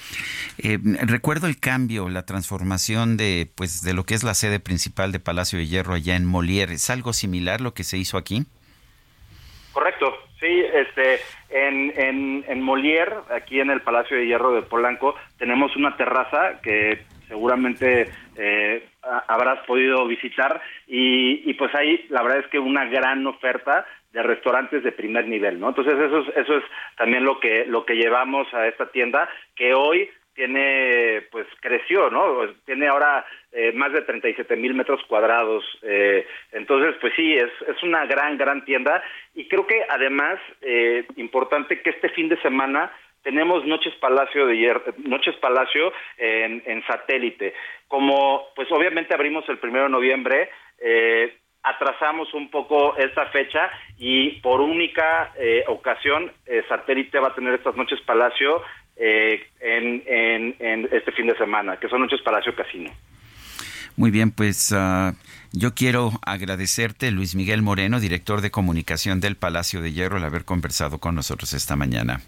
Eh, 0.58 0.78
recuerdo 1.02 1.48
el 1.48 1.60
cambio 1.60 2.08
la 2.08 2.26
transformación 2.26 3.18
de 3.18 3.50
pues 3.56 3.82
de 3.82 3.94
lo 3.94 4.06
que 4.06 4.14
es 4.14 4.24
la 4.24 4.34
sede 4.34 4.62
principal 4.62 5.12
de 5.12 5.20
Palacio 5.20 5.60
de 5.60 5.68
Hierro 5.68 5.94
allá 5.94 6.16
en 6.16 6.26
Molière. 6.26 6.72
Es 6.72 6.90
algo 6.90 7.12
similar 7.12 7.60
lo 7.60 7.74
que 7.74 7.84
se 7.84 7.98
hizo 7.98 8.18
aquí 8.18 8.46
correcto. 9.74 10.14
Sí, 10.40 10.64
este, 10.74 11.20
en, 11.54 11.94
en, 11.96 12.46
en 12.48 12.62
Molière, 12.62 13.16
aquí 13.30 13.60
en 13.60 13.70
el 13.70 13.82
Palacio 13.82 14.18
de 14.18 14.26
Hierro 14.26 14.54
de 14.54 14.64
Polanco, 14.64 15.16
tenemos 15.38 15.76
una 15.76 15.96
terraza 15.96 16.60
que 16.62 17.04
seguramente 17.28 18.10
eh, 18.38 18.88
habrás 19.28 19.66
podido 19.66 20.06
visitar 20.08 20.62
y, 20.88 21.50
y 21.50 21.54
pues 21.54 21.74
ahí 21.76 22.06
la 22.10 22.24
verdad 22.24 22.40
es 22.40 22.48
que 22.48 22.60
una 22.60 22.86
gran 22.86 23.26
oferta 23.28 23.86
de 24.12 24.24
restaurantes 24.24 24.84
de 24.84 24.92
primer 24.92 25.28
nivel, 25.28 25.60
¿no? 25.60 25.70
Entonces 25.70 25.96
eso 25.96 26.20
es, 26.20 26.38
eso 26.38 26.58
es 26.58 26.64
también 26.98 27.24
lo 27.24 27.40
que 27.40 27.66
lo 27.66 27.86
que 27.86 27.96
llevamos 27.96 28.52
a 28.54 28.68
esta 28.68 28.88
tienda 28.92 29.28
que 29.56 29.74
hoy 29.74 30.10
tiene, 30.34 31.24
pues 31.32 31.48
creció, 31.62 32.10
¿no? 32.10 32.48
Tiene 32.66 32.88
ahora 32.88 33.26
eh, 33.52 33.72
más 33.74 33.94
de 33.94 34.02
37 34.02 34.56
mil 34.56 34.74
metros 34.74 35.02
cuadrados. 35.08 35.64
Eh, 35.84 36.26
entonces, 36.52 36.96
pues 37.00 37.14
sí, 37.16 37.36
es, 37.36 37.52
es 37.68 37.82
una 37.84 38.06
gran, 38.06 38.38
gran 38.38 38.66
tienda. 38.66 39.04
Y 39.34 39.48
creo 39.48 39.68
que 39.68 39.86
además, 39.90 40.40
eh, 40.62 41.06
importante 41.16 41.82
que 41.82 41.92
este 41.92 42.10
fin 42.10 42.30
de 42.30 42.42
semana 42.42 42.92
tenemos 43.24 43.66
Noches 43.66 43.94
Palacio 43.96 44.48
de 44.48 44.82
Noches 44.98 45.36
Palacio 45.38 45.94
en, 46.18 46.62
en 46.66 46.86
satélite. 46.86 47.54
Como, 47.88 48.48
pues 48.56 48.72
obviamente 48.72 49.14
abrimos 49.14 49.48
el 49.48 49.60
primero 49.60 49.86
de 49.86 49.92
noviembre, 49.92 50.50
eh, 50.80 51.38
atrasamos 51.64 52.34
un 52.34 52.50
poco 52.52 52.96
esta 52.98 53.28
fecha 53.28 53.72
y 53.98 54.42
por 54.42 54.60
única 54.60 55.32
eh, 55.38 55.64
ocasión 55.68 56.32
eh, 56.46 56.62
satélite 56.68 57.20
va 57.20 57.30
a 57.30 57.36
tener 57.36 57.54
estas 57.54 57.76
Noches 57.78 58.02
Palacio 58.02 58.62
eh, 58.98 59.48
en, 59.60 60.04
en, 60.60 60.90
este 60.92 61.12
fin 61.12 61.28
de 61.28 61.38
semana, 61.38 61.78
que 61.78 61.88
son 61.88 62.02
Noches 62.02 62.22
Palacio 62.22 62.56
Casino. 62.56 62.92
Muy 63.96 64.12
bien, 64.12 64.32
pues 64.32 64.72
uh, 64.72 65.16
yo 65.52 65.76
quiero 65.76 66.12
agradecerte, 66.26 67.12
Luis 67.12 67.36
Miguel 67.36 67.62
Moreno, 67.62 68.00
director 68.00 68.42
de 68.42 68.50
comunicación 68.50 69.20
del 69.20 69.36
Palacio 69.36 69.82
de 69.82 69.92
Hierro, 69.92 70.18
el 70.18 70.24
haber 70.24 70.46
conversado 70.46 71.00
con 71.00 71.16
nosotros 71.16 71.54
esta 71.54 71.76
mañana. 71.76 72.22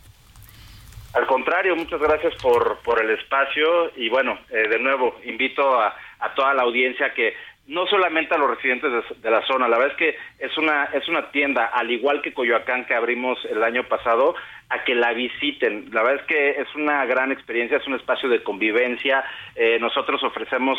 Al 1.13 1.25
contrario, 1.27 1.75
muchas 1.75 1.99
gracias 2.01 2.35
por, 2.41 2.79
por 2.79 3.01
el 3.01 3.09
espacio 3.11 3.91
y 3.95 4.09
bueno, 4.09 4.37
eh, 4.49 4.67
de 4.67 4.79
nuevo, 4.79 5.19
invito 5.23 5.79
a, 5.79 5.95
a 6.19 6.33
toda 6.35 6.53
la 6.53 6.63
audiencia 6.63 7.13
que 7.13 7.33
no 7.67 7.87
solamente 7.87 8.35
a 8.35 8.37
los 8.37 8.49
residentes 8.49 8.91
de, 9.21 9.31
la 9.31 9.41
zona, 9.47 9.67
la 9.67 9.77
verdad 9.77 9.93
es 9.93 9.97
que 9.97 10.17
es 10.45 10.57
una 10.57 10.85
es 10.85 11.07
una 11.07 11.31
tienda, 11.31 11.65
al 11.65 11.89
igual 11.89 12.21
que 12.21 12.33
Coyoacán 12.33 12.85
que 12.85 12.93
abrimos 12.93 13.39
el 13.45 13.63
año 13.63 13.83
pasado, 13.87 14.35
a 14.69 14.83
que 14.83 14.95
la 14.95 15.13
visiten. 15.13 15.89
La 15.91 16.03
verdad 16.03 16.21
es 16.21 16.27
que 16.27 16.49
es 16.61 16.75
una 16.75 17.05
gran 17.05 17.31
experiencia, 17.31 17.77
es 17.77 17.87
un 17.87 17.95
espacio 17.95 18.29
de 18.29 18.43
convivencia. 18.43 19.23
Eh, 19.55 19.77
nosotros 19.79 20.23
ofrecemos 20.23 20.77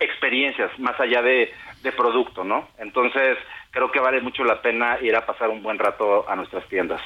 experiencias 0.00 0.78
más 0.78 0.98
allá 1.00 1.22
de, 1.22 1.52
de 1.82 1.92
producto, 1.92 2.44
¿no? 2.44 2.68
Entonces 2.78 3.38
creo 3.70 3.90
que 3.90 4.00
vale 4.00 4.20
mucho 4.20 4.44
la 4.44 4.60
pena 4.60 4.98
ir 5.00 5.14
a 5.16 5.26
pasar 5.26 5.48
un 5.48 5.62
buen 5.62 5.78
rato 5.78 6.28
a 6.28 6.36
nuestras 6.36 6.66
tiendas. 6.68 7.00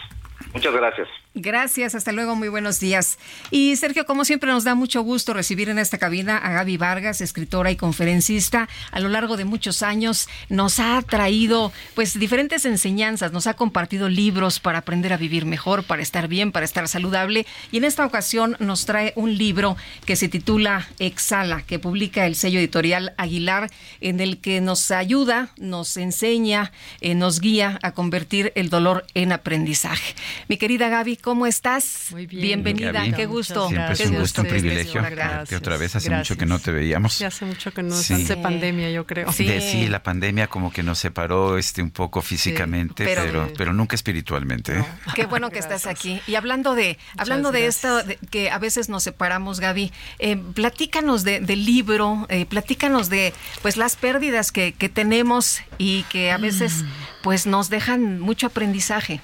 Muchas 0.52 0.74
gracias. 0.74 1.08
Gracias, 1.34 1.94
hasta 1.94 2.10
luego, 2.10 2.34
muy 2.34 2.48
buenos 2.48 2.80
días. 2.80 3.16
Y 3.52 3.76
Sergio, 3.76 4.04
como 4.04 4.24
siempre, 4.24 4.50
nos 4.50 4.64
da 4.64 4.74
mucho 4.74 5.02
gusto 5.02 5.32
recibir 5.32 5.68
en 5.68 5.78
esta 5.78 5.96
cabina 5.96 6.36
a 6.36 6.50
Gaby 6.50 6.76
Vargas, 6.76 7.20
escritora 7.20 7.70
y 7.70 7.76
conferencista. 7.76 8.68
A 8.90 8.98
lo 8.98 9.08
largo 9.08 9.36
de 9.36 9.44
muchos 9.44 9.84
años 9.84 10.28
nos 10.48 10.80
ha 10.80 11.00
traído 11.02 11.72
pues 11.94 12.18
diferentes 12.18 12.64
enseñanzas, 12.64 13.30
nos 13.30 13.46
ha 13.46 13.54
compartido 13.54 14.08
libros 14.08 14.58
para 14.58 14.78
aprender 14.78 15.12
a 15.12 15.18
vivir 15.18 15.46
mejor, 15.46 15.84
para 15.84 16.02
estar 16.02 16.26
bien, 16.26 16.50
para 16.50 16.64
estar 16.64 16.88
saludable. 16.88 17.46
Y 17.70 17.76
en 17.76 17.84
esta 17.84 18.04
ocasión 18.04 18.56
nos 18.58 18.84
trae 18.84 19.12
un 19.14 19.38
libro 19.38 19.76
que 20.06 20.16
se 20.16 20.28
titula 20.28 20.88
Exhala, 20.98 21.62
que 21.62 21.78
publica 21.78 22.26
el 22.26 22.34
sello 22.34 22.58
editorial 22.58 23.14
Aguilar, 23.18 23.70
en 24.00 24.18
el 24.18 24.38
que 24.38 24.60
nos 24.60 24.90
ayuda, 24.90 25.50
nos 25.58 25.96
enseña, 25.96 26.72
eh, 27.00 27.14
nos 27.14 27.40
guía 27.40 27.78
a 27.82 27.92
convertir 27.92 28.50
el 28.56 28.68
dolor 28.68 29.06
en 29.14 29.30
aprendizaje. 29.30 30.16
Mi 30.48 30.56
querida 30.56 30.88
Gaby, 30.88 31.19
¿cómo 31.20 31.46
estás? 31.46 32.08
Muy 32.10 32.26
bien. 32.26 32.62
Bienvenida, 32.62 33.04
qué 33.14 33.26
gusto. 33.26 33.68
Siempre 33.68 33.92
es 33.92 34.00
un 34.10 34.18
gusto, 34.18 34.42
un 34.42 34.48
privilegio. 34.48 35.02
Gracias. 35.02 35.60
otra 35.60 35.76
vez, 35.76 35.96
hace 35.96 36.10
mucho 36.10 36.36
que 36.36 36.46
no 36.46 36.58
te 36.58 36.70
veíamos. 36.70 37.14
Sí, 37.14 37.24
hace 37.24 37.44
mucho 37.44 37.72
que 37.72 37.82
no, 37.82 37.94
hace 37.94 38.36
pandemia, 38.36 38.90
yo 38.90 39.06
creo. 39.06 39.30
Sí. 39.32 39.48
sí, 39.60 39.88
la 39.88 40.02
pandemia 40.02 40.48
como 40.48 40.72
que 40.72 40.82
nos 40.82 40.98
separó 40.98 41.58
este 41.58 41.82
un 41.82 41.90
poco 41.90 42.22
físicamente, 42.22 43.04
pero, 43.04 43.50
pero, 43.56 43.72
nunca 43.72 43.94
espiritualmente. 43.94 44.78
¿eh? 44.78 44.84
Qué 45.14 45.26
bueno 45.26 45.50
que 45.50 45.58
estás 45.58 45.86
aquí. 45.86 46.20
Y 46.26 46.34
hablando 46.34 46.74
de 46.74 46.98
hablando 47.16 47.52
de 47.52 47.66
esto, 47.66 48.02
que 48.30 48.50
a 48.50 48.58
veces 48.58 48.88
nos 48.88 49.02
separamos, 49.02 49.60
Gaby, 49.60 49.92
eh, 50.18 50.36
platícanos 50.36 51.24
de, 51.24 51.40
del 51.40 51.64
libro, 51.64 52.26
eh, 52.28 52.46
platícanos 52.46 53.08
de 53.08 53.32
pues 53.62 53.76
las 53.76 53.96
pérdidas 53.96 54.52
que, 54.52 54.72
que 54.72 54.88
tenemos 54.88 55.60
y 55.78 56.04
que 56.04 56.30
a 56.30 56.38
veces 56.38 56.82
mm. 56.82 56.86
pues 57.22 57.46
nos 57.46 57.70
dejan 57.70 58.20
mucho 58.20 58.46
aprendizaje. 58.46 59.20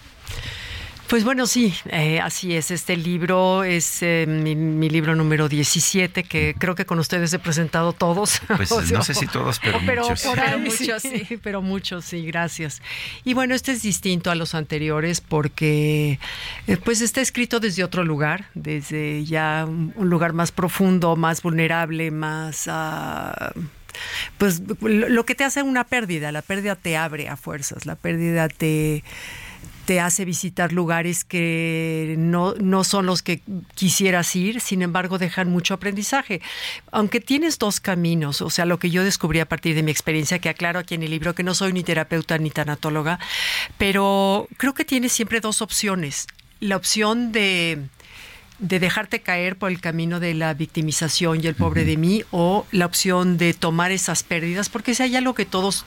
Pues 1.08 1.22
bueno, 1.22 1.46
sí, 1.46 1.72
eh, 1.90 2.18
así 2.20 2.56
es. 2.56 2.72
Este 2.72 2.96
libro 2.96 3.62
es 3.62 4.02
eh, 4.02 4.26
mi, 4.26 4.88
libro 4.88 5.14
número 5.14 5.48
17, 5.48 6.24
que 6.24 6.56
creo 6.58 6.74
que 6.74 6.84
con 6.84 6.98
ustedes 6.98 7.32
he 7.32 7.38
presentado 7.38 7.92
todos. 7.92 8.40
Pues 8.56 8.70
no 8.92 9.02
sé 9.02 9.14
si 9.14 9.26
todos, 9.26 9.60
pero, 9.60 9.78
muchos. 9.80 10.26
pero 10.34 10.58
muchos, 10.58 11.02
sí. 11.02 11.38
Pero 11.42 11.62
muchos, 11.62 12.04
sí, 12.06 12.26
gracias. 12.26 12.82
Y 13.24 13.34
bueno, 13.34 13.54
este 13.54 13.72
es 13.72 13.82
distinto 13.82 14.32
a 14.32 14.34
los 14.34 14.56
anteriores 14.56 15.20
porque 15.20 16.18
eh, 16.66 16.76
pues 16.76 17.00
está 17.00 17.20
escrito 17.20 17.60
desde 17.60 17.84
otro 17.84 18.02
lugar, 18.02 18.46
desde 18.54 19.24
ya 19.24 19.64
un 19.66 20.10
lugar 20.10 20.32
más 20.32 20.50
profundo, 20.50 21.14
más 21.14 21.42
vulnerable, 21.42 22.10
más... 22.10 22.66
Uh, 22.66 23.60
pues 24.38 24.60
lo 24.82 25.24
que 25.24 25.34
te 25.34 25.44
hace 25.44 25.62
una 25.62 25.84
pérdida, 25.84 26.30
la 26.30 26.42
pérdida 26.42 26.76
te 26.76 26.96
abre 26.96 27.28
a 27.28 27.36
fuerzas, 27.36 27.86
la 27.86 27.96
pérdida 27.96 28.48
te 28.48 29.02
te 29.86 30.00
hace 30.00 30.24
visitar 30.24 30.72
lugares 30.72 31.24
que 31.24 32.16
no, 32.18 32.54
no 32.54 32.82
son 32.82 33.06
los 33.06 33.22
que 33.22 33.40
quisieras 33.76 34.34
ir, 34.34 34.60
sin 34.60 34.82
embargo 34.82 35.16
dejan 35.16 35.48
mucho 35.48 35.74
aprendizaje. 35.74 36.42
Aunque 36.90 37.20
tienes 37.20 37.58
dos 37.58 37.80
caminos, 37.80 38.42
o 38.42 38.50
sea, 38.50 38.66
lo 38.66 38.78
que 38.78 38.90
yo 38.90 39.04
descubrí 39.04 39.38
a 39.38 39.48
partir 39.48 39.76
de 39.76 39.84
mi 39.84 39.92
experiencia, 39.92 40.40
que 40.40 40.48
aclaro 40.48 40.80
aquí 40.80 40.96
en 40.96 41.04
el 41.04 41.10
libro 41.10 41.34
que 41.34 41.44
no 41.44 41.54
soy 41.54 41.72
ni 41.72 41.84
terapeuta 41.84 42.36
ni 42.36 42.50
tanatóloga, 42.50 43.20
pero 43.78 44.48
creo 44.56 44.74
que 44.74 44.84
tienes 44.84 45.12
siempre 45.12 45.40
dos 45.40 45.62
opciones. 45.62 46.26
La 46.58 46.76
opción 46.76 47.30
de 47.30 47.86
de 48.58 48.80
dejarte 48.80 49.20
caer 49.20 49.56
por 49.56 49.70
el 49.70 49.80
camino 49.80 50.20
de 50.20 50.34
la 50.34 50.54
victimización 50.54 51.42
y 51.42 51.46
el 51.46 51.54
pobre 51.54 51.84
de 51.84 51.96
mí 51.96 52.24
o 52.30 52.66
la 52.72 52.86
opción 52.86 53.36
de 53.36 53.52
tomar 53.52 53.92
esas 53.92 54.22
pérdidas, 54.22 54.68
porque 54.68 54.94
si 54.94 55.02
hay 55.02 55.16
algo 55.16 55.34
que 55.34 55.44
todos 55.44 55.84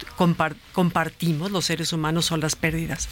compartimos, 0.74 1.52
los 1.52 1.66
seres 1.66 1.94
humanos, 1.94 2.26
son 2.26 2.40
las 2.42 2.56
pérdidas. 2.56 3.10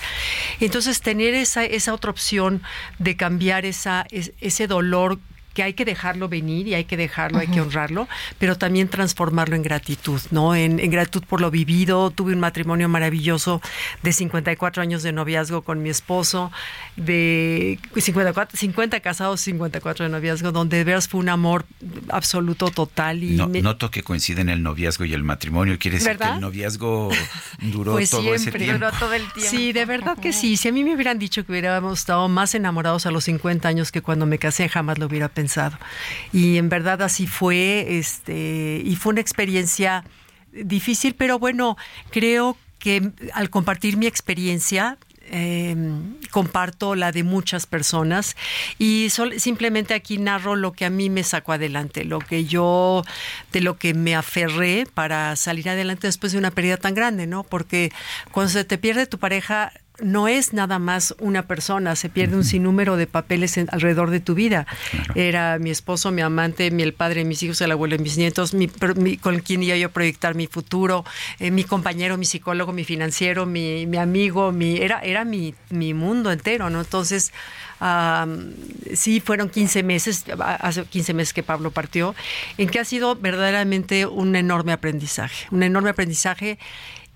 Entonces, 0.59 1.01
tener 1.01 1.33
esa, 1.33 1.65
esa 1.65 1.93
otra 1.93 2.11
opción 2.11 2.61
de 2.99 3.15
cambiar 3.15 3.65
esa, 3.65 4.05
ese 4.11 4.67
dolor 4.67 5.19
que 5.57 5.63
hay 5.63 5.73
que 5.73 5.85
dejarlo 5.85 6.29
venir 6.29 6.67
y 6.67 6.75
hay 6.75 6.83
que 6.83 6.97
dejarlo, 6.97 7.39
hay 7.39 7.47
que 7.47 7.59
honrarlo, 7.59 8.07
pero 8.37 8.59
también 8.59 8.89
transformarlo 8.89 9.55
en 9.55 9.63
gratitud, 9.63 10.21
¿no? 10.29 10.53
En, 10.53 10.77
gratitud 10.91 11.23
por 11.23 11.41
lo 11.41 11.49
vivido. 11.49 12.11
Tuve 12.11 12.33
un 12.33 12.39
matrimonio 12.39 12.87
maravilloso 12.89 13.59
de 14.03 14.13
54 14.13 14.83
años 14.83 15.01
de 15.01 15.13
noviazgo 15.13 15.63
con 15.63 15.81
mi 15.81 15.89
esposo, 15.89 16.51
de 16.95 17.79
54, 17.95 18.55
50 18.55 18.99
casados, 18.99 19.41
54 19.41 20.05
de 20.05 20.11
noviazgo, 20.11 20.51
donde 20.51 20.77
de 20.77 20.83
veras 20.83 21.07
fue 21.07 21.21
un 21.21 21.29
amor 21.29 21.65
absoluto, 22.09 22.69
total. 22.69 23.23
Y 23.23 23.35
Noto 23.63 23.89
que 23.89 24.03
coinciden 24.03 24.49
el 24.49 24.61
noviazgo 24.61 25.05
y 25.05 25.13
el 25.13 25.23
matrimonio. 25.23 25.79
Quiere 25.79 25.97
decir 25.97 26.17
que 26.17 26.23
el 26.23 26.39
noviazgo 26.39 27.09
duró 27.61 27.93
pues 27.93 28.11
todo 28.11 28.35
ese 28.35 28.51
tiempo. 28.51 28.73
Duró 28.73 28.91
todo 28.91 29.13
el 29.13 29.23
tiempo. 29.33 29.49
Sí, 29.49 29.73
de 29.73 29.85
verdad 29.85 30.19
que 30.19 30.33
sí. 30.33 30.55
Si 30.55 30.67
a 30.67 30.71
mí 30.71 30.83
me 30.83 30.93
hubieran 30.93 31.17
dicho 31.17 31.43
que 31.43 31.51
hubiéramos 31.51 31.97
estado 31.97 32.29
más 32.29 32.53
enamorados 32.53 33.07
a 33.07 33.11
los 33.11 33.23
50 33.23 33.67
años 33.67 33.91
que 33.91 34.03
cuando 34.03 34.27
me 34.27 34.37
casé, 34.37 34.69
jamás 34.69 34.99
lo 34.99 35.07
hubiera 35.07 35.29
pensado. 35.29 35.46
Y 36.33 36.57
en 36.57 36.69
verdad 36.69 37.01
así 37.01 37.27
fue, 37.27 37.97
este, 37.97 38.81
y 38.83 38.95
fue 38.95 39.11
una 39.11 39.21
experiencia 39.21 40.03
difícil, 40.51 41.15
pero 41.15 41.39
bueno, 41.39 41.77
creo 42.11 42.57
que 42.79 43.11
al 43.33 43.49
compartir 43.49 43.97
mi 43.97 44.05
experiencia, 44.05 44.97
em, 45.29 46.15
comparto 46.31 46.95
la 46.95 47.11
de 47.11 47.23
muchas 47.23 47.65
personas 47.65 48.37
y 48.79 49.09
simplemente 49.37 49.93
aquí 49.93 50.17
narro 50.17 50.55
lo 50.55 50.71
que 50.71 50.85
a 50.85 50.89
mí 50.89 51.09
me 51.09 51.23
sacó 51.23 51.53
adelante, 51.53 52.05
lo 52.05 52.19
que 52.19 52.45
yo, 52.45 53.03
de 53.51 53.61
lo 53.61 53.77
que 53.77 53.93
me 53.93 54.15
aferré 54.15 54.85
para 54.93 55.35
salir 55.35 55.69
adelante 55.69 56.07
después 56.07 56.31
de 56.31 56.37
una 56.37 56.51
pérdida 56.51 56.77
tan 56.77 56.93
grande, 56.93 57.27
¿no? 57.27 57.43
Porque 57.43 57.91
cuando 58.31 58.51
se 58.53 58.63
te 58.63 58.77
pierde 58.77 59.05
tu 59.05 59.17
pareja, 59.17 59.73
no 59.99 60.27
es 60.27 60.53
nada 60.53 60.79
más 60.79 61.15
una 61.19 61.43
persona, 61.43 61.95
se 61.95 62.09
pierde 62.09 62.35
un 62.35 62.43
sinnúmero 62.43 62.97
de 62.97 63.07
papeles 63.07 63.57
alrededor 63.57 64.11
de 64.11 64.19
tu 64.19 64.35
vida. 64.35 64.67
Era 65.15 65.57
mi 65.59 65.69
esposo, 65.69 66.11
mi 66.11 66.21
amante, 66.21 66.71
mi 66.71 66.83
el 66.83 66.93
padre 66.93 67.21
de 67.21 67.25
mis 67.25 67.41
hijos, 67.43 67.61
el 67.61 67.71
abuelo 67.71 67.97
de 67.97 68.03
mis 68.03 68.17
nietos, 68.17 68.53
mi, 68.53 68.67
con 69.17 69.39
quien 69.39 69.63
iba 69.63 69.75
yo 69.75 69.87
a 69.87 69.91
proyectar 69.91 70.35
mi 70.35 70.47
futuro, 70.47 71.03
eh, 71.39 71.51
mi 71.51 71.63
compañero, 71.63 72.17
mi 72.17 72.25
psicólogo, 72.25 72.73
mi 72.73 72.83
financiero, 72.83 73.45
mi, 73.45 73.85
mi 73.87 73.97
amigo, 73.97 74.51
mi, 74.51 74.77
era, 74.77 74.99
era 75.01 75.25
mi, 75.25 75.55
mi 75.69 75.93
mundo 75.93 76.31
entero, 76.31 76.69
¿no? 76.69 76.81
Entonces, 76.81 77.31
sí, 78.93 79.19
fueron 79.19 79.49
15 79.49 79.83
meses, 79.83 80.25
hace 80.39 80.83
15 80.83 81.13
meses 81.13 81.33
que 81.33 81.43
Pablo 81.43 81.71
partió, 81.71 82.15
en 82.57 82.69
que 82.69 82.79
ha 82.79 82.85
sido 82.85 83.15
verdaderamente 83.15 84.05
un 84.05 84.35
enorme 84.35 84.71
aprendizaje, 84.71 85.47
un 85.51 85.63
enorme 85.63 85.91
aprendizaje 85.91 86.57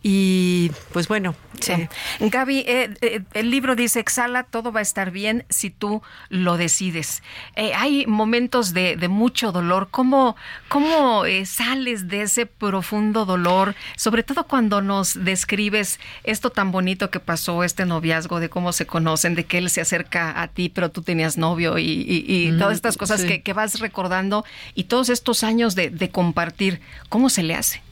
y 0.03 0.71
pues 0.93 1.07
bueno. 1.07 1.35
Sí. 1.59 1.73
Eh, 1.73 1.89
Gaby, 2.19 2.59
eh, 2.59 2.89
eh, 3.01 3.21
el 3.35 3.51
libro 3.51 3.75
dice, 3.75 3.99
exhala, 3.99 4.43
todo 4.43 4.71
va 4.71 4.79
a 4.79 4.81
estar 4.81 5.11
bien 5.11 5.45
si 5.49 5.69
tú 5.69 6.01
lo 6.29 6.57
decides. 6.57 7.21
hay 7.55 8.07
momentos 8.07 8.73
de, 8.73 8.97
mucho 9.09 9.51
dolor. 9.51 9.89
¿Cómo, 9.91 10.35
cómo 10.69 11.23
sales 11.45 12.07
de 12.07 12.23
ese 12.23 12.47
profundo 12.47 13.25
dolor? 13.25 13.75
Sobre 13.95 14.23
todo 14.23 14.47
cuando 14.47 14.81
nos 14.81 15.23
describes 15.23 15.99
esto 16.23 16.49
tan 16.49 16.71
bonito 16.71 17.11
que 17.11 17.19
pasó, 17.19 17.63
este 17.63 17.85
noviazgo, 17.85 18.39
de 18.39 18.49
cómo 18.49 18.73
se 18.73 18.87
conocen, 18.87 19.35
de 19.35 19.45
que 19.45 19.59
él 19.59 19.69
se 19.69 19.81
acerca 19.81 20.41
a 20.41 20.47
ti, 20.47 20.69
pero 20.69 20.89
tú 20.89 21.03
tenías 21.03 21.37
novio 21.37 21.77
y, 21.77 22.55
todas 22.57 22.73
estas 22.73 22.97
cosas 22.97 23.23
que, 23.23 23.43
que, 23.43 23.53
vas 23.53 23.79
recordando 23.79 24.45
y 24.73 24.85
todos 24.85 25.09
estos 25.09 25.43
años 25.43 25.75
de, 25.75 25.91
de 25.91 26.09
compartir. 26.09 26.81
¿Cómo 27.09 27.29
se 27.29 27.43
le 27.43 27.53
hace? 27.53 27.83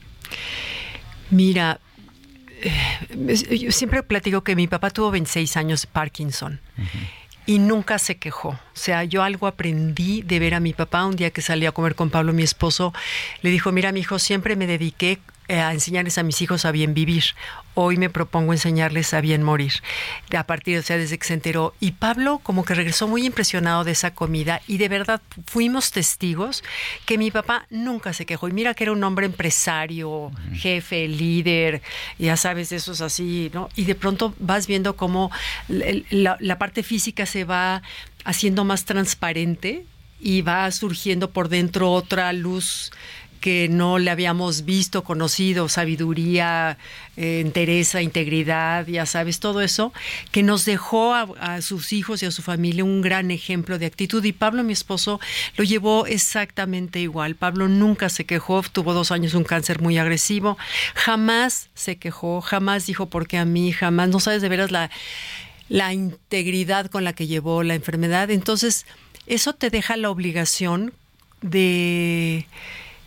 Mira, 1.30 1.80
eh, 1.80 1.89
yo 3.52 3.72
siempre 3.72 4.04
platico 4.04 4.44
que 4.44 4.56
mi 4.56 4.68
papá 4.68 4.90
tuvo 4.90 5.12
26 5.12 5.58
años 5.58 5.82
de 5.84 5.88
Parkinson. 5.88 6.60
Y 7.46 7.58
nunca 7.58 7.98
se 7.98 8.18
quejó. 8.18 8.50
O 8.50 8.60
sea, 8.74 9.04
yo 9.04 9.24
algo 9.24 9.48
aprendí 9.48 10.22
de 10.22 10.40
ver 10.40 10.54
a 10.54 10.60
mi 10.60 10.74
papá 10.74 11.06
un 11.06 11.16
día 11.16 11.32
que 11.32 11.42
salí 11.42 11.66
a 11.66 11.72
comer 11.72 11.96
con 11.96 12.10
Pablo, 12.10 12.32
mi 12.32 12.44
esposo. 12.44 12.94
Le 13.42 13.50
dijo, 13.50 13.72
mira, 13.72 13.92
mi 13.92 14.02
hijo, 14.02 14.20
siempre 14.20 14.56
me 14.56 14.68
dediqué 14.68 15.14
eh, 15.14 15.20
a 15.50 15.74
enseñarles 15.74 16.18
a 16.18 16.24
mis 16.24 16.42
hijos 16.42 16.66
a 16.66 16.72
bien 16.72 16.94
vivir. 16.94 17.24
Hoy 17.74 17.98
me 17.98 18.10
propongo 18.10 18.54
enseñarles 18.54 19.14
a 19.14 19.22
bien 19.22 19.42
morir. 19.42 19.74
A 20.36 20.44
partir, 20.46 20.78
o 20.78 20.82
sea, 20.82 20.98
desde 20.98 21.18
que 21.18 21.26
se 21.26 21.34
enteró. 21.34 21.74
Y 21.80 21.94
Pablo 21.94 22.40
como 22.44 22.64
que 22.64 22.76
regresó 22.76 23.08
muy 23.08 23.26
impresionado 23.26 23.84
de 23.84 23.92
esa 23.92 24.14
comida 24.14 24.62
y 24.68 24.78
de 24.78 24.90
verdad 24.90 25.22
fuimos 25.46 25.92
testigos 25.92 26.64
que 27.06 27.18
mi 27.18 27.32
papá 27.32 27.66
nunca 27.70 28.14
se 28.14 28.26
quejó. 28.26 28.48
Y 28.48 28.52
mira 28.52 28.74
que 28.74 28.84
era 28.84 28.94
un 28.94 29.04
hombre 29.04 29.26
empresario, 29.26 30.32
jefe, 30.54 31.08
líder, 31.08 31.82
ya 32.18 32.38
sabes, 32.38 32.70
de 32.70 32.78
esos 32.78 33.02
así, 33.02 33.50
¿no? 33.54 33.70
Y 33.76 33.86
de 33.86 33.96
pronto 33.96 34.36
vas 34.40 34.68
viendo 34.68 34.96
cómo 34.96 35.32
la, 35.68 36.38
la 36.40 36.58
parte 36.58 36.84
física 36.84 37.26
se 37.26 37.44
va 37.44 37.82
haciendo 38.24 38.66
más 38.66 38.86
transparente 38.86 39.86
y 40.20 40.42
va 40.42 40.70
surgiendo 40.72 41.32
por 41.32 41.50
dentro 41.50 41.92
otra 41.92 42.34
luz 42.34 42.92
que 43.40 43.70
no 43.70 44.00
le 44.00 44.12
habíamos 44.12 44.66
visto, 44.66 45.04
conocido, 45.04 45.70
sabiduría, 45.70 46.78
eh, 47.18 47.40
entereza, 47.40 48.02
integridad, 48.02 48.88
ya 48.88 49.06
sabes, 49.06 49.40
todo 49.40 49.62
eso, 49.62 49.94
que 50.32 50.44
nos 50.44 50.66
dejó 50.66 51.14
a, 51.14 51.62
sus 51.62 51.94
hijos 51.94 52.22
y 52.24 52.26
a 52.26 52.32
su 52.32 52.42
familia 52.42 52.84
un 52.84 53.02
gran 53.02 53.32
ejemplo 53.32 53.80
de 53.80 53.86
actitud. 53.86 54.24
Y 54.24 54.34
Pablo, 54.34 54.64
mi 54.64 54.74
esposo, 54.74 55.20
lo 55.58 55.64
llevó 55.64 56.06
exactamente 56.06 57.00
igual. 57.00 57.36
Pablo 57.36 57.68
nunca 57.68 58.10
se 58.10 58.26
quejó, 58.26 58.62
tuvo 58.62 58.94
dos 58.94 59.12
años 59.12 59.34
un 59.34 59.44
cáncer 59.44 59.82
muy 59.82 59.98
agresivo, 59.98 60.58
jamás 60.96 61.70
se 61.74 61.98
quejó, 61.98 62.42
jamás 62.42 62.86
dijo 62.86 63.08
por 63.08 63.28
qué 63.28 63.38
a 63.38 63.46
mí, 63.46 63.72
jamás, 63.72 64.10
no 64.10 64.20
sabes 64.20 64.42
de 64.42 64.50
veras 64.50 64.72
la, 64.72 64.90
la 65.70 65.94
integridad 65.94 66.88
con 66.88 67.04
la 67.04 67.14
que 67.14 67.28
llevó 67.28 67.64
la 67.64 67.76
enfermedad. 67.76 68.32
Entonces, 68.32 68.86
eso 69.28 69.54
te 69.54 69.70
deja 69.70 69.96
la 69.96 70.10
obligación 70.10 70.94
de 71.42 72.48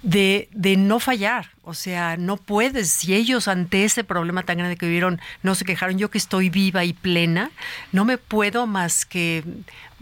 de, 0.03 0.49
de 0.53 0.77
no 0.77 1.01
fallar. 1.01 1.51
O 1.65 1.75
sea, 1.75 2.17
no 2.17 2.39
puedes, 2.39 2.91
si 2.91 3.15
ellos 3.15 3.47
ante 3.47 3.85
ese 3.85 4.03
problema 4.03 4.43
tan 4.43 4.59
grande 4.59 4.77
que 4.77 4.87
vivieron 4.87 5.21
no 5.43 5.55
se 5.55 5.65
quejaron, 5.65 5.97
yo 5.97 6.11
que 6.11 6.19
estoy 6.19 6.51
viva 6.51 6.85
y 6.85 6.93
plena, 6.93 7.53
no 7.93 8.05
me 8.05 8.19
puedo 8.19 8.67
más 8.67 9.07
que 9.07 9.45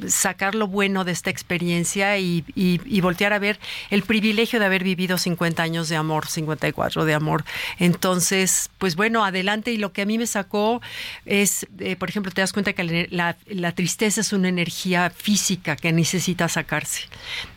sacar 0.08 0.54
lo 0.54 0.66
bueno 0.66 1.04
de 1.04 1.12
esta 1.12 1.30
experiencia 1.30 2.18
y, 2.18 2.44
y, 2.54 3.00
voltear 3.00 3.32
a 3.32 3.38
ver 3.38 3.58
el 3.90 4.02
privilegio 4.02 4.58
de 4.60 4.66
haber 4.66 4.84
vivido 4.84 5.18
50 5.18 5.62
años 5.62 5.88
de 5.88 5.96
amor, 5.96 6.26
54 6.26 7.04
de 7.04 7.14
amor. 7.14 7.44
Entonces, 7.78 8.70
pues 8.78 8.96
bueno, 8.96 9.24
adelante. 9.24 9.72
Y 9.72 9.76
lo 9.76 9.92
que 9.92 10.02
a 10.02 10.06
mí 10.06 10.18
me 10.18 10.26
sacó 10.26 10.80
es, 11.24 11.66
eh, 11.78 11.96
por 11.96 12.08
ejemplo, 12.08 12.32
te 12.32 12.40
das 12.40 12.52
cuenta 12.52 12.72
que 12.72 13.08
la, 13.10 13.36
la, 13.46 13.72
tristeza 13.72 14.20
es 14.20 14.32
una 14.32 14.48
energía 14.48 15.10
física 15.10 15.76
que 15.76 15.92
necesita 15.92 16.48
sacarse. 16.48 17.08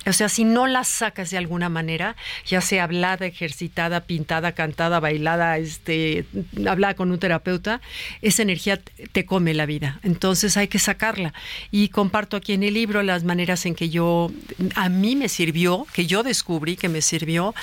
O 0.05 0.13
sea, 0.13 0.29
si 0.29 0.43
no 0.43 0.67
la 0.67 0.83
sacas 0.83 1.29
de 1.31 1.37
alguna 1.37 1.69
manera, 1.69 2.15
ya 2.45 2.61
sea 2.61 2.83
hablada, 2.83 3.25
ejercitada, 3.25 3.92
pintada, 4.01 4.53
cantada, 4.53 4.99
bailada, 4.99 5.57
este, 5.57 6.25
hablada 6.67 6.95
con 6.95 7.11
un 7.11 7.19
terapeuta, 7.19 7.81
esa 8.21 8.41
energía 8.41 8.79
te 9.11 9.25
come 9.25 9.53
la 9.53 9.65
vida. 9.65 9.99
Entonces 10.03 10.57
hay 10.57 10.67
que 10.67 10.79
sacarla. 10.79 11.33
Y 11.71 11.89
comparto 11.89 12.37
aquí 12.37 12.53
en 12.53 12.63
el 12.63 12.73
libro 12.73 13.03
las 13.03 13.23
maneras 13.23 13.65
en 13.65 13.75
que 13.75 13.89
yo, 13.89 14.31
a 14.75 14.89
mí 14.89 15.15
me 15.15 15.29
sirvió, 15.29 15.85
que 15.93 16.05
yo 16.05 16.23
descubrí 16.23 16.75
que 16.75 16.89
me 16.89 17.01
sirvió, 17.01 17.53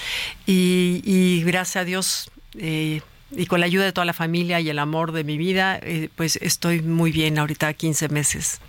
y, 0.47 1.43
gracias 1.45 1.77
a 1.77 1.85
Dios. 1.85 2.31
Eh, 2.59 3.01
y 3.33 3.47
con 3.47 3.61
la 3.61 3.67
ayuda 3.67 3.85
de 3.85 3.93
toda 3.93 4.05
la 4.05 4.13
familia 4.13 4.61
y 4.61 4.69
el 4.71 4.79
amor 4.79 5.13
de 5.13 5.23
mi 5.23 5.39
vida, 5.39 5.79
eh, 5.83 6.09
pues 6.17 6.37
estoy 6.37 6.83
muy 6.83 7.13
bien 7.13 7.39
ahorita 7.39 7.73
15 7.73 8.09
meses. 8.09 8.61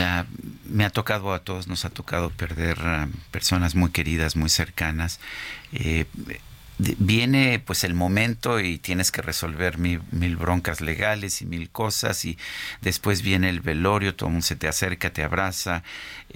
Ah, 0.00 0.24
me 0.68 0.84
ha 0.84 0.90
tocado 0.90 1.32
a 1.32 1.40
todos, 1.40 1.66
nos 1.66 1.84
ha 1.84 1.90
tocado 1.90 2.30
perder 2.30 2.78
ah, 2.80 3.08
personas 3.30 3.74
muy 3.74 3.90
queridas, 3.90 4.36
muy 4.36 4.50
cercanas. 4.50 5.18
Eh, 5.72 6.06
viene 6.78 7.58
pues 7.58 7.84
el 7.84 7.94
momento 7.94 8.60
y 8.60 8.78
tienes 8.78 9.10
que 9.10 9.22
resolver 9.22 9.78
mil, 9.78 10.02
mil 10.10 10.36
broncas 10.36 10.80
legales 10.80 11.40
y 11.40 11.46
mil 11.46 11.70
cosas 11.70 12.24
y 12.24 12.38
después 12.82 13.22
viene 13.22 13.48
el 13.48 13.60
velorio, 13.60 14.14
todo 14.14 14.28
el 14.28 14.34
mundo 14.34 14.46
se 14.46 14.56
te 14.56 14.68
acerca, 14.68 15.12
te 15.12 15.22
abraza 15.22 15.82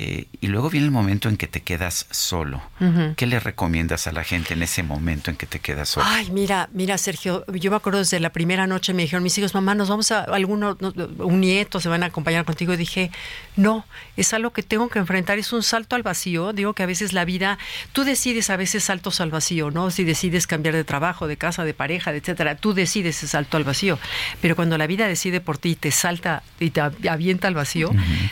eh, 0.03 0.29
y 0.41 0.47
luego 0.47 0.71
viene 0.71 0.87
el 0.87 0.93
momento 0.93 1.29
en 1.29 1.37
que 1.37 1.47
te 1.47 1.61
quedas 1.61 2.07
solo. 2.11 2.63
¿Qué 3.17 3.27
le 3.27 3.39
recomiendas 3.39 4.07
a 4.07 4.13
la 4.13 4.25
gente 4.25 4.55
en 4.55 4.63
ese 4.63 4.83
momento 4.83 5.31
en 5.31 5.37
que 5.37 5.45
te 5.45 5.59
quedas 5.59 5.91
solo? 5.91 6.07
Ay, 6.09 6.31
mira, 6.31 6.71
mira, 6.73 6.97
Sergio, 6.97 7.45
yo 7.53 7.71
me 7.71 7.77
acuerdo 7.77 7.99
desde 7.99 8.19
la 8.19 8.31
primera 8.31 8.67
noche 8.67 8.95
me 8.95 9.03
dijeron 9.03 9.23
mis 9.23 9.37
hijos, 9.37 9.53
mamá, 9.53 9.75
nos 9.75 9.91
vamos 9.91 10.11
a, 10.11 10.21
alguno, 10.21 10.79
no, 10.81 10.95
un 11.19 11.43
nieto 11.43 11.81
se 11.81 11.91
van 11.91 12.03
a 12.03 12.07
acompañar 12.07 12.47
contigo. 12.47 12.73
Y 12.73 12.79
dije, 12.79 13.11
no, 13.57 13.85
es 14.17 14.33
algo 14.33 14.55
que 14.55 14.63
tengo 14.63 14.89
que 14.89 14.99
enfrentar, 14.99 15.39
es 15.39 15.53
un 15.53 15.63
salto 15.63 15.97
al 15.97 16.03
vacío. 16.03 16.55
Digo 16.55 16.73
que 16.73 16.83
a 16.83 16.87
veces 16.87 17.13
la 17.13 17.27
vida, 17.27 17.59
tú 17.93 18.05
decides 18.05 18.49
a 18.49 18.57
veces 18.57 18.85
saltos 18.85 19.21
al 19.21 19.31
vacío, 19.31 19.71
¿no? 19.71 19.91
Si 19.91 20.05
decides 20.05 20.47
cambiar 20.47 20.77
de 20.77 20.85
trabajo, 20.85 21.27
de 21.27 21.37
casa, 21.37 21.63
de 21.63 21.75
pareja, 21.75 22.11
de 22.11 22.19
etcétera, 22.21 22.55
tú 22.55 22.73
decides 22.73 23.19
ese 23.19 23.29
salto 23.29 23.59
al 23.59 23.65
vacío. 23.65 23.99
Pero 24.41 24.57
cuando 24.57 24.79
la 24.79 24.87
vida 24.87 25.07
decide 25.07 25.43
por 25.43 25.59
ti 25.59 25.73
y 25.73 25.77
te 25.77 25.91
salta 25.91 26.43
y 26.59 26.71
te 26.71 26.81
avienta 26.81 27.49
al 27.49 27.55
vacío, 27.55 27.91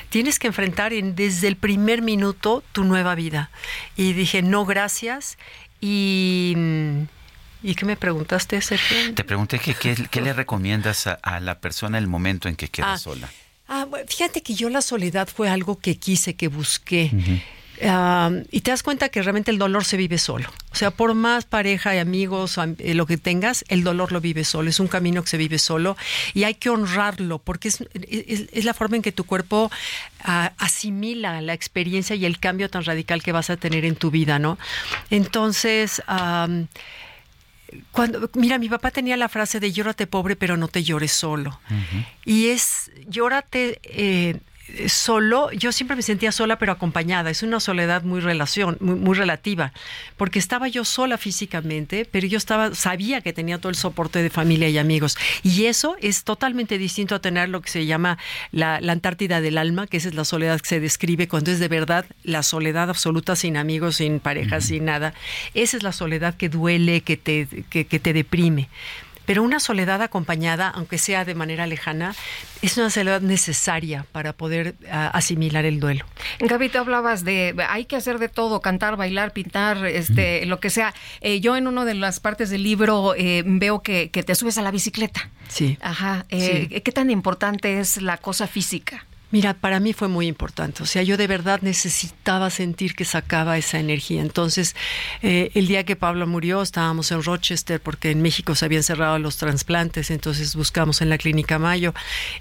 tienes 0.09 0.39
que 0.39 0.47
enfrentar 0.47 0.95
en, 0.95 1.15
desde 1.15 1.47
el 1.47 1.57
primer 1.59 2.02
minuto 2.02 2.64
tu 2.72 2.85
nueva 2.85 3.14
vida. 3.14 3.51
Y 3.97 4.12
dije, 4.14 4.43
no, 4.43 4.64
gracias. 4.64 5.36
Y. 5.80 6.55
¿Y 7.60 7.74
qué 7.74 7.85
me 7.86 7.97
preguntaste, 7.97 8.60
Sergio? 8.62 9.14
Te 9.14 9.24
pregunté 9.24 9.59
que 9.59 9.74
qué, 9.74 9.97
qué 10.10 10.20
le 10.20 10.32
recomiendas 10.32 11.09
a, 11.09 11.14
a 11.14 11.40
la 11.40 11.59
persona 11.59 11.98
el 11.98 12.06
momento 12.06 12.48
en 12.48 12.55
que 12.55 12.68
queda 12.68 12.93
Ah. 12.93 12.98
sola. 12.98 13.28
Ah, 13.66 13.86
fíjate 14.06 14.43
que 14.43 14.55
yo 14.55 14.70
la 14.70 14.80
soledad 14.80 15.28
fue 15.28 15.51
algo 15.51 15.78
que 15.78 15.98
quise, 15.98 16.35
que 16.36 16.48
busqué. 16.48 17.10
Y 18.50 18.60
te 18.62 18.70
das 18.72 18.82
cuenta 18.82 19.09
que 19.09 19.22
realmente 19.22 19.50
el 19.50 19.59
dolor 19.59 19.84
se 19.84 19.96
vive 19.96 20.18
solo. 20.18 20.50
O 20.72 20.74
sea, 20.74 20.90
por 20.90 21.14
más 21.14 21.44
pareja 21.44 21.94
y 21.94 21.98
amigos, 21.98 22.59
am- 22.59 22.74
eh, 22.78 22.94
lo 22.94 23.06
que 23.06 23.16
tengas, 23.16 23.64
el 23.68 23.84
dolor 23.84 24.10
lo 24.12 24.20
vive 24.20 24.44
solo. 24.44 24.68
Es 24.70 24.80
un 24.80 24.88
camino 24.88 25.22
que 25.22 25.28
se 25.28 25.36
vive 25.36 25.59
solo 25.59 25.96
y 26.34 26.44
hay 26.44 26.55
que 26.55 26.70
honrarlo 26.70 27.38
porque 27.38 27.68
es, 27.68 27.84
es- 28.09 28.48
es 28.52 28.64
la 28.64 28.74
forma 28.74 28.96
en 28.96 29.02
que 29.02 29.12
tu 29.12 29.24
cuerpo 29.24 29.70
ah, 30.24 30.52
asimila 30.59 31.40
la 31.40 31.52
experiencia 31.55 32.16
y 32.16 32.24
el 32.26 32.38
cambio 32.40 32.68
tan 32.68 32.84
radical 32.84 33.22
que 33.22 33.32
vas 33.32 33.50
a 33.50 33.56
tener 33.56 33.84
en 33.84 33.94
tu 33.96 34.10
vida, 34.10 34.38
¿no? 34.38 34.59
Entonces, 35.10 36.02
cuando, 37.92 38.30
mira, 38.34 38.59
mi 38.59 38.68
papá 38.68 38.90
tenía 38.90 39.16
la 39.16 39.28
frase 39.28 39.60
de 39.60 39.72
llórate 39.72 40.06
pobre, 40.06 40.36
pero 40.36 40.56
no 40.56 40.68
te 40.68 40.82
llores 40.82 41.12
solo. 41.12 41.60
Y 42.24 42.48
es, 42.48 42.90
llórate 43.09 43.78
eh, 43.84 44.38
solo, 44.86 45.51
yo 45.53 45.73
siempre 45.73 45.97
me 45.97 46.03
sentía 46.03 46.32
sola 46.32 46.59
pero 46.59 46.73
acompañada, 46.73 47.31
es 47.31 47.43
una 47.43 47.61
soledad 47.61 48.03
muy 48.03 48.20
relación, 48.20 48.77
muy, 48.81 48.97
muy 48.97 49.16
relativa, 49.16 49.73
porque 50.16 50.39
estaba 50.39 50.69
yo 50.69 50.85
sola 50.85 51.19
físicamente, 51.19 52.07
pero 52.11 52.27
yo 52.27 52.39
estaba, 52.39 52.74
sabía 52.74 53.20
que 53.20 53.32
tenía 53.32 53.59
todo 53.59 53.70
el 53.70 53.77
soporte 53.77 54.23
de 54.23 54.31
familia 54.31 54.69
y 54.69 54.78
amigos. 54.78 55.16
Y 55.43 55.66
eso 55.66 55.97
es 56.01 56.24
totalmente 56.24 56.78
distinto 56.78 57.15
a 57.15 57.20
tener 57.20 57.49
lo 57.49 57.61
que 57.61 57.70
se 57.70 57.86
llama 57.86 58.19
la, 58.53 58.81
la 58.81 58.93
Antártida 58.93 59.40
del 59.40 59.59
alma, 59.59 59.86
que 59.86 59.97
esa 59.97 60.09
es 60.09 60.15
la 60.15 60.24
soledad 60.24 60.61
que 60.61 60.69
se 60.69 60.81
describe 60.81 61.28
cuando 61.28 61.51
es 61.51 61.59
de 61.59 61.69
verdad 61.69 62.05
la 62.23 62.43
soledad 62.43 62.90
absoluta 62.90 63.36
sin 63.36 63.57
amigos, 63.57 63.97
sin 63.97 64.20
pareja, 64.20 64.61
sin 64.61 64.85
nada. 64.85 65.15
Esa 65.55 65.77
es 65.77 65.82
la 65.82 65.93
soledad 65.93 66.35
que 66.35 66.49
duele, 66.49 67.01
que 67.01 67.16
te, 67.16 67.49
que, 67.70 67.86
que 67.86 67.99
te 67.99 68.12
deprime. 68.12 68.69
Pero 69.28 69.42
una 69.42 69.60
soledad 69.60 70.00
acompañada, 70.00 70.70
aunque 70.70 70.96
sea 70.96 71.26
de 71.26 71.34
manera 71.34 71.66
lejana, 71.66 72.14
es 72.62 72.78
una 72.78 72.88
soledad 72.88 73.20
necesaria 73.20 74.06
para 74.10 74.32
poder 74.32 74.74
ah, 74.90 75.10
asimilar 75.12 75.66
el 75.66 75.80
duelo. 75.80 76.06
Gaby, 76.40 76.70
tú 76.70 76.78
hablabas 76.78 77.24
de 77.24 77.55
hay 77.68 77.84
que 77.84 77.96
hacer 77.96 78.20
de 78.20 78.30
todo, 78.30 78.62
cantar, 78.62 78.96
bailar, 78.96 79.34
pintar, 79.34 79.84
este, 79.84 80.46
lo 80.46 80.60
que 80.60 80.70
sea. 80.70 80.94
Eh, 81.20 81.40
yo 81.40 81.59
en 81.59 81.66
una 81.66 81.84
de 81.84 81.92
las 81.92 82.20
partes 82.20 82.48
del 82.48 82.62
libro 82.62 83.14
eh, 83.18 83.42
veo 83.44 83.82
que, 83.82 84.10
que 84.10 84.22
te 84.22 84.34
subes 84.34 84.56
a 84.56 84.62
la 84.62 84.70
bicicleta. 84.70 85.28
Sí. 85.48 85.76
Ajá. 85.82 86.24
Eh, 86.30 86.68
Sí. 86.70 86.80
¿Qué 86.80 86.92
tan 86.92 87.10
importante 87.10 87.80
es 87.80 88.00
la 88.00 88.16
cosa 88.16 88.46
física? 88.46 89.05
Mira, 89.30 89.52
para 89.52 89.78
mí 89.78 89.92
fue 89.92 90.09
muy 90.09 90.26
importante. 90.26 90.82
O 90.82 90.86
sea, 90.86 91.02
yo 91.02 91.18
de 91.18 91.26
verdad 91.26 91.60
necesitaba 91.60 92.48
sentir 92.48 92.94
que 92.94 93.05
sacaba 93.05 93.59
esa 93.59 93.78
energía. 93.78 94.22
Entonces, 94.22 94.74
eh, 95.20 95.50
el 95.55 95.66
día 95.68 95.84
que 95.84 95.96
Pablo 95.96 96.26
murió, 96.26 96.62
estábamos 96.62 97.10
en 97.12 97.22
Rochester 97.22 97.78
porque 97.78 98.10
en 98.10 98.22
México 98.22 98.55
se 98.55 98.64
habían 98.64 98.82
cerrado 98.82 99.18
los 99.18 99.36
trasplantes. 99.36 100.10
Entonces 100.10 100.56
buscamos 100.56 101.02
en 101.02 101.10
la 101.10 101.18
clínica 101.18 101.59
Mayo. 101.59 101.92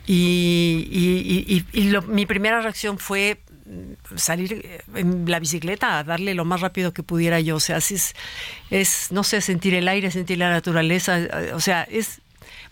Y, 0.05 1.65
y- 1.73 1.83
lo- 1.89 2.01
mi 2.03 2.25
primera 2.25 2.61
reacción 2.61 2.97
fue 2.97 3.39
mm, 3.65 4.15
salir 4.17 4.53
eh, 4.53 4.81
en 4.95 5.29
la 5.29 5.39
bicicleta 5.39 5.99
a 5.99 6.03
darle 6.05 6.33
lo 6.35 6.45
más 6.45 6.61
rápido 6.61 6.93
que 6.93 7.03
pudiera 7.03 7.39
yo. 7.41 7.57
O 7.57 7.59
sea, 7.59 7.77
es, 7.77 8.15
es, 8.69 9.07
no 9.11 9.23
sé, 9.23 9.41
sentir 9.41 9.73
el 9.73 9.87
aire, 9.89 10.09
sentir 10.11 10.37
la 10.37 10.49
naturaleza. 10.49 11.19
eh, 11.19 11.51
O 11.53 11.59
sea, 11.59 11.83
es, 11.83 12.21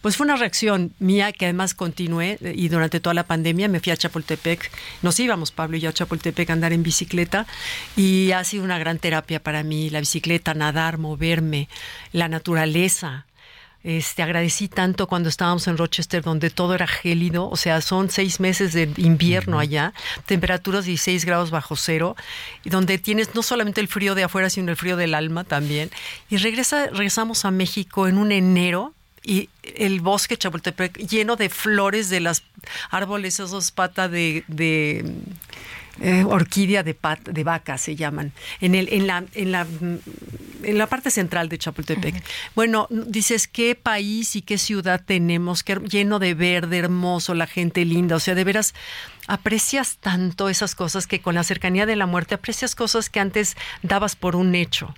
pues 0.01 0.17
fue 0.17 0.25
una 0.25 0.35
reacción 0.35 0.93
mía 0.99 1.31
que 1.31 1.45
además 1.45 1.73
continué 1.73 2.37
eh, 2.41 2.53
y 2.55 2.69
durante 2.69 2.99
toda 2.99 3.13
la 3.13 3.23
pandemia 3.23 3.67
me 3.67 3.79
fui 3.79 3.91
a 3.91 3.97
Chapultepec. 3.97 4.71
Nos 5.01 5.19
íbamos, 5.19 5.51
Pablo 5.51 5.77
y 5.77 5.81
yo, 5.81 5.89
a 5.89 5.93
Chapultepec 5.93 6.49
a 6.49 6.53
andar 6.53 6.73
en 6.73 6.83
bicicleta 6.83 7.45
y 7.95 8.31
ha 8.31 8.43
sido 8.43 8.63
una 8.63 8.79
gran 8.79 8.99
terapia 8.99 9.41
para 9.41 9.63
mí. 9.63 9.89
La 9.89 9.99
bicicleta, 9.99 10.53
nadar, 10.53 10.97
moverme, 10.97 11.69
la 12.11 12.27
naturaleza. 12.27 13.25
Este, 13.85 14.23
agradecí 14.23 14.67
tanto 14.67 15.05
cuando 15.05 15.29
estábamos 15.29 15.67
en 15.67 15.77
Rochester, 15.77 16.23
donde 16.23 16.49
todo 16.49 16.73
era 16.73 16.87
gélido, 16.87 17.47
o 17.47 17.55
sea, 17.55 17.81
son 17.81 18.09
seis 18.09 18.39
meses 18.39 18.73
de 18.73 18.91
invierno 18.97 19.59
allá, 19.59 19.93
temperaturas 20.25 20.85
16 20.85 21.23
grados 21.23 21.51
bajo 21.51 21.75
cero, 21.75 22.15
y 22.63 22.71
donde 22.71 22.97
tienes 22.97 23.35
no 23.35 23.43
solamente 23.43 23.81
el 23.81 23.87
frío 23.87 24.15
de 24.15 24.23
afuera, 24.23 24.49
sino 24.49 24.71
el 24.71 24.75
frío 24.75 24.97
del 24.97 25.13
alma 25.13 25.43
también. 25.43 25.91
Y 26.31 26.37
regresa, 26.37 26.87
regresamos 26.87 27.45
a 27.45 27.51
México 27.51 28.07
en 28.07 28.17
un 28.17 28.31
enero 28.31 28.94
y 29.25 29.49
el 29.63 30.01
bosque 30.01 30.37
Chapultepec 30.37 30.97
lleno 30.97 31.35
de 31.35 31.49
flores 31.49 32.09
de 32.09 32.19
las 32.19 32.43
árboles, 32.91 33.39
esos 33.39 33.71
patas 33.71 34.11
de, 34.11 34.43
de 34.47 35.03
eh, 36.01 36.23
orquídea 36.25 36.83
de, 36.83 36.93
pat, 36.93 37.27
de 37.27 37.43
vaca 37.43 37.77
se 37.77 37.95
llaman, 37.95 38.33
en, 38.61 38.75
el, 38.75 38.89
en, 38.91 39.07
la, 39.07 39.23
en, 39.33 39.51
la, 39.51 39.65
en 40.63 40.77
la 40.77 40.87
parte 40.87 41.09
central 41.09 41.49
de 41.49 41.57
Chapultepec. 41.57 42.21
Bueno, 42.53 42.87
dices, 42.89 43.47
¿qué 43.47 43.75
país 43.75 44.35
y 44.35 44.41
qué 44.41 44.57
ciudad 44.57 45.01
tenemos? 45.03 45.63
Qué, 45.63 45.75
lleno 45.75 46.19
de 46.19 46.33
verde, 46.33 46.77
hermoso, 46.77 47.33
la 47.33 47.47
gente 47.47 47.85
linda, 47.85 48.17
o 48.17 48.19
sea, 48.19 48.35
de 48.35 48.43
veras 48.43 48.73
aprecias 49.27 49.97
tanto 49.97 50.49
esas 50.49 50.75
cosas 50.75 51.07
que 51.07 51.19
con 51.21 51.33
la 51.33 51.43
cercanía 51.43 51.85
de 51.85 51.95
la 51.95 52.05
muerte 52.05 52.35
aprecias 52.35 52.75
cosas 52.75 53.09
que 53.09 53.19
antes 53.19 53.55
dabas 53.81 54.15
por 54.15 54.35
un 54.35 54.53
hecho 54.53 54.93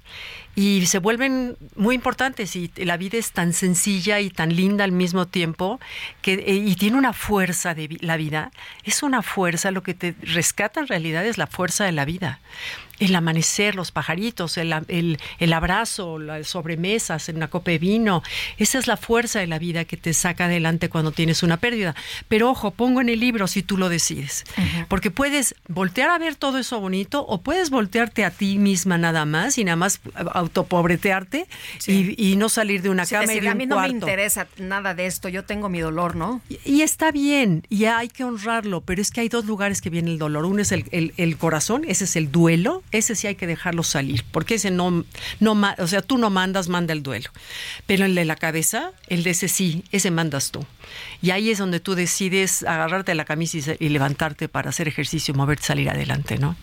y 0.58 0.88
se 0.88 0.98
vuelven 0.98 1.56
muy 1.76 1.94
importantes 1.94 2.56
y 2.56 2.72
la 2.78 2.98
vida 2.98 3.20
es 3.20 3.32
tan 3.32 3.54
sencilla 3.54 4.22
y 4.22 4.32
tan 4.32 4.56
linda 4.56 4.86
al 4.86 4.92
mismo 4.92 5.28
tiempo 5.28 5.80
que 6.24 6.34
eh, 6.34 6.56
y 6.56 6.74
tiene 6.74 6.98
una 6.98 7.14
fuerza 7.14 7.76
de 7.76 7.96
la 8.02 8.18
vida. 8.18 8.52
Es 8.84 9.04
una 9.04 9.22
fuerza 9.22 9.70
lo 9.70 9.84
que 9.84 9.94
te 9.94 10.16
rescata 10.24 10.80
en 10.80 10.88
realidad 10.88 11.28
es 11.28 11.38
la 11.38 11.46
fuerza 11.46 11.86
de 11.86 11.92
la 11.92 12.06
vida 12.06 12.40
el 13.00 13.16
amanecer, 13.16 13.76
los 13.76 13.92
pajaritos, 13.92 14.58
el, 14.58 14.74
el, 14.88 15.18
el 15.40 15.54
abrazo, 15.54 16.20
las 16.20 16.48
sobremesas, 16.48 17.30
una 17.30 17.48
copa 17.48 17.72
de 17.72 17.78
vino. 17.80 18.24
Esa 18.58 18.80
es 18.80 18.88
la 18.88 18.98
fuerza 18.98 19.40
de 19.40 19.48
la 19.48 19.60
vida 19.60 19.86
que 19.86 19.98
te 19.98 20.14
saca 20.14 20.46
adelante 20.46 20.90
cuando 20.90 21.12
tienes 21.12 21.44
una 21.44 21.58
pérdida. 21.58 21.96
Pero 22.28 22.50
ojo, 22.50 22.72
pongo 22.72 23.02
en 23.02 23.10
el 23.10 23.20
libro 23.20 23.48
si 23.48 23.62
tú 23.64 23.78
lo 23.78 23.90
decides. 23.90 24.46
Porque 24.88 25.12
puedes 25.12 25.56
voltear 25.68 26.10
a 26.10 26.18
ver 26.18 26.36
todo 26.36 26.58
eso 26.58 26.80
bonito 26.80 27.26
o 27.26 27.42
puedes 27.42 27.70
voltearte 27.70 28.24
a 28.26 28.32
ti 28.32 28.58
misma 28.58 28.98
nada 28.98 29.26
más 29.26 29.58
y 29.58 29.64
nada 29.64 29.76
más 29.76 30.00
autopobretearte 30.62 31.48
y, 31.86 32.32
y 32.32 32.36
no 32.36 32.50
salir 32.50 32.82
de 32.82 32.90
una 32.90 33.06
Sí, 33.06 33.12
cama 33.16 33.26
y 33.26 33.28
decir, 33.28 33.44
de 33.44 33.50
a 33.50 33.52
un 33.52 33.58
mí 33.58 33.66
no 33.66 33.80
me 33.80 33.88
interesa 33.90 34.48
nada 34.58 34.94
de 34.94 35.06
esto, 35.06 35.30
yo 35.30 35.44
tengo 35.46 35.70
mi 35.70 35.80
dolor, 35.80 36.16
¿no? 36.16 36.42
Y- 36.50 36.58
Y 36.78 36.82
está 36.82 37.12
bien, 37.12 37.64
y 37.70 37.86
hay 37.86 38.08
que 38.10 38.24
honrarlo, 38.24 38.82
pero 38.82 39.02
es 39.02 39.12
que 39.12 39.22
hay 39.22 39.30
dos 39.30 39.46
lugares 39.46 39.82
que 39.82 39.90
viene 39.90 40.12
el 40.12 40.18
dolor. 40.20 40.46
Uno 40.46 40.62
es 40.62 40.72
el, 40.72 40.86
el- 40.92 41.14
el 41.18 41.38
corazón, 41.38 41.84
ese 41.88 42.04
es 42.04 42.16
el 42.16 42.32
duelo, 42.32 42.84
ese 42.92 43.16
sí 43.16 43.28
hay 43.28 43.36
que 43.36 43.48
dejarlo 43.48 43.84
salir, 43.84 44.24
porque 44.32 44.56
ese 44.56 44.72
no, 44.72 45.06
no, 45.40 45.62
o 45.78 45.88
sea, 45.88 46.02
tú 46.02 46.18
no 46.18 46.30
mandas, 46.30 46.70
manda 46.70 46.94
el 46.94 47.04
duelo. 47.04 47.30
Pero 47.86 48.06
el 48.06 48.16
de 48.16 48.26
la 48.26 48.36
cabeza, 48.36 48.92
el 49.08 49.24
de 49.24 49.32
ese 49.32 49.48
sí, 49.48 49.84
ese 49.92 50.12
mandas 50.12 50.52
tú. 50.52 50.66
Y 51.22 51.32
ahí 51.32 51.50
es 51.50 51.58
donde 51.58 51.80
tú 51.80 51.96
decides 51.96 52.64
agarrarte 52.64 53.14
la 53.16 53.26
camisa 53.26 53.58
y, 53.58 53.86
y 53.86 53.90
levantarte 53.90 54.48
para 54.48 54.70
hacer 54.70 54.88
ejercicio, 54.88 55.34
moverte, 55.34 55.64
salir 55.66 55.90
adelante, 55.90 56.38
¿no? 56.38 56.56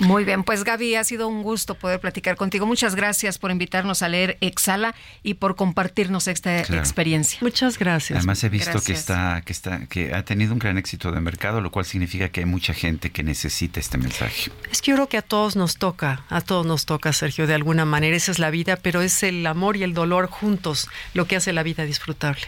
Muy 0.00 0.24
bien, 0.24 0.42
pues 0.42 0.64
Gaby, 0.64 0.96
ha 0.96 1.04
sido 1.04 1.28
un 1.28 1.42
gusto 1.42 1.74
poder 1.74 2.00
platicar 2.00 2.36
contigo. 2.36 2.66
Muchas 2.66 2.94
gracias 2.94 3.38
por 3.38 3.50
invitarnos 3.50 4.02
a 4.02 4.08
leer 4.08 4.36
Exhala 4.40 4.94
y 5.22 5.34
por 5.34 5.54
compartirnos 5.56 6.26
esta 6.28 6.60
experiencia. 6.60 7.38
Muchas 7.42 7.78
gracias. 7.78 8.18
Además 8.18 8.42
he 8.42 8.48
visto 8.48 8.80
que 8.80 8.92
está, 8.92 9.42
que 9.44 9.52
está, 9.52 9.86
que 9.86 10.14
ha 10.14 10.24
tenido 10.24 10.52
un 10.52 10.58
gran 10.58 10.78
éxito 10.78 11.12
de 11.12 11.20
mercado, 11.20 11.60
lo 11.60 11.70
cual 11.70 11.84
significa 11.84 12.28
que 12.28 12.40
hay 12.40 12.46
mucha 12.46 12.74
gente 12.74 13.10
que 13.10 13.22
necesita 13.22 13.78
este 13.78 13.98
mensaje. 13.98 14.50
Es 14.70 14.82
que 14.82 14.90
yo 14.90 14.96
creo 14.96 15.08
que 15.08 15.18
a 15.18 15.22
todos 15.22 15.56
nos 15.56 15.76
toca, 15.76 16.24
a 16.28 16.40
todos 16.40 16.66
nos 16.66 16.86
toca, 16.86 17.12
Sergio, 17.12 17.46
de 17.46 17.54
alguna 17.54 17.84
manera. 17.84 18.16
Esa 18.16 18.32
es 18.32 18.38
la 18.38 18.50
vida, 18.50 18.76
pero 18.76 19.00
es 19.00 19.22
el 19.22 19.46
amor 19.46 19.76
y 19.76 19.84
el 19.84 19.94
dolor 19.94 20.28
juntos 20.28 20.88
lo 21.14 21.26
que 21.26 21.36
hace 21.36 21.52
la 21.52 21.62
vida 21.62 21.84
disfrutable. 21.84 22.42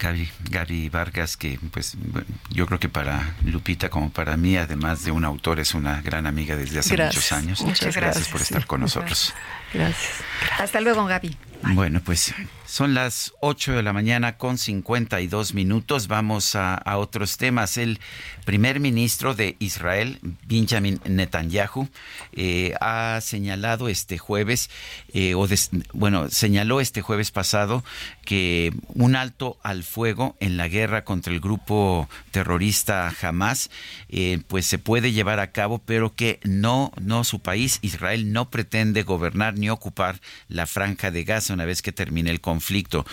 Gaby, 0.00 0.28
Gaby 0.50 0.88
Vargas, 0.88 1.36
que 1.36 1.58
pues 1.70 1.96
bueno, 1.96 2.26
yo 2.50 2.66
creo 2.66 2.78
que 2.78 2.88
para 2.88 3.36
Lupita 3.44 3.88
como 3.88 4.10
para 4.10 4.36
mí, 4.36 4.56
además 4.56 5.04
de 5.04 5.12
un 5.12 5.24
autor, 5.24 5.60
es 5.60 5.74
una 5.74 6.02
gran 6.02 6.26
amiga 6.26 6.56
desde 6.56 6.73
hace 6.78 6.96
Gracias. 6.96 7.16
muchos 7.16 7.32
años. 7.32 7.60
Muchas 7.62 7.96
gracias, 7.96 8.28
por 8.28 8.40
estar 8.40 8.66
con 8.66 8.80
nosotros. 8.80 9.32
Gracias. 9.32 9.63
Hasta 10.58 10.80
luego, 10.80 11.04
Gaby. 11.06 11.36
Bueno, 11.72 12.02
pues 12.04 12.34
son 12.66 12.92
las 12.92 13.32
8 13.40 13.72
de 13.72 13.82
la 13.82 13.94
mañana 13.94 14.36
con 14.36 14.58
52 14.58 15.54
minutos. 15.54 16.08
Vamos 16.08 16.54
a, 16.56 16.74
a 16.74 16.98
otros 16.98 17.38
temas. 17.38 17.78
El 17.78 18.00
primer 18.44 18.80
ministro 18.80 19.34
de 19.34 19.56
Israel, 19.60 20.18
Benjamin 20.46 21.00
Netanyahu, 21.06 21.88
eh, 22.32 22.74
ha 22.82 23.18
señalado 23.22 23.88
este 23.88 24.18
jueves, 24.18 24.68
eh, 25.14 25.34
o 25.34 25.46
des- 25.46 25.70
bueno, 25.94 26.28
señaló 26.28 26.82
este 26.82 27.00
jueves 27.00 27.30
pasado 27.30 27.82
que 28.26 28.70
un 28.88 29.16
alto 29.16 29.56
al 29.62 29.84
fuego 29.84 30.36
en 30.40 30.58
la 30.58 30.68
guerra 30.68 31.04
contra 31.04 31.32
el 31.32 31.40
grupo 31.40 32.10
terrorista 32.30 33.10
Hamas, 33.22 33.70
eh, 34.10 34.40
pues 34.48 34.66
se 34.66 34.78
puede 34.78 35.12
llevar 35.12 35.40
a 35.40 35.50
cabo, 35.50 35.78
pero 35.78 36.14
que 36.14 36.40
no, 36.44 36.92
no 37.00 37.24
su 37.24 37.40
país, 37.40 37.78
Israel, 37.80 38.32
no 38.34 38.50
pretende 38.50 39.02
gobernar 39.02 39.56
ni 39.56 39.63
ocupar 39.72 40.20
la 40.48 40.66
franja 40.66 41.10
de 41.10 41.24
Gaza 41.24 41.54
una 41.54 41.64
vez 41.64 41.82
que 41.82 41.92
termine 41.92 42.30
el 42.30 42.40
conflicto. 42.40 43.06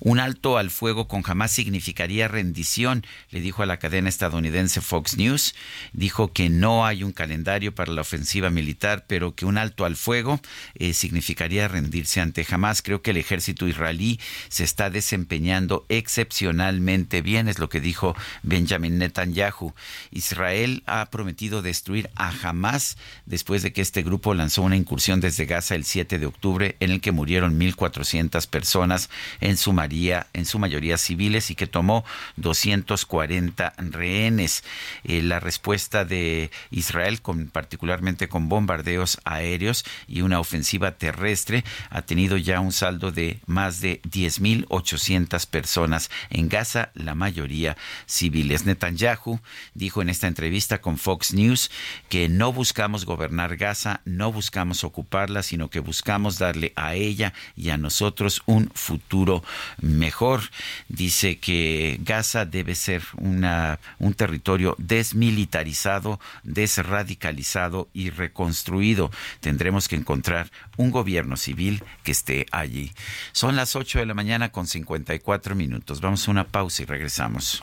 Un 0.00 0.20
alto 0.20 0.58
al 0.58 0.70
fuego 0.70 1.08
con 1.08 1.22
Hamas 1.26 1.52
significaría 1.52 2.28
rendición, 2.28 3.04
le 3.30 3.40
dijo 3.40 3.62
a 3.62 3.66
la 3.66 3.78
cadena 3.78 4.08
estadounidense 4.08 4.80
Fox 4.80 5.16
News. 5.16 5.54
Dijo 5.92 6.32
que 6.32 6.48
no 6.48 6.86
hay 6.86 7.02
un 7.02 7.12
calendario 7.12 7.74
para 7.74 7.92
la 7.92 8.02
ofensiva 8.02 8.50
militar, 8.50 9.04
pero 9.06 9.34
que 9.34 9.46
un 9.46 9.58
alto 9.58 9.84
al 9.84 9.96
fuego 9.96 10.40
eh, 10.74 10.92
significaría 10.92 11.68
rendirse 11.68 12.20
ante 12.20 12.46
Hamas. 12.48 12.82
Creo 12.82 13.02
que 13.02 13.10
el 13.10 13.16
ejército 13.16 13.66
israelí 13.66 14.20
se 14.48 14.64
está 14.64 14.90
desempeñando 14.90 15.86
excepcionalmente 15.88 17.22
bien, 17.22 17.48
es 17.48 17.58
lo 17.58 17.68
que 17.68 17.80
dijo 17.80 18.14
Benjamin 18.42 18.98
Netanyahu. 18.98 19.74
Israel 20.10 20.82
ha 20.86 21.06
prometido 21.10 21.62
destruir 21.62 22.10
a 22.14 22.32
Hamas 22.42 22.96
después 23.24 23.62
de 23.62 23.72
que 23.72 23.82
este 23.82 24.02
grupo 24.02 24.34
lanzó 24.34 24.62
una 24.62 24.76
incursión 24.76 25.20
desde 25.20 25.46
Gaza 25.46 25.74
el 25.74 25.84
7 25.84 25.95
de 26.04 26.26
octubre 26.26 26.76
en 26.80 26.90
el 26.90 27.00
que 27.00 27.12
murieron 27.12 27.58
1.400 27.58 28.46
personas, 28.48 29.10
en 29.40 29.56
su, 29.56 29.72
mayoría, 29.72 30.26
en 30.32 30.44
su 30.44 30.58
mayoría 30.58 30.98
civiles, 30.98 31.50
y 31.50 31.54
que 31.54 31.66
tomó 31.66 32.04
240 32.36 33.72
rehenes. 33.78 34.64
Eh, 35.04 35.22
la 35.22 35.40
respuesta 35.40 36.04
de 36.04 36.50
Israel, 36.70 37.22
con, 37.22 37.48
particularmente 37.48 38.28
con 38.28 38.48
bombardeos 38.48 39.18
aéreos 39.24 39.84
y 40.06 40.20
una 40.20 40.40
ofensiva 40.40 40.92
terrestre, 40.92 41.64
ha 41.90 42.02
tenido 42.02 42.36
ya 42.36 42.60
un 42.60 42.72
saldo 42.72 43.10
de 43.10 43.40
más 43.46 43.80
de 43.80 44.00
10.800 44.02 45.46
personas 45.46 46.10
en 46.30 46.48
Gaza, 46.48 46.90
la 46.94 47.14
mayoría 47.14 47.76
civiles. 48.06 48.66
Netanyahu 48.66 49.40
dijo 49.74 50.02
en 50.02 50.08
esta 50.08 50.26
entrevista 50.26 50.80
con 50.80 50.98
Fox 50.98 51.32
News 51.32 51.70
que 52.08 52.28
no 52.28 52.52
buscamos 52.52 53.04
gobernar 53.04 53.56
Gaza, 53.56 54.00
no 54.04 54.32
buscamos 54.32 54.84
ocuparla, 54.84 55.42
sino 55.42 55.70
que 55.70 55.75
buscamos 55.80 56.38
darle 56.38 56.72
a 56.76 56.94
ella 56.94 57.32
y 57.56 57.70
a 57.70 57.76
nosotros 57.76 58.42
un 58.46 58.70
futuro 58.74 59.42
mejor. 59.80 60.42
Dice 60.88 61.38
que 61.38 61.98
Gaza 62.02 62.44
debe 62.44 62.74
ser 62.74 63.02
una, 63.16 63.78
un 63.98 64.14
territorio 64.14 64.74
desmilitarizado, 64.78 66.20
desradicalizado 66.42 67.88
y 67.92 68.10
reconstruido. 68.10 69.10
Tendremos 69.40 69.88
que 69.88 69.96
encontrar 69.96 70.50
un 70.76 70.90
gobierno 70.90 71.36
civil 71.36 71.82
que 72.02 72.12
esté 72.12 72.46
allí. 72.52 72.92
Son 73.32 73.56
las 73.56 73.76
8 73.76 74.00
de 74.00 74.06
la 74.06 74.14
mañana 74.14 74.50
con 74.50 74.66
54 74.66 75.54
minutos. 75.54 76.00
Vamos 76.00 76.26
a 76.26 76.30
una 76.30 76.44
pausa 76.44 76.82
y 76.82 76.86
regresamos. 76.86 77.62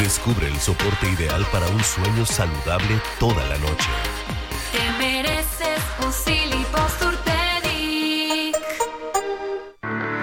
Descubre 0.00 0.48
el 0.48 0.58
soporte 0.58 1.10
ideal 1.10 1.46
para 1.52 1.66
un 1.68 1.84
sueño 1.84 2.24
saludable 2.24 3.00
toda 3.18 3.46
la 3.46 3.58
noche. 3.58 3.88
Te 4.72 4.90
mereces 4.98 5.82
un 6.04 6.12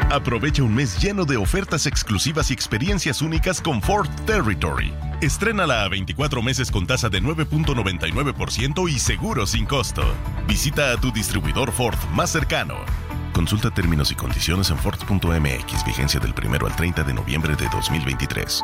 Aprovecha 0.09 0.63
un 0.63 0.73
mes 0.73 0.99
lleno 0.99 1.25
de 1.25 1.35
ofertas 1.37 1.85
exclusivas 1.85 2.49
y 2.49 2.53
experiencias 2.53 3.21
únicas 3.21 3.61
con 3.61 3.81
Ford 3.81 4.09
Territory. 4.25 4.93
Estrénala 5.21 5.83
a 5.83 5.89
24 5.89 6.41
meses 6.41 6.71
con 6.71 6.87
tasa 6.87 7.09
de 7.09 7.21
9.99% 7.21 8.89
y 8.89 8.97
seguro 8.97 9.45
sin 9.45 9.65
costo. 9.65 10.03
Visita 10.47 10.93
a 10.93 10.97
tu 10.97 11.11
distribuidor 11.11 11.71
Ford 11.71 11.97
más 12.13 12.31
cercano. 12.31 12.77
Consulta 13.33 13.69
términos 13.69 14.11
y 14.11 14.15
condiciones 14.15 14.71
en 14.71 14.77
Ford.mx, 14.77 15.85
vigencia 15.85 16.19
del 16.19 16.33
1 16.33 16.65
al 16.65 16.75
30 16.75 17.03
de 17.03 17.13
noviembre 17.13 17.55
de 17.55 17.67
2023. 17.69 18.63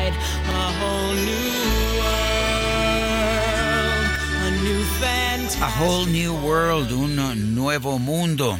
whole 0.81 1.15
new 1.15 1.99
world, 1.99 4.09
a 4.41 4.43
new 4.63 4.81
fantasy. 4.99 5.59
A 5.61 5.69
Whole 5.79 6.07
New 6.07 6.33
World, 6.45 6.91
un 6.91 7.15
nuevo 7.55 7.99
mundo. 7.99 8.57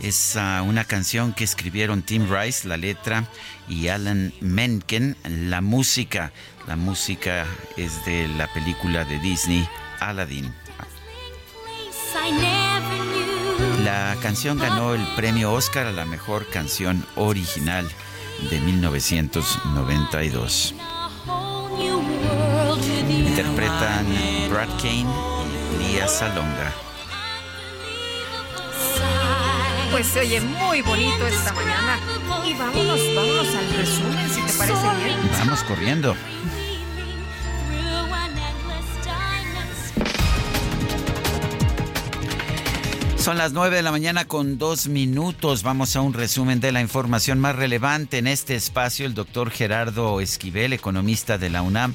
Es 0.00 0.36
ah, 0.36 0.62
una 0.62 0.84
canción 0.84 1.32
que 1.32 1.42
escribieron 1.44 2.02
Tim 2.02 2.28
Rice, 2.30 2.68
la 2.68 2.76
letra, 2.76 3.26
y 3.68 3.88
Alan 3.88 4.32
Menken, 4.40 5.16
la 5.24 5.60
música. 5.60 6.32
La 6.66 6.76
música 6.76 7.46
es 7.76 8.04
de 8.04 8.28
la 8.28 8.46
película 8.52 9.04
de 9.04 9.18
Disney, 9.20 9.68
Aladdin. 10.00 10.52
La 13.84 14.16
canción 14.20 14.58
ganó 14.58 14.94
el 14.94 15.06
premio 15.14 15.52
Oscar 15.52 15.86
a 15.86 15.92
la 15.92 16.04
mejor 16.04 16.48
canción 16.48 17.06
original 17.14 17.88
de 18.50 18.60
1992 18.60 20.74
interpretan 23.38 24.06
Brad 24.48 24.68
Kane 24.80 25.04
y 25.74 25.92
Lía 25.92 26.08
Salonga. 26.08 26.72
Pues 29.90 30.06
se 30.06 30.20
oye 30.20 30.40
muy 30.40 30.80
bonito 30.80 31.26
esta 31.26 31.52
mañana. 31.52 31.98
Y 32.46 32.54
vámonos, 32.54 33.00
vámonos 33.14 33.54
al 33.54 33.76
resumen, 33.76 34.30
si 34.30 34.40
te 34.40 34.52
parece 34.54 35.04
bien. 35.04 35.18
Vamos 35.38 35.62
corriendo. 35.64 36.16
Son 43.18 43.36
las 43.36 43.52
9 43.52 43.76
de 43.76 43.82
la 43.82 43.90
mañana 43.90 44.24
con 44.24 44.56
dos 44.56 44.88
minutos. 44.88 45.62
Vamos 45.62 45.94
a 45.94 46.00
un 46.00 46.14
resumen 46.14 46.60
de 46.60 46.72
la 46.72 46.80
información 46.80 47.38
más 47.38 47.54
relevante 47.54 48.16
en 48.16 48.28
este 48.28 48.54
espacio. 48.54 49.04
El 49.04 49.12
doctor 49.12 49.50
Gerardo 49.50 50.22
Esquivel, 50.22 50.72
economista 50.72 51.36
de 51.36 51.50
la 51.50 51.60
UNAM, 51.60 51.94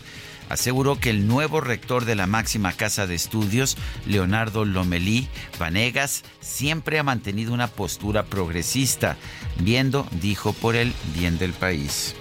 aseguró 0.52 0.99
que 0.99 1.10
el 1.10 1.28
nuevo 1.28 1.61
rector 1.61 2.06
de 2.06 2.15
la 2.15 2.28
máxima 2.28 2.73
casa 2.73 3.07
de 3.07 3.15
estudios, 3.15 3.78
Leonardo 4.06 4.65
Lomelí 4.65 5.28
Vanegas, 5.60 6.23
siempre 6.40 6.99
ha 6.99 7.03
mantenido 7.03 7.53
una 7.53 7.68
postura 7.68 8.26
progresista, 8.26 9.18
viendo, 9.57 10.07
dijo, 10.11 10.53
por 10.53 10.76
el 10.76 10.94
bien 11.14 11.38
del 11.38 11.53
país 11.53 12.15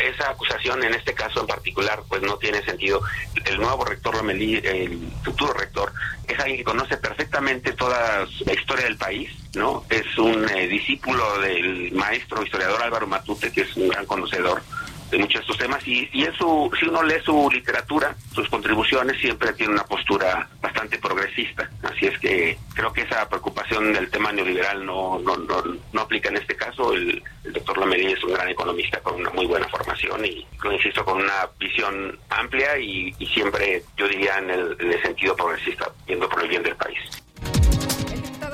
esa 0.00 0.30
acusación 0.30 0.82
en 0.82 0.94
este 0.94 1.14
caso 1.14 1.40
en 1.40 1.46
particular 1.46 2.02
pues 2.08 2.22
no 2.22 2.36
tiene 2.38 2.62
sentido. 2.62 3.02
El 3.44 3.58
nuevo 3.58 3.84
rector 3.84 4.14
Lomelí, 4.14 4.56
el 4.56 4.98
futuro 5.22 5.52
rector, 5.52 5.92
es 6.26 6.38
alguien 6.38 6.58
que 6.58 6.64
conoce 6.64 6.96
perfectamente 6.96 7.72
toda 7.72 8.26
la 8.46 8.52
historia 8.52 8.84
del 8.84 8.96
país, 8.96 9.30
¿no? 9.54 9.84
Es 9.90 10.16
un 10.18 10.48
eh, 10.48 10.68
discípulo 10.68 11.38
del 11.40 11.92
maestro 11.92 12.42
historiador 12.42 12.82
Álvaro 12.82 13.06
Matute, 13.06 13.52
que 13.52 13.62
es 13.62 13.76
un 13.76 13.88
gran 13.88 14.06
conocedor 14.06 14.62
de 15.10 15.18
muchos 15.18 15.34
de 15.34 15.40
estos 15.40 15.58
temas 15.58 15.86
y, 15.86 16.08
y 16.12 16.24
eso, 16.24 16.70
si 16.78 16.86
uno 16.86 17.02
lee 17.02 17.20
su 17.24 17.50
literatura, 17.50 18.14
sus 18.32 18.48
contribuciones, 18.48 19.20
siempre 19.20 19.52
tiene 19.52 19.72
una 19.72 19.84
postura 19.84 20.48
bastante 20.60 20.98
progresista. 20.98 21.68
Así 21.82 22.06
es 22.06 22.18
que 22.18 22.58
creo 22.74 22.92
que 22.92 23.02
esa 23.02 23.28
preocupación 23.28 23.92
del 23.92 24.10
tema 24.10 24.32
neoliberal 24.32 24.84
no, 24.84 25.18
no, 25.18 25.36
no, 25.36 25.62
no 25.92 26.00
aplica 26.00 26.28
en 26.28 26.36
este 26.36 26.56
caso. 26.56 26.92
El, 26.92 27.22
doctor 27.52 27.78
Lamelí 27.78 28.12
es 28.12 28.22
un 28.22 28.32
gran 28.34 28.48
economista 28.48 29.00
con 29.00 29.16
una 29.16 29.30
muy 29.30 29.46
buena 29.46 29.66
formación 29.68 30.24
y, 30.24 30.46
lo 30.62 30.72
insisto, 30.72 31.04
con 31.04 31.18
una 31.18 31.48
visión 31.58 32.16
amplia 32.28 32.78
y, 32.78 33.12
y 33.18 33.26
siempre, 33.26 33.82
yo 33.96 34.06
diría, 34.06 34.38
en 34.38 34.50
el, 34.50 34.76
en 34.78 34.92
el 34.92 35.02
sentido 35.02 35.34
progresista, 35.34 35.90
viendo 36.06 36.28
por 36.28 36.42
el 36.42 36.48
bien 36.48 36.62
del 36.62 36.76
país. 36.76 36.98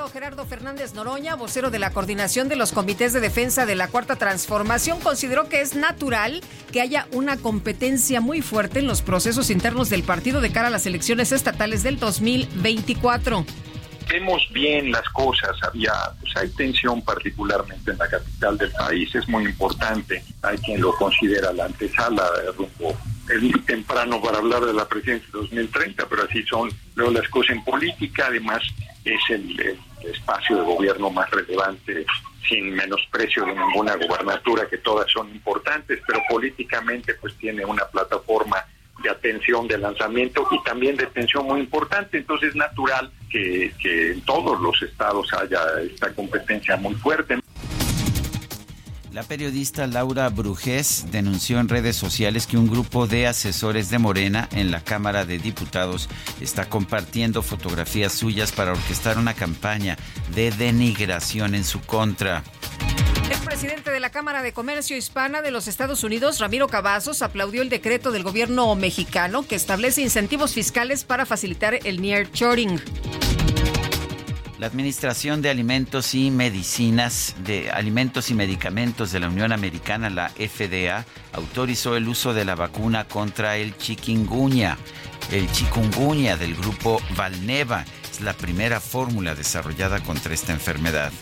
Gerardo 0.08 0.46
Fernández 0.46 0.94
Noroña, 0.94 1.34
vocero 1.34 1.70
de 1.70 1.78
la 1.78 1.90
coordinación 1.90 2.48
de 2.48 2.56
los 2.56 2.72
comités 2.72 3.12
de 3.12 3.20
defensa 3.20 3.66
de 3.66 3.74
la 3.74 3.88
Cuarta 3.88 4.16
Transformación, 4.16 5.00
consideró 5.00 5.48
que 5.48 5.60
es 5.60 5.74
natural 5.74 6.42
que 6.72 6.80
haya 6.80 7.06
una 7.12 7.36
competencia 7.36 8.20
muy 8.20 8.42
fuerte 8.42 8.80
en 8.80 8.86
los 8.86 9.02
procesos 9.02 9.50
internos 9.50 9.90
del 9.90 10.02
partido 10.02 10.40
de 10.40 10.52
cara 10.52 10.68
a 10.68 10.70
las 10.70 10.86
elecciones 10.86 11.32
estatales 11.32 11.82
del 11.82 11.98
2024. 11.98 13.44
Vemos 14.08 14.48
bien 14.52 14.92
las 14.92 15.08
cosas, 15.10 15.50
había, 15.62 15.92
pues 16.20 16.36
hay 16.36 16.48
tensión 16.50 17.02
particularmente 17.02 17.90
en 17.90 17.98
la 17.98 18.08
capital 18.08 18.56
del 18.56 18.70
país, 18.70 19.12
es 19.14 19.28
muy 19.28 19.44
importante, 19.44 20.22
hay 20.42 20.56
quien 20.58 20.80
lo 20.80 20.94
considera 20.94 21.52
la 21.52 21.64
antesala 21.64 22.22
de 22.42 22.52
rumbo. 22.52 22.96
Es 23.28 23.42
muy 23.42 23.60
temprano 23.62 24.22
para 24.22 24.38
hablar 24.38 24.64
de 24.64 24.72
la 24.72 24.86
presidencia 24.86 25.26
de 25.32 25.38
2030, 25.40 26.06
pero 26.08 26.22
así 26.22 26.42
son 26.44 26.70
luego 26.94 27.12
las 27.12 27.28
cosas 27.28 27.56
en 27.56 27.64
política, 27.64 28.26
además 28.28 28.62
es 29.04 29.20
el 29.30 29.56
espacio 30.10 30.56
de 30.56 30.62
gobierno 30.62 31.10
más 31.10 31.30
relevante 31.30 32.04
sin 32.48 32.74
menosprecio 32.74 33.44
de 33.44 33.54
ninguna 33.54 33.96
gubernatura, 33.96 34.68
que 34.68 34.78
todas 34.78 35.10
son 35.10 35.30
importantes, 35.30 36.00
pero 36.06 36.20
políticamente 36.28 37.14
pues 37.14 37.34
tiene 37.36 37.64
una 37.64 37.84
plataforma 37.86 38.64
de 39.02 39.10
atención 39.10 39.68
de 39.68 39.78
lanzamiento 39.78 40.46
y 40.50 40.62
también 40.62 40.96
de 40.96 41.04
atención 41.04 41.44
muy 41.46 41.60
importante. 41.60 42.18
Entonces 42.18 42.50
es 42.50 42.56
natural 42.56 43.10
que, 43.30 43.72
que 43.80 44.12
en 44.12 44.20
todos 44.22 44.60
los 44.60 44.80
estados 44.82 45.32
haya 45.34 45.60
esta 45.82 46.12
competencia 46.14 46.76
muy 46.76 46.94
fuerte. 46.94 47.38
La 49.16 49.22
periodista 49.22 49.86
Laura 49.86 50.28
Brujés 50.28 51.06
denunció 51.10 51.58
en 51.58 51.70
redes 51.70 51.96
sociales 51.96 52.46
que 52.46 52.58
un 52.58 52.68
grupo 52.68 53.06
de 53.06 53.26
asesores 53.26 53.88
de 53.88 53.98
Morena 53.98 54.46
en 54.52 54.70
la 54.70 54.84
Cámara 54.84 55.24
de 55.24 55.38
Diputados 55.38 56.10
está 56.38 56.68
compartiendo 56.68 57.40
fotografías 57.40 58.12
suyas 58.12 58.52
para 58.52 58.72
orquestar 58.72 59.16
una 59.16 59.32
campaña 59.32 59.96
de 60.34 60.50
denigración 60.50 61.54
en 61.54 61.64
su 61.64 61.80
contra. 61.80 62.44
El 63.30 63.38
presidente 63.38 63.90
de 63.90 64.00
la 64.00 64.10
Cámara 64.10 64.42
de 64.42 64.52
Comercio 64.52 64.98
Hispana 64.98 65.40
de 65.40 65.50
los 65.50 65.66
Estados 65.66 66.04
Unidos, 66.04 66.38
Ramiro 66.38 66.68
Cavazos, 66.68 67.22
aplaudió 67.22 67.62
el 67.62 67.70
decreto 67.70 68.12
del 68.12 68.22
gobierno 68.22 68.74
mexicano 68.76 69.46
que 69.48 69.54
establece 69.54 70.02
incentivos 70.02 70.52
fiscales 70.52 71.04
para 71.04 71.24
facilitar 71.24 71.78
el 71.84 72.02
nearshoring. 72.02 72.82
La 74.58 74.68
Administración 74.68 75.42
de 75.42 75.50
Alimentos 75.50 76.14
y 76.14 76.30
Medicinas 76.30 77.36
de 77.44 77.70
Alimentos 77.70 78.30
y 78.30 78.34
Medicamentos 78.34 79.12
de 79.12 79.20
la 79.20 79.28
Unión 79.28 79.52
Americana, 79.52 80.08
la 80.08 80.30
FDA, 80.30 81.04
autorizó 81.34 81.94
el 81.94 82.08
uso 82.08 82.32
de 82.32 82.46
la 82.46 82.54
vacuna 82.54 83.04
contra 83.04 83.58
el 83.58 83.76
chikungunya. 83.76 84.78
El 85.30 85.50
chikungunya 85.52 86.38
del 86.38 86.54
grupo 86.54 87.02
Valneva 87.18 87.84
es 88.10 88.22
la 88.22 88.32
primera 88.32 88.80
fórmula 88.80 89.34
desarrollada 89.34 90.00
contra 90.00 90.32
esta 90.32 90.52
enfermedad. 90.52 91.12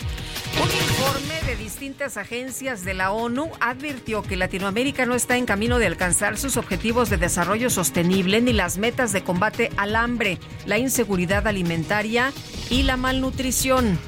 Un 0.61 0.71
informe 0.71 1.41
de 1.45 1.55
distintas 1.55 2.17
agencias 2.17 2.85
de 2.85 2.93
la 2.93 3.11
ONU 3.11 3.51
advirtió 3.59 4.23
que 4.23 4.37
Latinoamérica 4.37 5.05
no 5.05 5.15
está 5.15 5.37
en 5.37 5.45
camino 5.45 5.79
de 5.79 5.87
alcanzar 5.87 6.37
sus 6.37 6.57
objetivos 6.57 7.09
de 7.09 7.17
desarrollo 7.17 7.69
sostenible 7.69 8.41
ni 8.41 8.53
las 8.53 8.77
metas 8.77 9.11
de 9.11 9.23
combate 9.23 9.71
al 9.77 9.95
hambre, 9.95 10.39
la 10.65 10.77
inseguridad 10.77 11.47
alimentaria 11.47 12.31
y 12.69 12.83
la 12.83 12.97
malnutrición. 12.97 13.99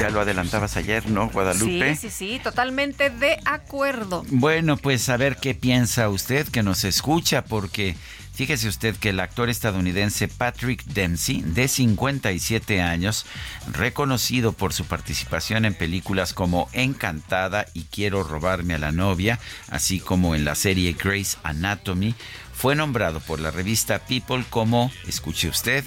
Ya 0.00 0.10
lo 0.10 0.20
adelantabas 0.20 0.76
ayer, 0.76 1.08
¿no, 1.10 1.28
Guadalupe? 1.28 1.94
Sí, 1.94 2.08
sí, 2.08 2.10
sí, 2.10 2.40
totalmente 2.42 3.10
de 3.10 3.38
acuerdo. 3.44 4.24
Bueno, 4.30 4.76
pues 4.76 5.08
a 5.08 5.16
ver 5.16 5.36
qué 5.36 5.54
piensa 5.54 6.08
usted 6.08 6.48
que 6.48 6.62
nos 6.62 6.84
escucha, 6.84 7.44
porque 7.44 7.96
fíjese 8.32 8.68
usted 8.68 8.96
que 8.96 9.10
el 9.10 9.20
actor 9.20 9.50
estadounidense 9.50 10.28
Patrick 10.28 10.84
Dempsey, 10.84 11.42
de 11.42 11.68
57 11.68 12.80
años, 12.80 13.26
reconocido 13.72 14.52
por 14.52 14.72
su 14.72 14.86
participación 14.86 15.64
en 15.64 15.74
películas 15.74 16.32
como 16.32 16.68
Encantada 16.72 17.66
y 17.74 17.84
Quiero 17.84 18.22
robarme 18.22 18.74
a 18.74 18.78
la 18.78 18.92
novia, 18.92 19.38
así 19.68 20.00
como 20.00 20.34
en 20.34 20.44
la 20.44 20.54
serie 20.54 20.94
Grey's 20.94 21.38
Anatomy, 21.42 22.14
fue 22.54 22.74
nombrado 22.74 23.20
por 23.20 23.40
la 23.40 23.50
revista 23.50 23.98
People 24.00 24.44
como, 24.48 24.90
escuche 25.06 25.48
usted, 25.48 25.84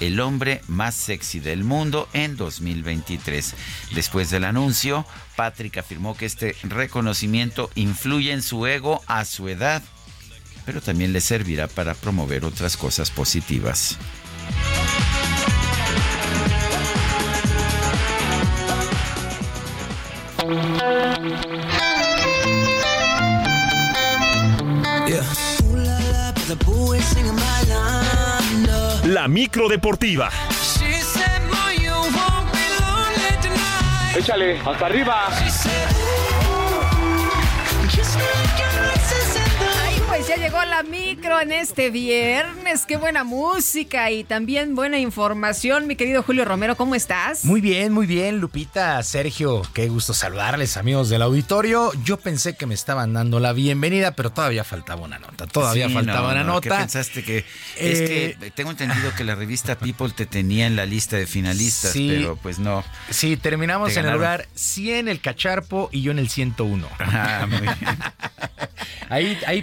el 0.00 0.20
hombre 0.20 0.62
más 0.68 0.94
sexy 0.94 1.40
del 1.40 1.64
mundo 1.64 2.08
en 2.12 2.36
2023. 2.36 3.54
Después 3.94 4.30
del 4.30 4.44
anuncio, 4.44 5.06
Patrick 5.36 5.78
afirmó 5.78 6.16
que 6.16 6.26
este 6.26 6.56
reconocimiento 6.62 7.70
influye 7.74 8.32
en 8.32 8.42
su 8.42 8.66
ego 8.66 9.02
a 9.06 9.24
su 9.24 9.48
edad, 9.48 9.82
pero 10.64 10.80
también 10.80 11.12
le 11.12 11.20
servirá 11.20 11.68
para 11.68 11.94
promover 11.94 12.44
otras 12.44 12.76
cosas 12.76 13.10
positivas. 13.10 13.98
La 29.12 29.28
micro 29.28 29.68
deportiva. 29.68 30.30
Échale, 34.16 34.58
hasta 34.64 34.86
arriba. 34.86 35.28
Pues 40.24 40.28
ya 40.28 40.36
llegó 40.36 40.64
la 40.66 40.84
micro 40.84 41.40
en 41.40 41.50
este 41.50 41.90
viernes. 41.90 42.86
Qué 42.86 42.96
buena 42.96 43.24
música 43.24 44.08
y 44.12 44.22
también 44.22 44.76
buena 44.76 44.98
información. 45.00 45.88
Mi 45.88 45.96
querido 45.96 46.22
Julio 46.22 46.44
Romero, 46.44 46.76
¿cómo 46.76 46.94
estás? 46.94 47.44
Muy 47.44 47.60
bien, 47.60 47.92
muy 47.92 48.06
bien, 48.06 48.38
Lupita, 48.38 49.02
Sergio, 49.02 49.62
qué 49.74 49.88
gusto 49.88 50.14
saludarles, 50.14 50.76
amigos 50.76 51.08
del 51.08 51.22
auditorio. 51.22 51.90
Yo 52.04 52.18
pensé 52.18 52.54
que 52.54 52.66
me 52.66 52.74
estaban 52.74 53.12
dando 53.14 53.40
la 53.40 53.52
bienvenida, 53.52 54.12
pero 54.12 54.30
todavía 54.30 54.62
faltaba 54.62 55.02
una 55.02 55.18
nota, 55.18 55.48
todavía 55.48 55.88
Sí, 55.88 55.94
faltaba 55.94 56.28
no, 56.28 56.40
una 56.40 56.44
no, 56.44 56.60
¿qué 56.60 56.68
nota. 56.68 56.80
pensaste 56.82 57.24
que 57.24 57.38
Eh, 57.38 57.44
es 57.76 58.00
que 58.38 58.50
tengo 58.52 58.70
entendido 58.70 59.12
que 59.16 59.24
la 59.24 59.34
revista 59.34 59.76
People 59.76 60.10
te 60.10 60.26
tenía 60.26 60.66
en 60.68 60.76
la 60.76 60.86
lista 60.86 61.16
de 61.16 61.26
finalistas, 61.26 61.92
Sí. 61.92 62.08
pero 62.14 62.36
pues 62.36 62.60
no. 62.60 62.84
Sí, 63.10 63.36
terminamos 63.36 63.94
Te 63.94 64.00
en 64.00 64.06
el 64.06 64.12
lugar 64.12 64.46
100 64.54 65.08
el 65.08 65.20
cacharpo 65.20 65.88
y 65.90 66.02
yo 66.02 66.12
en 66.12 66.20
el 66.20 66.28
101. 66.28 66.86
Ah, 67.00 67.46
muy 67.50 67.60
bien. 67.60 67.74
Ahí, 69.08 69.38
ahí 69.46 69.60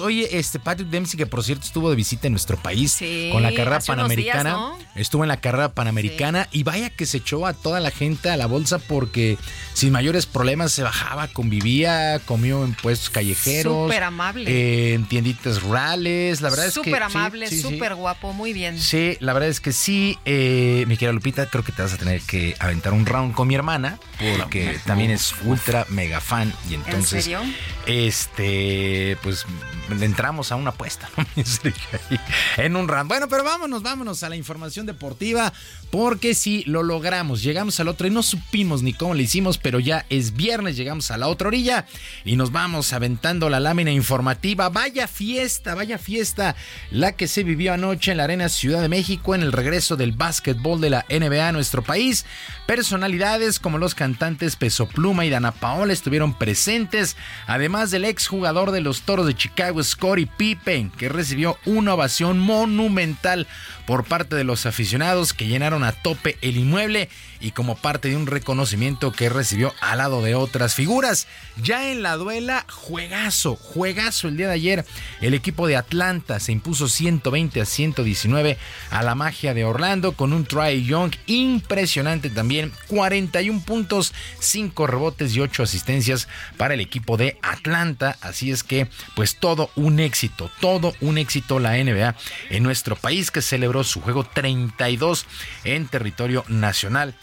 Oye, 0.00 0.38
este 0.38 0.58
Patrick 0.58 0.88
Dempsey, 0.88 1.16
que 1.16 1.26
por 1.26 1.42
cierto 1.42 1.64
estuvo 1.66 1.90
de 1.90 1.96
visita 1.96 2.26
en 2.26 2.32
nuestro 2.34 2.56
país 2.56 2.92
Sí, 2.92 3.30
con 3.32 3.42
la 3.42 3.52
carrera 3.52 3.80
panamericana. 3.80 4.42
días, 4.50 4.58
¿no? 4.58 4.78
Estuvo 4.94 5.24
en 5.24 5.28
la 5.28 5.40
carrera 5.40 5.70
panamericana 5.72 6.48
y 6.52 6.62
vaya 6.62 6.90
que 6.90 7.06
se 7.06 7.18
echó 7.18 7.46
a 7.46 7.52
toda 7.54 7.80
la 7.80 7.90
gente 7.90 8.30
a 8.30 8.36
la 8.36 8.46
bolsa 8.46 8.78
porque 8.78 9.38
sin 9.74 9.92
mayores 9.92 10.26
problemas 10.26 10.72
se 10.72 10.82
bajaba, 10.82 11.28
convivía, 11.28 12.20
comió 12.24 12.64
en 12.64 12.74
puestos 12.74 13.10
callejeros. 13.10 13.86
Súper 13.86 14.02
amable. 14.02 14.50
eh, 14.50 14.94
en 14.94 15.06
tienditas 15.06 15.62
rurales. 15.62 16.40
La 16.40 16.50
verdad 16.50 16.66
es 16.66 16.74
que. 16.74 16.84
Súper 16.84 17.02
amable, 17.02 17.46
sí, 17.48 17.60
súper 17.60 17.94
guapo, 17.94 18.32
muy 18.32 18.52
bien. 18.52 18.78
Sí, 18.80 19.16
la 19.20 19.32
verdad 19.32 19.48
es 19.48 19.60
que 19.60 19.72
sí. 19.72 20.18
Eh, 20.24 20.84
mi 20.88 20.96
querida 20.96 21.12
Lupita, 21.12 21.46
creo 21.46 21.62
que 21.64 21.72
te 21.72 21.82
vas 21.82 21.92
a 21.92 21.96
tener 21.96 22.20
que 22.22 22.54
aventar 22.58 22.92
un 22.92 23.06
round 23.06 23.34
con 23.34 23.46
mi 23.48 23.54
hermana, 23.54 23.98
porque 24.38 24.78
también 24.84 25.10
es 25.10 25.32
ultra 25.44 25.86
mega 25.90 26.20
fan. 26.20 26.52
Y 26.68 26.74
entonces, 26.74 27.24
serio? 27.24 27.40
este, 27.86 29.16
pues 29.22 29.44
entramos 29.90 30.52
a 30.52 30.56
una 30.56 30.70
apuesta, 30.70 31.08
en 32.56 32.76
un 32.76 32.88
round. 32.88 33.08
Bueno, 33.08 33.28
pero 33.28 33.44
vámonos, 33.44 33.82
vámonos 33.82 34.22
a 34.22 34.28
la 34.28 34.36
información 34.36 34.86
deportiva, 34.86 35.52
porque 35.90 36.34
sí, 36.34 36.62
lo 36.66 36.82
logramos. 36.82 37.42
Llegamos 37.42 37.80
al 37.80 37.88
otro 37.88 38.06
y 38.06 38.10
no 38.10 38.22
supimos 38.22 38.82
ni 38.82 38.92
cómo 38.92 39.14
le 39.14 39.22
hicimos, 39.22 39.58
pero 39.58 39.80
ya 39.80 40.04
es 40.10 40.34
viernes, 40.34 40.76
llegamos 40.76 41.10
a 41.10 41.16
la 41.16 41.28
otra 41.28 41.48
orilla 41.48 41.86
y 42.24 42.36
nos 42.36 42.52
vamos 42.52 42.92
aventando 42.92 43.48
la 43.48 43.60
lámina 43.60 43.90
informativa. 43.90 44.68
Vaya 44.68 45.08
fiesta, 45.08 45.74
vaya 45.74 45.98
fiesta, 45.98 46.56
la 46.90 47.12
que 47.12 47.28
se 47.28 47.42
vivió 47.42 47.72
anoche 47.72 48.10
en 48.10 48.18
la 48.18 48.24
Arena 48.24 48.48
Ciudad 48.48 48.82
de 48.82 48.88
México 48.88 49.34
en 49.34 49.42
el 49.42 49.52
regreso 49.52 49.96
del 49.96 50.12
básquetbol 50.12 50.80
de 50.80 50.90
la 50.90 51.06
NBA 51.08 51.48
a 51.48 51.52
nuestro 51.52 51.82
país. 51.82 52.26
Personalidades 52.66 53.58
como 53.58 53.78
los 53.78 53.94
cantantes 53.94 54.56
Peso 54.56 54.86
Pluma 54.86 55.24
y 55.24 55.30
Dana 55.30 55.52
Paola 55.52 55.92
estuvieron 55.92 56.34
presentes, 56.34 57.16
además 57.46 57.90
del 57.90 58.04
exjugador 58.04 58.70
de 58.70 58.80
los 58.80 59.02
Toros 59.02 59.26
de 59.26 59.34
Chicago, 59.34 59.77
Scottie 59.82 60.26
Pippen, 60.26 60.90
que 60.90 61.08
recibió 61.08 61.58
una 61.66 61.94
ovación 61.94 62.38
monumental 62.38 63.46
por 63.88 64.04
parte 64.04 64.36
de 64.36 64.44
los 64.44 64.66
aficionados 64.66 65.32
que 65.32 65.46
llenaron 65.46 65.82
a 65.82 65.92
tope 65.92 66.36
el 66.42 66.58
inmueble 66.58 67.08
y 67.40 67.52
como 67.52 67.74
parte 67.74 68.10
de 68.10 68.16
un 68.16 68.26
reconocimiento 68.26 69.12
que 69.12 69.30
recibió 69.30 69.72
al 69.80 69.96
lado 69.96 70.20
de 70.20 70.34
otras 70.34 70.74
figuras. 70.74 71.26
Ya 71.62 71.90
en 71.90 72.02
la 72.02 72.16
duela, 72.16 72.66
juegazo, 72.70 73.56
juegazo 73.56 74.28
el 74.28 74.36
día 74.36 74.48
de 74.48 74.52
ayer. 74.52 74.84
El 75.22 75.32
equipo 75.32 75.66
de 75.66 75.76
Atlanta 75.76 76.38
se 76.38 76.52
impuso 76.52 76.86
120 76.86 77.62
a 77.62 77.64
119 77.64 78.58
a 78.90 79.02
la 79.02 79.14
magia 79.14 79.54
de 79.54 79.64
Orlando 79.64 80.12
con 80.12 80.34
un 80.34 80.44
try 80.44 80.84
young 80.84 81.12
impresionante 81.26 82.28
también. 82.28 82.72
41 82.88 83.62
puntos, 83.62 84.12
5 84.40 84.86
rebotes 84.86 85.34
y 85.34 85.40
8 85.40 85.62
asistencias 85.62 86.28
para 86.58 86.74
el 86.74 86.80
equipo 86.80 87.16
de 87.16 87.38
Atlanta. 87.40 88.18
Así 88.20 88.50
es 88.50 88.62
que, 88.64 88.86
pues 89.16 89.36
todo 89.36 89.70
un 89.76 89.98
éxito, 89.98 90.50
todo 90.60 90.94
un 91.00 91.16
éxito 91.16 91.58
la 91.58 91.82
NBA 91.82 92.14
en 92.50 92.62
nuestro 92.62 92.94
país 92.94 93.30
que 93.30 93.40
celebró 93.40 93.77
su 93.84 94.00
juego 94.00 94.24
32 94.24 95.26
en 95.64 95.88
territorio 95.88 96.44
nacional. 96.48 97.14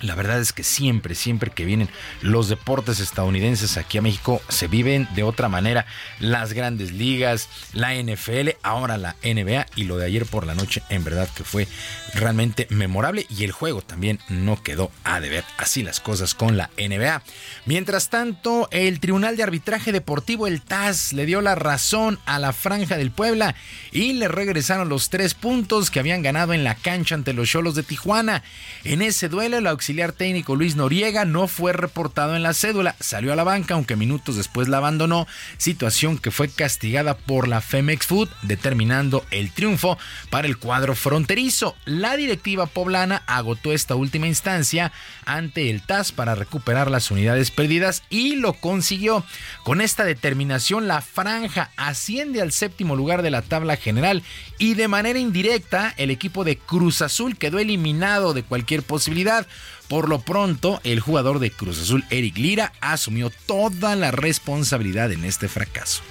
La 0.00 0.14
verdad 0.14 0.40
es 0.40 0.52
que 0.52 0.62
siempre, 0.62 1.16
siempre 1.16 1.50
que 1.50 1.64
vienen 1.64 1.88
los 2.22 2.48
deportes 2.48 3.00
estadounidenses 3.00 3.76
aquí 3.76 3.98
a 3.98 4.02
México, 4.02 4.40
se 4.48 4.68
viven 4.68 5.08
de 5.16 5.24
otra 5.24 5.48
manera. 5.48 5.86
Las 6.20 6.52
grandes 6.52 6.92
ligas, 6.92 7.48
la 7.72 7.94
NFL, 7.94 8.50
ahora 8.62 8.96
la 8.96 9.16
NBA 9.24 9.66
y 9.74 9.84
lo 9.84 9.96
de 9.96 10.06
ayer 10.06 10.24
por 10.24 10.46
la 10.46 10.54
noche, 10.54 10.82
en 10.88 11.02
verdad 11.02 11.28
que 11.34 11.42
fue 11.42 11.66
realmente 12.14 12.68
memorable 12.70 13.26
y 13.28 13.42
el 13.42 13.50
juego 13.50 13.82
también 13.82 14.20
no 14.28 14.62
quedó 14.62 14.92
a 15.02 15.20
deber. 15.20 15.44
Así 15.56 15.82
las 15.82 15.98
cosas 15.98 16.34
con 16.34 16.56
la 16.56 16.70
NBA. 16.78 17.22
Mientras 17.66 18.08
tanto, 18.08 18.68
el 18.70 19.00
Tribunal 19.00 19.36
de 19.36 19.42
Arbitraje 19.42 19.90
Deportivo, 19.90 20.46
el 20.46 20.62
TAS, 20.62 21.12
le 21.12 21.26
dio 21.26 21.40
la 21.40 21.56
razón 21.56 22.20
a 22.24 22.38
la 22.38 22.52
Franja 22.52 22.96
del 22.96 23.10
Puebla 23.10 23.56
y 23.90 24.12
le 24.12 24.28
regresaron 24.28 24.88
los 24.88 25.10
tres 25.10 25.34
puntos 25.34 25.90
que 25.90 25.98
habían 25.98 26.22
ganado 26.22 26.52
en 26.52 26.62
la 26.62 26.76
cancha 26.76 27.16
ante 27.16 27.32
los 27.32 27.48
Cholos 27.48 27.74
de 27.74 27.82
Tijuana. 27.82 28.44
En 28.84 29.02
ese 29.02 29.28
duelo, 29.28 29.58
el 29.58 29.66
auxiliar 29.66 29.87
técnico 29.88 30.54
Luis 30.54 30.76
Noriega 30.76 31.24
no 31.24 31.48
fue 31.48 31.72
reportado 31.72 32.36
en 32.36 32.42
la 32.42 32.52
cédula, 32.52 32.94
salió 33.00 33.32
a 33.32 33.36
la 33.36 33.44
banca, 33.44 33.72
aunque 33.72 33.96
minutos 33.96 34.36
después 34.36 34.68
la 34.68 34.76
abandonó, 34.76 35.26
situación 35.56 36.18
que 36.18 36.30
fue 36.30 36.50
castigada 36.50 37.16
por 37.16 37.48
la 37.48 37.62
Femex 37.62 38.06
Food, 38.06 38.28
determinando 38.42 39.24
el 39.30 39.50
triunfo 39.50 39.96
para 40.28 40.46
el 40.46 40.58
cuadro 40.58 40.94
fronterizo. 40.94 41.74
La 41.86 42.16
directiva 42.16 42.66
poblana 42.66 43.22
agotó 43.26 43.72
esta 43.72 43.94
última 43.94 44.26
instancia 44.26 44.92
ante 45.24 45.70
el 45.70 45.80
TAS 45.80 46.12
para 46.12 46.34
recuperar 46.34 46.90
las 46.90 47.10
unidades 47.10 47.50
perdidas 47.50 48.02
y 48.10 48.36
lo 48.36 48.52
consiguió. 48.52 49.24
Con 49.64 49.80
esta 49.80 50.04
determinación, 50.04 50.86
la 50.86 51.00
franja 51.00 51.70
asciende 51.76 52.42
al 52.42 52.52
séptimo 52.52 52.94
lugar 52.94 53.22
de 53.22 53.30
la 53.30 53.40
tabla 53.40 53.76
general 53.76 54.22
y 54.58 54.74
de 54.74 54.88
manera 54.88 55.18
indirecta, 55.18 55.94
el 55.96 56.10
equipo 56.10 56.44
de 56.44 56.58
Cruz 56.58 57.00
Azul 57.00 57.38
quedó 57.38 57.58
eliminado 57.58 58.34
de 58.34 58.42
cualquier 58.42 58.82
posibilidad. 58.82 59.46
Por 59.88 60.08
lo 60.08 60.20
pronto, 60.20 60.80
el 60.84 61.00
jugador 61.00 61.38
de 61.38 61.50
Cruz 61.50 61.80
Azul, 61.80 62.04
Eric 62.10 62.36
Lira, 62.36 62.72
asumió 62.80 63.30
toda 63.46 63.96
la 63.96 64.10
responsabilidad 64.10 65.10
en 65.12 65.24
este 65.24 65.48
fracaso. 65.48 66.02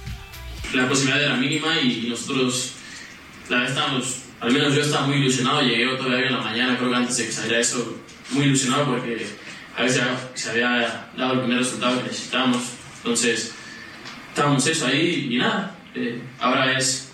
La 0.74 0.88
posibilidad 0.88 1.22
era 1.22 1.36
mínima 1.36 1.80
y 1.80 2.08
nosotros, 2.10 2.72
la 3.48 3.58
verdad, 3.58 3.70
estábamos, 3.70 4.16
al 4.40 4.52
menos 4.52 4.74
yo 4.74 4.82
estaba 4.82 5.06
muy 5.06 5.16
ilusionado. 5.18 5.62
Llegué 5.62 5.86
todavía 5.96 6.26
en 6.26 6.32
la 6.34 6.42
mañana, 6.42 6.76
creo 6.76 6.90
que 6.90 6.96
antes 6.96 7.16
de 7.18 7.26
que 7.26 7.32
saliera 7.32 7.60
eso, 7.60 7.96
muy 8.30 8.46
ilusionado 8.46 8.86
porque 8.86 9.26
a 9.76 9.82
veces 9.82 10.02
se 10.34 10.50
había 10.50 11.08
dado 11.16 11.34
el 11.34 11.40
primer 11.40 11.58
resultado 11.58 11.98
que 11.98 12.08
necesitábamos. 12.08 12.62
Entonces, 12.96 13.52
estábamos 14.30 14.66
eso 14.66 14.86
ahí 14.86 15.28
y 15.30 15.38
nada. 15.38 15.76
eh, 15.94 16.20
ahora 16.40 16.76
es, 16.76 17.12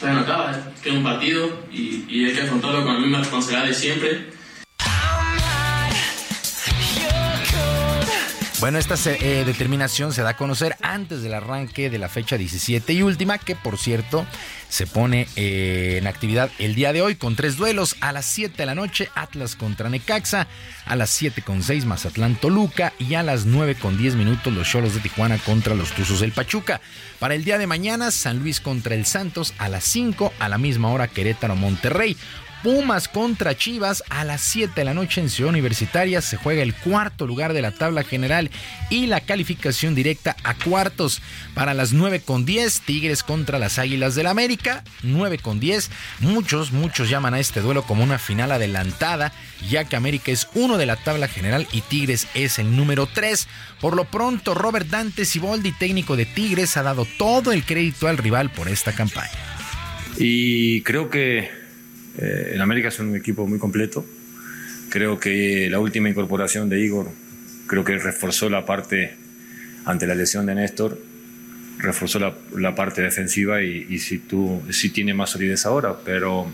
todavía 0.00 0.20
no 0.20 0.26
acaba, 0.26 0.72
queda 0.82 0.94
un 0.94 1.04
partido 1.04 1.66
y, 1.72 2.04
y 2.08 2.24
hay 2.24 2.32
que 2.34 2.42
afrontarlo 2.42 2.82
con 2.84 2.94
la 2.94 3.00
misma 3.00 3.18
responsabilidad 3.18 3.68
de 3.68 3.74
siempre. 3.74 4.33
Bueno, 8.64 8.78
esta 8.78 8.94
eh, 9.10 9.44
determinación 9.44 10.14
se 10.14 10.22
da 10.22 10.30
a 10.30 10.36
conocer 10.38 10.74
antes 10.80 11.20
del 11.20 11.34
arranque 11.34 11.90
de 11.90 11.98
la 11.98 12.08
fecha 12.08 12.38
17 12.38 12.94
y 12.94 13.02
última, 13.02 13.36
que 13.36 13.56
por 13.56 13.76
cierto 13.76 14.24
se 14.70 14.86
pone 14.86 15.28
eh, 15.36 15.98
en 15.98 16.06
actividad 16.06 16.50
el 16.58 16.74
día 16.74 16.94
de 16.94 17.02
hoy 17.02 17.14
con 17.16 17.36
tres 17.36 17.58
duelos. 17.58 17.94
A 18.00 18.10
las 18.10 18.24
7 18.24 18.56
de 18.56 18.64
la 18.64 18.74
noche, 18.74 19.10
Atlas 19.14 19.54
contra 19.54 19.90
Necaxa. 19.90 20.48
A 20.86 20.96
las 20.96 21.10
7 21.10 21.42
con 21.42 21.62
6, 21.62 21.84
Mazatlán 21.84 22.36
Toluca. 22.36 22.94
Y 22.98 23.14
a 23.14 23.22
las 23.22 23.44
9 23.44 23.74
con 23.74 23.98
10 23.98 24.14
minutos, 24.14 24.50
los 24.50 24.66
Cholos 24.66 24.94
de 24.94 25.00
Tijuana 25.00 25.36
contra 25.36 25.74
los 25.74 25.92
Tuzos 25.92 26.20
del 26.20 26.32
Pachuca. 26.32 26.80
Para 27.18 27.34
el 27.34 27.44
día 27.44 27.58
de 27.58 27.66
mañana, 27.66 28.10
San 28.10 28.38
Luis 28.38 28.60
contra 28.60 28.94
el 28.94 29.04
Santos. 29.04 29.52
A 29.58 29.68
las 29.68 29.84
5, 29.84 30.32
a 30.38 30.48
la 30.48 30.56
misma 30.56 30.88
hora, 30.88 31.06
Querétaro 31.06 31.54
Monterrey. 31.54 32.16
Pumas 32.64 33.08
contra 33.08 33.54
Chivas 33.54 34.02
a 34.08 34.24
las 34.24 34.40
7 34.40 34.72
de 34.74 34.84
la 34.86 34.94
noche 34.94 35.20
en 35.20 35.28
Ciudad 35.28 35.50
Universitaria 35.50 36.22
se 36.22 36.38
juega 36.38 36.62
el 36.62 36.74
cuarto 36.74 37.26
lugar 37.26 37.52
de 37.52 37.60
la 37.60 37.72
tabla 37.72 38.04
general 38.04 38.50
y 38.88 39.04
la 39.06 39.20
calificación 39.20 39.94
directa 39.94 40.34
a 40.44 40.54
cuartos. 40.54 41.20
Para 41.52 41.74
las 41.74 41.92
9 41.92 42.20
con 42.20 42.46
10 42.46 42.80
Tigres 42.80 43.22
contra 43.22 43.58
las 43.58 43.78
Águilas 43.78 44.14
del 44.14 44.28
América, 44.28 44.82
9 45.02 45.40
con 45.40 45.60
10. 45.60 45.90
Muchos, 46.20 46.72
muchos 46.72 47.10
llaman 47.10 47.34
a 47.34 47.38
este 47.38 47.60
duelo 47.60 47.82
como 47.82 48.02
una 48.02 48.18
final 48.18 48.50
adelantada, 48.50 49.34
ya 49.68 49.84
que 49.84 49.96
América 49.96 50.32
es 50.32 50.48
uno 50.54 50.78
de 50.78 50.86
la 50.86 50.96
tabla 50.96 51.28
general 51.28 51.68
y 51.70 51.82
Tigres 51.82 52.28
es 52.32 52.58
el 52.58 52.74
número 52.74 53.06
3. 53.06 53.46
Por 53.78 53.94
lo 53.94 54.06
pronto, 54.06 54.54
Robert 54.54 54.88
Dante 54.88 55.26
Siboldi, 55.26 55.72
técnico 55.72 56.16
de 56.16 56.24
Tigres, 56.24 56.78
ha 56.78 56.82
dado 56.82 57.06
todo 57.18 57.52
el 57.52 57.62
crédito 57.62 58.08
al 58.08 58.16
rival 58.16 58.50
por 58.50 58.68
esta 58.68 58.92
campaña. 58.92 59.32
Y 60.16 60.80
creo 60.80 61.10
que 61.10 61.63
eh, 62.18 62.52
el 62.54 62.60
América 62.60 62.88
es 62.88 62.98
un 62.98 63.16
equipo 63.16 63.46
muy 63.46 63.58
completo. 63.58 64.04
Creo 64.90 65.18
que 65.18 65.68
la 65.70 65.78
última 65.78 66.08
incorporación 66.08 66.68
de 66.68 66.80
Igor, 66.80 67.08
creo 67.66 67.84
que 67.84 67.98
reforzó 67.98 68.48
la 68.48 68.64
parte 68.64 69.16
ante 69.84 70.06
la 70.06 70.14
lesión 70.14 70.46
de 70.46 70.54
Néstor, 70.54 70.98
reforzó 71.78 72.18
la, 72.18 72.74
parte 72.74 73.02
defensiva 73.02 73.62
y, 73.62 73.86
y 73.88 73.98
sí, 73.98 74.18
tú, 74.18 74.62
sí 74.70 74.90
tiene 74.90 75.14
más 75.14 75.30
solidez 75.30 75.66
ahora, 75.66 75.96
pero, 76.04 76.46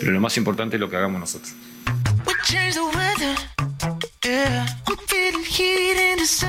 pero 0.00 0.12
lo 0.12 0.20
más 0.20 0.36
importante 0.36 0.76
es 0.76 0.80
lo 0.80 0.88
que 0.88 0.96
hagamos 0.96 1.20
nosotros. 1.20 1.54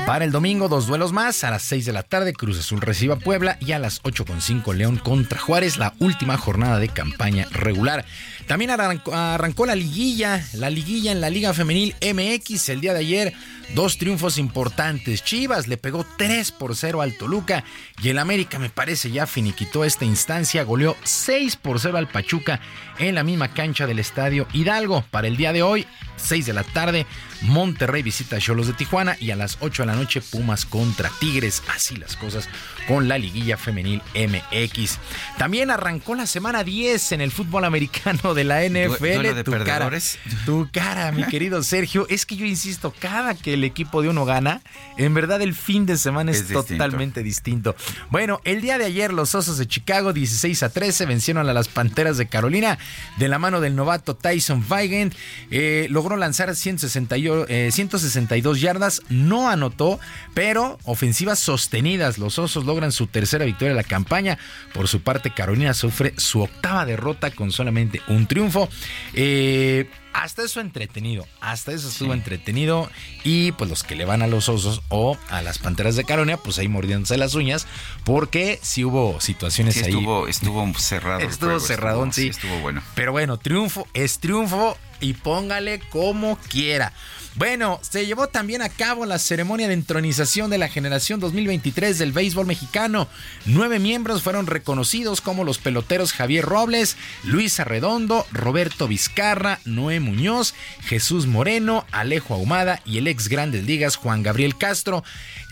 Para 0.06 0.24
el 0.24 0.32
domingo, 0.32 0.68
dos 0.68 0.86
duelos 0.86 1.12
más. 1.12 1.44
A 1.44 1.50
las 1.50 1.62
6 1.62 1.86
de 1.86 1.92
la 1.92 2.02
tarde, 2.02 2.32
Cruz 2.32 2.58
Azul 2.58 2.80
recibe 2.80 3.14
a 3.14 3.18
Puebla 3.18 3.56
y 3.60 3.72
a 3.72 3.78
las 3.78 4.02
8.5 4.02 4.74
León 4.74 4.96
contra 4.96 5.38
Juárez, 5.38 5.78
la 5.78 5.94
última 5.98 6.36
jornada 6.36 6.78
de 6.78 6.88
campaña 6.88 7.46
regular. 7.50 8.04
También 8.46 8.70
arrancó, 8.70 9.14
arrancó 9.14 9.66
la 9.66 9.74
liguilla, 9.74 10.44
la 10.54 10.70
liguilla 10.70 11.12
en 11.12 11.20
la 11.20 11.30
Liga 11.30 11.54
Femenil 11.54 11.94
MX 12.02 12.68
el 12.70 12.80
día 12.80 12.92
de 12.92 13.00
ayer. 13.00 13.32
Dos 13.74 13.98
triunfos 13.98 14.38
importantes. 14.38 15.22
Chivas 15.22 15.68
le 15.68 15.76
pegó 15.76 16.04
3 16.18 16.50
por 16.52 16.74
0 16.74 17.02
al 17.02 17.16
Toluca 17.16 17.62
y 18.02 18.08
el 18.08 18.18
América 18.18 18.58
me 18.58 18.68
parece 18.68 19.12
ya 19.12 19.26
finiquitó 19.26 19.84
esta 19.84 20.04
instancia. 20.04 20.64
Goleó 20.64 20.96
6 21.04 21.56
por 21.56 21.78
0 21.78 21.96
al 21.96 22.08
Pachuca 22.08 22.60
en 22.98 23.14
la 23.14 23.22
misma 23.22 23.54
cancha 23.54 23.86
del 23.86 24.00
Estadio 24.00 24.48
Hidalgo. 24.52 25.04
Para 25.12 25.28
el 25.28 25.36
día 25.36 25.52
de 25.52 25.62
hoy, 25.62 25.86
6 26.16 26.46
de 26.46 26.52
la 26.52 26.64
tarde, 26.64 27.06
Monterrey 27.42 28.02
visita 28.02 28.36
a 28.36 28.38
Cholos 28.38 28.66
de 28.66 28.72
Tijuana 28.74 29.16
y 29.18 29.30
a 29.30 29.36
las 29.36 29.58
8 29.60 29.82
de 29.82 29.86
la 29.86 29.94
noche 29.94 30.20
Pumas 30.20 30.66
contra 30.66 31.10
Tigres. 31.20 31.62
Así 31.74 31.96
las 31.96 32.16
cosas 32.16 32.48
con 32.86 33.08
la 33.08 33.18
liguilla 33.18 33.56
femenil 33.56 34.02
MX. 34.14 34.98
También 35.38 35.70
arrancó 35.70 36.14
la 36.14 36.26
semana 36.26 36.64
10 36.64 37.12
en 37.12 37.20
el 37.20 37.30
fútbol 37.30 37.64
americano 37.64 38.34
de 38.34 38.44
la 38.44 38.62
NFL. 38.64 39.22
de 39.34 39.44
tu 39.44 39.52
cara, 39.52 39.64
perdedores. 39.64 40.18
tu 40.44 40.68
cara, 40.72 41.12
mi 41.12 41.24
querido 41.24 41.62
Sergio. 41.62 42.06
Es 42.08 42.26
que 42.26 42.36
yo 42.36 42.44
insisto, 42.44 42.92
cada 42.98 43.34
que 43.34 43.54
el 43.54 43.64
equipo 43.64 44.02
de 44.02 44.08
uno 44.08 44.24
gana, 44.24 44.60
en 44.96 45.14
verdad 45.14 45.40
el 45.40 45.54
fin 45.54 45.86
de 45.86 45.96
semana 45.96 46.32
es, 46.32 46.46
totalmente 46.48 47.22
distinto. 47.22 47.76
Bueno, 48.10 48.40
el 48.44 48.60
día 48.60 48.76
de 48.76 48.86
ayer 48.86 49.12
los 49.12 49.34
Osos 49.34 49.58
de 49.58 49.66
Chicago 49.66 50.12
16 50.12 50.62
a 50.62 50.68
13 50.68 51.06
vencieron 51.06 51.48
a 51.48 51.52
las 51.52 51.68
Panteras 51.68 52.16
de 52.16 52.26
Carolina 52.26 52.78
de 53.18 53.28
la 53.28 53.38
mano 53.38 53.60
del 53.60 53.76
novato 53.76 54.16
Tyson 54.16 54.64
Weigand. 54.68 55.14
Eh, 55.50 55.86
logró 55.90 56.16
lanzar 56.16 56.54
168, 56.54 57.29
eh, 57.48 57.70
162 57.72 58.60
yardas, 58.60 59.02
no 59.08 59.48
anotó, 59.50 59.98
pero 60.34 60.78
ofensivas 60.84 61.38
sostenidas. 61.38 62.18
Los 62.18 62.38
Osos 62.38 62.64
logran 62.64 62.92
su 62.92 63.06
tercera 63.06 63.44
victoria 63.44 63.70
de 63.74 63.82
la 63.82 63.84
campaña. 63.88 64.38
Por 64.72 64.88
su 64.88 65.00
parte, 65.02 65.32
Carolina 65.32 65.74
sufre 65.74 66.14
su 66.16 66.42
octava 66.42 66.84
derrota 66.86 67.30
con 67.30 67.52
solamente 67.52 68.00
un 68.08 68.26
triunfo. 68.26 68.68
Eh, 69.14 69.88
hasta 70.12 70.42
eso 70.42 70.60
entretenido, 70.60 71.24
hasta 71.40 71.70
eso 71.70 71.88
estuvo 71.88 72.14
entretenido 72.14 72.90
y 73.22 73.52
pues 73.52 73.70
los 73.70 73.84
que 73.84 73.94
le 73.94 74.04
van 74.04 74.22
a 74.22 74.26
los 74.26 74.48
osos 74.48 74.82
o 74.88 75.16
a 75.28 75.40
las 75.40 75.58
panteras 75.60 75.94
de 75.94 76.02
Carolina, 76.04 76.36
pues 76.36 76.58
ahí 76.58 76.66
mordiéndose 76.66 77.16
las 77.16 77.34
uñas 77.36 77.68
porque 78.04 78.58
sí 78.60 78.84
hubo 78.84 79.20
situaciones 79.20 79.74
Sí, 79.74 79.80
ahí. 79.84 79.90
estuvo, 79.92 80.26
estuvo 80.26 80.74
cerrado. 80.78 81.20
Estuvo 81.20 81.50
juego, 81.50 81.64
cerradón, 81.64 82.08
estuvo- 82.08 82.22
sí. 82.24 82.28
Estuvo 82.28 82.58
bueno. 82.58 82.82
Pero 82.96 83.12
bueno, 83.12 83.38
triunfo 83.38 83.86
es 83.94 84.18
triunfo 84.18 84.76
y 85.00 85.14
póngale 85.14 85.78
como 85.90 86.36
quiera. 86.48 86.92
Bueno, 87.36 87.78
se 87.82 88.06
llevó 88.06 88.26
también 88.26 88.60
a 88.60 88.68
cabo 88.68 89.06
la 89.06 89.18
ceremonia 89.20 89.68
de 89.68 89.74
entronización 89.74 90.50
de 90.50 90.58
la 90.58 90.68
generación 90.68 91.20
2023 91.20 91.96
del 91.96 92.10
béisbol 92.12 92.44
mexicano. 92.44 93.06
Nueve 93.46 93.78
miembros 93.78 94.22
fueron 94.22 94.48
reconocidos 94.48 95.20
como 95.20 95.44
los 95.44 95.58
peloteros 95.58 96.12
Javier 96.12 96.44
Robles, 96.44 96.96
Luis 97.22 97.60
Arredondo, 97.60 98.26
Roberto 98.32 98.88
Vizcarra, 98.88 99.60
Noé 99.64 100.00
Muñoz, 100.00 100.54
Jesús 100.80 101.26
Moreno, 101.26 101.86
Alejo 101.92 102.34
Ahumada 102.34 102.82
y 102.84 102.98
el 102.98 103.06
ex 103.06 103.28
Grandes 103.28 103.64
Ligas 103.64 103.94
Juan 103.94 104.24
Gabriel 104.24 104.58
Castro, 104.58 105.04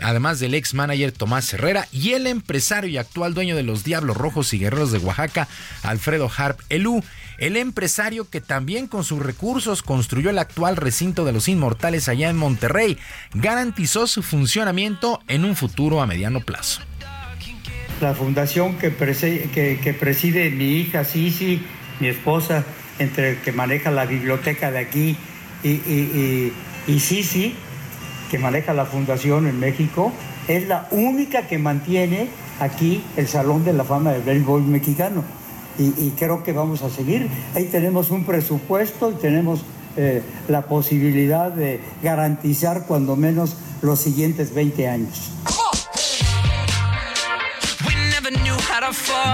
además 0.03 0.41
del 0.41 0.55
ex 0.55 0.75
manager 0.75 1.13
Tomás 1.13 1.53
Herrera 1.55 1.87
y 1.93 2.13
el 2.13 2.27
empresario 2.27 2.91
y 2.91 2.99
actual 2.99 3.35
dueño 3.35 3.55
de 3.55 3.63
los 3.63 3.85
Diablos 3.85 4.17
Rojos 4.17 4.53
y 4.53 4.59
Guerreros 4.59 4.91
de 4.91 4.99
Oaxaca, 4.99 5.47
Alfredo 5.83 6.29
Harp 6.37 6.61
Elú. 6.71 7.05
El 7.39 7.57
empresario 7.57 8.29
que 8.29 8.41
también 8.41 8.89
con 8.89 9.05
sus 9.05 9.21
recursos 9.21 9.85
construyó 9.85 10.31
el 10.31 10.39
actual 10.41 10.77
recinto 10.77 11.25
de 11.25 11.33
los 11.33 11.49
Inmortales 11.49 12.09
allá 12.09 12.29
en 12.31 12.37
Monterrey, 12.37 12.99
garantizó 13.33 14.09
su 14.09 14.25
funcionamiento 14.25 15.21
en 15.29 15.45
un 15.45 15.55
futuro 15.55 16.03
a 16.03 16.07
mediano 16.07 16.41
plazo. 16.41 16.83
La 18.01 18.15
fundación 18.15 18.77
que, 18.79 18.91
preside 18.91 20.51
mi 20.51 20.79
hija 20.79 21.05
Sisi, 21.05 21.63
mi 22.01 22.09
esposa, 22.09 22.65
entre 22.99 23.31
el 23.31 23.37
que 23.39 23.53
maneja 23.53 23.93
la 23.93 24.05
biblioteca 24.05 24.73
de 24.73 24.79
aquí 24.79 25.17
y 25.63 27.01
Sisi, 27.01 27.55
que 28.33 28.39
maneja 28.39 28.75
la 28.75 28.85
fundación 28.85 29.47
en 29.47 29.61
México, 29.61 30.13
es 30.49 30.67
la 30.67 30.89
única 30.91 31.47
que 31.47 31.59
mantiene 31.59 32.29
aquí 32.59 33.01
el 33.17 33.29
Salón 33.29 33.65
de 33.65 33.73
la 33.73 33.85
Fama 33.85 34.11
del 34.11 34.23
Béisbol 34.23 34.63
Mexicano. 34.63 35.38
Y, 35.79 36.11
creo 36.19 36.43
que 36.43 36.53
vamos 36.53 36.83
a 36.83 36.91
seguir. 36.91 37.29
Ahí 37.55 37.67
tenemos 37.67 38.11
un 38.11 38.25
presupuesto 38.25 39.13
y 39.13 39.15
tenemos 39.15 39.61
eh, 39.97 40.23
la 40.49 40.63
posibilidad 40.63 41.53
de 41.53 41.81
garantizar 42.03 42.87
cuando 42.87 43.15
menos 43.15 43.57
los 43.81 44.01
siguientes 44.01 44.53
20 44.55 44.89
años. 44.89 45.31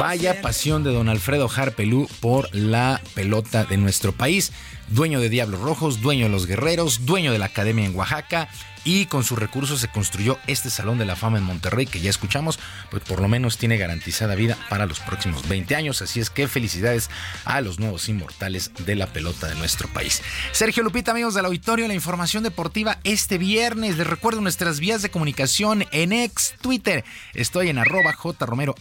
Vaya 0.00 0.40
pasión 0.42 0.84
de 0.84 0.92
don 0.92 1.08
Alfredo 1.08 1.48
Harpelú 1.54 2.08
por 2.20 2.54
la 2.54 3.00
pelota 3.14 3.64
de 3.64 3.76
nuestro 3.76 4.12
país. 4.12 4.52
Dueño 4.88 5.20
de 5.20 5.28
Diablos 5.28 5.60
Rojos, 5.60 6.00
dueño 6.00 6.24
de 6.26 6.30
los 6.30 6.46
Guerreros, 6.46 7.06
dueño 7.06 7.32
de 7.32 7.38
la 7.38 7.46
Academia 7.46 7.86
en 7.86 7.96
Oaxaca 7.96 8.48
y 8.84 9.06
con 9.06 9.24
sus 9.24 9.38
recursos 9.38 9.80
se 9.80 9.88
construyó 9.88 10.38
este 10.46 10.70
Salón 10.70 10.98
de 10.98 11.04
la 11.04 11.16
Fama 11.16 11.38
en 11.38 11.44
Monterrey 11.44 11.86
que 11.86 12.00
ya 12.00 12.10
escuchamos, 12.10 12.58
pues 12.90 13.02
por 13.02 13.20
lo 13.20 13.28
menos 13.28 13.58
tiene 13.58 13.78
garantizada 13.78 14.34
vida 14.34 14.56
para 14.68 14.86
los 14.86 15.00
próximos 15.00 15.48
20 15.48 15.74
años. 15.74 16.02
Así 16.02 16.20
es 16.20 16.30
que 16.30 16.48
felicidades 16.48 17.10
a 17.44 17.60
los 17.60 17.78
nuevos 17.78 18.08
inmortales 18.08 18.70
de 18.84 18.94
la 18.94 19.06
pelota 19.06 19.48
de 19.48 19.54
nuestro 19.54 19.88
país. 19.88 20.22
Sergio 20.52 20.82
Lupita, 20.82 21.12
amigos 21.12 21.34
del 21.34 21.46
auditorio, 21.46 21.88
la 21.88 21.94
información 21.94 22.42
deportiva 22.42 22.98
este 23.04 23.38
viernes. 23.38 23.96
Les 23.96 24.06
recuerdo 24.06 24.40
nuestras 24.40 24.80
vías 24.80 25.02
de 25.02 25.10
comunicación 25.10 25.84
en 25.90 26.12
ex 26.12 26.54
Twitter. 26.60 27.04
Estoy 27.32 27.70
en 27.70 27.78
arroba 27.78 28.12
jromerohb, 28.12 28.76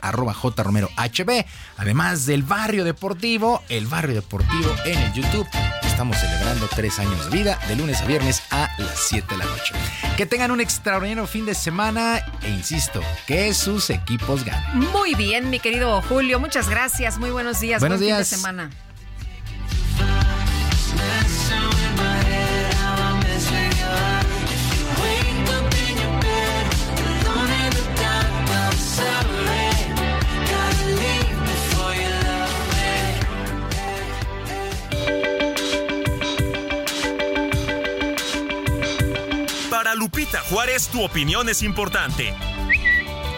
arroba 0.00 0.34
jromerohb. 0.34 1.46
Además 1.76 2.26
del 2.26 2.42
barrio 2.42 2.84
deportivo, 2.84 3.62
el 3.68 3.86
barrio 3.86 4.16
deportivo 4.16 4.74
en 4.84 4.98
el 4.98 5.12
YouTube. 5.12 5.46
Estamos 5.96 6.18
celebrando 6.18 6.68
tres 6.76 6.98
años 6.98 7.30
de 7.30 7.38
vida, 7.38 7.58
de 7.68 7.74
lunes 7.74 8.02
a 8.02 8.04
viernes 8.04 8.42
a 8.50 8.68
las 8.76 9.00
7 9.08 9.28
de 9.30 9.38
la 9.38 9.46
noche. 9.46 9.72
Que 10.18 10.26
tengan 10.26 10.50
un 10.50 10.60
extraordinario 10.60 11.26
fin 11.26 11.46
de 11.46 11.54
semana 11.54 12.20
e 12.42 12.50
insisto, 12.50 13.00
que 13.26 13.54
sus 13.54 13.88
equipos 13.88 14.44
ganen. 14.44 14.90
Muy 14.90 15.14
bien, 15.14 15.48
mi 15.48 15.58
querido 15.58 16.02
Julio. 16.02 16.38
Muchas 16.38 16.68
gracias. 16.68 17.16
Muy 17.16 17.30
buenos 17.30 17.60
días. 17.60 17.80
Buenos 17.80 17.98
Buen 17.98 18.08
días. 18.08 18.28
fin 18.28 18.36
de 18.36 18.42
semana. 18.42 18.70
Lupita 39.96 40.40
Juárez, 40.50 40.88
tu 40.88 41.02
opinión 41.02 41.48
es 41.48 41.62
importante. 41.62 42.34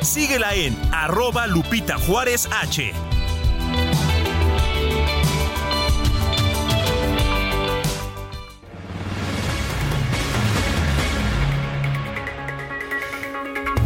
Síguela 0.03 0.55
en 0.55 0.77
arroba 0.93 1.47
Lupita 1.47 1.99
Juárez 1.99 2.49
H. 2.51 2.93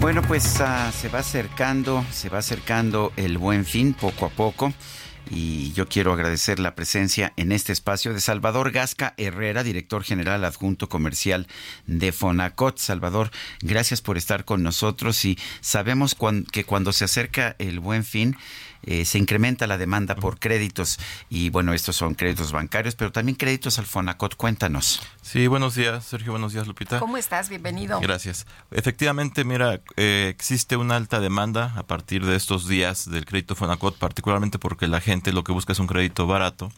Bueno, 0.01 0.23
pues 0.23 0.61
ah, 0.63 0.91
se 0.93 1.11
va 1.11 1.19
acercando, 1.19 2.05
se 2.11 2.31
va 2.31 2.39
acercando 2.39 3.13
el 3.17 3.37
buen 3.37 3.67
fin 3.67 3.93
poco 3.93 4.25
a 4.25 4.31
poco. 4.31 4.73
Y 5.31 5.73
yo 5.73 5.89
quiero 5.89 6.13
agradecer 6.13 6.59
la 6.59 6.75
presencia 6.75 7.33
en 7.37 7.53
este 7.53 7.73
espacio 7.73 8.13
de 8.13 8.21
Salvador 8.21 8.71
Gasca 8.71 9.15
Herrera, 9.17 9.63
director 9.63 10.03
general 10.03 10.45
adjunto 10.45 10.89
comercial 10.89 11.47
de 11.87 12.13
Fonacot. 12.13 12.77
Salvador, 12.79 13.31
gracias 13.63 14.03
por 14.03 14.19
estar 14.19 14.45
con 14.45 14.63
nosotros 14.63 15.25
y 15.25 15.39
sabemos 15.61 16.15
cuan- 16.15 16.45
que 16.45 16.65
cuando 16.65 16.93
se 16.93 17.05
acerca 17.05 17.57
el 17.59 17.81
buen 17.81 18.05
fin, 18.05 18.37
eh, 18.85 19.05
se 19.05 19.19
incrementa 19.19 19.67
la 19.67 19.79
demanda 19.79 20.15
por 20.17 20.39
créditos 20.39 20.99
y 21.29 21.51
bueno, 21.51 21.73
estos 21.73 21.97
son 21.97 22.15
créditos 22.15 22.53
bancarios, 22.53 22.95
pero 22.95 23.13
también 23.13 23.37
créditos 23.37 23.79
al 23.79 23.87
Fonacot. 23.87 24.37
Cuéntanos. 24.37 25.01
Sí, 25.21 25.47
buenos 25.47 25.75
días, 25.75 26.05
Sergio, 26.05 26.33
buenos 26.33 26.53
días, 26.53 26.67
Lupita. 26.67 26.99
¿Cómo 26.99 27.17
estás? 27.17 27.49
Bienvenido. 27.49 28.01
Gracias. 28.01 28.47
Efectivamente, 28.71 29.45
mira, 29.45 29.81
eh, 29.97 30.29
existe 30.29 30.77
una 30.77 30.97
alta 30.97 31.21
demanda 31.21 31.75
a 31.77 31.83
partir 31.85 32.25
de 32.25 32.37
estos 32.37 32.69
días 32.69 33.11
del 33.11 33.25
crédito 33.25 33.55
Fonacot, 33.55 33.99
particularmente 33.99 34.59
porque 34.59 34.87
la 34.87 35.01
gente 35.01 35.33
lo 35.33 35.45
que 35.45 35.53
busca 35.53 35.73
es 35.73 35.79
un 35.79 35.87
crédito 35.87 36.27
barato 36.27 36.71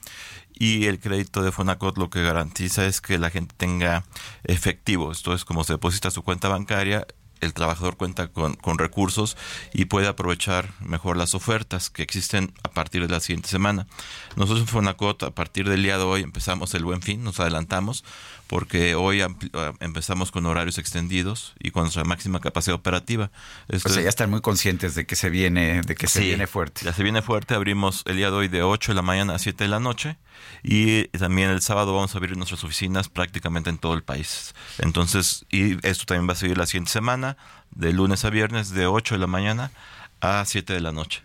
y 0.55 0.86
el 0.86 1.01
crédito 1.01 1.43
de 1.43 1.52
Fonacot 1.52 1.98
lo 1.98 2.10
que 2.10 2.22
garantiza 2.22 2.86
es 2.86 3.01
que 3.01 3.18
la 3.18 3.31
gente 3.31 3.55
tenga 3.56 4.05
efectivo. 4.44 5.10
Esto 5.10 5.35
es 5.35 5.44
como 5.44 5.64
se 5.64 5.74
deposita 5.74 6.10
su 6.10 6.22
cuenta 6.22 6.48
bancaria, 6.48 7.06
el 7.40 7.55
trabajador 7.55 7.97
cuenta 7.97 8.28
con, 8.28 8.56
recursos 8.78 9.36
y 9.73 9.86
puede 9.86 10.09
aprovechar 10.09 10.73
mejor 10.81 11.16
las 11.16 11.35
ofertas 11.35 11.90
que 11.90 12.02
existen 12.02 12.52
a 12.62 12.70
partir 12.70 13.02
de 13.06 13.12
la 13.12 13.20
siguiente 13.20 13.48
semana. 13.48 13.86
Nosotros 14.36 14.61
en 14.61 14.69
Fonacot, 14.69 15.23
a 15.23 15.31
partir 15.31 15.69
del 15.69 15.82
día 15.82 15.98
de 15.98 16.05
hoy, 16.05 16.23
empezamos 16.23 16.74
el 16.74 16.85
buen 16.85 17.02
fin, 17.02 17.23
nos 17.23 17.40
adelantamos, 17.40 18.05
porque 18.55 18.94
hoy 18.94 19.20
ah, 19.20 19.26
empezamos 19.81 20.31
con 20.31 20.47
horarios 20.47 20.78
extendidos 20.78 21.55
y 21.59 21.72
con 21.72 21.82
nuestra 21.82 22.05
máxima 22.05 22.40
capacidad 22.40 22.76
operativa. 22.76 23.32
Esto 23.66 23.89
O 23.89 23.90
sea, 23.93 23.98
es- 23.98 24.05
ya 24.05 24.09
están 24.09 24.31
muy 24.31 24.43
conscientes 24.43 24.94
de 24.94 25.06
que 25.06 25.16
se 25.16 25.28
viene, 25.28 25.81
de 25.82 25.97
que 25.97 26.06
se 26.06 26.20
viene 26.20 26.47
fuerte. 26.47 26.82
Ya 26.85 26.93
se 26.93 27.02
viene 27.02 27.20
fuerte. 27.20 27.55
Abrimos 27.56 28.05
el 28.06 28.16
día 28.16 28.31
de 28.31 28.36
hoy 28.36 28.47
de 28.47 28.62
8 28.62 28.93
de 28.93 28.94
la 28.94 29.02
mañana 29.02 29.35
a 29.35 29.40
7 29.40 29.64
de 29.64 29.68
la 29.70 29.81
noche. 29.81 30.18
Y 30.62 31.09
también 31.09 31.51
el 31.51 31.62
sábado 31.62 31.97
vamos 31.97 32.14
a 32.14 32.18
abrir 32.18 32.36
nuestras 32.36 32.62
oficinas 32.62 33.09
prácticamente 33.09 33.70
en 33.70 33.78
todo 33.78 33.94
el 33.94 34.05
país. 34.05 34.55
Entonces, 34.78 35.44
y 35.51 35.85
esto 35.85 36.05
también 36.05 36.28
va 36.28 36.35
a 36.35 36.36
seguir 36.36 36.56
la 36.56 36.66
siguiente 36.66 36.93
semana, 36.93 37.36
de 37.72 37.93
lunes 37.93 38.24
a 38.24 38.31
viernes, 38.31 38.70
de 38.70 38.86
8 38.86 39.16
de 39.16 39.18
la 39.18 39.26
mañana 39.26 39.72
a 40.20 40.44
7 40.47 40.74
de 40.74 40.81
la 40.81 40.93
noche. 40.93 41.22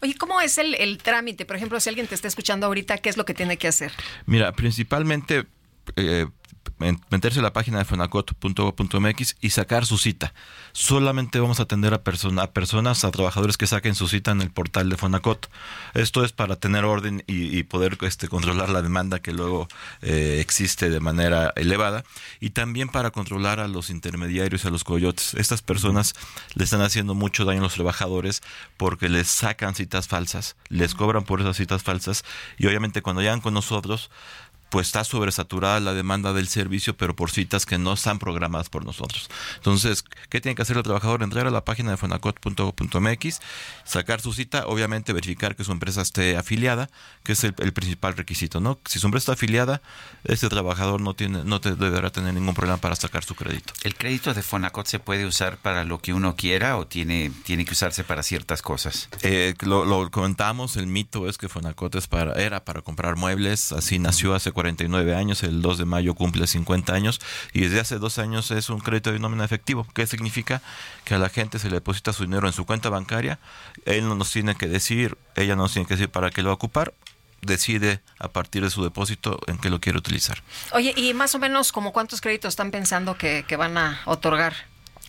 Oye, 0.00 0.16
¿cómo 0.16 0.40
es 0.40 0.58
el, 0.58 0.74
el 0.74 0.98
trámite? 0.98 1.44
Por 1.46 1.54
ejemplo, 1.54 1.78
si 1.78 1.90
alguien 1.90 2.08
te 2.08 2.16
está 2.16 2.26
escuchando 2.26 2.66
ahorita, 2.66 2.98
¿qué 2.98 3.08
es 3.08 3.16
lo 3.16 3.24
que 3.24 3.34
tiene 3.34 3.56
que 3.56 3.68
hacer? 3.68 3.92
Mira, 4.26 4.50
principalmente 4.50 5.46
eh, 5.96 6.26
meterse 7.10 7.40
a 7.40 7.42
la 7.42 7.52
página 7.52 7.78
de 7.78 7.84
fonacot.gov.mx 7.84 9.36
y 9.40 9.50
sacar 9.50 9.86
su 9.86 9.98
cita. 9.98 10.34
Solamente 10.72 11.38
vamos 11.40 11.60
a 11.60 11.64
atender 11.64 11.94
a, 11.94 11.96
a 11.96 12.50
personas, 12.52 13.04
a 13.04 13.10
trabajadores 13.10 13.56
que 13.56 13.66
saquen 13.66 13.94
su 13.94 14.08
cita 14.08 14.30
en 14.30 14.40
el 14.40 14.50
portal 14.50 14.88
de 14.88 14.96
Fonacot. 14.96 15.50
Esto 15.94 16.24
es 16.24 16.32
para 16.32 16.56
tener 16.56 16.84
orden 16.84 17.24
y, 17.26 17.56
y 17.56 17.62
poder 17.62 17.98
este, 18.02 18.28
controlar 18.28 18.68
la 18.70 18.82
demanda 18.82 19.20
que 19.20 19.32
luego 19.32 19.68
eh, 20.00 20.38
existe 20.40 20.90
de 20.90 21.00
manera 21.00 21.52
elevada 21.56 22.04
y 22.40 22.50
también 22.50 22.88
para 22.88 23.10
controlar 23.10 23.60
a 23.60 23.68
los 23.68 23.90
intermediarios 23.90 24.64
y 24.64 24.68
a 24.68 24.70
los 24.70 24.84
coyotes. 24.84 25.34
Estas 25.34 25.62
personas 25.62 26.14
le 26.54 26.64
están 26.64 26.82
haciendo 26.82 27.14
mucho 27.14 27.44
daño 27.44 27.60
a 27.60 27.64
los 27.64 27.74
trabajadores 27.74 28.42
porque 28.76 29.08
les 29.08 29.28
sacan 29.28 29.74
citas 29.74 30.08
falsas, 30.08 30.56
les 30.68 30.94
cobran 30.94 31.24
por 31.24 31.40
esas 31.40 31.56
citas 31.56 31.82
falsas 31.82 32.24
y 32.58 32.66
obviamente 32.66 33.02
cuando 33.02 33.22
llegan 33.22 33.40
con 33.40 33.54
nosotros 33.54 34.10
pues 34.72 34.86
está 34.86 35.04
sobresaturada 35.04 35.80
la 35.80 35.92
demanda 35.92 36.32
del 36.32 36.48
servicio, 36.48 36.96
pero 36.96 37.14
por 37.14 37.30
citas 37.30 37.66
que 37.66 37.76
no 37.76 37.92
están 37.92 38.18
programadas 38.18 38.70
por 38.70 38.86
nosotros. 38.86 39.28
Entonces, 39.56 40.02
¿qué 40.30 40.40
tiene 40.40 40.54
que 40.56 40.62
hacer 40.62 40.78
el 40.78 40.82
trabajador? 40.82 41.22
Entrar 41.22 41.46
a 41.46 41.50
la 41.50 41.62
página 41.62 41.90
de 41.90 41.98
fonacot.gov.mx, 41.98 43.40
sacar 43.84 44.22
su 44.22 44.32
cita, 44.32 44.66
obviamente 44.66 45.12
verificar 45.12 45.56
que 45.56 45.64
su 45.64 45.72
empresa 45.72 46.00
esté 46.00 46.38
afiliada, 46.38 46.88
que 47.22 47.32
es 47.32 47.44
el, 47.44 47.54
el 47.58 47.74
principal 47.74 48.16
requisito, 48.16 48.60
¿no? 48.60 48.78
Si 48.86 48.98
su 48.98 49.06
empresa 49.08 49.24
está 49.24 49.32
afiliada, 49.34 49.82
este 50.24 50.48
trabajador 50.48 51.02
no 51.02 51.12
tiene, 51.12 51.44
no 51.44 51.60
te- 51.60 51.74
deberá 51.76 52.08
tener 52.10 52.32
ningún 52.32 52.54
problema 52.54 52.78
para 52.78 52.96
sacar 52.96 53.24
su 53.24 53.34
crédito. 53.34 53.74
¿El 53.82 53.94
crédito 53.94 54.32
de 54.32 54.42
Fonacot 54.42 54.86
se 54.86 54.98
puede 54.98 55.26
usar 55.26 55.58
para 55.58 55.84
lo 55.84 56.00
que 56.00 56.14
uno 56.14 56.34
quiera 56.34 56.78
o 56.78 56.86
tiene, 56.86 57.30
tiene 57.44 57.66
que 57.66 57.72
usarse 57.72 58.04
para 58.04 58.22
ciertas 58.22 58.62
cosas? 58.62 59.10
Eh, 59.20 59.54
lo, 59.60 59.84
lo 59.84 60.10
comentamos, 60.10 60.78
el 60.78 60.86
mito 60.86 61.28
es 61.28 61.36
que 61.36 61.50
Fonacot 61.50 61.94
es 61.94 62.06
para, 62.06 62.32
era 62.42 62.64
para 62.64 62.80
comprar 62.80 63.16
muebles, 63.16 63.72
así 63.72 63.98
nació 63.98 64.34
hace 64.34 64.50
49 64.62 65.16
años, 65.16 65.42
el 65.42 65.60
2 65.60 65.78
de 65.78 65.84
mayo 65.86 66.14
cumple 66.14 66.46
50 66.46 66.94
años 66.94 67.20
y 67.52 67.62
desde 67.62 67.80
hace 67.80 67.98
dos 67.98 68.18
años 68.18 68.52
es 68.52 68.70
un 68.70 68.78
crédito 68.78 69.10
de 69.10 69.18
nómina 69.18 69.44
efectivo. 69.44 69.84
¿Qué 69.92 70.06
significa? 70.06 70.62
Que 71.04 71.16
a 71.16 71.18
la 71.18 71.28
gente 71.28 71.58
se 71.58 71.68
le 71.68 71.74
deposita 71.74 72.12
su 72.12 72.22
dinero 72.22 72.46
en 72.46 72.52
su 72.52 72.64
cuenta 72.64 72.88
bancaria, 72.88 73.40
él 73.86 74.08
no 74.08 74.14
nos 74.14 74.30
tiene 74.30 74.54
que 74.54 74.68
decir, 74.68 75.18
ella 75.34 75.56
no 75.56 75.62
nos 75.62 75.72
tiene 75.72 75.88
que 75.88 75.94
decir 75.94 76.10
para 76.10 76.30
qué 76.30 76.42
lo 76.42 76.50
va 76.50 76.52
a 76.52 76.54
ocupar, 76.54 76.94
decide 77.40 78.02
a 78.20 78.28
partir 78.28 78.62
de 78.62 78.70
su 78.70 78.84
depósito 78.84 79.40
en 79.48 79.58
qué 79.58 79.68
lo 79.68 79.80
quiere 79.80 79.98
utilizar. 79.98 80.44
Oye, 80.70 80.94
y 80.96 81.12
más 81.12 81.34
o 81.34 81.40
menos, 81.40 81.72
como 81.72 81.92
cuántos 81.92 82.20
créditos 82.20 82.50
están 82.50 82.70
pensando 82.70 83.18
que, 83.18 83.44
que 83.48 83.56
van 83.56 83.76
a 83.76 84.00
otorgar? 84.04 84.54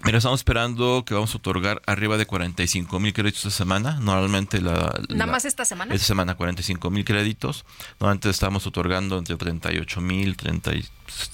Mira, 0.05 0.17
estamos 0.17 0.41
esperando 0.41 1.03
que 1.05 1.13
vamos 1.13 1.33
a 1.33 1.37
otorgar 1.37 1.81
arriba 1.85 2.17
de 2.17 2.25
45 2.25 2.99
mil 2.99 3.13
créditos 3.13 3.45
esta 3.45 3.57
semana. 3.57 3.99
Normalmente 4.01 4.59
la... 4.61 4.73
¿Nada 4.73 4.97
la- 5.07 5.25
más 5.27 5.45
esta 5.45 5.63
semana? 5.63 5.93
Esta 5.95 6.05
semana 6.07 6.35
45 6.35 6.89
mil 6.89 7.05
créditos. 7.05 7.63
Normalmente 7.99 8.29
estamos 8.29 8.67
otorgando 8.67 9.17
entre 9.17 9.37
38 9.37 10.01
mil, 10.01 10.35
30 10.35 10.73
y- 10.75 10.85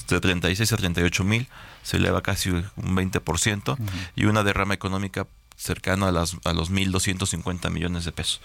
de 0.07 0.19
36 0.19 0.71
a 0.73 0.77
38 0.77 1.23
mil. 1.23 1.47
Se 1.81 1.97
eleva 1.97 2.21
casi 2.21 2.51
un 2.51 2.63
20%. 2.77 3.77
Y 4.15 4.25
una 4.25 4.43
derrama 4.43 4.75
económica 4.75 5.25
cercana 5.55 6.07
a, 6.09 6.11
las, 6.11 6.37
a 6.45 6.53
los 6.53 6.71
1.250 6.71 7.69
millones 7.71 8.05
de 8.05 8.11
pesos. 8.11 8.39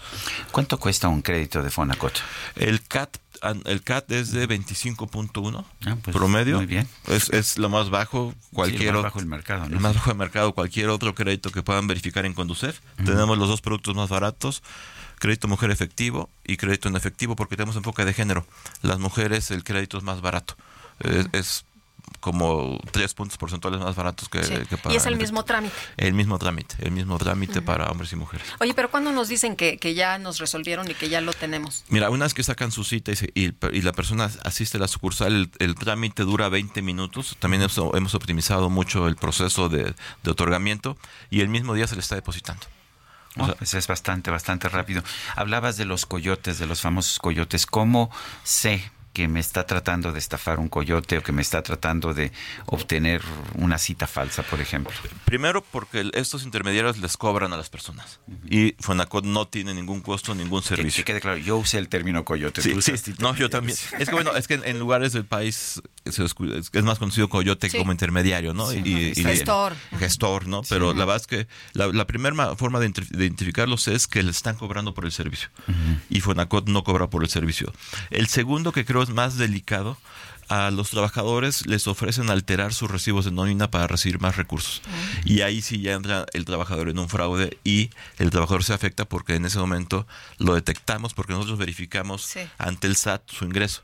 ¿Cuánto 0.51 0.79
cuesta 0.79 1.07
un 1.07 1.21
crédito 1.21 1.61
de 1.63 1.69
Fonacot? 1.69 2.19
El 2.55 2.81
CAT, 2.81 3.17
el 3.65 3.81
CAT 3.83 4.11
es 4.11 4.31
de 4.31 4.47
25.1 4.47 5.65
pues, 6.03 6.15
promedio. 6.15 6.57
muy 6.57 6.65
bien. 6.65 6.87
Es, 7.07 7.29
es 7.29 7.57
lo 7.57 7.69
más 7.69 7.89
bajo. 7.89 8.33
Cualquier 8.53 8.93
más 8.93 8.99
ot- 9.01 9.03
bajo 9.03 9.19
del 9.19 9.27
mercado, 9.27 9.67
¿no? 9.69 9.75
El 9.75 9.79
más 9.81 9.95
bajo 9.95 10.09
del 10.09 10.17
mercado. 10.17 10.53
Cualquier 10.53 10.89
otro 10.89 11.13
crédito 11.15 11.51
que 11.51 11.63
puedan 11.63 11.87
verificar 11.87 12.25
en 12.25 12.33
Conducef. 12.33 12.79
Tenemos 13.03 13.37
los 13.37 13.47
dos 13.49 13.61
productos 13.61 13.95
más 13.95 14.09
baratos. 14.09 14.63
Crédito 15.19 15.47
mujer 15.47 15.71
efectivo 15.71 16.29
y 16.45 16.57
crédito 16.57 16.89
en 16.89 16.95
efectivo 16.95 17.35
porque 17.35 17.55
tenemos 17.55 17.75
enfoque 17.77 18.03
de 18.05 18.13
género. 18.13 18.45
Las 18.81 18.99
mujeres 18.99 19.49
el 19.51 19.63
crédito 19.63 19.97
es 19.97 20.03
más 20.03 20.21
barato. 20.21 20.55
Es, 20.99 21.27
es 21.31 21.65
como 22.19 22.79
tres 22.91 23.13
puntos 23.13 23.37
porcentuales 23.37 23.79
más 23.79 23.95
baratos 23.95 24.29
que, 24.29 24.43
Sí. 24.43 24.53
que 24.69 24.77
para 24.77 24.93
Y 24.93 24.97
es 24.97 25.05
el 25.05 25.15
mismo 25.17 25.43
trámite. 25.45 25.75
el 25.97 26.13
mismo 26.13 26.37
trámite, 26.39 26.75
el 26.79 26.91
mismo 26.91 27.17
trámite 27.17 27.61
para 27.61 27.85
hombres 27.91 28.11
y 28.13 28.15
mujeres. 28.15 28.47
Oye, 28.59 28.73
pero 28.73 28.89
¿cuándo 28.89 29.11
nos 29.11 29.27
dicen 29.27 29.55
que, 29.55 29.77
que 29.77 29.93
ya 29.93 30.17
nos 30.17 30.39
resolvieron 30.39 30.89
y 30.89 30.93
que 30.93 31.09
ya 31.09 31.21
lo 31.21 31.33
tenemos? 31.33 31.83
Mira, 31.89 32.09
una 32.09 32.25
vez 32.25 32.33
que 32.33 32.43
sacan 32.43 32.71
su 32.71 32.83
cita 32.83 33.11
y, 33.11 33.15
se- 33.15 33.31
y 33.35 33.45
el- 33.45 33.55
y 33.73 33.81
la 33.81 33.91
persona 33.93 34.29
asiste 34.43 34.77
a 34.77 34.79
la 34.81 34.87
sucursal, 34.87 35.33
el, 35.35 35.51
el 35.59 35.75
trámite 35.75 36.23
dura 36.23 36.49
20 36.49 36.81
minutos. 36.81 37.35
También 37.39 37.61
eso- 37.63 37.95
hemos 37.95 38.15
optimizado 38.15 38.69
mucho 38.69 39.07
el 39.07 39.15
proceso 39.15 39.69
de, 39.69 39.93
de 40.23 40.31
otorgamiento 40.31 40.97
y 41.29 41.41
el 41.41 41.49
mismo 41.49 41.73
día 41.73 41.87
se 41.87 41.95
le 41.95 42.01
está 42.01 42.15
depositando. 42.15 42.65
Oh, 43.37 43.47
pues 43.57 43.73
es 43.73 43.85
bastante, 43.87 44.31
bastante 44.31 44.69
rápido. 44.69 45.03
Hablabas 45.35 45.75
de 45.75 45.83
los 45.83 46.05
coyotes, 46.05 46.57
de 46.57 46.67
los 46.67 46.79
famosos 46.79 47.19
coyotes. 47.19 47.65
¿Cómo 47.65 48.09
sé 48.43 48.89
que 49.15 49.29
me 49.29 49.39
está 49.39 49.65
tratando 49.65 50.11
de 50.11 50.19
estafar 50.19 50.59
un 50.59 50.67
coyote 50.67 51.17
o 51.17 51.23
que 51.23 51.31
me 51.31 51.41
está 51.41 51.63
tratando 51.63 52.13
de 52.13 52.33
obtener 52.65 53.21
una 53.53 53.77
cita 53.77 54.07
falsa, 54.07 54.43
por 54.43 54.59
ejemplo? 54.59 54.93
Primero 55.23 55.63
porque 55.63 56.11
estos 56.13 56.43
intermediarios 56.43 56.97
les 56.97 57.15
cobran 57.15 57.53
a 57.53 57.57
las 57.57 57.69
personas 57.69 58.19
y 58.49 58.75
Fonacot 58.77 59.23
no 59.23 59.47
tiene 59.47 59.73
ningún 59.73 60.01
costo, 60.01 60.35
ningún 60.35 60.61
servicio. 60.63 61.05
Que 61.05 61.13
quede 61.13 61.21
claro, 61.21 61.37
yo 61.37 61.55
usé 61.55 61.77
el 61.77 61.87
término 61.87 62.25
coyote. 62.25 62.61
Sí, 62.61 62.73
tú 62.73 62.81
sí. 62.81 62.93
No, 63.19 63.33
yo 63.33 63.49
también. 63.49 63.77
Es 63.97 64.09
que 64.09 64.15
bueno, 64.15 64.35
es 64.35 64.49
que 64.49 64.55
en, 64.55 64.79
lugares 64.79 65.13
del 65.13 65.23
país 65.23 65.81
es, 66.05 66.83
más 66.83 66.99
conocido 66.99 67.27
coyote 67.29 67.69
Sí. 67.69 67.77
como 67.77 67.91
intermediario, 67.91 68.53
¿no? 68.53 68.69
Sí. 68.69 68.81
Y, 68.85 69.19
y- 69.19 69.23
Gestor. 69.23 69.73
gestor, 69.99 70.47
¿no? 70.47 70.61
Pero 70.69 70.93
la 70.93 71.05
verdad 71.05 71.21
es 71.21 71.27
que 71.27 71.47
la, 71.73 71.87
la 71.87 72.05
primera 72.07 72.55
forma 72.55 72.79
de 72.79 72.89
ident- 72.91 73.07
de 73.09 73.25
identificarlos 73.25 73.87
es 73.87 74.07
que 74.07 74.21
le 74.23 74.31
están 74.31 74.55
cobrando 74.55 74.93
por 74.93 75.05
el 75.05 75.11
servicio. 75.11 75.49
Y 76.09 76.21
Fonacot 76.21 76.67
no 76.69 76.83
cobra 76.83 77.09
por 77.09 77.23
el 77.23 77.29
servicio. 77.29 77.73
El 78.11 78.27
segundo 78.27 78.71
que 78.71 78.85
creo 78.85 79.01
es 79.03 79.09
más 79.09 79.37
delicado, 79.37 79.97
a 80.47 80.69
los 80.69 80.91
trabajadores 80.91 81.65
les 81.65 81.87
ofrecen 81.87 82.29
alterar 82.29 82.71
sus 82.71 82.91
recibos 82.91 83.25
de 83.25 83.31
nómina 83.31 83.71
para 83.71 83.87
recibir 83.87 84.19
más 84.21 84.35
recursos. 84.37 84.83
Y 85.23 85.41
ahí 85.41 85.63
sí 85.63 85.81
ya 85.81 85.93
entra 85.93 86.27
el 86.33 86.45
trabajador 86.45 86.89
en 86.89 86.99
un 86.99 87.09
fraude 87.09 87.57
y 87.63 87.89
el 88.19 88.29
trabajador 88.29 88.63
se 88.63 88.73
afecta 88.75 89.05
porque 89.05 89.33
en 89.33 89.45
ese 89.45 89.57
momento 89.57 90.05
lo 90.37 90.53
detectamos 90.53 91.15
porque 91.15 91.33
nosotros 91.33 91.57
verificamos 91.57 92.21
Sí. 92.25 92.41
ante 92.59 92.85
el 92.85 92.95
SAT 92.95 93.23
su 93.31 93.45
ingreso 93.45 93.81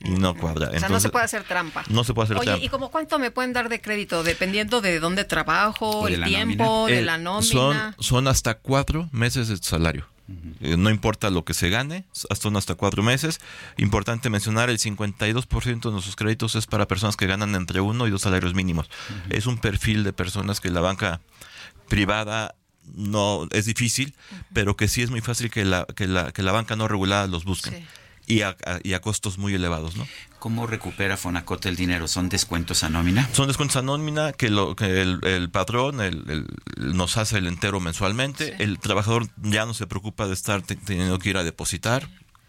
y 0.00 0.10
no 0.10 0.34
cuadra. 0.34 0.70
o 0.74 0.78
sea, 0.78 0.88
no 0.88 1.00
se 1.00 1.08
puede 1.08 1.24
hacer 1.24 1.44
trampa. 1.44 1.84
no 1.88 2.04
se 2.04 2.14
puede 2.14 2.24
hacer 2.24 2.36
Oye, 2.38 2.46
trampa. 2.46 2.64
¿y 2.64 2.68
como 2.68 2.90
cuánto 2.90 3.18
me 3.18 3.30
pueden 3.30 3.52
dar 3.52 3.68
de 3.68 3.80
crédito? 3.80 4.22
Dependiendo 4.22 4.80
de 4.80 5.00
dónde 5.00 5.24
trabajo, 5.24 6.06
de 6.06 6.14
el 6.14 6.24
tiempo, 6.24 6.86
de 6.86 7.00
Eh, 7.00 7.02
la 7.02 7.18
nómina. 7.18 7.42
Son, 7.42 7.94
son 7.98 8.28
hasta 8.28 8.54
cuatro 8.54 9.08
meses 9.12 9.48
de 9.48 9.56
salario. 9.58 10.06
Eh, 10.60 10.76
no 10.76 10.90
importa 10.90 11.30
lo 11.30 11.44
que 11.44 11.54
se 11.54 11.70
gane, 11.70 12.04
hasta 12.12 12.36
son 12.36 12.56
hasta 12.56 12.74
cuatro 12.74 13.02
meses. 13.02 13.40
Importante 13.78 14.28
mencionar, 14.28 14.68
el 14.68 14.78
52% 14.78 15.80
de 15.80 15.90
nuestros 15.90 16.16
créditos 16.16 16.54
es 16.54 16.66
para 16.66 16.86
personas 16.86 17.16
que 17.16 17.26
ganan 17.26 17.54
entre 17.54 17.80
uno 17.80 18.06
y 18.06 18.10
dos 18.10 18.22
salarios 18.22 18.54
mínimos. 18.54 18.90
Es 19.30 19.46
un 19.46 19.56
perfil 19.58 20.04
de 20.04 20.12
personas 20.12 20.60
que 20.60 20.70
la 20.70 20.80
banca 20.80 21.20
privada 21.88 22.54
no 22.94 23.48
es 23.52 23.64
difícil, 23.66 24.14
pero 24.52 24.76
que 24.76 24.88
sí 24.88 25.02
es 25.02 25.10
muy 25.10 25.20
fácil 25.20 25.50
que 25.50 25.64
la, 25.64 25.86
que 25.96 26.06
la, 26.06 26.32
que 26.32 26.42
la 26.42 26.52
banca 26.52 26.76
no 26.76 26.88
regulada 26.88 27.26
los 27.26 27.44
busquen. 27.44 27.86
Y 28.28 28.42
a, 28.42 28.50
a- 28.66 28.78
y 28.82 28.92
a 28.92 29.00
costos 29.00 29.38
muy 29.38 29.54
elevados, 29.54 29.96
¿no? 29.96 30.06
¿Cómo 30.38 30.66
recupera 30.66 31.16
Fonacot 31.16 31.64
el 31.66 31.74
dinero? 31.76 32.06
¿Son 32.06 32.28
descuentos 32.28 32.84
a 32.84 32.90
nómina? 32.90 33.28
Son 33.32 33.46
descuentos 33.48 33.76
a 33.78 33.82
nómina 33.82 34.32
que, 34.32 34.50
lo, 34.50 34.76
que 34.76 35.00
el, 35.00 35.18
el 35.24 35.50
patrón 35.50 36.00
el- 36.00 36.24
el- 36.76 36.94
nos 36.96 37.16
hace 37.16 37.38
el 37.38 37.46
entero 37.46 37.80
mensualmente. 37.80 38.62
El 38.62 38.78
trabajador 38.78 39.26
ya 39.42 39.64
no 39.66 39.72
se 39.74 39.86
preocupa 39.86 40.26
de 40.28 40.34
estar 40.34 40.62
te- 40.62 40.76
teniendo 40.76 41.18
que 41.18 41.30
ir 41.30 41.38
a 41.38 41.42
depositar. 41.42 42.08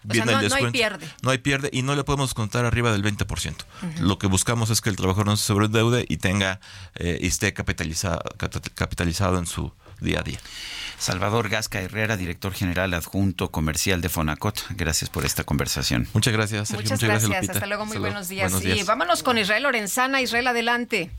O 0.10 0.14
sea, 0.14 0.24
no- 0.26 0.32
no 0.32 0.38
hay 0.38 0.44
descuento. 0.44 0.72
pierde. 0.72 1.08
No 1.24 1.30
hay 1.32 1.38
pierde 1.40 1.70
y 1.74 1.82
no 1.82 1.96
le 1.96 2.04
podemos 2.04 2.34
contar 2.34 2.66
arriba 2.66 2.92
del 2.92 3.02
20%. 3.04 3.66
Ujú. 3.82 4.04
Lo 4.04 4.20
que 4.20 4.28
buscamos 4.28 4.70
es 4.70 4.82
que 4.82 4.90
el 4.90 4.96
trabajador 4.98 5.26
no 5.28 5.38
se 5.38 5.46
sobredeude 5.46 6.06
y 6.08 6.18
tenga 6.18 6.60
eh, 6.96 7.18
y 7.22 7.28
esté 7.28 7.54
capitalizado, 7.54 8.22
capitalizado 8.76 9.40
en 9.40 9.46
su 9.46 9.74
día 10.02 10.20
a 10.20 10.24
día. 10.24 10.40
Salvador 11.00 11.48
Gasca 11.48 11.82
Herrera, 11.82 12.18
director 12.18 12.54
general 12.54 12.94
adjunto 12.94 13.50
comercial 13.52 14.02
de 14.02 14.10
Fonacot. 14.10 14.66
Gracias 14.72 15.10
por 15.10 15.26
esta 15.26 15.46
conversación. 15.46 16.08
Muchas 16.14 16.34
gracias, 16.34 16.68
Sergio. 16.68 16.84
Muchas, 16.84 17.04
gracias. 17.04 17.50
Hasta 17.50 17.66
luego, 17.66 17.86
muy 17.86 17.98
buenos 17.98 18.28
días. 18.28 18.54
Y 18.64 18.84
vámonos 18.84 19.24
con 19.24 19.38
Israel 19.38 19.64
Lorenzana. 19.64 20.22
Israel, 20.22 20.48
adelante. 20.48 21.10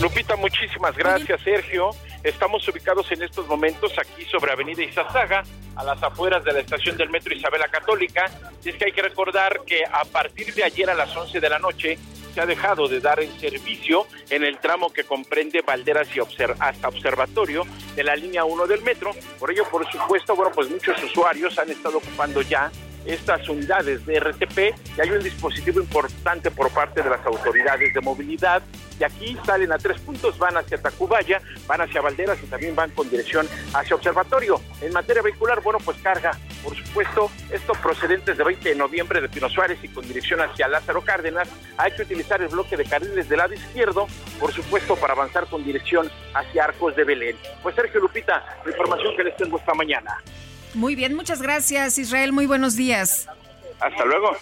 Lupita, 0.00 0.36
muchísimas 0.36 0.96
gracias, 0.96 1.40
Sergio. 1.42 1.90
Estamos 2.22 2.66
ubicados 2.68 3.10
en 3.10 3.22
estos 3.22 3.48
momentos 3.48 3.92
aquí 3.98 4.24
sobre 4.30 4.52
Avenida 4.52 4.84
Izazaga, 4.84 5.42
a 5.74 5.82
las 5.82 6.00
afueras 6.00 6.44
de 6.44 6.52
la 6.52 6.60
estación 6.60 6.96
del 6.96 7.10
Metro 7.10 7.34
Isabela 7.34 7.66
Católica. 7.66 8.30
Y 8.64 8.68
es 8.68 8.76
que 8.76 8.86
hay 8.86 8.92
que 8.92 9.02
recordar 9.02 9.60
que 9.66 9.82
a 9.84 10.04
partir 10.04 10.54
de 10.54 10.62
ayer 10.62 10.88
a 10.88 10.94
las 10.94 11.16
11 11.16 11.40
de 11.40 11.48
la 11.48 11.58
noche 11.58 11.98
se 12.34 12.40
ha 12.40 12.46
dejado 12.46 12.88
de 12.88 13.00
dar 13.00 13.20
el 13.20 13.30
servicio 13.40 14.06
en 14.30 14.44
el 14.44 14.58
tramo 14.58 14.90
que 14.90 15.04
comprende 15.04 15.62
Valderas 15.62 16.08
y 16.14 16.20
Obser- 16.20 16.56
hasta 16.58 16.88
Observatorio 16.88 17.64
de 17.96 18.04
la 18.04 18.14
línea 18.16 18.44
1 18.44 18.66
del 18.66 18.82
metro. 18.82 19.12
Por 19.38 19.50
ello, 19.50 19.64
por 19.70 19.90
supuesto, 19.90 20.34
bueno, 20.36 20.52
pues 20.54 20.70
muchos 20.70 21.02
usuarios 21.02 21.58
han 21.58 21.70
estado 21.70 21.98
ocupando 21.98 22.42
ya 22.42 22.70
estas 23.08 23.48
unidades 23.48 24.04
de 24.06 24.20
RTP 24.20 24.58
y 24.96 25.00
hay 25.00 25.10
un 25.10 25.22
dispositivo 25.22 25.80
importante 25.80 26.50
por 26.50 26.70
parte 26.70 27.02
de 27.02 27.10
las 27.10 27.24
autoridades 27.26 27.92
de 27.92 28.00
movilidad 28.00 28.62
y 29.00 29.04
aquí 29.04 29.36
salen 29.44 29.72
a 29.72 29.78
tres 29.78 30.00
puntos, 30.00 30.38
van 30.38 30.56
hacia 30.56 30.78
Tacubaya, 30.78 31.40
van 31.66 31.80
hacia 31.80 32.00
Valderas 32.00 32.38
y 32.42 32.46
también 32.46 32.76
van 32.76 32.90
con 32.90 33.08
dirección 33.08 33.48
hacia 33.72 33.96
Observatorio. 33.96 34.60
En 34.80 34.92
materia 34.92 35.22
vehicular, 35.22 35.62
bueno, 35.62 35.78
pues 35.84 35.96
carga 36.02 36.32
por 36.62 36.76
supuesto, 36.76 37.30
esto 37.50 37.72
procedentes 37.74 38.36
de 38.36 38.44
20 38.44 38.68
de 38.68 38.74
noviembre 38.74 39.20
de 39.20 39.28
Pino 39.28 39.48
Suárez 39.48 39.78
y 39.82 39.88
con 39.88 40.06
dirección 40.06 40.40
hacia 40.40 40.68
Lázaro 40.68 41.02
Cárdenas, 41.02 41.48
hay 41.76 41.92
que 41.92 42.02
utilizar 42.02 42.42
el 42.42 42.48
bloque 42.48 42.76
de 42.76 42.84
carriles 42.84 43.28
del 43.28 43.38
lado 43.38 43.54
izquierdo, 43.54 44.06
por 44.40 44.52
supuesto, 44.52 44.96
para 44.96 45.12
avanzar 45.12 45.46
con 45.46 45.64
dirección 45.64 46.10
hacia 46.34 46.64
Arcos 46.64 46.96
de 46.96 47.04
Belén. 47.04 47.36
Pues 47.62 47.74
Sergio 47.74 48.00
Lupita, 48.00 48.44
la 48.64 48.70
información 48.70 49.16
que 49.16 49.24
les 49.24 49.36
tengo 49.36 49.56
esta 49.58 49.74
mañana. 49.74 50.18
Muy 50.74 50.94
bien, 50.94 51.14
muchas 51.14 51.42
gracias 51.42 51.98
Israel, 51.98 52.32
muy 52.32 52.46
buenos 52.46 52.76
días. 52.76 53.26
Hasta 53.80 54.04
luego. 54.04 54.36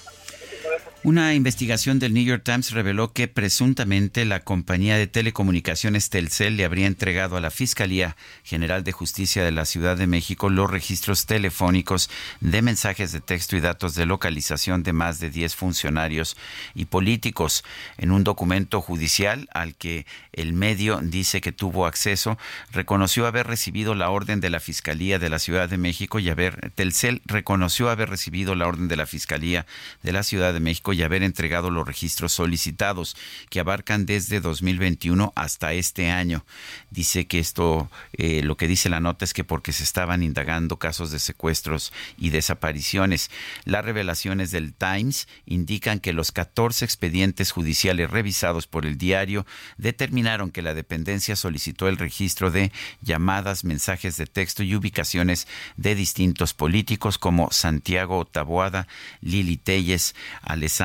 Una 1.06 1.34
investigación 1.34 2.00
del 2.00 2.14
New 2.14 2.24
York 2.24 2.42
Times 2.42 2.72
reveló 2.72 3.12
que 3.12 3.28
presuntamente 3.28 4.24
la 4.24 4.40
compañía 4.40 4.96
de 4.96 5.06
telecomunicaciones 5.06 6.10
Telcel 6.10 6.56
le 6.56 6.64
habría 6.64 6.88
entregado 6.88 7.36
a 7.36 7.40
la 7.40 7.52
Fiscalía 7.52 8.16
General 8.42 8.82
de 8.82 8.90
Justicia 8.90 9.44
de 9.44 9.52
la 9.52 9.66
Ciudad 9.66 9.96
de 9.96 10.08
México 10.08 10.50
los 10.50 10.68
registros 10.68 11.24
telefónicos 11.26 12.10
de 12.40 12.60
mensajes 12.60 13.12
de 13.12 13.20
texto 13.20 13.56
y 13.56 13.60
datos 13.60 13.94
de 13.94 14.04
localización 14.04 14.82
de 14.82 14.92
más 14.92 15.20
de 15.20 15.30
10 15.30 15.54
funcionarios 15.54 16.36
y 16.74 16.86
políticos. 16.86 17.62
En 17.98 18.10
un 18.10 18.24
documento 18.24 18.82
judicial 18.82 19.48
al 19.52 19.76
que 19.76 20.06
el 20.32 20.54
medio 20.54 20.98
dice 21.00 21.40
que 21.40 21.52
tuvo 21.52 21.86
acceso, 21.86 22.36
reconoció 22.72 23.28
haber 23.28 23.46
recibido 23.46 23.94
la 23.94 24.10
orden 24.10 24.40
de 24.40 24.50
la 24.50 24.58
Fiscalía 24.58 25.20
de 25.20 25.30
la 25.30 25.38
Ciudad 25.38 25.68
de 25.68 25.78
México 25.78 26.18
y 26.18 26.30
haber 26.30 26.72
Telcel 26.72 27.22
reconoció 27.26 27.90
haber 27.90 28.10
recibido 28.10 28.56
la 28.56 28.66
orden 28.66 28.88
de 28.88 28.96
la 28.96 29.06
Fiscalía 29.06 29.66
de 30.02 30.10
la 30.10 30.24
Ciudad 30.24 30.52
de 30.52 30.58
México 30.58 30.95
y 30.97 31.02
haber 31.02 31.23
entregado 31.23 31.70
los 31.70 31.86
registros 31.86 32.32
solicitados 32.32 33.16
que 33.51 33.60
abarcan 33.60 34.06
desde 34.06 34.40
2021 34.40 35.32
hasta 35.36 35.74
este 35.74 36.10
año. 36.10 36.47
Dice 36.90 37.27
que 37.27 37.39
esto, 37.39 37.90
eh, 38.14 38.43
lo 38.43 38.56
que 38.56 38.66
dice 38.66 38.89
la 38.89 39.01
nota 39.01 39.27
es 39.27 39.35
que 39.35 39.44
porque 39.44 39.74
se 39.74 39.85
estaban 39.85 40.23
indagando 40.23 40.78
casos 40.78 41.10
de 41.10 41.18
secuestros 41.18 41.93
y 42.16 42.31
desapariciones. 42.31 43.31
Las 43.64 43.85
revelaciones 43.85 44.51
del 44.51 44.73
Times 44.73 45.28
indican 45.44 46.01
que 46.01 46.14
los 46.14 46.32
14 46.32 46.86
expedientes 46.86 47.51
judiciales 47.51 48.10
revisados 48.10 48.66
por 48.66 48.86
el 48.86 48.97
diario 48.97 49.44
determinaron 49.77 50.51
que 50.51 50.62
la 50.62 50.73
dependencia 50.73 51.36
solicitó 51.36 51.89
el 51.89 51.98
registro 51.98 52.51
de 52.51 52.73
llamadas, 53.02 53.64
mensajes 53.64 54.16
de 54.16 54.27
texto 54.27 54.62
y 54.62 54.74
ubicaciones 54.74 55.47
de 55.77 55.94
distintos 55.94 56.55
políticos 56.55 57.18
como 57.18 57.51
Santiago 57.51 58.24
Taboada, 58.24 58.89
Lili 59.20 59.59
Telles, 59.59 60.14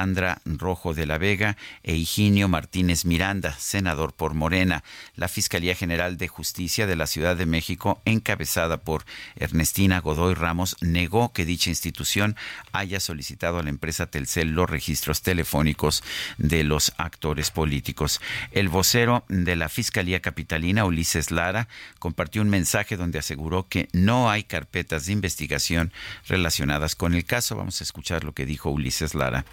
Alessandra 0.01 0.41
Rojo 0.45 0.95
de 0.95 1.05
la 1.05 1.19
Vega 1.19 1.57
e 1.83 1.95
Higinio 1.95 2.47
Martínez 2.47 3.05
Miranda, 3.05 3.53
senador 3.59 4.13
por 4.13 4.33
Morena. 4.33 4.83
La 5.15 5.27
Fiscalía 5.27 5.75
General 5.75 6.17
de 6.17 6.27
Justicia 6.27 6.87
de 6.87 6.95
la 6.95 7.05
Ciudad 7.05 7.35
de 7.35 7.45
México, 7.45 8.01
encabezada 8.05 8.77
por 8.77 9.05
Ernestina 9.35 10.01
Godoy 10.01 10.33
Ramos, 10.33 10.75
negó 10.81 11.33
que 11.33 11.45
dicha 11.45 11.69
institución 11.69 12.35
haya 12.71 12.99
solicitado 12.99 13.59
a 13.59 13.63
la 13.63 13.69
empresa 13.69 14.07
Telcel 14.07 14.49
los 14.49 14.67
registros 14.67 15.21
telefónicos 15.21 16.03
de 16.39 16.63
los 16.63 16.93
actores 16.97 17.51
políticos. 17.51 18.21
El 18.53 18.69
vocero 18.69 19.23
de 19.29 19.55
la 19.55 19.69
Fiscalía 19.69 20.19
Capitalina, 20.19 20.85
Ulises 20.85 21.29
Lara, 21.29 21.67
compartió 21.99 22.41
un 22.41 22.49
mensaje 22.49 22.97
donde 22.97 23.19
aseguró 23.19 23.67
que 23.67 23.87
no 23.93 24.31
hay 24.31 24.45
carpetas 24.45 25.05
de 25.05 25.13
investigación 25.13 25.93
relacionadas 26.27 26.95
con 26.95 27.13
el 27.13 27.23
caso. 27.23 27.55
Vamos 27.55 27.81
a 27.81 27.83
escuchar 27.83 28.23
lo 28.23 28.33
que 28.33 28.47
dijo 28.47 28.71
Ulises 28.71 29.13
Lara. 29.13 29.45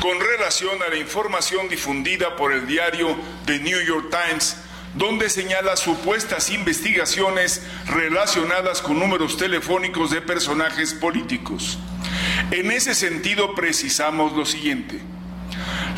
Con 0.00 0.20
relación 0.20 0.82
a 0.82 0.88
la 0.88 0.96
información 0.96 1.68
difundida 1.68 2.36
por 2.36 2.52
el 2.52 2.66
diario 2.66 3.16
The 3.46 3.58
New 3.60 3.80
York 3.84 4.10
Times, 4.10 4.56
donde 4.94 5.28
señala 5.30 5.76
supuestas 5.76 6.50
investigaciones 6.50 7.62
relacionadas 7.86 8.80
con 8.82 8.98
números 8.98 9.36
telefónicos 9.36 10.10
de 10.10 10.20
personajes 10.20 10.94
políticos. 10.94 11.78
En 12.50 12.70
ese 12.70 12.94
sentido, 12.94 13.54
precisamos 13.54 14.32
lo 14.32 14.44
siguiente. 14.44 15.00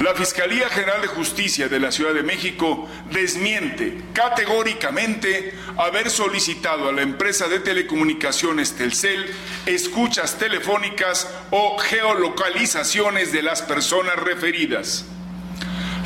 La 0.01 0.14
Fiscalía 0.14 0.68
General 0.68 1.01
de 1.01 1.09
Justicia 1.09 1.68
de 1.68 1.81
la 1.81 1.90
Ciudad 1.90 2.12
de 2.12 2.23
México 2.23 2.86
desmiente 3.10 4.02
categóricamente 4.12 5.55
haber 5.78 6.10
solicitado 6.10 6.89
a 6.89 6.93
la 6.93 7.01
empresa 7.01 7.48
de 7.48 7.60
telecomunicaciones 7.60 8.77
Telcel 8.77 9.24
escuchas 9.64 10.39
telefónicas 10.39 11.28
o 11.51 11.78
geolocalizaciones 11.78 13.32
de 13.32 13.43
las 13.43 13.62
personas 13.62 14.16
referidas. 14.16 15.06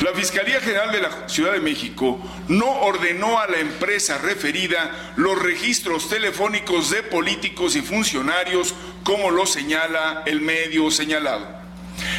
La 0.02 0.12
Fiscalía 0.12 0.60
General 0.60 0.92
de 0.92 1.02
la 1.02 1.28
Ciudad 1.28 1.52
de 1.52 1.60
México 1.60 2.20
no 2.48 2.70
ordenó 2.82 3.38
a 3.40 3.48
la 3.48 3.58
empresa 3.58 4.18
referida 4.18 5.12
los 5.16 5.42
registros 5.42 6.08
telefónicos 6.08 6.90
de 6.90 7.02
políticos 7.02 7.74
y 7.76 7.82
funcionarios 7.82 8.72
como 9.02 9.30
lo 9.30 9.46
señala 9.46 10.22
el 10.26 10.40
medio 10.40 10.90
señalado. 10.90 11.59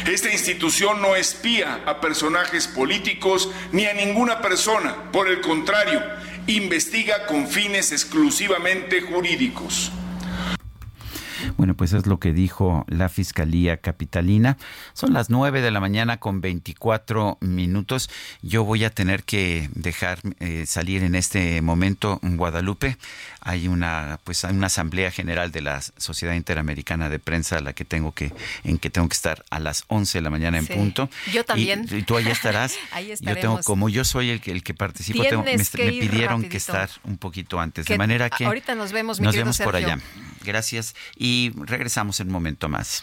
Esta 0.06 0.30
institución 0.30 1.00
no 1.00 1.16
espía 1.16 1.82
a 1.86 2.00
personajes 2.00 2.68
políticos 2.68 3.50
ni 3.72 3.86
a 3.86 3.94
ninguna 3.94 4.40
persona, 4.40 5.10
por 5.12 5.28
el 5.28 5.40
contrario, 5.40 6.02
investiga 6.46 7.26
con 7.26 7.46
fines 7.46 7.92
exclusivamente 7.92 9.00
jurídicos. 9.00 9.92
Bueno, 11.56 11.74
pues 11.76 11.92
es 11.92 12.06
lo 12.06 12.18
que 12.18 12.32
dijo 12.32 12.84
la 12.88 13.08
Fiscalía 13.08 13.76
Capitalina. 13.76 14.56
Son 14.92 15.12
las 15.12 15.30
9 15.30 15.60
de 15.60 15.70
la 15.70 15.80
mañana 15.80 16.18
con 16.18 16.40
24 16.40 17.38
minutos. 17.40 18.10
Yo 18.42 18.64
voy 18.64 18.84
a 18.84 18.90
tener 18.90 19.24
que 19.24 19.68
dejar 19.74 20.18
eh, 20.40 20.64
salir 20.66 21.02
en 21.02 21.14
este 21.14 21.60
momento 21.62 22.20
Guadalupe. 22.22 22.96
Hay 23.44 23.66
una 23.68 24.20
pues 24.24 24.44
hay 24.44 24.54
una 24.54 24.68
asamblea 24.68 25.10
general 25.10 25.50
de 25.52 25.60
la 25.62 25.80
Sociedad 25.96 26.34
Interamericana 26.34 27.08
de 27.08 27.18
Prensa 27.18 27.58
a 27.58 27.60
la 27.60 27.72
que 27.72 27.84
tengo 27.84 28.12
que 28.12 28.32
en 28.64 28.78
que 28.78 28.88
tengo 28.88 29.08
que 29.08 29.14
estar 29.14 29.44
a 29.50 29.58
las 29.58 29.84
11 29.88 30.18
de 30.18 30.22
la 30.22 30.30
mañana 30.30 30.58
en 30.58 30.66
Sí. 30.66 30.72
punto. 30.74 31.10
Yo 31.32 31.44
también. 31.44 31.86
Y, 31.90 31.96
y 31.96 32.02
tú 32.02 32.16
ahí 32.16 32.28
estarás. 32.28 32.76
Ahí 32.92 33.12
Yo 33.20 33.34
tengo 33.34 33.60
como 33.62 33.88
yo 33.88 34.04
soy 34.04 34.30
el 34.30 34.40
que 34.40 34.52
el 34.52 34.62
que 34.62 34.74
participo, 34.74 35.22
tengo- 35.24 35.42
me, 35.42 35.56
que 35.56 35.88
pidieron 35.90 36.44
que 36.48 36.56
estar 36.56 36.88
un 37.04 37.18
poquito 37.18 37.58
antes, 37.58 37.86
Que 37.86 37.94
de 37.94 37.98
manera 37.98 38.30
que 38.30 38.44
ahorita 38.44 38.74
nos 38.74 38.92
vemos, 38.92 39.18
mi 39.20 39.26
nos 39.26 39.34
vemos 39.34 39.58
por 39.58 39.74
allá. 39.76 39.98
Gracias 40.44 40.94
y 41.16 41.52
regresamos 41.56 42.20
en 42.20 42.28
un 42.28 42.32
momento 42.32 42.68
más. 42.68 43.02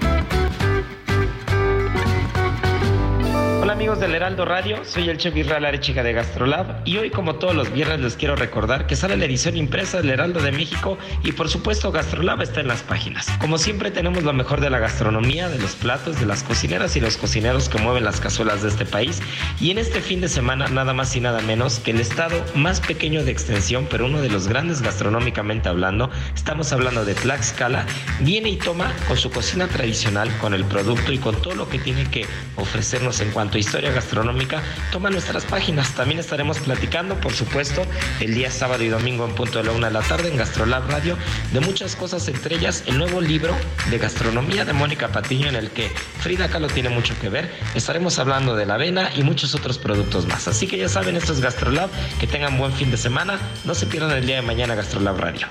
Hola 3.61 3.73
amigos 3.73 3.99
del 3.99 4.15
Heraldo 4.15 4.43
Radio, 4.43 4.83
soy 4.83 5.07
el 5.07 5.19
chef 5.19 5.37
Israel 5.37 5.65
Arechiga 5.65 6.01
de 6.01 6.13
Gastrolab 6.13 6.81
y 6.83 6.97
hoy 6.97 7.11
como 7.11 7.35
todos 7.35 7.53
los 7.53 7.71
viernes 7.71 7.99
les 7.99 8.15
quiero 8.15 8.35
recordar 8.35 8.87
que 8.87 8.95
sale 8.95 9.15
la 9.15 9.25
edición 9.25 9.55
impresa 9.55 9.97
del 9.97 10.09
Heraldo 10.09 10.41
de 10.41 10.51
México 10.51 10.97
y 11.23 11.31
por 11.33 11.47
supuesto 11.47 11.91
Gastrolab 11.91 12.41
está 12.41 12.61
en 12.61 12.67
las 12.67 12.81
páginas. 12.81 13.27
Como 13.39 13.59
siempre 13.59 13.91
tenemos 13.91 14.23
lo 14.23 14.33
mejor 14.33 14.61
de 14.61 14.71
la 14.71 14.79
gastronomía, 14.79 15.47
de 15.47 15.59
los 15.59 15.75
platos, 15.75 16.19
de 16.19 16.25
las 16.25 16.41
cocineras 16.41 16.95
y 16.95 17.01
los 17.01 17.17
cocineros 17.17 17.69
que 17.69 17.77
mueven 17.77 18.03
las 18.03 18.19
cazuelas 18.19 18.63
de 18.63 18.69
este 18.69 18.83
país. 18.83 19.21
Y 19.59 19.69
en 19.69 19.77
este 19.77 20.01
fin 20.01 20.21
de 20.21 20.27
semana 20.27 20.67
nada 20.67 20.95
más 20.95 21.15
y 21.15 21.19
nada 21.19 21.39
menos 21.41 21.77
que 21.77 21.91
el 21.91 21.99
estado 21.99 22.43
más 22.55 22.81
pequeño 22.81 23.23
de 23.23 23.29
extensión 23.29 23.85
pero 23.91 24.07
uno 24.07 24.23
de 24.23 24.29
los 24.29 24.47
grandes 24.47 24.81
gastronómicamente 24.81 25.69
hablando, 25.69 26.09
estamos 26.33 26.73
hablando 26.73 27.05
de 27.05 27.13
Tlaxcala, 27.13 27.85
viene 28.21 28.49
y 28.49 28.57
toma 28.57 28.91
con 29.07 29.17
su 29.17 29.29
cocina 29.29 29.67
tradicional, 29.67 30.35
con 30.39 30.55
el 30.55 30.65
producto 30.65 31.13
y 31.13 31.19
con 31.19 31.39
todo 31.39 31.53
lo 31.53 31.69
que 31.69 31.77
tiene 31.77 32.09
que 32.09 32.25
ofrecernos 32.55 33.21
en 33.21 33.29
cuanto 33.29 33.50
historia 33.57 33.91
gastronómica, 33.91 34.61
toma 34.91 35.09
nuestras 35.09 35.45
páginas. 35.45 35.93
También 35.95 36.19
estaremos 36.19 36.59
platicando, 36.59 37.15
por 37.19 37.33
supuesto, 37.33 37.85
el 38.19 38.33
día 38.33 38.51
sábado 38.51 38.83
y 38.83 38.89
domingo 38.89 39.25
en 39.25 39.35
punto 39.35 39.59
de 39.59 39.65
la 39.65 39.71
una 39.71 39.87
de 39.87 39.93
la 39.93 40.01
tarde 40.01 40.29
en 40.29 40.37
Gastrolab 40.37 40.89
Radio, 40.89 41.17
de 41.51 41.59
muchas 41.59 41.95
cosas, 41.95 42.27
entre 42.27 42.55
ellas 42.55 42.83
el 42.87 42.97
nuevo 42.97 43.21
libro 43.21 43.55
de 43.89 43.97
gastronomía 43.97 44.65
de 44.65 44.73
Mónica 44.73 45.09
Patiño, 45.09 45.47
en 45.47 45.55
el 45.55 45.71
que 45.71 45.89
Frida 46.19 46.49
Kahlo 46.49 46.67
tiene 46.67 46.89
mucho 46.89 47.13
que 47.19 47.29
ver. 47.29 47.51
Estaremos 47.75 48.19
hablando 48.19 48.55
de 48.55 48.65
la 48.65 48.75
avena 48.75 49.11
y 49.15 49.23
muchos 49.23 49.55
otros 49.55 49.77
productos 49.77 50.25
más. 50.27 50.47
Así 50.47 50.67
que 50.67 50.77
ya 50.77 50.89
saben, 50.89 51.15
esto 51.15 51.33
es 51.33 51.41
Gastrolab. 51.41 51.89
Que 52.19 52.27
tengan 52.27 52.57
buen 52.57 52.73
fin 52.73 52.91
de 52.91 52.97
semana. 52.97 53.39
No 53.65 53.75
se 53.75 53.85
pierdan 53.85 54.11
el 54.11 54.25
día 54.25 54.37
de 54.37 54.41
mañana 54.41 54.75
Gastrolab 54.75 55.17
Radio. 55.19 55.47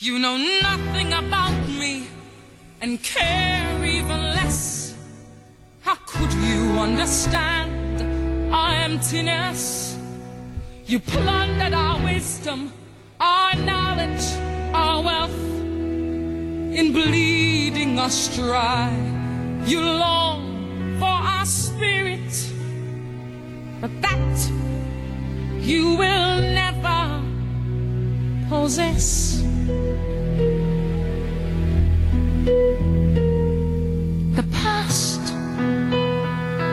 You 0.00 0.18
know 0.18 0.38
nothing 0.38 1.12
about 1.12 1.68
me 1.68 2.06
and 2.80 3.00
care 3.02 3.84
even 3.84 4.34
less. 4.34 4.77
How 5.88 5.96
could 6.04 6.34
you 6.34 6.78
understand 6.78 8.52
our 8.52 8.74
emptiness? 8.74 9.96
You 10.84 11.00
plundered 11.00 11.72
our 11.72 12.04
wisdom, 12.04 12.70
our 13.18 13.54
knowledge, 13.56 14.22
our 14.74 15.02
wealth. 15.02 15.40
In 16.78 16.92
bleeding 16.92 17.98
us 17.98 18.36
dry, 18.36 18.92
you 19.64 19.80
long 19.80 20.98
for 20.98 21.06
our 21.06 21.46
spirit, 21.46 22.52
but 23.80 23.90
that 24.02 24.50
you 25.58 25.94
will 25.96 26.40
never 26.60 27.22
possess. 28.50 29.40
The 34.36 34.44
past 34.52 35.17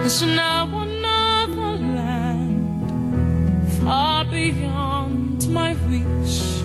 is 0.06 0.22
now 0.22 0.65
another 0.65 1.77
land 1.95 2.61
far 3.82 4.23
beyond 4.26 5.49
my 5.49 5.72
reach, 5.88 6.61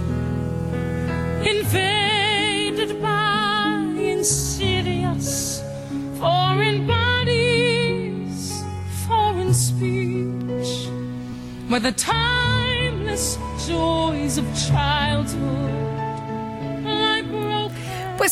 invaded 1.48 3.00
by 3.00 3.94
insidious 3.96 5.62
foreign 6.18 6.86
bodies, 6.86 8.62
foreign 9.08 9.54
speech, 9.54 10.88
where 11.68 11.80
the 11.80 11.92
timeless 11.92 13.38
joys 13.66 14.36
of 14.36 14.44
childhood 14.68 15.99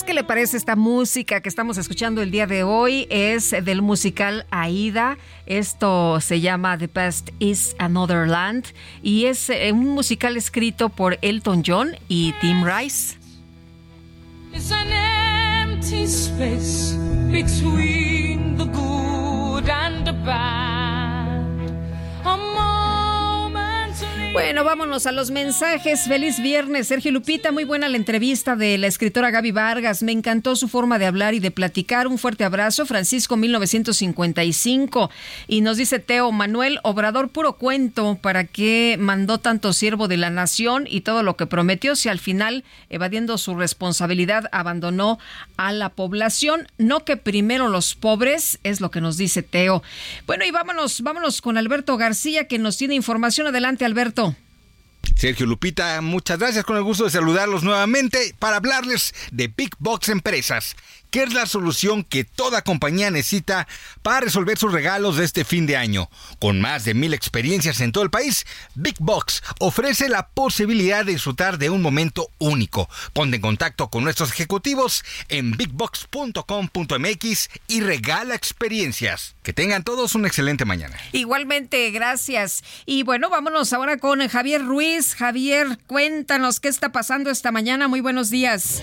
¿qué 0.09 0.15
le 0.15 0.25
parece 0.25 0.57
esta 0.57 0.75
música 0.75 1.43
que 1.43 1.51
estamos 1.51 1.77
escuchando 1.77 2.23
el 2.23 2.31
día 2.31 2.47
de 2.47 2.63
hoy? 2.63 3.07
Es 3.11 3.51
del 3.51 3.83
musical 3.83 4.47
Aida. 4.51 5.19
Esto 5.45 6.19
se 6.23 6.41
llama 6.41 6.79
The 6.79 6.89
Past 6.89 7.29
is 7.41 7.77
Another 7.79 8.27
Land 8.27 8.69
y 9.03 9.27
es 9.27 9.51
eh, 9.51 9.71
un 9.71 9.91
musical 9.91 10.39
escrito 10.39 10.89
por 10.89 11.19
Elton 11.21 11.63
John 11.63 11.95
y 12.09 12.33
Tim 12.41 12.65
Rice. 12.65 13.19
It's 14.55 14.73
an 14.73 14.89
empty 14.91 16.05
space 16.05 16.97
between 17.31 18.57
the 18.57 18.65
good 18.65 19.69
and 19.69 20.07
the 20.07 20.13
bad. 20.25 20.68
Bueno, 24.39 24.63
vámonos 24.63 25.07
a 25.07 25.11
los 25.11 25.33
mensajes. 25.33 26.03
Feliz 26.03 26.41
viernes, 26.41 26.87
Sergio 26.87 27.11
Lupita. 27.11 27.51
Muy 27.51 27.65
buena 27.65 27.89
la 27.89 27.97
entrevista 27.97 28.55
de 28.55 28.79
la 28.79 28.87
escritora 28.87 29.33
Gaby 29.33 29.51
Vargas. 29.51 30.05
Me 30.05 30.13
encantó 30.13 30.55
su 30.55 30.69
forma 30.69 31.01
de 31.01 31.07
hablar 31.07 31.35
y 31.35 31.41
de 31.41 31.51
platicar. 31.51 32.07
Un 32.07 32.19
fuerte 32.19 32.45
abrazo, 32.45 32.87
Francisco 32.87 33.37
1955. 33.37 35.11
Y 35.49 35.61
nos 35.61 35.77
dice 35.77 35.99
Teo 35.99 36.31
Manuel 36.31 36.79
Obrador, 36.85 37.31
puro 37.31 37.55
cuento. 37.55 38.17
¿Para 38.23 38.45
qué 38.45 38.97
mandó 38.97 39.39
tanto 39.39 39.73
siervo 39.73 40.07
de 40.07 40.19
la 40.19 40.31
nación 40.31 40.87
y 40.89 41.01
todo 41.01 41.25
lo 41.25 41.37
que 41.37 41.47
prometió 41.47 41.97
si 41.97 42.09
al 42.09 42.21
final, 42.21 42.63
evadiendo 42.91 43.39
su 43.39 43.57
responsabilidad, 43.57 44.49
abandonó 44.53 45.19
a 45.57 45.73
la 45.73 45.89
población? 45.89 46.69
No 46.79 47.05
que 47.05 47.17
primero 47.17 47.67
los 47.67 47.97
pobres, 47.97 48.61
es 48.63 48.81
lo 48.81 48.93
que 48.93 49.01
nos 49.01 49.17
dice 49.17 49.43
Teo. 49.43 49.83
Bueno, 50.29 50.45
y 50.45 50.53
vámonos, 50.53 51.01
vámonos 51.01 51.43
con 51.43 51.59
Alberto 51.59 51.97
García, 51.97 52.47
que 52.47 52.61
nos 52.61 52.77
tiene 52.77 52.95
información. 52.95 53.49
Adelante, 53.49 53.85
Alberto. 53.85 54.28
Sergio 55.17 55.47
Lupita, 55.47 56.01
muchas 56.01 56.39
gracias. 56.39 56.65
Con 56.65 56.77
el 56.77 56.83
gusto 56.83 57.05
de 57.05 57.11
saludarlos 57.11 57.65
nuevamente 57.65 58.35
para 58.39 58.57
hablarles 58.57 59.15
de 59.33 59.49
Big 59.49 59.71
Box 59.79 60.09
Empresas, 60.09 60.77
que 61.11 61.23
es 61.23 61.33
la 61.33 61.47
solución 61.47 62.05
que 62.05 62.25
toda 62.25 62.63
compañía 62.63 63.11
necesita 63.11 63.67
para 64.03 64.21
resolver 64.21 64.59
sus 64.59 64.73
regalos 64.73 65.17
de 65.17 65.25
este 65.25 65.45
fin 65.45 65.67
de 65.67 65.77
año. 65.77 66.11
Con 66.39 66.61
más 66.61 66.85
de 66.85 66.95
mil 66.95 67.15
experiencias 67.15 67.81
en 67.81 67.93
todo 67.93 68.05
el 68.05 68.11
país, 68.11 68.47
Big 68.75 68.97
Box 68.99 69.43
ofrece 69.61 70.09
la 70.09 70.29
posibilidad 70.29 71.05
de 71.05 71.13
disfrutar 71.13 71.59
de 71.59 71.71
un 71.71 71.83
momento 71.83 72.31
único. 72.39 72.89
Ponte 73.13 73.37
en 73.37 73.43
contacto 73.43 73.89
con 73.89 74.05
nuestros 74.05 74.31
ejecutivos 74.31 75.05
en 75.29 75.53
bigbox.com.mx 75.53 77.49
y 77.69 77.81
regala 77.81 78.35
experiencias. 78.35 79.35
Que 79.43 79.53
tengan 79.53 79.85
todos 79.85 80.15
una 80.15 80.29
excelente 80.29 80.65
mañana. 80.65 80.97
Igualmente, 81.13 81.91
gracias. 81.91 82.63
Y 82.87 83.03
bueno, 83.03 83.31
vámonos 83.31 83.73
ahora 83.73 83.99
con 83.99 84.27
Javier 84.29 84.65
Ruiz. 84.65 85.15
Javier, 85.15 85.79
cuéntanos 85.87 86.61
qué 86.61 86.69
está 86.69 86.93
pasando 86.93 87.31
esta 87.31 87.51
mañana. 87.51 87.89
Muy 87.89 88.01
buenos 88.01 88.31
días. 88.31 88.83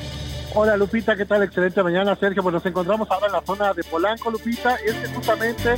Hola 0.57 0.77
Lupita, 0.77 1.17
¿qué 1.17 1.25
tal? 1.25 1.43
Excelente 1.43 1.83
mañana, 1.83 2.15
Sergio. 2.15 2.41
Pues 2.41 2.53
nos 2.53 2.65
encontramos 2.65 3.11
ahora 3.11 3.27
en 3.27 3.33
la 3.33 3.41
zona 3.41 3.73
de 3.73 3.83
Polanco, 3.83 4.31
Lupita. 4.31 4.75
Es 4.75 4.93
que 4.93 5.07
justamente 5.09 5.75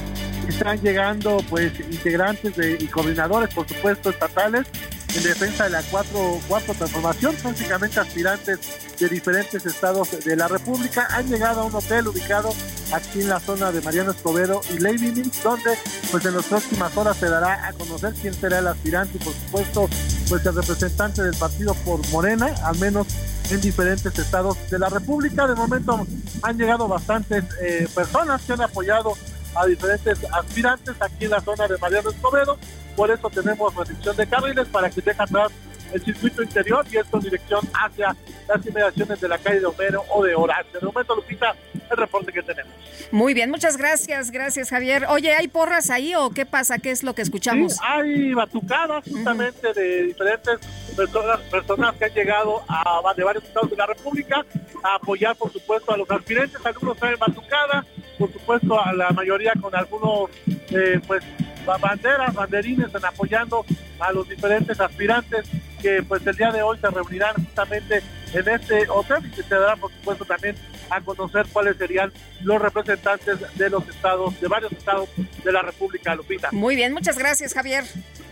están 0.48 0.80
llegando 0.80 1.40
pues 1.50 1.80
integrantes 1.80 2.56
de, 2.56 2.78
y 2.80 2.86
coordinadores, 2.86 3.52
por 3.56 3.68
supuesto, 3.68 4.12
estatales 4.12 4.68
en 5.18 5.24
defensa 5.24 5.64
de 5.64 5.72
la 5.72 5.82
cuatro, 5.84 6.40
cuarta 6.48 6.74
transformación, 6.74 7.36
prácticamente 7.36 8.00
aspirantes 8.00 8.60
de 9.00 9.10
diferentes 9.10 9.66
estados 9.66 10.10
de 10.24 10.36
la 10.36 10.48
República. 10.48 11.08
Han 11.10 11.28
llegado 11.28 11.62
a 11.62 11.64
un 11.64 11.74
hotel 11.74 12.08
ubicado 12.08 12.54
aquí 12.94 13.22
en 13.22 13.30
la 13.30 13.40
zona 13.40 13.72
de 13.72 13.82
Mariano 13.82 14.12
Escobedo 14.12 14.62
y 14.72 14.78
Lady 14.78 15.12
Mills, 15.12 15.42
donde 15.42 15.72
pues 16.12 16.24
en 16.24 16.36
las 16.36 16.46
próximas 16.46 16.96
horas 16.96 17.18
se 17.18 17.30
dará 17.30 17.68
a 17.68 17.74
conocer 17.74 18.14
quién 18.22 18.34
será 18.34 18.60
el 18.60 18.68
aspirante 18.68 19.18
y 19.18 19.24
por 19.24 19.34
supuesto 19.34 19.90
pues 20.30 20.46
el 20.46 20.56
representante 20.56 21.24
del 21.24 21.36
partido 21.36 21.74
por 21.84 22.08
Morena, 22.10 22.54
al 22.64 22.78
menos 22.78 23.08
en 23.50 23.60
diferentes 23.60 24.18
estados 24.20 24.56
de 24.70 24.78
la 24.78 24.90
República. 24.90 25.48
De 25.48 25.56
momento 25.56 26.06
han 26.44 26.58
llegado 26.58 26.88
bastantes 26.88 27.44
eh, 27.62 27.88
personas 27.94 28.42
que 28.44 28.54
han 28.54 28.62
apoyado 28.62 29.14
a 29.58 29.66
diferentes 29.66 30.20
aspirantes 30.32 30.96
aquí 31.00 31.26
en 31.26 31.32
la 31.32 31.42
zona 31.42 31.68
de 31.68 31.78
Mariano 31.78 32.10
Escobedo. 32.10 32.58
Por 32.96 33.12
eso 33.12 33.30
tenemos 33.30 33.76
restricción 33.76 34.16
de 34.16 34.28
carriles 34.28 34.68
para 34.68 34.90
que 34.90 35.02
deje 35.02 35.22
atrás 35.22 35.52
el 35.94 36.04
circuito 36.04 36.44
interior 36.44 36.86
y 36.92 36.98
esto 36.98 37.18
en 37.18 37.24
dirección 37.24 37.62
hacia 37.74 38.16
las 38.48 38.66
inmediaciones 38.66 39.22
de 39.22 39.28
la 39.28 39.38
calle 39.38 39.60
de 39.60 39.66
Homero 39.66 40.04
o 40.10 40.24
de 40.24 40.36
Horacio. 40.36 40.80
De 40.80 40.86
momento, 40.86 41.16
Lupita, 41.16 41.56
el 41.90 41.98
reporte 41.98 42.32
que 42.32 42.42
tenemos. 42.42 42.74
Muy 43.12 43.34
bien, 43.34 43.50
muchas 43.50 43.78
gracias, 43.78 44.32
gracias 44.32 44.70
Javier. 44.70 45.06
Oye, 45.10 45.34
¿hay 45.34 45.48
porras 45.48 45.90
ahí 45.90 46.14
o 46.16 46.30
qué 46.32 46.46
pasa? 46.46 46.78
¿Qué 46.80 46.92
es 46.92 47.04
lo 47.04 47.16
que 47.16 47.22
escuchamos? 47.22 47.74
Sí, 47.74 47.80
hay 47.82 48.34
batucadas 48.34 49.04
justamente 49.06 49.74
de 49.74 50.04
diferentes 50.04 50.60
personas, 50.96 51.40
personas 51.42 51.96
que 51.96 52.06
han 52.06 52.14
llegado 52.14 52.64
a, 52.68 53.14
de 53.16 53.24
varios 53.24 53.44
estados 53.44 53.70
de 53.70 53.78
la 53.78 53.86
República 53.86 54.46
a 54.84 54.96
apoyar, 54.96 55.36
por 55.36 55.52
supuesto, 55.52 55.94
a 55.94 55.98
los 55.98 56.10
aspirantes. 56.10 56.66
Algunos 56.66 56.98
traen 56.98 57.18
batucada, 57.18 57.86
por 58.18 58.32
supuesto, 58.34 58.80
a 58.84 58.94
la 58.94 59.10
mayoría 59.12 59.54
con 59.62 59.76
algunos, 59.76 60.30
eh, 60.72 61.00
pues, 61.06 61.24
ba- 61.66 61.78
banderas, 61.78 62.34
banderines 62.34 62.94
apoyando 63.04 63.66
a 64.00 64.12
los 64.12 64.28
diferentes 64.28 64.80
aspirantes 64.80 65.50
que 65.82 66.02
pues 66.02 66.26
el 66.26 66.36
día 66.36 66.52
de 66.52 66.62
hoy 66.64 66.78
se 66.80 66.90
reunirán 66.90 67.36
justamente 67.36 68.02
en 68.38 68.50
este 68.50 68.88
hotel 68.90 69.32
y 69.38 69.42
se 69.42 69.56
dará 69.56 69.76
por 69.76 69.92
supuesto 69.92 70.26
también 70.26 70.56
a 70.90 71.02
conocer 71.02 71.46
cuáles 71.52 71.78
serían 71.78 72.12
los 72.44 72.62
representantes 72.62 73.40
de 73.56 73.70
los 73.70 73.88
estados, 73.88 74.40
de 74.40 74.48
varios 74.48 74.72
estados 74.72 75.10
de 75.44 75.52
la 75.52 75.62
República 75.62 76.16
Lupita. 76.16 76.50
Muy 76.52 76.76
bien, 76.76 76.94
muchas 76.94 77.18
gracias 77.18 77.54
Javier. 77.54 77.86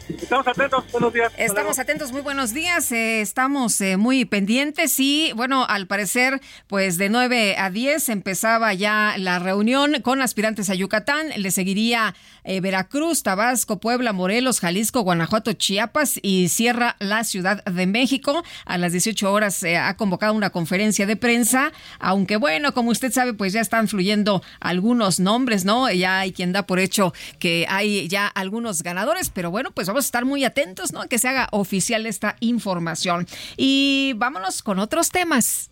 Estamos 0.08 0.48
atentos, 0.48 0.84
buenos 0.92 1.14
días. 1.14 1.34
Estamos 1.38 1.80
atentos, 1.80 2.12
muy 2.12 2.22
buenos 2.22 2.54
días. 2.54 2.92
eh, 2.92 3.22
estamos 3.22 3.82
eh, 3.82 3.98
muy 3.98 4.26
pendientes 4.26 5.00
y, 5.00 5.32
bueno, 5.36 5.66
al 5.68 5.88
parecer, 5.88 6.42
pues 6.68 6.98
de 6.98 7.10
9 7.10 7.56
a 7.58 7.72
10 7.72 8.10
empezaba 8.10 8.74
ya 8.74 9.16
la 9.18 9.40
reunión 9.40 10.02
con 10.04 10.22
aspirantes 10.22 10.70
a 10.70 10.76
Yucatán. 10.76 11.30
Le 11.38 11.50
seguiría 11.50 12.14
eh, 12.44 12.62
Veracruz, 12.62 13.24
Tabasco, 13.24 13.80
Puebla, 13.80 14.14
Morelos, 14.14 14.60
Jalisco, 14.60 15.02
Guanajuato, 15.02 15.54
Chiapas 15.54 16.20
y 16.22 16.50
cierra 16.50 16.96
la 17.00 17.24
Ciudad 17.24 17.64
de 17.66 17.88
México. 17.88 18.44
A 18.66 18.78
las 18.78 18.92
18 18.92 19.32
horas 19.32 19.56
se 19.56 19.76
ha 19.96 19.98
convocado 19.98 20.34
una 20.34 20.50
conferencia 20.50 21.06
de 21.06 21.16
prensa, 21.16 21.72
aunque, 22.00 22.36
bueno, 22.36 22.74
como 22.74 22.92
usted 22.92 23.12
sabe, 23.12 23.34
pues 23.34 23.54
ya 23.54 23.62
están 23.62 23.88
fluyendo 23.88 24.44
algunos 24.60 25.20
nombres, 25.20 25.66
¿no? 25.66 25.90
Ya 25.90 26.20
hay 26.20 26.34
quien 26.34 26.52
da 26.52 26.66
por 26.68 26.80
hecho 26.80 27.14
que 27.40 27.66
hay 27.70 28.08
ya 28.08 28.28
algunos 28.28 28.84
ganadores, 28.84 29.30
pero 29.30 29.52
bueno, 29.52 29.72
pues 29.72 29.88
vamos 29.88 30.06
a 30.06 30.08
estar 30.08 30.26
muy 30.26 30.44
atentos, 30.44 30.92
¿no? 30.92 31.02
A 31.02 31.08
que 31.08 31.18
se 31.18 31.30
haga 31.30 31.48
oficial 31.52 32.06
esta 32.06 32.36
información. 32.42 33.26
Y 33.58 34.14
vámonos 34.18 34.62
con 34.62 34.80
otros 34.80 35.10
temas. 35.10 35.72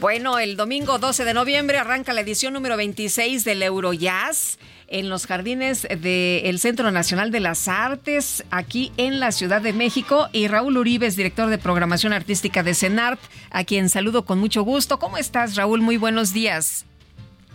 Bueno, 0.00 0.38
el 0.38 0.56
domingo 0.56 0.98
12 0.98 1.24
de 1.24 1.34
noviembre 1.34 1.76
arranca 1.76 2.12
la 2.12 2.20
edición 2.20 2.52
número 2.52 2.76
26 2.76 3.42
del 3.42 3.64
Eurojazz 3.64 4.58
en 4.86 5.08
los 5.08 5.26
jardines 5.26 5.88
del 5.88 6.60
Centro 6.60 6.92
Nacional 6.92 7.32
de 7.32 7.40
las 7.40 7.66
Artes, 7.66 8.44
aquí 8.52 8.92
en 8.96 9.18
la 9.18 9.32
Ciudad 9.32 9.60
de 9.60 9.72
México. 9.72 10.28
Y 10.32 10.46
Raúl 10.46 10.76
Uribe 10.76 11.06
es 11.06 11.16
director 11.16 11.48
de 11.48 11.58
programación 11.58 12.12
artística 12.12 12.62
de 12.62 12.74
CENART, 12.74 13.18
a 13.50 13.64
quien 13.64 13.88
saludo 13.88 14.24
con 14.24 14.38
mucho 14.38 14.62
gusto. 14.62 15.00
¿Cómo 15.00 15.18
estás, 15.18 15.56
Raúl? 15.56 15.80
Muy 15.80 15.96
buenos 15.96 16.32
días. 16.32 16.87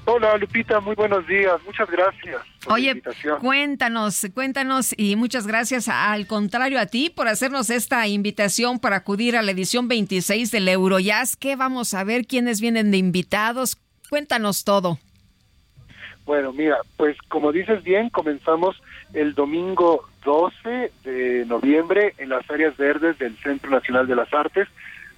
Hola 0.05 0.37
Lupita, 0.37 0.81
muy 0.81 0.95
buenos 0.95 1.25
días, 1.27 1.53
muchas 1.65 1.89
gracias. 1.89 2.41
por 2.63 2.67
la 2.67 2.73
Oye, 2.73 2.89
invitación. 2.89 3.39
cuéntanos, 3.39 4.27
cuéntanos 4.33 4.93
y 4.97 5.15
muchas 5.15 5.47
gracias 5.47 5.87
al 5.87 6.27
contrario 6.27 6.77
a 6.79 6.87
ti 6.87 7.09
por 7.09 7.29
hacernos 7.29 7.69
esta 7.69 8.05
invitación 8.07 8.79
para 8.79 8.97
acudir 8.97 9.37
a 9.37 9.41
la 9.41 9.51
edición 9.51 9.87
26 9.87 10.51
del 10.51 10.67
Eurojazz. 10.67 11.37
¿Qué 11.37 11.55
vamos 11.55 11.93
a 11.93 12.03
ver? 12.03 12.25
¿Quiénes 12.27 12.59
vienen 12.59 12.91
de 12.91 12.97
invitados? 12.97 13.77
Cuéntanos 14.09 14.65
todo. 14.65 14.99
Bueno, 16.25 16.51
mira, 16.51 16.77
pues 16.97 17.17
como 17.29 17.51
dices 17.53 17.81
bien, 17.83 18.09
comenzamos 18.09 18.81
el 19.13 19.33
domingo 19.35 20.07
12 20.25 20.91
de 21.05 21.45
noviembre 21.47 22.13
en 22.17 22.29
las 22.29 22.49
áreas 22.49 22.75
verdes 22.75 23.17
del 23.19 23.37
Centro 23.37 23.69
Nacional 23.69 24.07
de 24.07 24.15
las 24.15 24.33
Artes. 24.33 24.67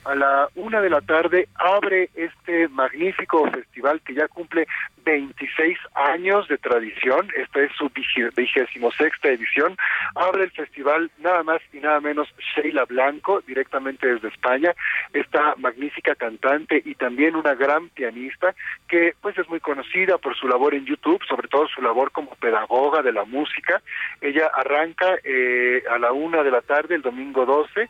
A 0.06 0.14
la 0.14 0.50
una 0.54 0.82
de 0.82 0.90
la 0.92 1.02
tarde 1.02 1.48
abre 1.56 2.12
este 2.14 2.68
magnífico 2.68 3.50
festival 3.50 4.02
que 4.02 4.14
ya 4.14 4.28
cumple 4.28 4.68
26 5.04 5.78
años 5.96 6.48
de 6.48 6.60
tradición. 6.60 7.28
Esta 7.36 7.62
es 7.62 7.72
su 7.76 7.90
vigésimo 8.36 8.92
sexta 8.92 9.30
edición. 9.30 9.76
Abre 10.14 10.44
el 10.44 10.52
festival 10.52 11.10
nada 11.18 11.42
más 11.42 11.60
y 11.74 11.80
nada 11.80 12.00
menos 12.02 12.28
Sheila 12.38 12.86
Blanco, 12.86 13.42
directamente 13.48 14.06
desde 14.06 14.28
España. 14.28 14.76
Esta 15.12 15.56
magnífica 15.58 16.14
cantante 16.14 16.84
y 16.86 16.94
también 16.94 17.36
una 17.36 17.56
gran 17.56 17.90
pianista 17.90 18.54
que 18.88 19.16
pues 19.22 19.36
es 19.40 19.50
muy 19.50 19.60
conocida 19.60 20.20
por 20.20 20.36
su 20.36 20.48
labor 20.48 20.76
en 20.76 20.86
YouTube, 20.86 21.24
sobre 21.28 21.48
todo 21.48 21.68
su 21.68 21.82
labor 21.82 22.12
como 22.12 22.36
pedagoga 22.36 23.02
de 23.02 23.12
la 23.12 23.26
música. 23.26 23.82
Ella 24.22 24.52
arranca 24.54 25.16
eh, 25.24 25.84
a 25.90 25.98
la 25.98 26.12
una 26.12 26.44
de 26.44 26.52
la 26.52 26.62
tarde 26.62 26.94
el 26.94 27.02
domingo 27.02 27.46
12 27.46 27.90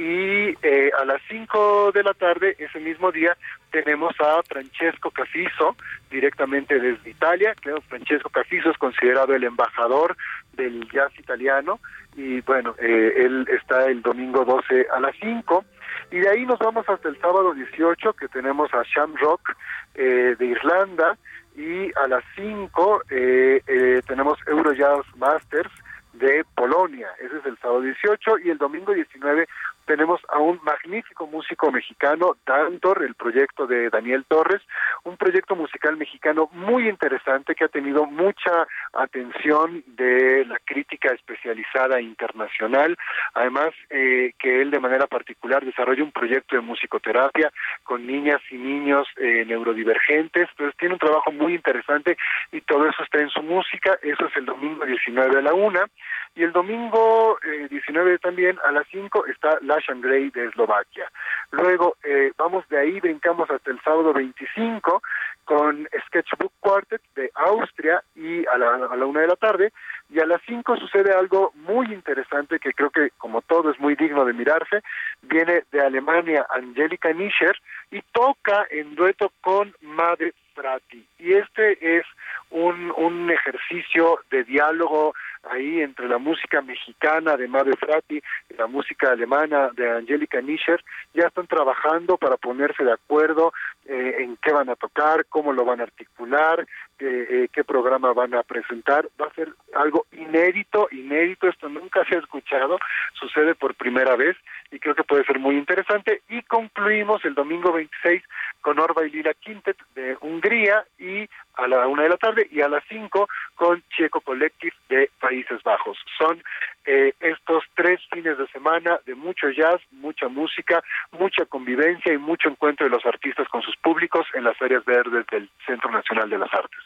y 0.00 0.56
eh, 0.62 0.90
a 0.98 1.04
las 1.04 1.20
5 1.28 1.92
de 1.92 2.02
la 2.02 2.14
tarde 2.14 2.56
ese 2.58 2.80
mismo 2.80 3.12
día 3.12 3.36
tenemos 3.70 4.14
a 4.18 4.42
Francesco 4.44 5.10
Cafiso 5.10 5.76
directamente 6.10 6.80
desde 6.80 7.10
Italia. 7.10 7.54
Creo 7.60 7.82
Francesco 7.82 8.30
Cafiso 8.30 8.70
es 8.70 8.78
considerado 8.78 9.34
el 9.34 9.44
embajador 9.44 10.16
del 10.54 10.88
jazz 10.90 11.12
italiano 11.18 11.80
y 12.16 12.40
bueno, 12.40 12.74
eh, 12.78 13.12
él 13.18 13.46
está 13.50 13.88
el 13.88 14.00
domingo 14.00 14.46
12 14.46 14.86
a 14.90 15.00
las 15.00 15.14
5 15.20 15.66
y 16.10 16.20
de 16.20 16.30
ahí 16.30 16.46
nos 16.46 16.58
vamos 16.60 16.88
hasta 16.88 17.10
el 17.10 17.20
sábado 17.20 17.52
18 17.52 18.14
que 18.14 18.28
tenemos 18.28 18.72
a 18.72 18.82
Shamrock 18.82 19.54
eh, 19.96 20.34
de 20.38 20.46
Irlanda 20.46 21.18
y 21.56 21.92
a 21.98 22.08
las 22.08 22.24
5 22.36 23.02
eh, 23.10 23.60
eh, 23.66 24.00
tenemos 24.06 24.38
Eurojazz 24.46 25.04
Masters 25.18 25.70
de 26.14 26.44
Polonia. 26.54 27.08
Ese 27.20 27.36
es 27.38 27.46
el 27.46 27.58
sábado 27.58 27.82
18 27.82 28.38
y 28.44 28.50
el 28.50 28.58
domingo 28.58 28.92
19 28.92 29.48
tenemos 29.86 30.20
a 30.28 30.38
un 30.38 30.60
magnífico 30.62 31.26
músico 31.26 31.70
mexicano, 31.70 32.36
Dantor, 32.46 33.02
el 33.02 33.14
proyecto 33.14 33.66
de 33.66 33.90
Daniel 33.90 34.24
Torres, 34.26 34.62
un 35.04 35.16
proyecto 35.16 35.56
musical 35.56 35.96
mexicano 35.96 36.48
muy 36.52 36.88
interesante 36.88 37.54
que 37.54 37.64
ha 37.64 37.68
tenido 37.68 38.06
mucha 38.06 38.66
atención 38.92 39.82
de 39.86 40.44
la 40.44 40.58
crítica 40.64 41.12
especializada 41.12 42.00
internacional, 42.00 42.96
además 43.34 43.70
eh, 43.90 44.32
que 44.38 44.62
él 44.62 44.70
de 44.70 44.80
manera 44.80 45.06
particular 45.06 45.64
desarrolla 45.64 46.04
un 46.04 46.12
proyecto 46.12 46.56
de 46.56 46.62
musicoterapia 46.62 47.52
con 47.82 48.06
niñas 48.06 48.40
y 48.50 48.56
niños 48.56 49.08
eh, 49.16 49.44
neurodivergentes, 49.46 50.48
entonces 50.50 50.76
tiene 50.78 50.94
un 50.94 51.00
trabajo 51.00 51.32
muy 51.32 51.54
interesante 51.54 52.16
y 52.52 52.60
todo 52.60 52.88
eso 52.88 53.02
está 53.02 53.20
en 53.20 53.30
su 53.30 53.42
música, 53.42 53.98
eso 54.02 54.26
es 54.26 54.36
el 54.36 54.46
domingo 54.46 54.84
19 54.84 55.38
a 55.38 55.42
la 55.42 55.54
una, 55.54 55.86
y 56.34 56.44
el 56.44 56.52
domingo 56.52 57.38
eh, 57.44 57.66
19 57.68 58.18
también 58.18 58.58
a 58.64 58.70
las 58.70 58.86
5 58.88 59.26
está 59.26 59.58
Lashan 59.80 60.00
Gray 60.00 60.30
de 60.30 60.46
Eslovaquia. 60.46 61.10
Luego 61.52 61.96
eh, 62.04 62.32
vamos 62.36 62.68
de 62.68 62.78
ahí, 62.78 63.00
brincamos 63.00 63.50
hasta 63.50 63.70
el 63.70 63.80
sábado 63.82 64.12
25 64.12 65.02
con 65.44 65.88
Sketchbook 66.06 66.52
Quartet 66.60 67.02
de 67.16 67.30
Austria 67.34 68.02
y 68.14 68.46
a 68.46 68.58
la, 68.58 68.74
a 68.74 68.96
la 68.96 69.06
una 69.06 69.22
de 69.22 69.26
la 69.26 69.36
tarde. 69.36 69.72
Y 70.10 70.20
a 70.20 70.26
las 70.26 70.40
5 70.46 70.76
sucede 70.76 71.12
algo 71.12 71.52
muy 71.54 71.92
interesante 71.92 72.58
que 72.58 72.72
creo 72.72 72.90
que 72.90 73.10
como 73.16 73.42
todo 73.42 73.70
es 73.70 73.80
muy 73.80 73.94
digno 73.94 74.24
de 74.24 74.32
mirarse. 74.32 74.82
Viene 75.22 75.64
de 75.72 75.80
Alemania 75.80 76.46
Angelica 76.50 77.12
Nischer 77.12 77.56
y 77.90 78.02
toca 78.12 78.66
en 78.70 78.94
dueto 78.94 79.32
con 79.40 79.74
Madre 79.80 80.34
Frati. 80.54 81.04
Y 81.18 81.32
este 81.32 81.98
es 81.98 82.04
un, 82.50 82.92
un 82.96 83.30
ejercicio 83.30 84.20
de 84.30 84.44
diálogo 84.44 85.14
ahí 85.44 85.80
entre 85.80 86.08
la 86.08 86.18
música 86.18 86.60
mexicana 86.60 87.36
de 87.36 87.48
Madre 87.48 87.76
Frati 87.76 88.22
y 88.48 88.54
la 88.56 88.66
música 88.66 89.10
alemana 89.10 89.70
de 89.74 89.90
Angelica 89.90 90.40
Nischer. 90.40 90.82
Ya 91.14 91.28
están 91.28 91.46
trabajando 91.46 92.16
para 92.16 92.36
ponerse 92.36 92.84
de 92.84 92.92
acuerdo 92.92 93.52
eh, 93.86 94.16
en 94.18 94.36
qué 94.36 94.52
van 94.52 94.68
a 94.68 94.76
tocar, 94.76 95.26
cómo 95.26 95.52
lo 95.52 95.64
van 95.64 95.80
a 95.80 95.84
articular, 95.84 96.66
eh, 96.98 97.48
qué 97.52 97.64
programa 97.64 98.12
van 98.12 98.34
a 98.34 98.42
presentar. 98.42 99.08
Va 99.20 99.26
a 99.26 99.34
ser 99.34 99.52
algo 99.74 100.06
inédito, 100.12 100.88
inédito, 100.90 101.48
esto 101.48 101.68
nunca 101.68 102.04
se 102.04 102.16
ha 102.16 102.18
escuchado, 102.18 102.78
sucede 103.14 103.54
por 103.54 103.74
primera 103.74 104.16
vez 104.16 104.36
y 104.70 104.78
creo 104.78 104.94
que 104.94 105.04
puede 105.04 105.24
ser 105.24 105.38
muy 105.38 105.56
interesante. 105.56 106.22
Y 106.28 106.42
concluimos 106.42 107.24
el 107.24 107.34
domingo 107.34 107.72
26 107.72 108.22
con 108.60 108.78
Orba 108.78 109.06
y 109.06 109.10
Lila 109.10 109.34
Quintet 109.34 109.76
de 109.94 110.16
Hungría 110.20 110.84
y 110.98 111.28
a 111.54 111.68
la 111.68 111.86
una 111.86 112.04
de 112.04 112.08
la 112.08 112.16
tarde 112.16 112.48
y 112.50 112.60
a 112.60 112.68
las 112.68 112.82
cinco 112.88 113.28
con 113.54 113.82
Checo 113.96 114.20
Collective 114.20 114.74
de 114.88 115.10
Países 115.20 115.62
Bajos. 115.62 115.98
Son 116.18 116.42
eh, 116.86 117.12
estos 117.20 117.64
tres 117.74 118.00
fines 118.12 118.38
de 118.38 118.46
semana 118.48 118.98
de 119.06 119.14
mucho 119.14 119.50
jazz, 119.50 119.80
mucha 119.90 120.28
música, 120.28 120.82
mucha 121.12 121.44
convivencia 121.44 122.12
y 122.12 122.18
mucho 122.18 122.48
encuentro 122.48 122.86
de 122.86 122.90
los 122.90 123.04
artistas 123.04 123.48
con 123.48 123.62
sus 123.62 123.76
públicos 123.76 124.26
en 124.34 124.44
las 124.44 124.60
áreas 124.60 124.84
verdes 124.84 125.26
del 125.30 125.50
Centro 125.66 125.90
Nacional 125.90 126.30
de 126.30 126.38
las 126.38 126.52
Artes. 126.52 126.80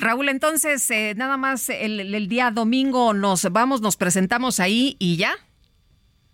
Raúl, 0.00 0.30
entonces, 0.30 0.90
eh, 0.90 1.12
nada 1.14 1.36
más 1.36 1.68
el, 1.68 2.14
el 2.14 2.28
día 2.28 2.50
domingo 2.50 3.12
nos 3.12 3.50
vamos, 3.52 3.82
nos 3.82 3.96
presentamos 3.98 4.60
ahí 4.60 4.96
y 4.98 5.18
ya. 5.18 5.32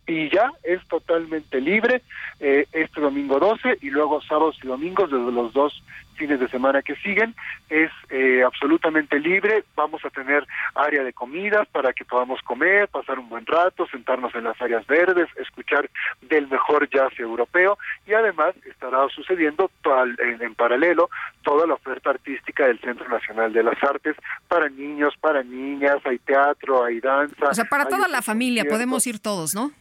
y 0.07 0.31
ya 0.31 0.53
es 0.63 0.87
totalmente 0.87 1.61
libre 1.61 2.03
eh, 2.41 2.67
este 2.73 3.01
domingo 3.01 3.39
12 3.41 3.79
y 3.81 3.91
luego 3.91 4.21
sábados 4.23 4.57
y 4.63 4.67
domingos 4.67 5.11
desde 5.11 5.33
los 5.33 5.53
dos 5.53 5.83
fines 6.15 6.41
de 6.41 6.49
semana 6.49 6.83
que 6.83 6.97
siguen 6.97 7.35
es 7.69 7.91
eh, 8.11 8.43
absolutamente 8.45 9.19
libre 9.19 9.65
vamos 9.75 10.05
a 10.05 10.11
tener 10.11 10.47
área 10.75 11.03
de 11.03 11.13
comidas 11.13 11.67
para 11.69 11.93
que 11.93 12.05
podamos 12.05 12.41
comer 12.43 12.89
pasar 12.89 13.19
un 13.19 13.29
buen 13.29 13.47
rato 13.47 13.87
sentarnos 13.87 14.35
en 14.35 14.45
las 14.45 14.61
áreas 14.61 14.87
verdes 14.87 15.29
escuchar 15.37 15.89
del 16.23 16.49
mejor 16.49 16.89
jazz 16.89 17.13
europeo 17.19 17.79
y 18.07 18.15
además 18.15 18.55
estará 18.65 19.07
sucediendo 19.09 19.71
en, 19.85 20.43
en 20.43 20.55
paralelo 20.55 21.11
toda 21.43 21.67
la 21.67 21.75
oferta 21.75 22.11
artística 22.11 22.67
del 22.67 22.81
Centro 22.81 23.09
Nacional 23.09 23.53
de 23.53 23.63
las 23.63 23.83
Artes 23.83 24.17
para 24.49 24.69
niños 24.69 25.15
para 25.21 25.43
niñas 25.43 25.99
hay 26.05 26.19
teatro 26.19 26.85
hay 26.85 27.01
danza 27.01 27.49
O 27.51 27.55
sea, 27.55 27.65
para 27.65 27.87
toda 27.87 28.09
la 28.09 28.23
familia 28.23 28.65
podemos 28.65 29.07
ir 29.07 29.19
todos, 29.19 29.55
¿no? 29.55 29.73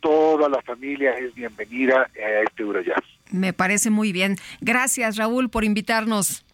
toda 0.00 0.48
la 0.48 0.60
familia 0.62 1.12
es 1.12 1.34
bienvenida 1.34 2.08
a 2.14 2.42
este 2.42 2.62
Eurojazz. 2.62 3.04
Me 3.30 3.52
parece 3.52 3.90
muy 3.90 4.12
bien. 4.12 4.36
Gracias, 4.60 5.16
Raúl, 5.16 5.50
por 5.50 5.64
invitarnos. 5.64 6.44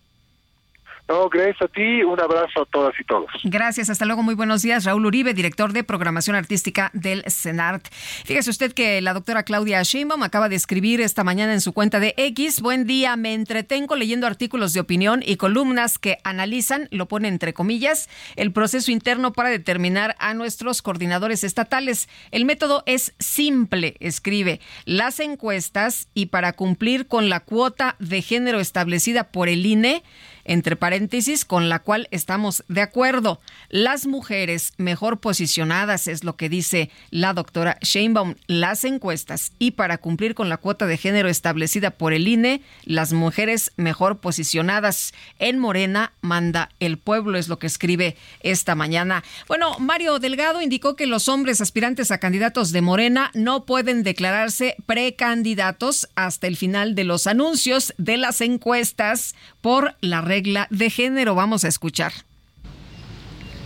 No, 1.06 1.28
gracias 1.28 1.60
a 1.60 1.68
ti, 1.68 2.02
un 2.02 2.18
abrazo 2.18 2.62
a 2.62 2.64
todas 2.64 2.94
y 2.98 3.04
todos. 3.04 3.30
Gracias, 3.44 3.90
hasta 3.90 4.06
luego, 4.06 4.22
muy 4.22 4.34
buenos 4.34 4.62
días. 4.62 4.84
Raúl 4.84 5.04
Uribe, 5.04 5.34
director 5.34 5.74
de 5.74 5.84
programación 5.84 6.34
artística 6.34 6.90
del 6.94 7.24
CENART. 7.28 7.88
Fíjese 8.24 8.48
usted 8.48 8.72
que 8.72 9.02
la 9.02 9.12
doctora 9.12 9.42
Claudia 9.42 9.82
Sheinbaum 9.82 10.22
acaba 10.22 10.48
de 10.48 10.56
escribir 10.56 11.02
esta 11.02 11.22
mañana 11.22 11.52
en 11.52 11.60
su 11.60 11.74
cuenta 11.74 12.00
de 12.00 12.14
X, 12.16 12.62
buen 12.62 12.86
día, 12.86 13.16
me 13.16 13.34
entretengo 13.34 13.96
leyendo 13.96 14.26
artículos 14.26 14.72
de 14.72 14.80
opinión 14.80 15.22
y 15.22 15.36
columnas 15.36 15.98
que 15.98 16.18
analizan, 16.24 16.88
lo 16.90 17.06
pone 17.06 17.28
entre 17.28 17.52
comillas, 17.52 18.08
el 18.36 18.52
proceso 18.52 18.90
interno 18.90 19.34
para 19.34 19.50
determinar 19.50 20.16
a 20.18 20.32
nuestros 20.32 20.80
coordinadores 20.80 21.44
estatales. 21.44 22.08
El 22.30 22.46
método 22.46 22.82
es 22.86 23.14
simple, 23.18 23.96
escribe, 24.00 24.58
las 24.86 25.20
encuestas 25.20 26.08
y 26.14 26.26
para 26.26 26.54
cumplir 26.54 27.06
con 27.08 27.28
la 27.28 27.40
cuota 27.40 27.96
de 27.98 28.22
género 28.22 28.58
establecida 28.58 29.24
por 29.24 29.50
el 29.50 29.66
INE, 29.66 30.02
entre 30.44 30.76
paréntesis, 30.76 31.44
con 31.44 31.68
la 31.68 31.80
cual 31.80 32.08
estamos 32.10 32.64
de 32.68 32.82
acuerdo. 32.82 33.40
Las 33.68 34.06
mujeres 34.06 34.72
mejor 34.76 35.20
posicionadas 35.20 36.08
es 36.08 36.24
lo 36.24 36.36
que 36.36 36.48
dice 36.48 36.90
la 37.10 37.32
doctora 37.32 37.78
Sheinbaum. 37.80 38.34
Las 38.46 38.84
encuestas 38.84 39.52
y 39.58 39.72
para 39.72 39.98
cumplir 39.98 40.34
con 40.34 40.48
la 40.48 40.56
cuota 40.56 40.86
de 40.86 40.96
género 40.96 41.28
establecida 41.28 41.90
por 41.90 42.12
el 42.12 42.28
INE, 42.28 42.62
las 42.84 43.12
mujeres 43.12 43.72
mejor 43.76 44.18
posicionadas 44.18 45.12
en 45.38 45.58
Morena 45.58 46.12
manda 46.20 46.70
el 46.80 46.98
pueblo, 46.98 47.38
es 47.38 47.48
lo 47.48 47.58
que 47.58 47.66
escribe 47.66 48.16
esta 48.40 48.74
mañana. 48.74 49.24
Bueno, 49.48 49.78
Mario 49.78 50.18
Delgado 50.18 50.62
indicó 50.62 50.96
que 50.96 51.06
los 51.06 51.28
hombres 51.28 51.60
aspirantes 51.60 52.10
a 52.10 52.18
candidatos 52.18 52.72
de 52.72 52.82
Morena 52.82 53.30
no 53.34 53.64
pueden 53.64 54.02
declararse 54.02 54.76
precandidatos 54.86 56.08
hasta 56.14 56.46
el 56.46 56.56
final 56.56 56.94
de 56.94 57.04
los 57.04 57.26
anuncios 57.26 57.94
de 57.98 58.16
las 58.16 58.40
encuestas 58.40 59.34
por 59.60 59.96
la 60.00 60.20
regla 60.34 60.66
de 60.70 60.90
género. 60.90 61.36
Vamos 61.36 61.64
a 61.64 61.68
escuchar. 61.68 62.12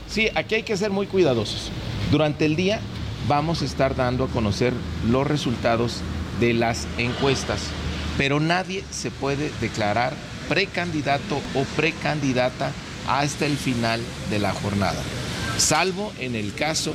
Sí, 0.06 0.28
aquí 0.34 0.56
hay 0.56 0.62
que 0.64 0.76
ser 0.76 0.90
muy 0.90 1.06
cuidadosos. 1.06 1.70
Durante 2.10 2.44
el 2.44 2.56
día 2.56 2.80
vamos 3.26 3.62
a 3.62 3.64
estar 3.64 3.96
dando 3.96 4.24
a 4.24 4.28
conocer 4.28 4.74
los 5.08 5.26
resultados 5.26 6.00
de 6.40 6.52
las 6.52 6.86
encuestas, 6.98 7.60
pero 8.18 8.38
nadie 8.38 8.84
se 8.90 9.10
puede 9.10 9.50
declarar 9.60 10.12
precandidato 10.48 11.36
o 11.54 11.64
precandidata 11.76 12.70
hasta 13.06 13.46
el 13.46 13.56
final 13.56 14.00
de 14.30 14.38
la 14.38 14.52
jornada, 14.52 15.02
salvo 15.56 16.12
en 16.18 16.34
el 16.34 16.54
caso 16.54 16.92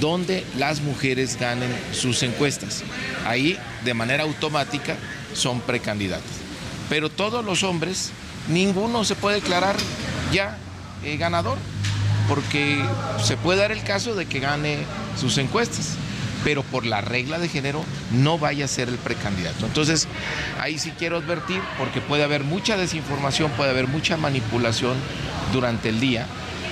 donde 0.00 0.44
las 0.58 0.82
mujeres 0.82 1.38
ganen 1.40 1.74
sus 1.92 2.22
encuestas. 2.22 2.84
Ahí, 3.24 3.58
de 3.84 3.94
manera 3.94 4.24
automática, 4.24 4.96
son 5.32 5.60
precandidatos. 5.60 6.30
Pero 6.90 7.08
todos 7.08 7.44
los 7.44 7.62
hombres, 7.62 8.12
ninguno 8.48 9.04
se 9.04 9.14
puede 9.14 9.36
declarar 9.36 9.76
ya 10.32 10.56
eh, 11.04 11.16
ganador, 11.16 11.58
porque 12.28 12.82
se 13.22 13.36
puede 13.36 13.60
dar 13.60 13.72
el 13.72 13.82
caso 13.82 14.14
de 14.14 14.26
que 14.26 14.40
gane 14.40 14.78
sus 15.18 15.38
encuestas, 15.38 15.94
pero 16.44 16.62
por 16.62 16.86
la 16.86 17.00
regla 17.00 17.38
de 17.38 17.48
género 17.48 17.84
no 18.12 18.38
vaya 18.38 18.64
a 18.64 18.68
ser 18.68 18.88
el 18.88 18.98
precandidato. 18.98 19.66
Entonces, 19.66 20.08
ahí 20.60 20.78
sí 20.78 20.92
quiero 20.98 21.16
advertir, 21.16 21.60
porque 21.78 22.00
puede 22.00 22.24
haber 22.24 22.44
mucha 22.44 22.76
desinformación, 22.76 23.50
puede 23.52 23.70
haber 23.70 23.88
mucha 23.88 24.16
manipulación 24.16 24.94
durante 25.52 25.88
el 25.88 26.00
día 26.00 26.26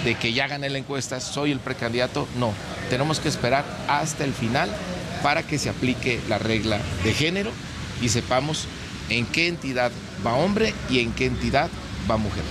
de 0.04 0.16
que 0.16 0.32
ya 0.32 0.46
gané 0.46 0.68
la 0.70 0.78
encuesta, 0.78 1.20
soy 1.20 1.50
el 1.50 1.60
precandidato. 1.60 2.28
No, 2.38 2.52
tenemos 2.90 3.20
que 3.20 3.28
esperar 3.28 3.64
hasta 3.88 4.24
el 4.24 4.34
final 4.34 4.70
para 5.22 5.42
que 5.42 5.58
se 5.58 5.70
aplique 5.70 6.20
la 6.28 6.38
regla 6.38 6.78
de 7.02 7.14
género 7.14 7.50
y 8.02 8.10
sepamos 8.10 8.66
en 9.08 9.26
qué 9.26 9.48
entidad 9.48 9.90
va 10.26 10.34
hombre 10.34 10.74
y 10.90 11.00
en 11.00 11.12
qué 11.12 11.26
entidad 11.26 11.70
va 12.10 12.16
mujer. 12.16 12.42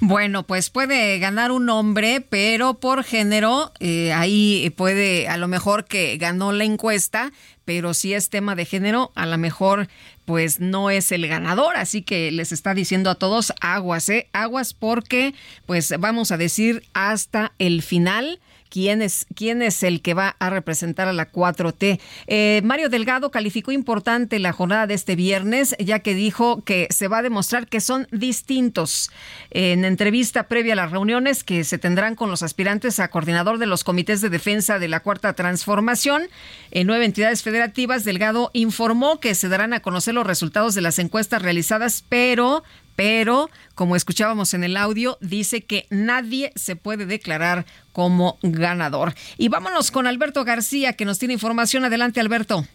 Bueno, 0.00 0.42
pues 0.42 0.68
puede 0.68 1.18
ganar 1.18 1.50
un 1.50 1.68
hombre, 1.70 2.20
pero 2.20 2.74
por 2.74 3.02
género, 3.02 3.72
eh, 3.80 4.12
ahí 4.12 4.72
puede, 4.76 5.26
a 5.28 5.38
lo 5.38 5.48
mejor 5.48 5.86
que 5.86 6.18
ganó 6.18 6.52
la 6.52 6.64
encuesta, 6.64 7.32
pero 7.64 7.94
si 7.94 8.12
es 8.12 8.28
tema 8.28 8.54
de 8.54 8.66
género, 8.66 9.10
a 9.14 9.24
lo 9.24 9.38
mejor 9.38 9.88
pues 10.26 10.60
no 10.60 10.90
es 10.90 11.12
el 11.12 11.26
ganador, 11.26 11.76
así 11.76 12.02
que 12.02 12.30
les 12.30 12.52
está 12.52 12.74
diciendo 12.74 13.10
a 13.10 13.14
todos 13.14 13.52
aguas, 13.60 14.08
¿eh? 14.08 14.28
Aguas 14.32 14.74
porque 14.74 15.34
pues 15.64 15.94
vamos 15.98 16.30
a 16.30 16.36
decir 16.36 16.82
hasta 16.92 17.52
el 17.58 17.82
final 17.82 18.40
quién 18.68 19.02
es, 19.02 19.26
quién 19.34 19.62
es 19.62 19.82
el 19.82 20.02
que 20.02 20.14
va 20.14 20.36
a 20.38 20.50
representar 20.50 21.08
a 21.08 21.12
la 21.12 21.30
4T. 21.30 22.00
Eh, 22.26 22.60
Mario 22.64 22.88
Delgado 22.88 23.30
calificó 23.30 23.72
importante 23.72 24.38
la 24.38 24.52
jornada 24.52 24.86
de 24.86 24.94
este 24.94 25.16
viernes, 25.16 25.76
ya 25.78 26.00
que 26.00 26.14
dijo 26.14 26.62
que 26.64 26.88
se 26.90 27.08
va 27.08 27.18
a 27.18 27.22
demostrar 27.22 27.68
que 27.68 27.80
son 27.80 28.06
distintos. 28.10 29.10
En 29.50 29.84
entrevista 29.84 30.44
previa 30.44 30.74
a 30.74 30.76
las 30.76 30.90
reuniones 30.90 31.44
que 31.44 31.64
se 31.64 31.78
tendrán 31.78 32.14
con 32.14 32.30
los 32.30 32.42
aspirantes 32.42 33.00
a 33.00 33.08
coordinador 33.08 33.58
de 33.58 33.66
los 33.66 33.84
comités 33.84 34.20
de 34.20 34.28
defensa 34.28 34.78
de 34.78 34.88
la 34.88 35.00
Cuarta 35.00 35.32
Transformación 35.34 36.28
en 36.70 36.86
nueve 36.86 37.04
entidades 37.04 37.42
federativas, 37.42 38.04
Delgado 38.04 38.50
informó 38.52 39.20
que 39.20 39.34
se 39.34 39.48
darán 39.48 39.72
a 39.72 39.80
conocer 39.80 40.14
los 40.14 40.26
resultados 40.26 40.74
de 40.74 40.80
las 40.80 40.98
encuestas 40.98 41.42
realizadas, 41.42 42.04
pero 42.08 42.64
pero 42.96 43.50
como 43.74 43.94
escuchábamos 43.94 44.54
en 44.54 44.64
el 44.64 44.76
audio, 44.76 45.18
dice 45.20 45.60
que 45.60 45.86
nadie 45.90 46.52
se 46.56 46.76
puede 46.76 47.06
declarar 47.06 47.66
como 47.92 48.38
ganador. 48.42 49.14
Y 49.38 49.48
vámonos 49.48 49.90
con 49.90 50.06
Alberto 50.06 50.44
García, 50.44 50.94
que 50.94 51.04
nos 51.04 51.18
tiene 51.18 51.34
información. 51.34 51.84
Adelante, 51.84 52.20
Alberto. 52.20 52.66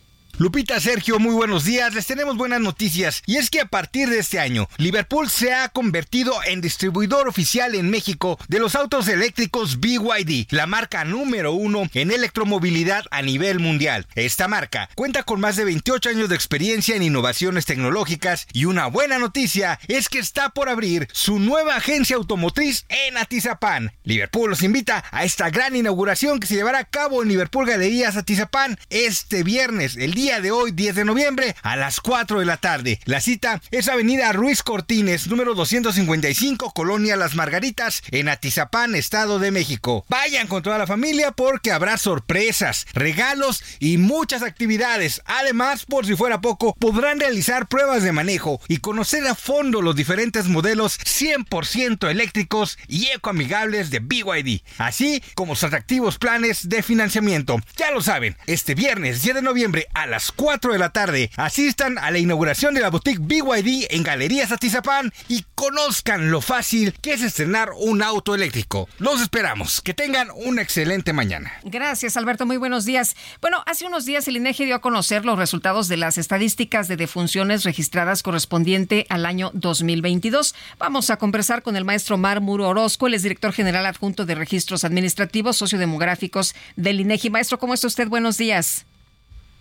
Lupita, 0.41 0.79
Sergio, 0.79 1.19
muy 1.19 1.35
buenos 1.35 1.65
días. 1.65 1.93
Les 1.93 2.07
tenemos 2.07 2.35
buenas 2.35 2.59
noticias. 2.59 3.21
Y 3.27 3.37
es 3.37 3.51
que 3.51 3.61
a 3.61 3.67
partir 3.67 4.09
de 4.09 4.17
este 4.17 4.39
año, 4.39 4.67
Liverpool 4.77 5.29
se 5.29 5.53
ha 5.53 5.69
convertido 5.69 6.33
en 6.47 6.61
distribuidor 6.61 7.27
oficial 7.27 7.75
en 7.75 7.91
México 7.91 8.39
de 8.47 8.57
los 8.57 8.73
autos 8.73 9.07
eléctricos 9.07 9.79
BYD, 9.79 10.47
la 10.49 10.65
marca 10.65 11.05
número 11.05 11.53
uno 11.53 11.83
en 11.93 12.09
electromovilidad 12.09 13.05
a 13.11 13.21
nivel 13.21 13.59
mundial. 13.59 14.07
Esta 14.15 14.47
marca 14.47 14.89
cuenta 14.95 15.21
con 15.21 15.39
más 15.39 15.57
de 15.57 15.65
28 15.65 16.09
años 16.09 16.27
de 16.27 16.33
experiencia 16.33 16.95
en 16.95 17.03
innovaciones 17.03 17.67
tecnológicas 17.67 18.47
y 18.51 18.65
una 18.65 18.87
buena 18.87 19.19
noticia 19.19 19.79
es 19.87 20.09
que 20.09 20.17
está 20.17 20.49
por 20.49 20.69
abrir 20.69 21.07
su 21.11 21.37
nueva 21.37 21.75
agencia 21.75 22.15
automotriz 22.15 22.87
en 22.89 23.15
Atizapán. 23.15 23.91
Liverpool 24.05 24.49
los 24.49 24.63
invita 24.63 25.03
a 25.11 25.23
esta 25.23 25.51
gran 25.51 25.75
inauguración 25.75 26.39
que 26.39 26.47
se 26.47 26.55
llevará 26.55 26.79
a 26.79 26.85
cabo 26.85 27.21
en 27.21 27.29
Liverpool 27.29 27.67
Galerías 27.67 28.17
Atizapán 28.17 28.79
este 28.89 29.43
viernes, 29.43 29.97
el 29.97 30.15
día 30.31 30.39
de 30.39 30.51
hoy, 30.51 30.71
10 30.71 30.95
de 30.95 31.03
noviembre, 31.03 31.57
a 31.61 31.75
las 31.75 31.99
4 31.99 32.39
de 32.39 32.45
la 32.45 32.55
tarde. 32.55 33.01
La 33.03 33.19
cita 33.19 33.61
es 33.69 33.89
Avenida 33.89 34.31
Ruiz 34.31 34.63
Cortines, 34.63 35.27
número 35.27 35.55
255, 35.55 36.71
Colonia 36.71 37.17
Las 37.17 37.35
Margaritas, 37.35 38.01
en 38.11 38.29
Atizapán, 38.29 38.95
Estado 38.95 39.39
de 39.39 39.51
México. 39.51 40.05
Vayan 40.07 40.47
con 40.47 40.63
toda 40.63 40.77
la 40.77 40.87
familia 40.87 41.31
porque 41.31 41.73
habrá 41.73 41.97
sorpresas, 41.97 42.85
regalos 42.93 43.61
y 43.79 43.97
muchas 43.97 44.41
actividades. 44.41 45.21
Además, 45.25 45.85
por 45.85 46.05
si 46.05 46.15
fuera 46.15 46.39
poco, 46.39 46.75
podrán 46.75 47.19
realizar 47.19 47.67
pruebas 47.67 48.03
de 48.03 48.13
manejo 48.13 48.61
y 48.69 48.77
conocer 48.77 49.27
a 49.27 49.35
fondo 49.35 49.81
los 49.81 49.97
diferentes 49.97 50.47
modelos 50.47 50.97
100% 50.97 52.09
eléctricos 52.09 52.77
y 52.87 53.07
ecoamigables 53.07 53.89
de 53.89 53.99
BYD, 53.99 54.61
así 54.77 55.21
como 55.35 55.55
sus 55.55 55.65
atractivos 55.65 56.17
planes 56.17 56.69
de 56.69 56.83
financiamiento. 56.83 57.57
Ya 57.75 57.91
lo 57.91 58.01
saben, 58.01 58.37
este 58.47 58.75
viernes 58.75 59.23
10 59.23 59.35
de 59.35 59.41
noviembre 59.41 59.87
a 59.93 60.07
las 60.07 60.20
4 60.29 60.73
de 60.73 60.79
la 60.79 60.91
tarde. 60.91 61.31
Asistan 61.37 61.97
a 61.97 62.11
la 62.11 62.19
inauguración 62.19 62.75
de 62.75 62.81
la 62.81 62.89
boutique 62.89 63.21
BYD 63.21 63.87
en 63.89 64.03
Galerías 64.03 64.51
Atizapán 64.51 65.11
y 65.27 65.45
conozcan 65.55 66.29
lo 66.29 66.41
fácil 66.41 66.93
que 67.01 67.13
es 67.13 67.21
estrenar 67.23 67.71
un 67.77 68.03
auto 68.03 68.35
eléctrico. 68.35 68.89
Los 68.99 69.21
esperamos. 69.21 69.81
Que 69.81 69.93
tengan 69.93 70.27
una 70.35 70.61
excelente 70.61 71.13
mañana. 71.13 71.53
Gracias, 71.63 72.17
Alberto. 72.17 72.45
Muy 72.45 72.57
buenos 72.57 72.85
días. 72.85 73.15
Bueno, 73.41 73.63
hace 73.65 73.85
unos 73.85 74.05
días 74.05 74.27
el 74.27 74.37
INEGI 74.37 74.65
dio 74.65 74.75
a 74.75 74.81
conocer 74.81 75.25
los 75.25 75.39
resultados 75.39 75.87
de 75.87 75.97
las 75.97 76.17
estadísticas 76.17 76.87
de 76.87 76.97
defunciones 76.97 77.63
registradas 77.63 78.23
correspondiente 78.23 79.05
al 79.09 79.25
año 79.25 79.51
2022. 79.53 80.55
Vamos 80.77 81.09
a 81.09 81.17
conversar 81.17 81.61
con 81.61 81.75
el 81.75 81.85
maestro 81.85 82.17
Mar 82.17 82.41
Muro 82.41 82.67
Orozco, 82.67 83.07
el 83.07 83.13
es 83.13 83.23
director 83.23 83.53
general 83.53 83.85
adjunto 83.85 84.25
de 84.25 84.35
registros 84.35 84.83
administrativos 84.83 85.57
sociodemográficos 85.57 86.55
del 86.75 86.99
INEGI. 86.99 87.29
Maestro, 87.29 87.59
¿cómo 87.59 87.73
está 87.73 87.87
usted? 87.87 88.07
Buenos 88.07 88.37
días. 88.37 88.85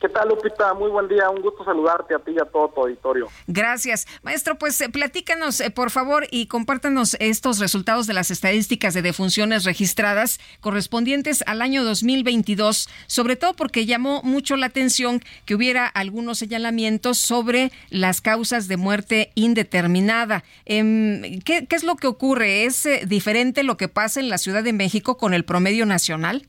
¿Qué 0.00 0.08
tal, 0.08 0.30
Lupita? 0.30 0.72
Muy 0.72 0.90
buen 0.90 1.08
día. 1.08 1.28
Un 1.28 1.42
gusto 1.42 1.62
saludarte 1.62 2.14
a 2.14 2.18
ti 2.18 2.30
y 2.34 2.38
a 2.40 2.46
todo 2.46 2.70
tu 2.70 2.80
auditorio. 2.80 3.26
Gracias. 3.46 4.06
Maestro, 4.22 4.56
pues 4.56 4.80
eh, 4.80 4.88
platícanos, 4.88 5.60
eh, 5.60 5.70
por 5.70 5.90
favor, 5.90 6.26
y 6.30 6.46
compártanos 6.46 7.18
estos 7.20 7.58
resultados 7.58 8.06
de 8.06 8.14
las 8.14 8.30
estadísticas 8.30 8.94
de 8.94 9.02
defunciones 9.02 9.64
registradas 9.64 10.40
correspondientes 10.60 11.44
al 11.46 11.60
año 11.60 11.84
2022, 11.84 12.88
sobre 13.08 13.36
todo 13.36 13.52
porque 13.52 13.84
llamó 13.84 14.22
mucho 14.22 14.56
la 14.56 14.66
atención 14.66 15.20
que 15.44 15.54
hubiera 15.54 15.86
algunos 15.86 16.38
señalamientos 16.38 17.18
sobre 17.18 17.70
las 17.90 18.22
causas 18.22 18.68
de 18.68 18.78
muerte 18.78 19.32
indeterminada. 19.34 20.44
Em, 20.64 21.40
¿qué, 21.40 21.66
es 21.68 21.84
lo 21.84 21.96
que 21.96 22.06
ocurre? 22.06 22.64
¿Es 22.64 22.86
eh, 22.86 23.02
diferente 23.06 23.64
lo 23.64 23.76
que 23.76 23.88
pasa 23.88 24.18
en 24.20 24.30
la 24.30 24.38
Ciudad 24.38 24.64
de 24.64 24.72
México 24.72 25.18
con 25.18 25.34
el 25.34 25.44
promedio 25.44 25.84
nacional? 25.84 26.46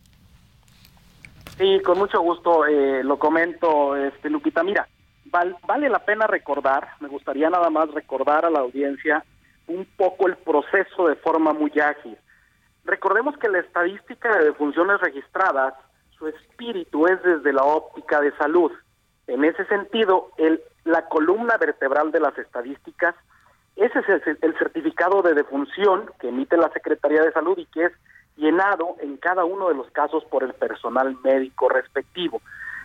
Sí, 1.61 1.80
con 1.81 1.99
mucho 1.99 2.19
gusto 2.22 2.65
eh, 2.65 3.03
lo 3.03 3.19
comento, 3.19 3.95
este 3.95 4.31
Lupita. 4.31 4.64
Mira, 4.64 4.88
val- 5.25 5.56
vale 5.67 5.90
la 5.90 5.99
pena 5.99 6.25
recordar, 6.25 6.88
me 7.01 7.07
gustaría 7.07 7.51
nada 7.51 7.69
más 7.69 7.91
recordar 7.91 8.45
a 8.45 8.49
la 8.49 8.61
audiencia 8.61 9.23
un 9.67 9.85
poco 9.95 10.27
el 10.27 10.38
proceso 10.38 11.07
de 11.07 11.15
forma 11.17 11.53
muy 11.53 11.72
ágil. 11.80 12.17
Recordemos 12.83 13.38
que 13.38 13.48
la 13.48 13.59
estadística 13.59 14.35
de 14.40 14.45
defunciones 14.45 14.99
registradas, 15.01 15.75
su 16.17 16.27
espíritu 16.27 17.06
es 17.06 17.22
desde 17.22 17.53
la 17.53 17.64
óptica 17.64 18.19
de 18.22 18.35
salud. 18.38 18.72
En 19.27 19.45
ese 19.45 19.64
sentido, 19.65 20.31
el, 20.38 20.59
la 20.83 21.06
columna 21.09 21.57
vertebral 21.57 22.11
de 22.11 22.22
las 22.22 22.35
estadísticas, 22.40 23.14
ese 23.75 23.99
es 23.99 24.09
el, 24.25 24.40
el 24.41 24.57
certificado 24.57 25.22
de 25.22 25.35
defunción 25.35 26.09
que 26.19 26.30
emite 26.30 26.57
la 26.57 26.72
Secretaría 26.72 27.22
de 27.22 27.31
Salud 27.33 27.56
y 27.59 27.67
que 27.67 27.85
es 27.85 27.91
llenado 28.41 28.95
en 28.99 29.17
cada 29.17 29.45
uno 29.45 29.69
de 29.69 29.75
los 29.75 29.89
casos 29.91 30.25
por 30.25 30.43
el 30.43 30.53
personal 30.53 31.15
médico 31.23 31.69
respectivo. 31.69 32.41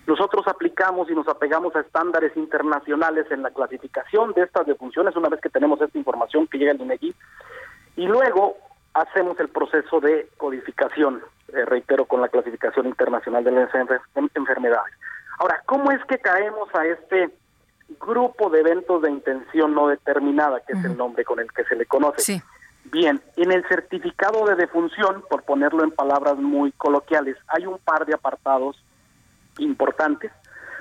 Nosotros 0.06 0.46
aplicamos 0.46 1.10
y 1.10 1.14
nos 1.14 1.26
apegamos 1.26 1.74
a 1.74 1.80
estándares 1.80 2.36
internacionales 2.36 3.26
en 3.30 3.42
la 3.42 3.50
clasificación 3.50 4.32
de 4.34 4.42
estas 4.42 4.66
defunciones 4.66 5.16
una 5.16 5.28
vez 5.30 5.40
que 5.40 5.48
tenemos 5.48 5.80
esta 5.80 5.98
información 5.98 6.46
que 6.46 6.58
llega 6.58 6.72
el 6.72 6.80
INEGI, 6.80 7.14
y 7.96 8.06
luego 8.06 8.56
hacemos 8.94 9.40
el 9.40 9.48
proceso 9.48 9.98
de 10.00 10.28
codificación, 10.36 11.22
eh, 11.48 11.64
reitero, 11.64 12.04
con 12.04 12.20
la 12.20 12.28
clasificación 12.28 12.86
internacional 12.86 13.42
de 13.42 13.50
las 13.50 13.72
enfer- 13.72 14.00
en- 14.14 14.30
enfermedades. 14.34 14.94
Ahora, 15.38 15.62
¿cómo 15.66 15.90
es 15.90 16.04
que 16.04 16.18
caemos 16.18 16.68
a 16.74 16.84
este 16.86 17.30
grupo 18.00 18.50
de 18.50 18.60
eventos 18.60 19.02
de 19.02 19.10
intención 19.10 19.74
no 19.74 19.88
determinada, 19.88 20.60
que 20.60 20.74
es 20.74 20.84
el 20.84 20.96
nombre 20.96 21.24
con 21.24 21.40
el 21.40 21.50
que 21.52 21.64
se 21.64 21.74
le 21.76 21.86
conoce? 21.86 22.20
Bien, 22.92 23.20
en 23.36 23.52
el 23.52 23.66
certificado 23.68 24.44
de 24.46 24.54
defunción, 24.54 25.24
por 25.28 25.42
ponerlo 25.42 25.82
en 25.82 25.90
palabras 25.90 26.36
muy 26.36 26.72
coloquiales, 26.72 27.36
hay 27.48 27.66
un 27.66 27.78
par 27.78 28.06
de 28.06 28.14
apartados 28.14 28.82
importantes. 29.58 30.30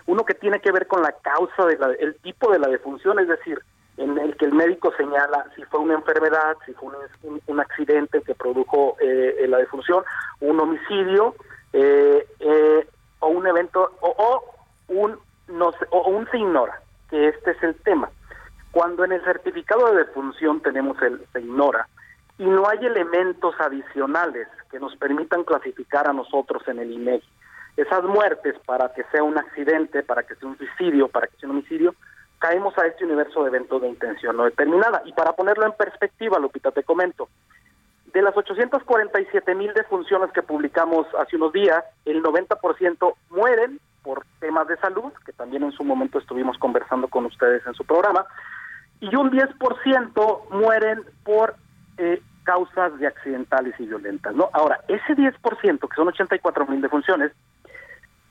Uno 0.06 0.24
que 0.24 0.36
tiene 0.36 0.60
que 0.60 0.72
ver 0.72 0.88
con 0.88 1.02
la 1.02 1.12
causa, 1.14 1.66
de 1.66 1.78
el 2.00 2.16
tipo 2.18 2.52
de 2.52 2.60
la 2.60 2.68
defunción, 2.68 3.20
es 3.20 3.28
decir, 3.28 3.60
en 3.98 4.18
el 4.20 4.36
que 4.38 4.46
el 4.46 4.54
médico 4.54 4.94
señala 4.98 5.48
si 5.56 5.64
fue 5.64 5.80
una 5.80 5.96
enfermedad, 5.96 6.58
si 6.66 6.74
fue 6.74 6.90
un, 7.24 7.42
un- 7.48 7.60
accidente 7.60 8.22
que 8.22 8.36
produjo 8.36 8.98
eh, 9.00 9.38
eh, 9.40 9.48
la 9.48 9.58
defunción, 9.58 10.04
un 10.42 10.60
homicidio 10.60 11.34
eh, 11.74 12.28
eh, 12.40 12.88
o 13.20 13.28
un 13.30 13.48
evento 13.48 13.92
o, 14.02 14.10
o 14.10 14.44
un 14.90 15.18
no 15.48 15.72
sé, 15.72 15.86
o 15.90 16.10
un 16.10 16.30
se 16.30 16.38
ignora, 16.38 16.80
que 17.10 17.30
este 17.30 17.52
es 17.52 17.64
el 17.64 17.76
tema. 17.76 18.10
Cuando 18.72 19.06
en 19.06 19.14
el 19.14 19.24
certificado 19.24 19.88
de 19.92 20.04
defunción 20.06 20.60
tenemos 20.62 21.02
el 21.02 21.26
se 21.32 21.40
ignora 21.40 21.88
y 22.38 22.46
no 22.46 22.68
hay 22.68 22.86
elementos 22.86 23.56
adicionales 23.60 24.48
que 24.70 24.80
nos 24.80 24.96
permitan 24.98 25.44
clasificar 25.44 26.10
a 26.10 26.14
nosotros 26.14 26.68
en 26.68 26.80
el 26.80 26.92
INEGI 26.92 27.28
esas 27.78 28.04
muertes 28.04 28.56
para 28.66 28.94
que 28.94 29.04
sea 29.12 29.24
un 29.24 29.38
accidente, 29.38 30.04
para 30.04 30.24
que 30.24 30.36
sea 30.36 30.48
un 30.48 30.58
suicidio, 30.58 31.08
para 31.10 31.28
que 31.28 31.38
sea 31.38 31.50
un 31.50 31.58
homicidio, 31.58 31.96
caemos 32.40 32.78
a 32.78 32.88
este 32.88 33.06
universo 33.06 33.44
de 33.44 33.50
eventos 33.50 33.82
de 33.82 33.90
intención 33.90 34.38
no 34.38 34.46
determinada. 34.46 35.02
Y 35.06 35.14
para 35.14 35.34
ponerlo 35.34 35.66
en 35.66 35.74
perspectiva, 35.74 36.40
Lupita, 36.40 36.72
te 36.72 36.84
comento, 36.84 37.28
de 38.14 38.22
las 38.22 38.36
847 38.36 39.56
mil 39.56 39.74
defunciones 39.74 40.32
que 40.32 40.42
publicamos 40.42 41.06
hace 41.20 41.36
unos 41.36 41.52
días, 41.52 41.84
el 42.06 42.24
90% 42.24 43.14
mueren 43.30 43.80
por 44.04 44.26
temas 44.40 44.68
de 44.68 44.78
salud, 44.78 45.12
que 45.26 45.34
también 45.34 45.64
en 45.64 45.74
su 45.74 45.84
momento 45.84 46.20
estuvimos 46.20 46.58
conversando 46.58 47.08
con 47.10 47.26
ustedes 47.26 47.66
en 47.68 47.74
su 47.74 47.84
programa, 47.84 48.26
y 49.02 49.14
un 49.16 49.32
10% 49.32 50.50
mueren 50.52 51.04
por 51.26 51.56
eh, 51.98 52.22
causas 52.44 52.98
de 53.00 53.08
accidentales 53.08 53.74
y 53.80 53.86
violentas, 53.86 54.36
¿no? 54.36 54.50
Ahora, 54.54 54.80
ese 54.88 55.16
10%, 55.16 55.80
que 55.88 55.96
son 55.96 56.08
84 56.08 56.66
mil 56.68 56.82
defunciones, 56.82 57.32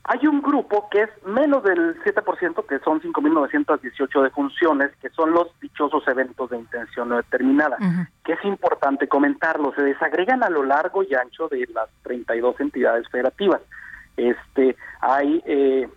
hay 0.07 0.27
un 0.27 0.39
grupo 0.41 0.87
que 0.89 1.01
es 1.01 1.09
menos 1.25 1.63
del 1.63 1.99
7%, 2.03 2.65
que 2.67 2.77
son 2.79 3.01
5.918 3.01 4.21
defunciones, 4.21 4.91
que 5.01 5.09
son 5.09 5.31
los 5.31 5.47
dichosos 5.59 6.07
eventos 6.07 6.49
de 6.51 6.57
intención 6.59 7.09
no 7.09 7.17
determinada, 7.17 7.77
que 8.23 8.33
es 8.33 8.45
importante 8.45 9.07
comentarlo. 9.07 9.73
Se 9.75 9.81
desagregan 9.81 10.43
a 10.43 10.49
lo 10.49 10.63
largo 10.63 11.01
y 11.01 11.13
ancho 11.15 11.47
de 11.47 11.67
las 11.73 11.89
32 12.03 12.59
entidades 12.59 13.07
federativas. 13.09 13.61
Este, 14.15 14.75
hay, 15.01 15.41
eh, 15.45 15.89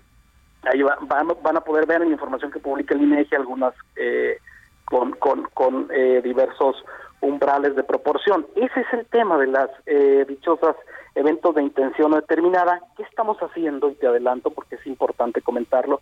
ahí 0.63 0.83
va- 0.83 0.99
van, 1.03 1.29
van 1.43 1.57
a 1.59 1.61
poder 1.61 1.87
ver 1.87 2.01
en 2.01 2.09
la 2.09 2.15
información 2.15 2.51
que 2.51 2.61
publica 2.61 2.95
el 2.95 3.03
INEGI 3.03 3.35
algunas 3.37 3.75
eh, 3.95 4.39
con, 4.87 5.13
con, 5.13 5.43
con 5.53 5.87
eh, 5.93 6.23
diversos 6.25 6.83
umbrales 7.21 7.75
de 7.77 7.83
proporción. 7.85 8.47
Ese 8.57 8.81
es 8.81 8.87
el 8.93 9.07
tema 9.07 9.37
de 9.39 9.47
las 9.49 9.71
eh, 9.87 10.25
dichosas 10.29 10.77
eventos 11.15 11.55
de 11.55 11.63
intención 11.63 12.11
no 12.13 12.17
determinada. 12.17 12.81
¿Qué 12.97 13.03
estamos 13.03 13.39
haciendo? 13.39 13.91
Y 13.91 13.95
te 13.95 14.07
adelanto 14.07 14.51
porque 14.51 14.77
es 14.77 14.87
importante 14.87 15.43
comentarlo. 15.43 16.01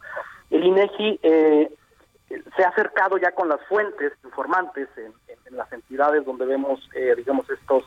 El 0.51 0.65
INEGI 0.65 1.20
eh, 1.23 1.73
se 2.57 2.65
ha 2.65 2.69
acercado 2.69 3.17
ya 3.19 3.33
con 3.33 3.49
las 3.49 3.61
fuentes 3.69 4.12
informantes 4.25 4.89
en, 4.97 5.12
en- 5.28 5.39
en 5.47 5.57
las 5.57 5.73
entidades 5.73 6.25
donde 6.27 6.45
vemos, 6.45 6.81
eh, 6.95 7.15
digamos, 7.17 7.49
estos 7.51 7.85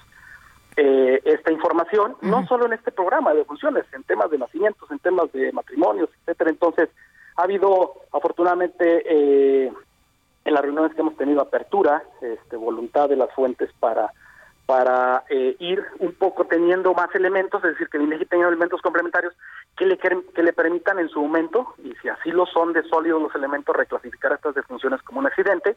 eh, 0.78 1.20
esta 1.26 1.52
información, 1.52 2.16
no 2.22 2.48
solo 2.48 2.66
en 2.66 2.72
este 2.74 2.92
programa 2.92 3.34
de 3.34 3.44
funciones, 3.44 3.86
en 3.92 4.04
temas 4.04 4.32
de 4.32 4.38
nacimientos, 4.38 4.90
en 4.92 5.00
temas 5.00 5.30
de 5.34 5.52
matrimonios, 5.52 6.10
etcétera. 6.22 6.50
Entonces, 6.52 6.88
ha 7.36 7.44
habido 7.44 7.96
afortunadamente 8.14 9.04
eh, 9.06 9.74
en 10.50 10.54
las 10.56 10.64
reuniones 10.64 10.94
que 10.94 11.02
hemos 11.02 11.16
tenido 11.16 11.42
apertura, 11.42 12.04
este, 12.22 12.56
voluntad 12.58 13.08
de 13.10 13.16
las 13.16 13.32
fuentes 13.34 13.70
para 13.80 14.12
para 14.66 15.24
eh, 15.32 15.56
ir 15.58 15.84
un 15.98 16.14
poco 16.14 16.46
teniendo 16.46 16.94
más 16.94 17.10
elementos, 17.16 17.64
es 17.64 17.72
decir, 17.72 17.88
que 17.90 17.98
el 17.98 18.04
INEGI 18.04 18.28
tenga 18.28 18.48
elementos 18.48 18.80
complementarios 18.84 19.34
que 19.76 19.88
le, 19.88 19.98
que 19.98 20.44
le 20.44 20.54
permitan 20.54 21.00
en 21.00 21.10
su 21.10 21.20
momento, 21.22 21.74
y 21.84 21.92
si 22.00 22.08
así 22.08 22.30
lo 22.30 22.46
son 22.46 22.72
de 22.74 22.84
sólidos 22.84 23.20
los 23.20 23.34
elementos, 23.34 23.76
reclasificar 23.76 24.32
estas 24.34 24.54
defunciones 24.54 25.02
como 25.02 25.22
un 25.22 25.26
accidente, 25.26 25.76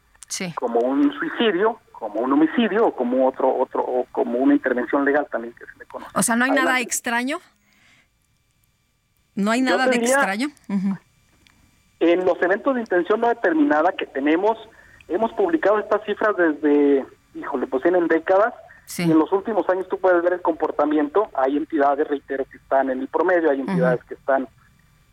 como 0.57 0.81
un 0.81 1.11
suicidio, 1.15 1.81
como 1.93 2.21
un 2.21 2.35
homicidio 2.35 2.89
o 2.89 2.95
como 2.95 3.27
otro 3.27 3.57
otro 3.57 3.81
o 3.81 4.05
como 4.13 4.39
una 4.39 4.53
intervención 4.53 5.07
legal 5.07 5.27
también 5.33 5.55
que 5.55 5.65
se 5.65 5.79
le 5.79 5.87
conoce. 5.87 6.11
O 6.15 6.23
sea, 6.23 6.37
no 6.37 6.45
hay 6.45 6.51
nada 6.51 6.79
extraño. 6.81 7.39
No 9.35 9.53
hay 9.53 9.63
nada 9.63 9.87
de 9.87 9.93
diría- 9.93 10.17
extraño. 10.17 10.49
Ujú. 10.69 10.99
En 12.03 12.25
los 12.25 12.43
eventos 12.43 12.75
de 12.75 12.81
intención 12.81 13.21
no 13.21 13.29
determinada 13.29 13.93
que 13.93 14.07
tenemos, 14.07 14.59
hemos 15.07 15.33
publicado 15.35 15.79
estas 15.79 16.03
cifras 16.05 16.37
desde, 16.37 17.07
híjole, 17.33 17.69
pues 17.69 17.85
tienen 17.85 18.09
décadas. 18.09 18.53
Y 18.99 19.03
en 19.13 19.19
los 19.21 19.31
últimos 19.31 19.69
años 19.69 19.89
tú 19.89 19.99
puedes 19.99 20.21
ver 20.21 20.33
el 20.33 20.43
comportamiento. 20.43 21.31
Hay 21.35 21.57
entidades, 21.57 22.09
reitero, 22.09 22.45
que 22.51 22.57
están 22.57 22.91
en 22.91 22.99
el 22.99 23.07
promedio, 23.07 23.51
hay 23.53 23.61
entidades 23.61 24.03
que 24.03 24.15
están 24.15 24.49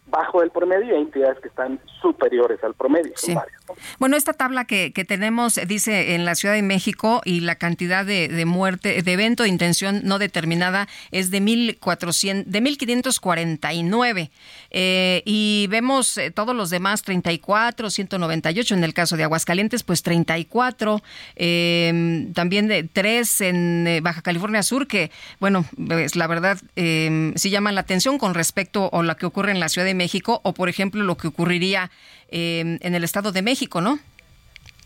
bajo 0.07 0.41
el 0.41 0.49
promedio 0.49 0.87
y 0.87 0.95
hay 0.95 1.01
entidades 1.03 1.39
que 1.39 1.49
están 1.49 1.79
superiores 2.01 2.63
al 2.63 2.73
promedio. 2.73 3.11
son 3.15 3.27
Sí. 3.29 3.35
varias. 3.35 3.58
Bueno, 3.99 4.17
esta 4.17 4.33
tabla 4.33 4.65
que, 4.65 4.91
tenemos 5.07 5.57
eh, 5.57 5.65
dice 5.65 6.15
en 6.15 6.25
la 6.25 6.35
Ciudad 6.35 6.55
de 6.55 6.61
México 6.61 7.21
y 7.25 7.41
la 7.41 7.55
cantidad 7.55 8.05
de, 8.05 8.45
muerte, 8.45 9.01
de 9.01 9.13
evento 9.13 9.43
de 9.43 9.49
intención 9.49 10.01
no 10.03 10.19
determinada 10.19 10.87
es 11.11 11.31
de 11.31 11.41
1400, 11.41 12.51
de 12.51 12.61
1549. 12.61 14.31
Eh, 14.71 15.23
y 15.25 15.67
vemos 15.69 16.17
eh, 16.17 16.31
todos 16.31 16.55
los 16.55 16.69
demás 16.69 17.03
34, 17.03 17.89
198 17.89 18.75
en 18.75 18.83
el 18.83 18.93
caso 18.93 19.17
de 19.17 19.23
Aguascalientes, 19.23 19.83
pues 19.83 20.03
34. 20.03 21.01
eh, 21.35 22.27
también 22.33 22.67
de 22.67 22.83
3 22.83 23.41
en 23.41 23.87
eh, 23.87 24.01
Baja 24.01 24.21
California 24.21 24.63
Sur, 24.63 24.87
que, 24.87 25.11
bueno, 25.39 25.65
pues, 25.87 26.15
la 26.15 26.27
verdad 26.27 26.57
eh, 26.75 27.31
sí 27.35 27.49
llaman 27.49 27.75
la 27.75 27.81
atención 27.81 28.17
con 28.17 28.33
respecto 28.33 28.89
a 28.93 29.03
lo 29.03 29.15
que 29.17 29.25
ocurre 29.25 29.51
en 29.51 29.59
la 29.59 29.69
Ciudad 29.69 29.85
de 29.85 29.93
México 29.93 30.41
o, 30.43 30.53
por 30.53 30.69
ejemplo, 30.69 31.03
lo 31.03 31.17
que 31.17 31.27
ocurriría 31.27 31.91
eh, 32.31 32.77
en 32.79 32.95
el 32.95 33.03
Estado 33.03 33.31
de 33.31 33.41
México, 33.41 33.81
¿no? 33.81 33.99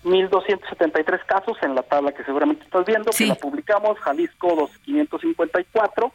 1.273 0.04 1.26
casos 1.26 1.58
en 1.62 1.76
la 1.76 1.84
tabla 1.84 2.12
que 2.12 2.24
seguramente 2.24 2.64
estás 2.64 2.86
viendo, 2.86 3.12
que 3.12 3.26
la 3.26 3.36
publicamos, 3.36 3.98
Jalisco 4.00 4.70
2.554, 4.86 6.12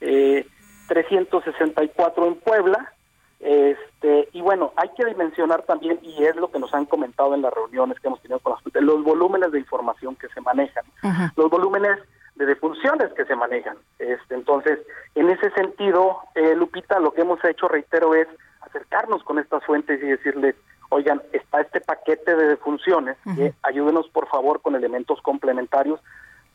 eh, 0.00 0.46
364 0.88 2.26
en 2.26 2.34
Puebla, 2.36 2.92
este 3.40 4.28
y 4.32 4.40
bueno, 4.40 4.72
hay 4.76 4.88
que 4.96 5.04
dimensionar 5.04 5.62
también, 5.62 6.00
y 6.02 6.24
es 6.24 6.34
lo 6.34 6.50
que 6.50 6.58
nos 6.58 6.74
han 6.74 6.86
comentado 6.86 7.34
en 7.34 7.42
las 7.42 7.52
reuniones 7.52 8.00
que 8.00 8.08
hemos 8.08 8.20
tenido 8.20 8.40
con 8.40 8.54
las 8.54 8.82
los 8.82 9.04
volúmenes 9.04 9.52
de 9.52 9.60
información 9.60 10.16
que 10.16 10.28
se 10.28 10.40
manejan, 10.40 10.84
los 11.36 11.48
volúmenes 11.48 11.98
de 12.34 12.46
defunciones 12.46 13.12
que 13.14 13.24
se 13.24 13.34
manejan. 13.34 13.76
Este, 13.98 14.34
entonces, 14.34 14.78
en 15.14 15.28
ese 15.28 15.50
sentido, 15.50 16.20
eh, 16.34 16.54
Lupita, 16.56 17.00
lo 17.00 17.12
que 17.12 17.22
hemos 17.22 17.44
hecho, 17.44 17.68
reitero, 17.68 18.14
es 18.14 18.28
acercarnos 18.68 19.22
con 19.22 19.38
estas 19.38 19.64
fuentes 19.64 20.00
y 20.02 20.06
decirles, 20.06 20.54
oigan, 20.90 21.22
está 21.32 21.60
este 21.60 21.80
paquete 21.80 22.34
de 22.34 22.46
defunciones, 22.48 23.16
que 23.36 23.52
ayúdenos 23.62 24.08
por 24.08 24.28
favor 24.28 24.60
con 24.62 24.74
elementos 24.74 25.20
complementarios 25.22 26.00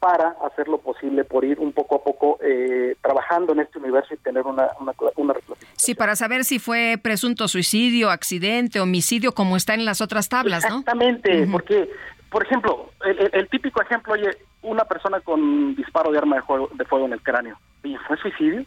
para 0.04 0.36
hacer 0.46 0.68
lo 0.68 0.80
posible 0.80 1.24
por 1.24 1.46
ir 1.46 1.60
un 1.60 1.72
poco 1.72 1.96
a 1.96 2.04
poco 2.04 2.38
eh, 2.44 2.98
trabajando 3.02 3.54
en 3.54 3.62
este 3.62 3.80
universo 3.80 4.14
y 4.14 4.18
tener 4.18 4.44
una, 4.46 4.68
una, 4.82 4.94
una. 5.16 5.34
Sí, 5.78 5.96
para 5.96 6.18
saber 6.18 6.44
si 6.44 6.60
fue 6.60 7.00
presunto 7.02 7.48
suicidio, 7.48 8.10
accidente, 8.10 8.82
homicidio, 8.82 9.32
como 9.32 9.56
está 9.56 9.76
en 9.76 9.86
las 9.86 10.02
otras 10.02 10.28
tablas, 10.28 10.64
¿no? 10.64 10.80
Exactamente, 10.80 11.48
porque, 11.50 11.90
por 12.34 12.44
ejemplo, 12.44 12.90
el, 13.06 13.48
típico 13.48 13.80
ejemplo, 13.80 14.14
oye, 14.14 14.36
una 14.64 14.86
persona 14.86 15.20
con 15.20 15.76
disparo 15.76 16.12
de 16.12 16.18
arma 16.18 16.38
de 16.38 16.42
fuego, 16.42 16.68
de 16.74 16.84
fuego 16.84 17.06
en 17.06 17.14
el 17.14 17.22
cráneo, 17.22 17.60
¿y 17.84 17.96
fue 18.08 18.18
suicidio? 18.18 18.66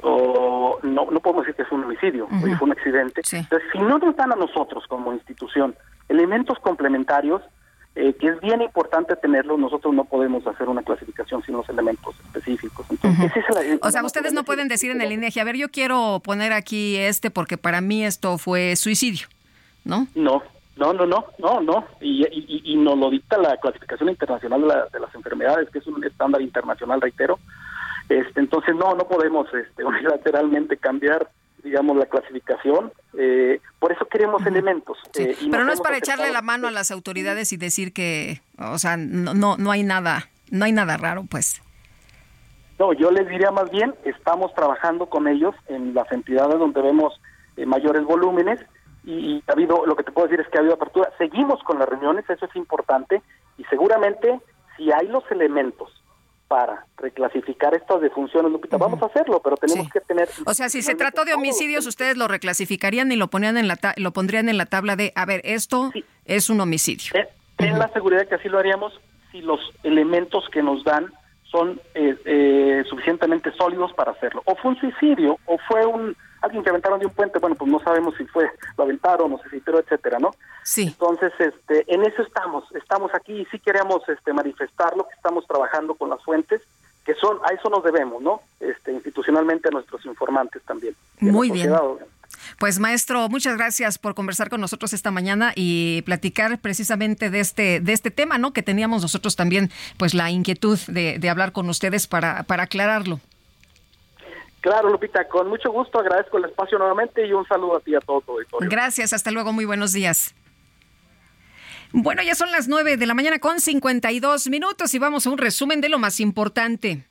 o 0.00 0.78
no, 0.82 1.10
no 1.10 1.18
podemos 1.18 1.44
decir 1.44 1.56
que 1.56 1.62
es 1.62 1.72
un 1.72 1.82
homicidio, 1.82 2.26
Ujú. 2.26 2.44
oye, 2.44 2.56
fue 2.56 2.66
un 2.66 2.72
accidente. 2.72 3.22
Entonces, 3.32 3.68
si 3.72 3.78
no 3.80 3.98
nos 3.98 4.14
dan 4.14 4.32
a 4.32 4.36
nosotros 4.36 4.84
como 4.86 5.12
institución 5.12 5.74
elementos 6.08 6.56
complementarios, 6.60 7.42
eh, 7.96 8.14
que 8.14 8.28
es 8.28 8.40
bien 8.40 8.62
importante 8.62 9.16
tenerlos, 9.16 9.58
nosotros 9.58 9.92
no 9.92 10.04
podemos 10.04 10.46
hacer 10.46 10.68
una 10.68 10.82
clasificación 10.82 11.42
sin 11.42 11.56
los 11.56 11.68
elementos 11.68 12.14
específicos. 12.26 12.86
Entonces, 12.90 13.32
es 13.36 13.78
O 13.82 13.90
sea, 13.90 14.04
ustedes 14.04 14.32
no 14.32 14.44
pueden 14.44 14.68
decir 14.68 14.92
en 14.92 15.00
el 15.00 15.10
INEGI, 15.10 15.40
a 15.40 15.44
ver, 15.44 15.56
yo 15.56 15.68
quiero 15.68 16.20
poner 16.22 16.52
aquí 16.52 16.96
este 16.96 17.32
porque 17.32 17.58
para 17.58 17.80
mí 17.80 18.04
esto 18.04 18.38
fue 18.38 18.76
suicidio, 18.76 19.26
¿no? 19.84 20.06
No, 20.14 20.44
no, 20.76 20.92
no, 20.92 21.06
no, 21.06 21.26
no, 21.38 21.60
no. 21.60 21.86
Y, 22.00 22.24
y, 22.26 22.62
y 22.72 22.76
nos 22.76 22.98
lo 22.98 23.10
dicta 23.10 23.38
la 23.38 23.56
clasificación 23.58 24.08
internacional 24.08 24.60
de, 24.62 24.66
la- 24.66 24.86
de 24.92 25.00
las 25.00 25.14
enfermedades, 25.14 25.70
que 25.70 25.78
es 25.78 25.86
un 25.86 26.02
estándar 26.04 26.42
internacional, 26.42 27.00
reitero. 27.00 27.38
Este, 28.08 28.40
entonces, 28.40 28.74
no, 28.74 28.94
no 28.94 29.06
podemos 29.08 29.46
este, 29.54 29.84
unilateralmente 29.84 30.76
cambiar, 30.76 31.28
digamos, 31.62 31.96
la 31.96 32.06
clasificación. 32.06 32.92
Eh, 33.16 33.60
por 33.78 33.92
eso 33.92 34.04
queremos 34.06 34.44
elementos. 34.46 34.98
eh, 35.18 35.36
y 35.40 35.48
Pero 35.50 35.64
no 35.64 35.72
es 35.72 35.80
para 35.80 35.96
echarle 35.98 36.30
la 36.32 36.42
mano 36.42 36.68
a 36.68 36.70
las 36.70 36.90
autoridades 36.90 37.52
y 37.52 37.56
decir 37.56 37.92
que, 37.92 38.40
o 38.58 38.78
sea, 38.78 38.96
no, 38.96 39.32
no, 39.34 39.56
no 39.56 39.70
hay 39.70 39.82
nada, 39.84 40.28
no 40.50 40.64
hay 40.64 40.72
nada 40.72 40.96
raro, 40.96 41.24
pues. 41.30 41.62
No, 42.78 42.92
yo 42.92 43.10
les 43.12 43.28
diría 43.28 43.52
más 43.52 43.70
bien, 43.70 43.94
estamos 44.04 44.52
trabajando 44.54 45.06
con 45.06 45.28
ellos 45.28 45.54
en 45.68 45.94
las 45.94 46.10
entidades 46.10 46.58
donde 46.58 46.82
vemos 46.82 47.20
eh, 47.56 47.64
mayores 47.66 48.02
volúmenes 48.04 48.58
y, 49.04 49.42
ha 49.46 49.52
habido, 49.52 49.84
lo 49.86 49.96
que 49.96 50.02
te 50.04 50.12
puedo 50.12 50.28
decir 50.28 50.40
es 50.44 50.50
que 50.50 50.58
ha 50.58 50.60
habido 50.60 50.74
apertura. 50.74 51.10
Seguimos 51.18 51.62
con 51.62 51.78
las 51.78 51.88
reuniones, 51.88 52.28
eso 52.28 52.46
es 52.46 52.56
importante 52.56 53.22
y 53.58 53.64
seguramente 53.64 54.40
si 54.76 54.90
hay 54.92 55.06
los 55.08 55.24
elementos 55.30 55.90
para 56.48 56.84
reclasificar 56.98 57.74
estas 57.74 58.00
defunciones, 58.00 58.52
Lupita, 58.52 58.76
vamos 58.76 59.02
a 59.02 59.06
hacerlo, 59.06 59.40
pero 59.42 59.56
tenemos 59.56 59.90
que 59.90 60.00
tener... 60.00 60.28
O 60.46 60.52
sea, 60.54 60.68
si 60.68 60.82
se 60.82 60.94
trató 60.94 61.24
de 61.24 61.32
homicidios, 61.34 61.86
ustedes 61.86 62.16
lo 62.16 62.28
reclasificarían 62.28 63.10
y 63.12 63.16
lo 63.16 63.28
ponían 63.28 63.56
en 63.56 63.66
la 63.66 63.76
ta- 63.76 63.94
lo 63.96 64.12
pondrían 64.12 64.48
en 64.48 64.58
la 64.58 64.66
tabla 64.66 64.94
de, 64.94 65.12
a 65.16 65.24
ver, 65.24 65.40
esto 65.44 65.90
es 66.26 66.50
un 66.50 66.60
homicidio. 66.60 67.12
Ten 67.56 67.78
la 67.78 67.88
seguridad 67.88 68.28
que 68.28 68.34
así 68.34 68.48
lo 68.48 68.58
haríamos 68.58 68.92
si 69.32 69.40
los 69.40 69.58
elementos 69.84 70.44
que 70.52 70.62
nos 70.62 70.84
dan 70.84 71.12
son 71.54 71.80
eh, 71.94 72.16
eh, 72.24 72.84
suficientemente 72.90 73.52
sólidos 73.52 73.92
para 73.92 74.10
hacerlo. 74.10 74.42
O 74.44 74.56
fue 74.56 74.72
un 74.72 74.76
suicidio, 74.80 75.38
o 75.46 75.56
fue 75.68 75.86
un 75.86 76.16
alguien 76.42 76.64
que 76.64 76.70
aventaron 76.70 76.98
de 76.98 77.06
un 77.06 77.12
puente, 77.12 77.38
bueno, 77.38 77.54
pues 77.54 77.70
no 77.70 77.78
sabemos 77.78 78.14
si 78.18 78.24
fue, 78.26 78.50
lo 78.76 78.84
aventaron 78.84 79.32
o 79.32 79.38
se 79.38 79.48
filtró, 79.48 79.78
etcétera, 79.78 80.18
¿no? 80.18 80.32
Sí. 80.64 80.88
Entonces, 80.88 81.32
este, 81.38 81.84
en 81.86 82.04
eso 82.04 82.22
estamos, 82.22 82.64
estamos 82.74 83.14
aquí 83.14 83.32
y 83.32 83.44
sí 83.46 83.60
queremos 83.60 84.06
este, 84.08 84.32
manifestarlo, 84.32 85.06
que 85.06 85.14
estamos 85.14 85.46
trabajando 85.46 85.94
con 85.94 86.10
las 86.10 86.22
fuentes, 86.22 86.60
que 87.06 87.14
son, 87.14 87.38
a 87.44 87.54
eso 87.54 87.70
nos 87.70 87.84
debemos, 87.84 88.20
¿no? 88.20 88.40
Este, 88.60 88.92
institucionalmente 88.92 89.68
a 89.68 89.70
nuestros 89.70 90.04
informantes 90.04 90.60
también. 90.64 90.94
Muy 91.20 91.50
bien. 91.50 91.70
sociedad. 91.70 92.06
Pues 92.58 92.78
maestro, 92.78 93.28
muchas 93.28 93.56
gracias 93.56 93.98
por 93.98 94.14
conversar 94.14 94.50
con 94.50 94.60
nosotros 94.60 94.92
esta 94.92 95.10
mañana 95.10 95.52
y 95.54 96.02
platicar 96.02 96.58
precisamente 96.58 97.30
de 97.30 97.40
este 97.40 97.80
de 97.80 97.92
este 97.92 98.10
tema, 98.10 98.38
¿no? 98.38 98.52
Que 98.52 98.62
teníamos 98.62 99.02
nosotros 99.02 99.36
también, 99.36 99.70
pues 99.96 100.14
la 100.14 100.30
inquietud 100.30 100.78
de, 100.88 101.18
de 101.18 101.30
hablar 101.30 101.52
con 101.52 101.68
ustedes 101.68 102.06
para 102.06 102.42
para 102.44 102.64
aclararlo. 102.64 103.20
Claro, 104.64 104.88
Lupita, 104.88 105.28
con 105.28 105.48
mucho 105.48 105.70
gusto 105.70 106.00
agradezco 106.00 106.38
el 106.38 106.46
espacio 106.46 106.78
nuevamente 106.78 107.26
y 107.26 107.34
un 107.34 107.46
saludo 107.46 107.76
a 107.76 107.80
ti 107.80 107.94
a 107.94 108.00
todo 108.00 108.22
tu 108.22 108.32
auditorio. 108.32 108.70
Gracias, 108.70 109.12
hasta 109.12 109.30
luego, 109.30 109.52
muy 109.52 109.66
buenos 109.66 109.92
días. 109.92 110.34
Bueno, 111.92 112.22
ya 112.22 112.34
son 112.34 112.50
las 112.50 112.66
9 112.66 112.96
de 112.96 113.06
la 113.06 113.12
mañana 113.12 113.38
con 113.38 113.60
52 113.60 114.48
minutos 114.48 114.94
y 114.94 114.98
vamos 114.98 115.26
a 115.26 115.30
un 115.30 115.36
resumen 115.36 115.82
de 115.82 115.90
lo 115.90 115.98
más 115.98 116.18
importante. 116.18 117.06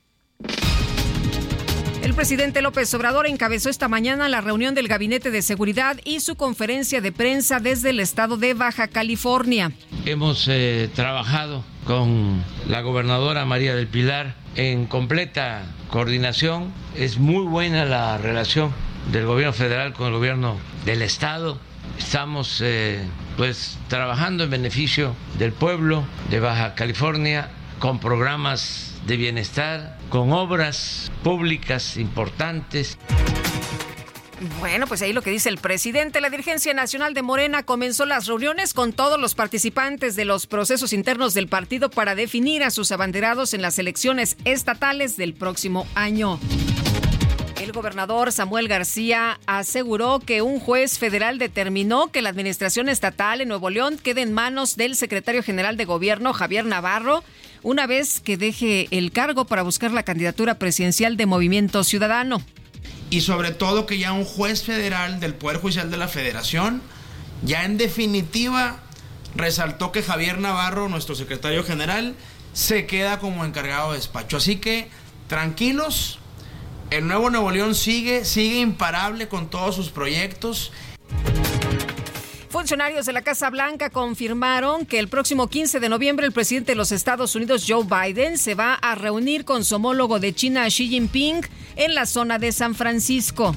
El 2.14 2.18
presidente 2.18 2.62
López 2.62 2.94
Obrador 2.94 3.26
encabezó 3.26 3.68
esta 3.68 3.88
mañana 3.88 4.28
la 4.28 4.40
reunión 4.40 4.76
del 4.76 4.86
Gabinete 4.86 5.32
de 5.32 5.42
Seguridad 5.42 5.96
y 6.04 6.20
su 6.20 6.36
conferencia 6.36 7.00
de 7.00 7.10
prensa 7.10 7.58
desde 7.58 7.90
el 7.90 7.98
estado 7.98 8.36
de 8.36 8.54
Baja 8.54 8.86
California. 8.86 9.72
Hemos 10.06 10.46
eh, 10.46 10.88
trabajado 10.94 11.64
con 11.84 12.40
la 12.68 12.82
gobernadora 12.82 13.44
María 13.46 13.74
del 13.74 13.88
Pilar 13.88 14.36
en 14.54 14.86
completa 14.86 15.62
coordinación. 15.90 16.72
Es 16.96 17.18
muy 17.18 17.44
buena 17.46 17.84
la 17.84 18.16
relación 18.16 18.72
del 19.10 19.26
gobierno 19.26 19.52
federal 19.52 19.92
con 19.92 20.06
el 20.06 20.12
gobierno 20.12 20.56
del 20.84 21.02
estado. 21.02 21.58
Estamos 21.98 22.60
eh, 22.62 23.02
pues 23.36 23.76
trabajando 23.88 24.44
en 24.44 24.50
beneficio 24.50 25.16
del 25.36 25.52
pueblo 25.52 26.04
de 26.30 26.38
Baja 26.38 26.76
California 26.76 27.50
con 27.80 27.98
programas 27.98 28.93
de 29.06 29.16
bienestar, 29.16 29.98
con 30.08 30.32
obras 30.32 31.10
públicas 31.22 31.96
importantes. 31.96 32.98
Bueno, 34.60 34.86
pues 34.86 35.00
ahí 35.02 35.12
lo 35.12 35.22
que 35.22 35.30
dice 35.30 35.48
el 35.48 35.58
presidente. 35.58 36.20
La 36.20 36.30
dirigencia 36.30 36.74
nacional 36.74 37.14
de 37.14 37.22
Morena 37.22 37.62
comenzó 37.62 38.04
las 38.04 38.26
reuniones 38.26 38.74
con 38.74 38.92
todos 38.92 39.18
los 39.20 39.34
participantes 39.34 40.16
de 40.16 40.24
los 40.24 40.46
procesos 40.46 40.92
internos 40.92 41.34
del 41.34 41.48
partido 41.48 41.90
para 41.90 42.14
definir 42.14 42.62
a 42.62 42.70
sus 42.70 42.92
abanderados 42.92 43.54
en 43.54 43.62
las 43.62 43.78
elecciones 43.78 44.36
estatales 44.44 45.16
del 45.16 45.34
próximo 45.34 45.86
año. 45.94 46.38
El 47.64 47.72
gobernador 47.72 48.30
Samuel 48.30 48.68
García 48.68 49.40
aseguró 49.46 50.20
que 50.20 50.42
un 50.42 50.60
juez 50.60 50.98
federal 50.98 51.38
determinó 51.38 52.12
que 52.12 52.20
la 52.20 52.28
administración 52.28 52.90
estatal 52.90 53.40
en 53.40 53.48
Nuevo 53.48 53.70
León 53.70 53.96
quede 53.96 54.20
en 54.20 54.34
manos 54.34 54.76
del 54.76 54.96
secretario 54.96 55.42
general 55.42 55.78
de 55.78 55.86
gobierno 55.86 56.34
Javier 56.34 56.66
Navarro 56.66 57.24
una 57.62 57.86
vez 57.86 58.20
que 58.20 58.36
deje 58.36 58.86
el 58.90 59.12
cargo 59.12 59.46
para 59.46 59.62
buscar 59.62 59.92
la 59.92 60.02
candidatura 60.02 60.58
presidencial 60.58 61.16
de 61.16 61.24
Movimiento 61.24 61.84
Ciudadano. 61.84 62.42
y 63.08 63.22
sobre 63.22 63.50
todo 63.50 63.86
que 63.86 63.96
ya 63.96 64.12
un 64.12 64.26
juez 64.26 64.62
federal 64.62 65.18
del 65.18 65.32
Poder 65.32 65.56
Judicial 65.56 65.90
de 65.90 65.96
la 65.96 66.08
Federación 66.08 66.82
ya 67.44 67.64
en 67.64 67.78
definitiva 67.78 68.80
resaltó 69.36 69.90
que 69.90 70.02
Javier 70.02 70.38
Navarro, 70.38 70.90
nuestro 70.90 71.14
secretario 71.14 71.64
general, 71.64 72.14
se 72.52 72.84
queda 72.84 73.20
como 73.20 73.42
encargado 73.42 73.92
de 73.92 73.96
despacho. 73.96 74.36
Así 74.36 74.56
que 74.56 74.90
tranquilos, 75.28 76.18
el 76.90 77.06
nuevo 77.06 77.30
Nuevo 77.30 77.50
León 77.50 77.74
sigue, 77.74 78.24
sigue 78.24 78.60
imparable 78.60 79.28
con 79.28 79.48
todos 79.48 79.74
sus 79.76 79.90
proyectos. 79.90 80.72
Funcionarios 82.48 83.06
de 83.06 83.12
la 83.12 83.22
Casa 83.22 83.50
Blanca 83.50 83.90
confirmaron 83.90 84.86
que 84.86 85.00
el 85.00 85.08
próximo 85.08 85.48
15 85.48 85.80
de 85.80 85.88
noviembre 85.88 86.24
el 86.24 86.32
presidente 86.32 86.72
de 86.72 86.76
los 86.76 86.92
Estados 86.92 87.34
Unidos, 87.34 87.64
Joe 87.66 87.84
Biden, 87.84 88.38
se 88.38 88.54
va 88.54 88.74
a 88.74 88.94
reunir 88.94 89.44
con 89.44 89.64
su 89.64 89.74
homólogo 89.74 90.20
de 90.20 90.32
China, 90.32 90.66
Xi 90.68 90.88
Jinping, 90.88 91.40
en 91.74 91.94
la 91.96 92.06
zona 92.06 92.38
de 92.38 92.52
San 92.52 92.76
Francisco. 92.76 93.56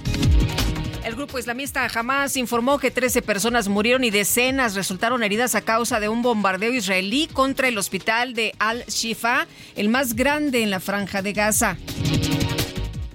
El 1.05 1.15
grupo 1.15 1.39
islamista 1.39 1.87
Hamas 1.93 2.35
informó 2.37 2.79
que 2.79 2.91
13 2.91 3.21
personas 3.21 3.69
murieron 3.69 4.03
y 4.03 4.09
decenas 4.09 4.75
resultaron 4.75 5.23
heridas 5.23 5.55
a 5.55 5.61
causa 5.61 5.99
de 5.99 6.09
un 6.09 6.21
bombardeo 6.21 6.73
israelí 6.73 7.29
contra 7.31 7.67
el 7.67 7.77
hospital 7.77 8.33
de 8.33 8.55
Al-Shifa, 8.59 9.47
el 9.75 9.89
más 9.89 10.15
grande 10.15 10.63
en 10.63 10.69
la 10.69 10.79
franja 10.79 11.21
de 11.21 11.33
Gaza. 11.33 11.77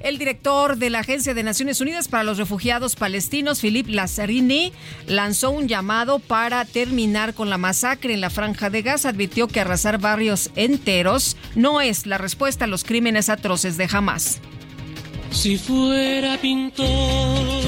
El 0.03 0.19
director 0.19 0.79
de 0.79 0.91
la 0.91 0.99
Agencia 1.01 1.33
de 1.33 1.45
Naciones 1.45 1.81
Unidas 1.81 2.09
para 2.09 2.25
los 2.25 2.37
Refugiados 2.37 2.97
Palestinos, 2.97 3.61
Philippe 3.61 3.93
Lazzarini, 3.93 4.73
lanzó 5.07 5.51
un 5.51 5.69
llamado 5.69 6.19
para 6.19 6.65
terminar 6.65 7.35
con 7.35 7.51
la 7.51 7.57
masacre 7.57 8.13
en 8.13 8.21
la 8.21 8.29
Franja 8.29 8.69
de 8.69 8.83
Gaza. 8.83 9.11
Advirtió 9.11 9.47
que 9.47 9.61
arrasar 9.61 9.99
barrios 9.99 10.51
enteros 10.57 11.37
no 11.55 11.81
es 11.81 12.07
la 12.07 12.19
respuesta 12.19 12.65
a 12.65 12.69
los 12.69 12.83
crímenes 12.83 13.29
atroces 13.29 13.77
de 13.77 13.89
Hamas. 13.93 14.41
Si 15.31 15.57
fuera 15.57 16.37
pintor, 16.37 17.63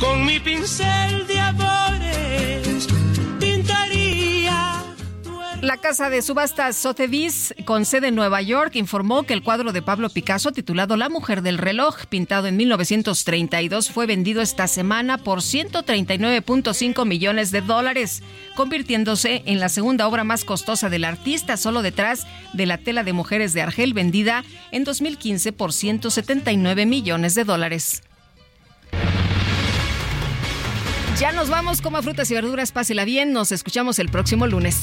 con 0.00 0.24
mi 0.24 0.40
pincel 0.40 1.26
de 1.26 1.37
La 5.60 5.76
casa 5.76 6.08
de 6.08 6.22
subastas 6.22 6.76
Sotheby's, 6.76 7.52
con 7.64 7.84
sede 7.84 8.08
en 8.08 8.14
Nueva 8.14 8.40
York, 8.40 8.76
informó 8.76 9.24
que 9.24 9.34
el 9.34 9.42
cuadro 9.42 9.72
de 9.72 9.82
Pablo 9.82 10.08
Picasso, 10.08 10.52
titulado 10.52 10.96
La 10.96 11.08
mujer 11.08 11.42
del 11.42 11.58
reloj, 11.58 12.06
pintado 12.08 12.46
en 12.46 12.56
1932, 12.56 13.90
fue 13.90 14.06
vendido 14.06 14.40
esta 14.40 14.68
semana 14.68 15.18
por 15.18 15.40
139.5 15.40 17.04
millones 17.04 17.50
de 17.50 17.60
dólares, 17.60 18.22
convirtiéndose 18.54 19.42
en 19.46 19.58
la 19.58 19.68
segunda 19.68 20.06
obra 20.06 20.22
más 20.22 20.44
costosa 20.44 20.90
del 20.90 21.04
artista, 21.04 21.56
solo 21.56 21.82
detrás 21.82 22.24
de 22.52 22.66
la 22.66 22.78
tela 22.78 23.02
de 23.02 23.12
mujeres 23.12 23.52
de 23.52 23.62
Argel, 23.62 23.94
vendida 23.94 24.44
en 24.70 24.84
2015 24.84 25.52
por 25.52 25.72
179 25.72 26.86
millones 26.86 27.34
de 27.34 27.42
dólares. 27.42 28.04
Ya 31.18 31.32
nos 31.32 31.48
vamos, 31.48 31.82
coma 31.82 32.00
frutas 32.00 32.30
y 32.30 32.34
verduras, 32.34 32.70
pásela 32.70 33.04
bien, 33.04 33.32
nos 33.32 33.50
escuchamos 33.50 33.98
el 33.98 34.08
próximo 34.08 34.46
lunes. 34.46 34.82